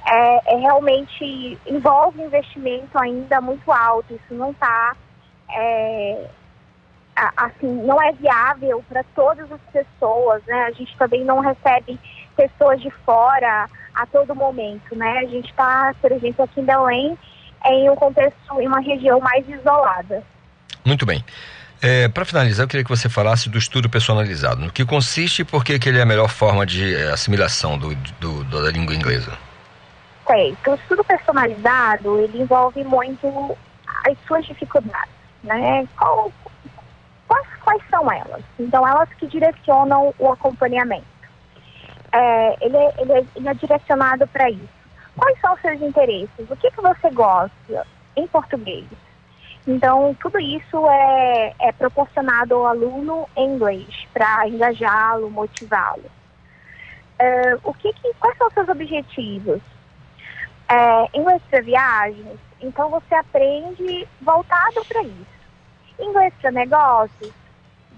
É, 0.08 0.54
é, 0.54 0.58
realmente 0.58 1.58
envolve 1.68 2.22
investimento 2.22 2.98
ainda 2.98 3.42
muito 3.42 3.72
alto. 3.72 4.14
Isso 4.14 4.34
não 4.34 4.52
está 4.52 4.96
é, 5.52 6.30
assim, 7.36 7.68
não 7.84 8.02
é 8.02 8.12
viável 8.14 8.84
para 8.88 9.04
todas 9.16 9.52
as 9.52 9.62
pessoas, 9.74 10.44
né? 10.46 10.66
A 10.66 10.72
gente 10.72 10.96
também 10.98 11.26
não 11.26 11.40
recebe 11.40 12.00
pessoas 12.40 12.82
de 12.82 12.90
fora 13.06 13.70
a 13.94 14.06
todo 14.06 14.34
momento, 14.34 14.96
né? 14.96 15.20
A 15.20 15.26
gente 15.26 15.50
está, 15.50 15.94
por 16.02 16.10
exemplo, 16.10 16.46
aqui 16.46 16.62
em 16.62 16.66
Belém, 16.66 17.18
em 17.66 17.90
um 17.90 17.96
contexto, 17.96 18.62
em 18.62 18.68
uma 18.68 18.80
região 18.80 19.20
mais 19.20 19.48
isolada. 19.50 20.24
Muito 20.86 21.06
bem. 21.06 21.22
É, 21.82 22.08
para 22.08 22.24
finalizar, 22.24 22.64
eu 22.64 22.68
queria 22.70 22.84
que 22.84 22.90
você 22.90 23.10
falasse 23.10 23.50
do 23.50 23.58
estudo 23.58 23.90
personalizado. 23.90 24.62
No 24.62 24.72
que 24.72 24.86
consiste 24.86 25.42
e 25.42 25.46
por 25.46 25.66
que, 25.66 25.78
que 25.78 25.90
ele 25.90 26.00
é 26.00 26.02
a 26.02 26.06
melhor 26.06 26.30
forma 26.30 26.66
de 26.66 26.96
eh, 26.96 27.12
assimilação 27.12 27.78
do, 27.78 27.94
do, 28.20 28.44
da 28.46 28.72
língua 28.72 28.96
inglesa? 28.96 29.38
Certo. 30.26 30.72
O 30.72 30.76
estudo 30.76 31.04
personalizado, 31.04 32.20
ele 32.20 32.42
envolve 32.42 32.84
muito 32.84 33.58
as 34.06 34.18
suas 34.28 34.46
dificuldades, 34.46 35.12
né? 35.44 35.88
Qual, 35.98 36.32
quais, 37.28 37.48
quais 37.64 37.82
são 37.90 38.12
elas? 38.12 38.44
Então, 38.58 38.86
elas 38.88 39.10
que 39.18 39.28
direcionam 39.28 40.14
o 40.20 40.32
acompanhamento. 40.32 41.19
É, 42.12 42.66
ele, 42.66 42.78
é, 42.78 42.94
ele, 42.98 43.12
é, 43.12 43.26
ele 43.36 43.50
é 43.50 43.54
direcionado 43.54 44.28
para 44.28 44.50
isso. 44.50 44.80
Quais 45.16 45.40
são 45.42 45.54
os 45.54 45.62
seus 45.62 45.82
interesses? 45.82 46.50
O 46.50 46.56
que, 46.56 46.72
que 46.72 46.82
você 46.82 47.10
gosta 47.12 47.88
em 48.16 48.28
português? 48.28 48.86
Então, 49.68 50.16
tudo 50.22 50.40
isso 50.40 50.90
é, 50.90 51.54
é 51.60 51.72
proporcionado 51.72 52.56
ao 52.56 52.68
aluno 52.68 53.28
em 53.36 53.56
inglês, 53.56 54.08
para 54.14 54.48
engajá-lo, 54.48 55.30
motivá-lo. 55.30 56.06
Uh, 57.22 57.60
o 57.64 57.74
que, 57.74 57.92
que, 57.94 58.14
quais 58.20 58.38
são 58.38 58.48
os 58.48 58.54
seus 58.54 58.70
objetivos? 58.70 59.62
É, 60.70 61.18
inglês 61.18 61.42
para 61.50 61.62
viagens, 61.62 62.40
então 62.62 62.90
você 62.90 63.14
aprende 63.16 64.08
voltado 64.22 64.86
para 64.86 65.04
isso. 65.04 65.40
Inglês 66.00 66.34
para 66.40 66.52
negócios, 66.52 67.34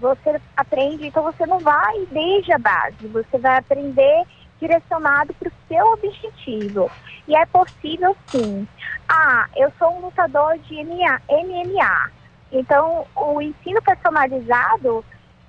você 0.02 0.40
aprende, 0.56 1.06
então 1.06 1.22
você 1.22 1.46
não 1.46 1.60
vai 1.60 2.04
desde 2.10 2.52
a 2.52 2.58
base, 2.58 3.06
você 3.06 3.38
vai 3.38 3.56
aprender 3.56 4.24
direcionado 4.60 5.32
para 5.34 5.48
o 5.48 5.52
seu 5.68 5.86
objetivo. 5.92 6.90
E 7.26 7.36
é 7.36 7.46
possível 7.46 8.16
sim. 8.30 8.66
Ah, 9.08 9.46
eu 9.56 9.72
sou 9.78 9.96
um 9.96 10.00
lutador 10.00 10.58
de 10.58 10.74
MMA. 10.84 12.10
Então, 12.50 13.06
o 13.14 13.40
ensino 13.40 13.80
personalizado 13.82 15.04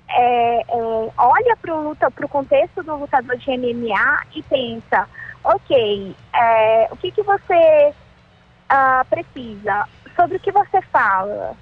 é, 0.08 0.60
é, 0.60 0.64
olha 1.16 1.56
para 1.60 1.74
o 2.26 2.28
contexto 2.28 2.82
do 2.82 2.96
lutador 2.96 3.36
de 3.36 3.50
MMA 3.50 4.22
e 4.34 4.42
pensa, 4.42 5.08
ok, 5.42 6.16
é, 6.32 6.88
o 6.90 6.96
que, 6.96 7.10
que 7.10 7.22
você 7.22 7.92
uh, 8.70 9.04
precisa? 9.10 9.88
Sobre 10.16 10.36
o 10.36 10.40
que 10.40 10.52
você 10.52 10.80
fala? 10.82 11.56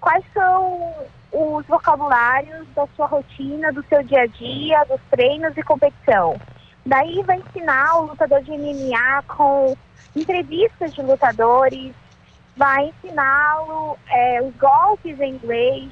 Quais 0.00 0.24
são 0.32 0.92
os 1.32 1.66
vocabulários 1.66 2.66
da 2.74 2.86
sua 2.94 3.06
rotina, 3.06 3.72
do 3.72 3.82
seu 3.84 4.02
dia 4.02 4.22
a 4.22 4.26
dia, 4.26 4.84
dos 4.84 5.00
treinos 5.10 5.56
e 5.56 5.62
competição? 5.62 6.36
Daí 6.84 7.22
vai 7.22 7.38
ensinar 7.38 7.96
o 7.96 8.06
lutador 8.06 8.42
de 8.42 8.50
MMA 8.50 9.22
com 9.26 9.74
entrevistas 10.14 10.94
de 10.94 11.00
lutadores, 11.00 11.94
vai 12.56 12.86
ensiná-lo 12.86 13.96
é, 14.10 14.42
os 14.42 14.54
golpes 14.56 15.18
em 15.20 15.34
inglês, 15.34 15.90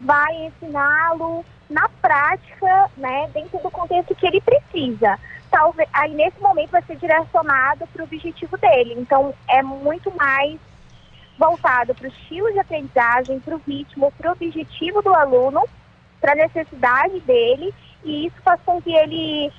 vai 0.00 0.46
ensiná-lo 0.46 1.44
na 1.68 1.88
prática, 2.00 2.90
né, 2.96 3.28
dentro 3.32 3.58
do 3.58 3.70
contexto 3.70 4.14
que 4.14 4.26
ele 4.26 4.40
precisa. 4.40 5.18
Talvez 5.50 5.88
aí 5.92 6.14
nesse 6.14 6.40
momento 6.40 6.70
vai 6.70 6.82
ser 6.82 6.96
direcionado 6.96 7.86
para 7.88 8.02
o 8.02 8.04
objetivo 8.04 8.56
dele. 8.56 8.94
Então 8.98 9.34
é 9.48 9.62
muito 9.62 10.10
mais 10.16 10.58
voltado 11.42 11.92
para 11.92 12.06
o 12.06 12.08
estilo 12.08 12.52
de 12.52 12.60
aprendizagem, 12.60 13.40
para 13.40 13.56
o 13.56 13.62
ritmo, 13.66 14.12
para 14.12 14.30
o 14.30 14.32
objetivo 14.32 15.02
do 15.02 15.12
aluno, 15.12 15.60
para 16.20 16.32
a 16.32 16.36
necessidade 16.36 17.18
dele, 17.20 17.74
e 18.04 18.26
isso 18.26 18.36
faz 18.44 18.60
com 18.64 18.80
que 18.80 18.94
ele 18.94 19.52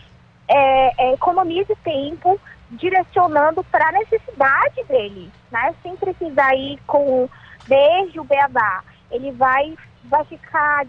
é, 0.48 1.08
é, 1.10 1.14
economize 1.14 1.76
tempo 1.84 2.40
direcionando 2.72 3.64
para 3.66 3.90
a 3.90 3.92
necessidade 3.92 4.82
dele, 4.86 5.30
né? 5.52 5.76
Sem 5.84 5.96
precisar 5.98 6.56
ir 6.56 6.80
com 6.88 7.30
desde 7.68 8.18
o 8.18 8.24
beabá. 8.24 8.82
Ele 9.12 9.32
vai, 9.32 9.78
vai 10.06 10.24
ficar 10.24 10.86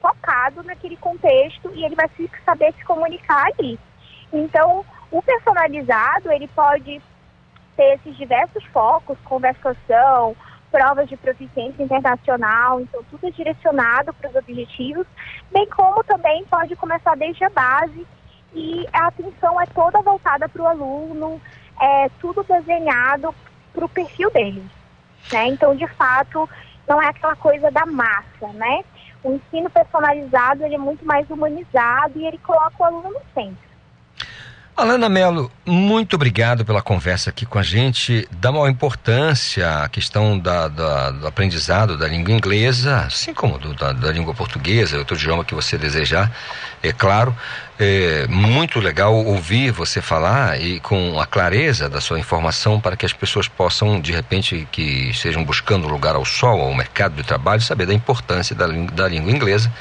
focado 0.00 0.62
naquele 0.62 0.96
contexto 0.96 1.70
e 1.74 1.84
ele 1.84 1.94
vai 1.94 2.08
saber 2.44 2.72
se 2.72 2.84
comunicar 2.84 3.48
ali. 3.58 3.78
Então, 4.32 4.84
o 5.10 5.22
personalizado, 5.22 6.32
ele 6.32 6.48
pode 6.48 7.02
ter 7.78 7.94
esses 7.94 8.16
diversos 8.16 8.64
focos, 8.66 9.16
conversação, 9.24 10.36
provas 10.68 11.08
de 11.08 11.16
proficiência 11.16 11.80
internacional, 11.80 12.80
então 12.80 13.02
tudo 13.08 13.28
é 13.28 13.30
direcionado 13.30 14.12
para 14.12 14.30
os 14.30 14.34
objetivos, 14.34 15.06
bem 15.52 15.64
como 15.68 16.02
também 16.02 16.44
pode 16.46 16.74
começar 16.74 17.16
desde 17.16 17.44
a 17.44 17.50
base 17.50 18.04
e 18.52 18.84
a 18.92 19.06
atenção 19.06 19.60
é 19.60 19.66
toda 19.66 20.02
voltada 20.02 20.48
para 20.48 20.62
o 20.62 20.66
aluno, 20.66 21.40
é 21.80 22.08
tudo 22.20 22.42
desenhado 22.42 23.32
para 23.72 23.84
o 23.84 23.88
perfil 23.88 24.28
dele. 24.32 24.64
Né? 25.32 25.46
Então, 25.46 25.76
de 25.76 25.86
fato, 25.86 26.50
não 26.88 27.00
é 27.00 27.06
aquela 27.06 27.36
coisa 27.36 27.70
da 27.70 27.86
massa, 27.86 28.48
né? 28.54 28.82
O 29.22 29.32
ensino 29.32 29.68
personalizado 29.68 30.64
ele 30.64 30.74
é 30.74 30.78
muito 30.78 31.04
mais 31.04 31.28
humanizado 31.30 32.18
e 32.18 32.26
ele 32.26 32.38
coloca 32.38 32.74
o 32.78 32.84
aluno 32.84 33.10
no 33.10 33.20
centro. 33.34 33.67
Alana 34.78 35.08
Melo, 35.08 35.50
muito 35.66 36.14
obrigado 36.14 36.64
pela 36.64 36.80
conversa 36.80 37.30
aqui 37.30 37.44
com 37.44 37.58
a 37.58 37.64
gente. 37.64 38.28
Dá 38.30 38.52
maior 38.52 38.68
importância 38.68 39.82
à 39.82 39.88
questão 39.88 40.38
da, 40.38 40.68
da, 40.68 41.10
do 41.10 41.26
aprendizado 41.26 41.98
da 41.98 42.06
língua 42.06 42.32
inglesa, 42.32 42.98
assim 43.00 43.34
como 43.34 43.58
do, 43.58 43.74
da, 43.74 43.92
da, 43.92 44.12
língua 44.12 44.32
portuguesa, 44.34 44.96
outro 44.96 45.16
idioma 45.16 45.44
que 45.44 45.52
você 45.52 45.76
desejar, 45.76 46.30
é 46.80 46.92
claro. 46.92 47.36
É 47.76 48.28
muito 48.28 48.78
legal 48.78 49.16
ouvir 49.16 49.72
você 49.72 50.00
falar 50.00 50.60
e 50.60 50.78
com 50.78 51.18
a 51.18 51.26
clareza 51.26 51.88
da 51.88 52.00
sua 52.00 52.20
informação 52.20 52.80
para 52.80 52.96
que 52.96 53.04
as 53.04 53.12
pessoas 53.12 53.48
possam, 53.48 54.00
de 54.00 54.12
repente, 54.12 54.68
que 54.70 55.10
estejam 55.10 55.42
buscando 55.42 55.88
lugar 55.88 56.14
ao 56.14 56.24
sol, 56.24 56.60
ao 56.60 56.72
mercado 56.72 57.16
de 57.16 57.24
trabalho, 57.24 57.62
saber 57.62 57.86
da 57.86 57.94
importância 57.94 58.54
da, 58.54 58.68
da 58.68 59.08
língua 59.08 59.32
inglesa 59.32 59.72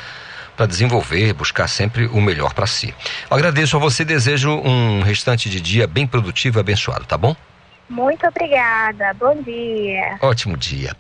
para 0.58 0.66
desenvolver, 0.66 1.34
buscar 1.34 1.68
sempre 1.68 2.08
o 2.08 2.20
melhor 2.20 2.54
para 2.54 2.66
si. 2.66 2.94
Eu 3.30 3.38
agradeço 3.38 3.78
a 3.78 3.80
você, 3.80 4.04
desejo 4.04 4.50
um 4.50 5.02
restante 5.02 5.50
de 5.50 5.62
dia 5.62 5.86
bem 5.86 6.08
produtivo 6.08 6.58
e 6.58 6.62
abençoado, 6.62 7.06
tá 7.06 7.16
bom? 7.16 7.36
Muito 7.88 8.28
obrigada. 8.28 9.14
Bom 9.14 9.42
dia. 9.42 10.18
Ótimo 10.22 10.58
dia. 10.58 10.94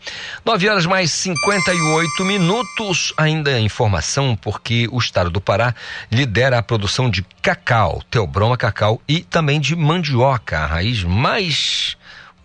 9 0.45 0.69
horas 0.69 0.85
mais 0.85 1.11
58 1.11 2.23
minutos. 2.23 3.13
Ainda 3.17 3.59
informação 3.59 4.37
porque 4.37 4.87
o 4.89 4.97
estado 4.97 5.29
do 5.29 5.41
Pará 5.41 5.75
lidera 6.09 6.57
a 6.57 6.63
produção 6.63 7.09
de 7.09 7.25
cacau, 7.41 8.01
teobroma 8.09 8.55
cacau 8.55 9.01
e 9.05 9.19
também 9.19 9.59
de 9.59 9.75
mandioca, 9.75 10.59
a 10.59 10.65
raiz 10.65 11.03
mais 11.03 11.97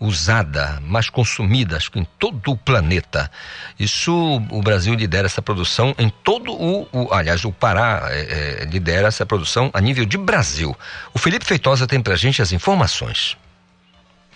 usada, 0.03 0.79
mais 0.81 1.09
consumida, 1.09 1.77
acho 1.77 1.89
que 1.89 1.99
em 1.99 2.05
todo 2.19 2.51
o 2.51 2.57
planeta. 2.57 3.31
Isso, 3.79 4.13
o 4.51 4.61
Brasil 4.61 4.93
lidera 4.93 5.27
essa 5.27 5.41
produção 5.41 5.95
em 5.97 6.09
todo 6.09 6.51
o, 6.51 6.87
o 6.91 7.13
aliás, 7.13 7.45
o 7.45 7.51
Pará 7.51 8.09
é, 8.09 8.61
é, 8.61 8.65
lidera 8.65 9.07
essa 9.07 9.25
produção 9.25 9.71
a 9.73 9.79
nível 9.79 10.05
de 10.05 10.17
Brasil. 10.17 10.75
O 11.13 11.19
Felipe 11.19 11.45
Feitosa 11.45 11.87
tem 11.87 12.01
pra 12.01 12.17
gente 12.17 12.41
as 12.41 12.51
informações. 12.51 13.37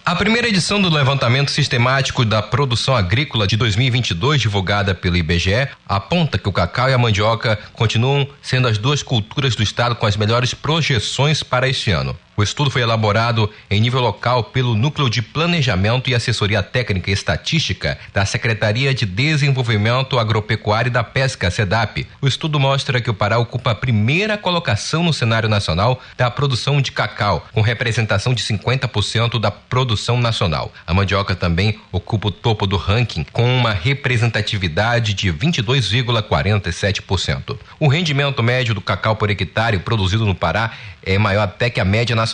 A 0.05 0.15
primeira 0.15 0.47
edição 0.47 0.81
do 0.81 0.89
levantamento 0.89 1.51
sistemático 1.51 2.23
da 2.23 2.41
produção 2.41 2.95
agrícola 2.95 3.45
de 3.45 3.57
2022, 3.57 4.39
divulgada 4.39 4.95
pelo 4.95 5.17
IBGE, 5.17 5.67
aponta 5.85 6.37
que 6.37 6.47
o 6.47 6.53
cacau 6.53 6.89
e 6.89 6.93
a 6.93 6.97
mandioca 6.97 7.59
continuam 7.73 8.25
sendo 8.41 8.69
as 8.69 8.77
duas 8.77 9.03
culturas 9.03 9.53
do 9.53 9.61
estado 9.61 9.97
com 9.97 10.05
as 10.05 10.15
melhores 10.15 10.53
projeções 10.53 11.43
para 11.43 11.67
este 11.67 11.91
ano. 11.91 12.17
O 12.37 12.43
estudo 12.43 12.69
foi 12.69 12.83
elaborado 12.83 13.49
em 13.67 13.81
nível 13.81 13.99
local 13.99 14.43
pelo 14.43 14.75
Núcleo 14.75 15.09
de 15.09 15.23
Planejamento 15.23 16.07
e 16.07 16.13
Assessoria 16.13 16.61
Técnica 16.61 17.09
e 17.09 17.13
Estatística 17.13 17.97
da 18.13 18.27
Secretaria 18.27 18.93
de 18.93 19.07
Desenvolvimento 19.07 20.19
Agropecuário 20.19 20.89
e 20.89 20.91
da 20.91 21.03
Pesca, 21.03 21.49
SEDAP. 21.49 22.05
O 22.21 22.27
estudo 22.27 22.59
mostra 22.59 23.01
que 23.01 23.09
o 23.09 23.13
Pará 23.15 23.39
ocupa 23.39 23.71
a 23.71 23.75
primeira 23.75 24.37
colocação 24.37 25.01
no 25.01 25.11
cenário 25.11 25.49
nacional 25.49 25.99
da 26.15 26.29
produção 26.29 26.79
de 26.79 26.91
cacau, 26.91 27.47
com 27.51 27.61
representação 27.61 28.35
de 28.35 28.43
50% 28.43 29.39
da 29.39 29.49
produção 29.49 30.21
nacional. 30.21 30.71
A 30.85 30.93
mandioca 30.93 31.33
também 31.33 31.79
ocupa 31.91 32.27
o 32.27 32.31
topo 32.31 32.67
do 32.67 32.77
ranking, 32.77 33.25
com 33.31 33.57
uma 33.57 33.73
representatividade 33.73 35.15
de 35.15 35.33
22,47%. 35.33 37.57
O 37.79 37.87
rendimento 37.87 38.43
médio 38.43 38.75
do 38.75 38.81
cacau 38.81 39.15
por 39.15 39.31
hectare 39.31 39.79
produzido 39.79 40.23
no 40.23 40.35
Pará 40.35 40.69
é 41.01 41.17
maior 41.17 41.41
até 41.43 41.71
que 41.71 41.79
a 41.79 41.85
média 41.85 42.15
nacional. 42.15 42.26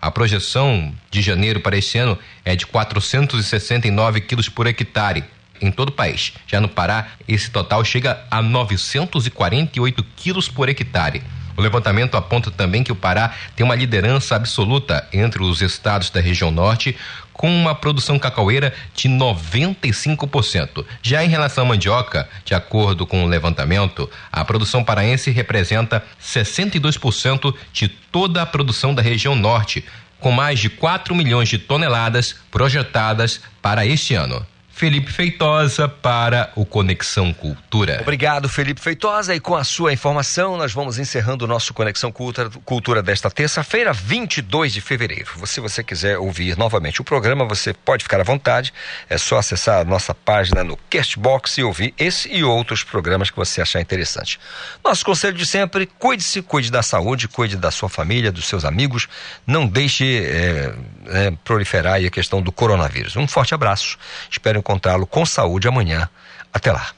A 0.00 0.10
projeção 0.10 0.94
de 1.10 1.22
janeiro 1.22 1.60
para 1.60 1.76
este 1.76 1.98
ano 1.98 2.18
é 2.44 2.54
de 2.54 2.66
469 2.66 4.20
quilos 4.20 4.48
por 4.48 4.66
hectare 4.66 5.24
em 5.60 5.70
todo 5.70 5.90
o 5.90 5.92
país. 5.92 6.32
Já 6.46 6.60
no 6.60 6.68
Pará, 6.68 7.08
esse 7.26 7.50
total 7.50 7.84
chega 7.84 8.24
a 8.30 8.42
948 8.42 10.04
quilos 10.16 10.48
por 10.48 10.68
hectare. 10.68 11.22
O 11.56 11.60
levantamento 11.60 12.16
aponta 12.16 12.50
também 12.50 12.82
que 12.82 12.92
o 12.92 12.96
Pará 12.96 13.34
tem 13.54 13.64
uma 13.64 13.74
liderança 13.74 14.34
absoluta 14.34 15.06
entre 15.12 15.42
os 15.42 15.60
estados 15.60 16.10
da 16.10 16.20
região 16.20 16.50
norte, 16.50 16.96
com 17.42 17.52
uma 17.52 17.74
produção 17.74 18.20
cacaueira 18.20 18.72
de 18.94 19.08
95%. 19.08 20.86
Já 21.02 21.24
em 21.24 21.28
relação 21.28 21.64
à 21.64 21.66
mandioca, 21.66 22.28
de 22.44 22.54
acordo 22.54 23.04
com 23.04 23.24
o 23.24 23.26
levantamento, 23.26 24.08
a 24.30 24.44
produção 24.44 24.84
paraense 24.84 25.28
representa 25.28 26.04
62% 26.22 27.52
de 27.72 27.88
toda 27.88 28.42
a 28.42 28.46
produção 28.46 28.94
da 28.94 29.02
região 29.02 29.34
norte, 29.34 29.84
com 30.20 30.30
mais 30.30 30.60
de 30.60 30.70
4 30.70 31.16
milhões 31.16 31.48
de 31.48 31.58
toneladas 31.58 32.36
projetadas 32.48 33.40
para 33.60 33.84
este 33.84 34.14
ano. 34.14 34.46
Felipe 34.72 35.12
Feitosa 35.12 35.86
para 35.86 36.50
o 36.56 36.64
Conexão 36.64 37.32
Cultura. 37.32 38.00
Obrigado, 38.00 38.48
Felipe 38.48 38.80
Feitosa. 38.80 39.34
E 39.34 39.38
com 39.38 39.54
a 39.54 39.62
sua 39.62 39.92
informação, 39.92 40.56
nós 40.56 40.72
vamos 40.72 40.98
encerrando 40.98 41.44
o 41.44 41.48
nosso 41.48 41.72
Conexão 41.72 42.10
Cultura, 42.10 42.50
Cultura 42.64 43.02
desta 43.02 43.30
terça-feira, 43.30 43.92
22 43.92 44.72
de 44.72 44.80
fevereiro. 44.80 45.30
Se 45.46 45.60
você 45.60 45.84
quiser 45.84 46.18
ouvir 46.18 46.56
novamente 46.58 47.00
o 47.00 47.04
programa, 47.04 47.44
você 47.44 47.72
pode 47.72 48.02
ficar 48.02 48.20
à 48.20 48.24
vontade. 48.24 48.72
É 49.08 49.16
só 49.18 49.38
acessar 49.38 49.80
a 49.80 49.84
nossa 49.84 50.14
página 50.14 50.64
no 50.64 50.76
Castbox 50.90 51.58
e 51.58 51.62
ouvir 51.62 51.94
esse 51.96 52.28
e 52.32 52.42
outros 52.42 52.82
programas 52.82 53.30
que 53.30 53.36
você 53.36 53.60
achar 53.60 53.80
interessante. 53.80 54.40
Nosso 54.82 55.04
conselho 55.04 55.36
de 55.36 55.46
sempre: 55.46 55.86
cuide-se, 55.86 56.42
cuide 56.42 56.72
da 56.72 56.82
saúde, 56.82 57.28
cuide 57.28 57.56
da 57.56 57.70
sua 57.70 57.88
família, 57.88 58.32
dos 58.32 58.46
seus 58.46 58.64
amigos. 58.64 59.06
Não 59.46 59.66
deixe 59.66 60.24
é, 60.24 60.74
é, 61.08 61.30
proliferar 61.44 61.94
a 62.04 62.10
questão 62.10 62.40
do 62.42 62.52
coronavírus. 62.52 63.16
Um 63.16 63.26
forte 63.26 63.54
abraço. 63.54 63.98
Espero 64.30 64.58
encontrá-lo 64.58 65.06
com 65.06 65.24
saúde 65.24 65.68
amanhã. 65.68 66.08
Até 66.52 66.72
lá. 66.72 66.90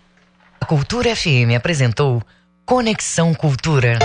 A 0.61 0.67
Cultura 0.67 1.15
FM 1.15 1.55
apresentou 1.57 2.23
Conexão 2.65 3.35
Cultura. 3.35 3.99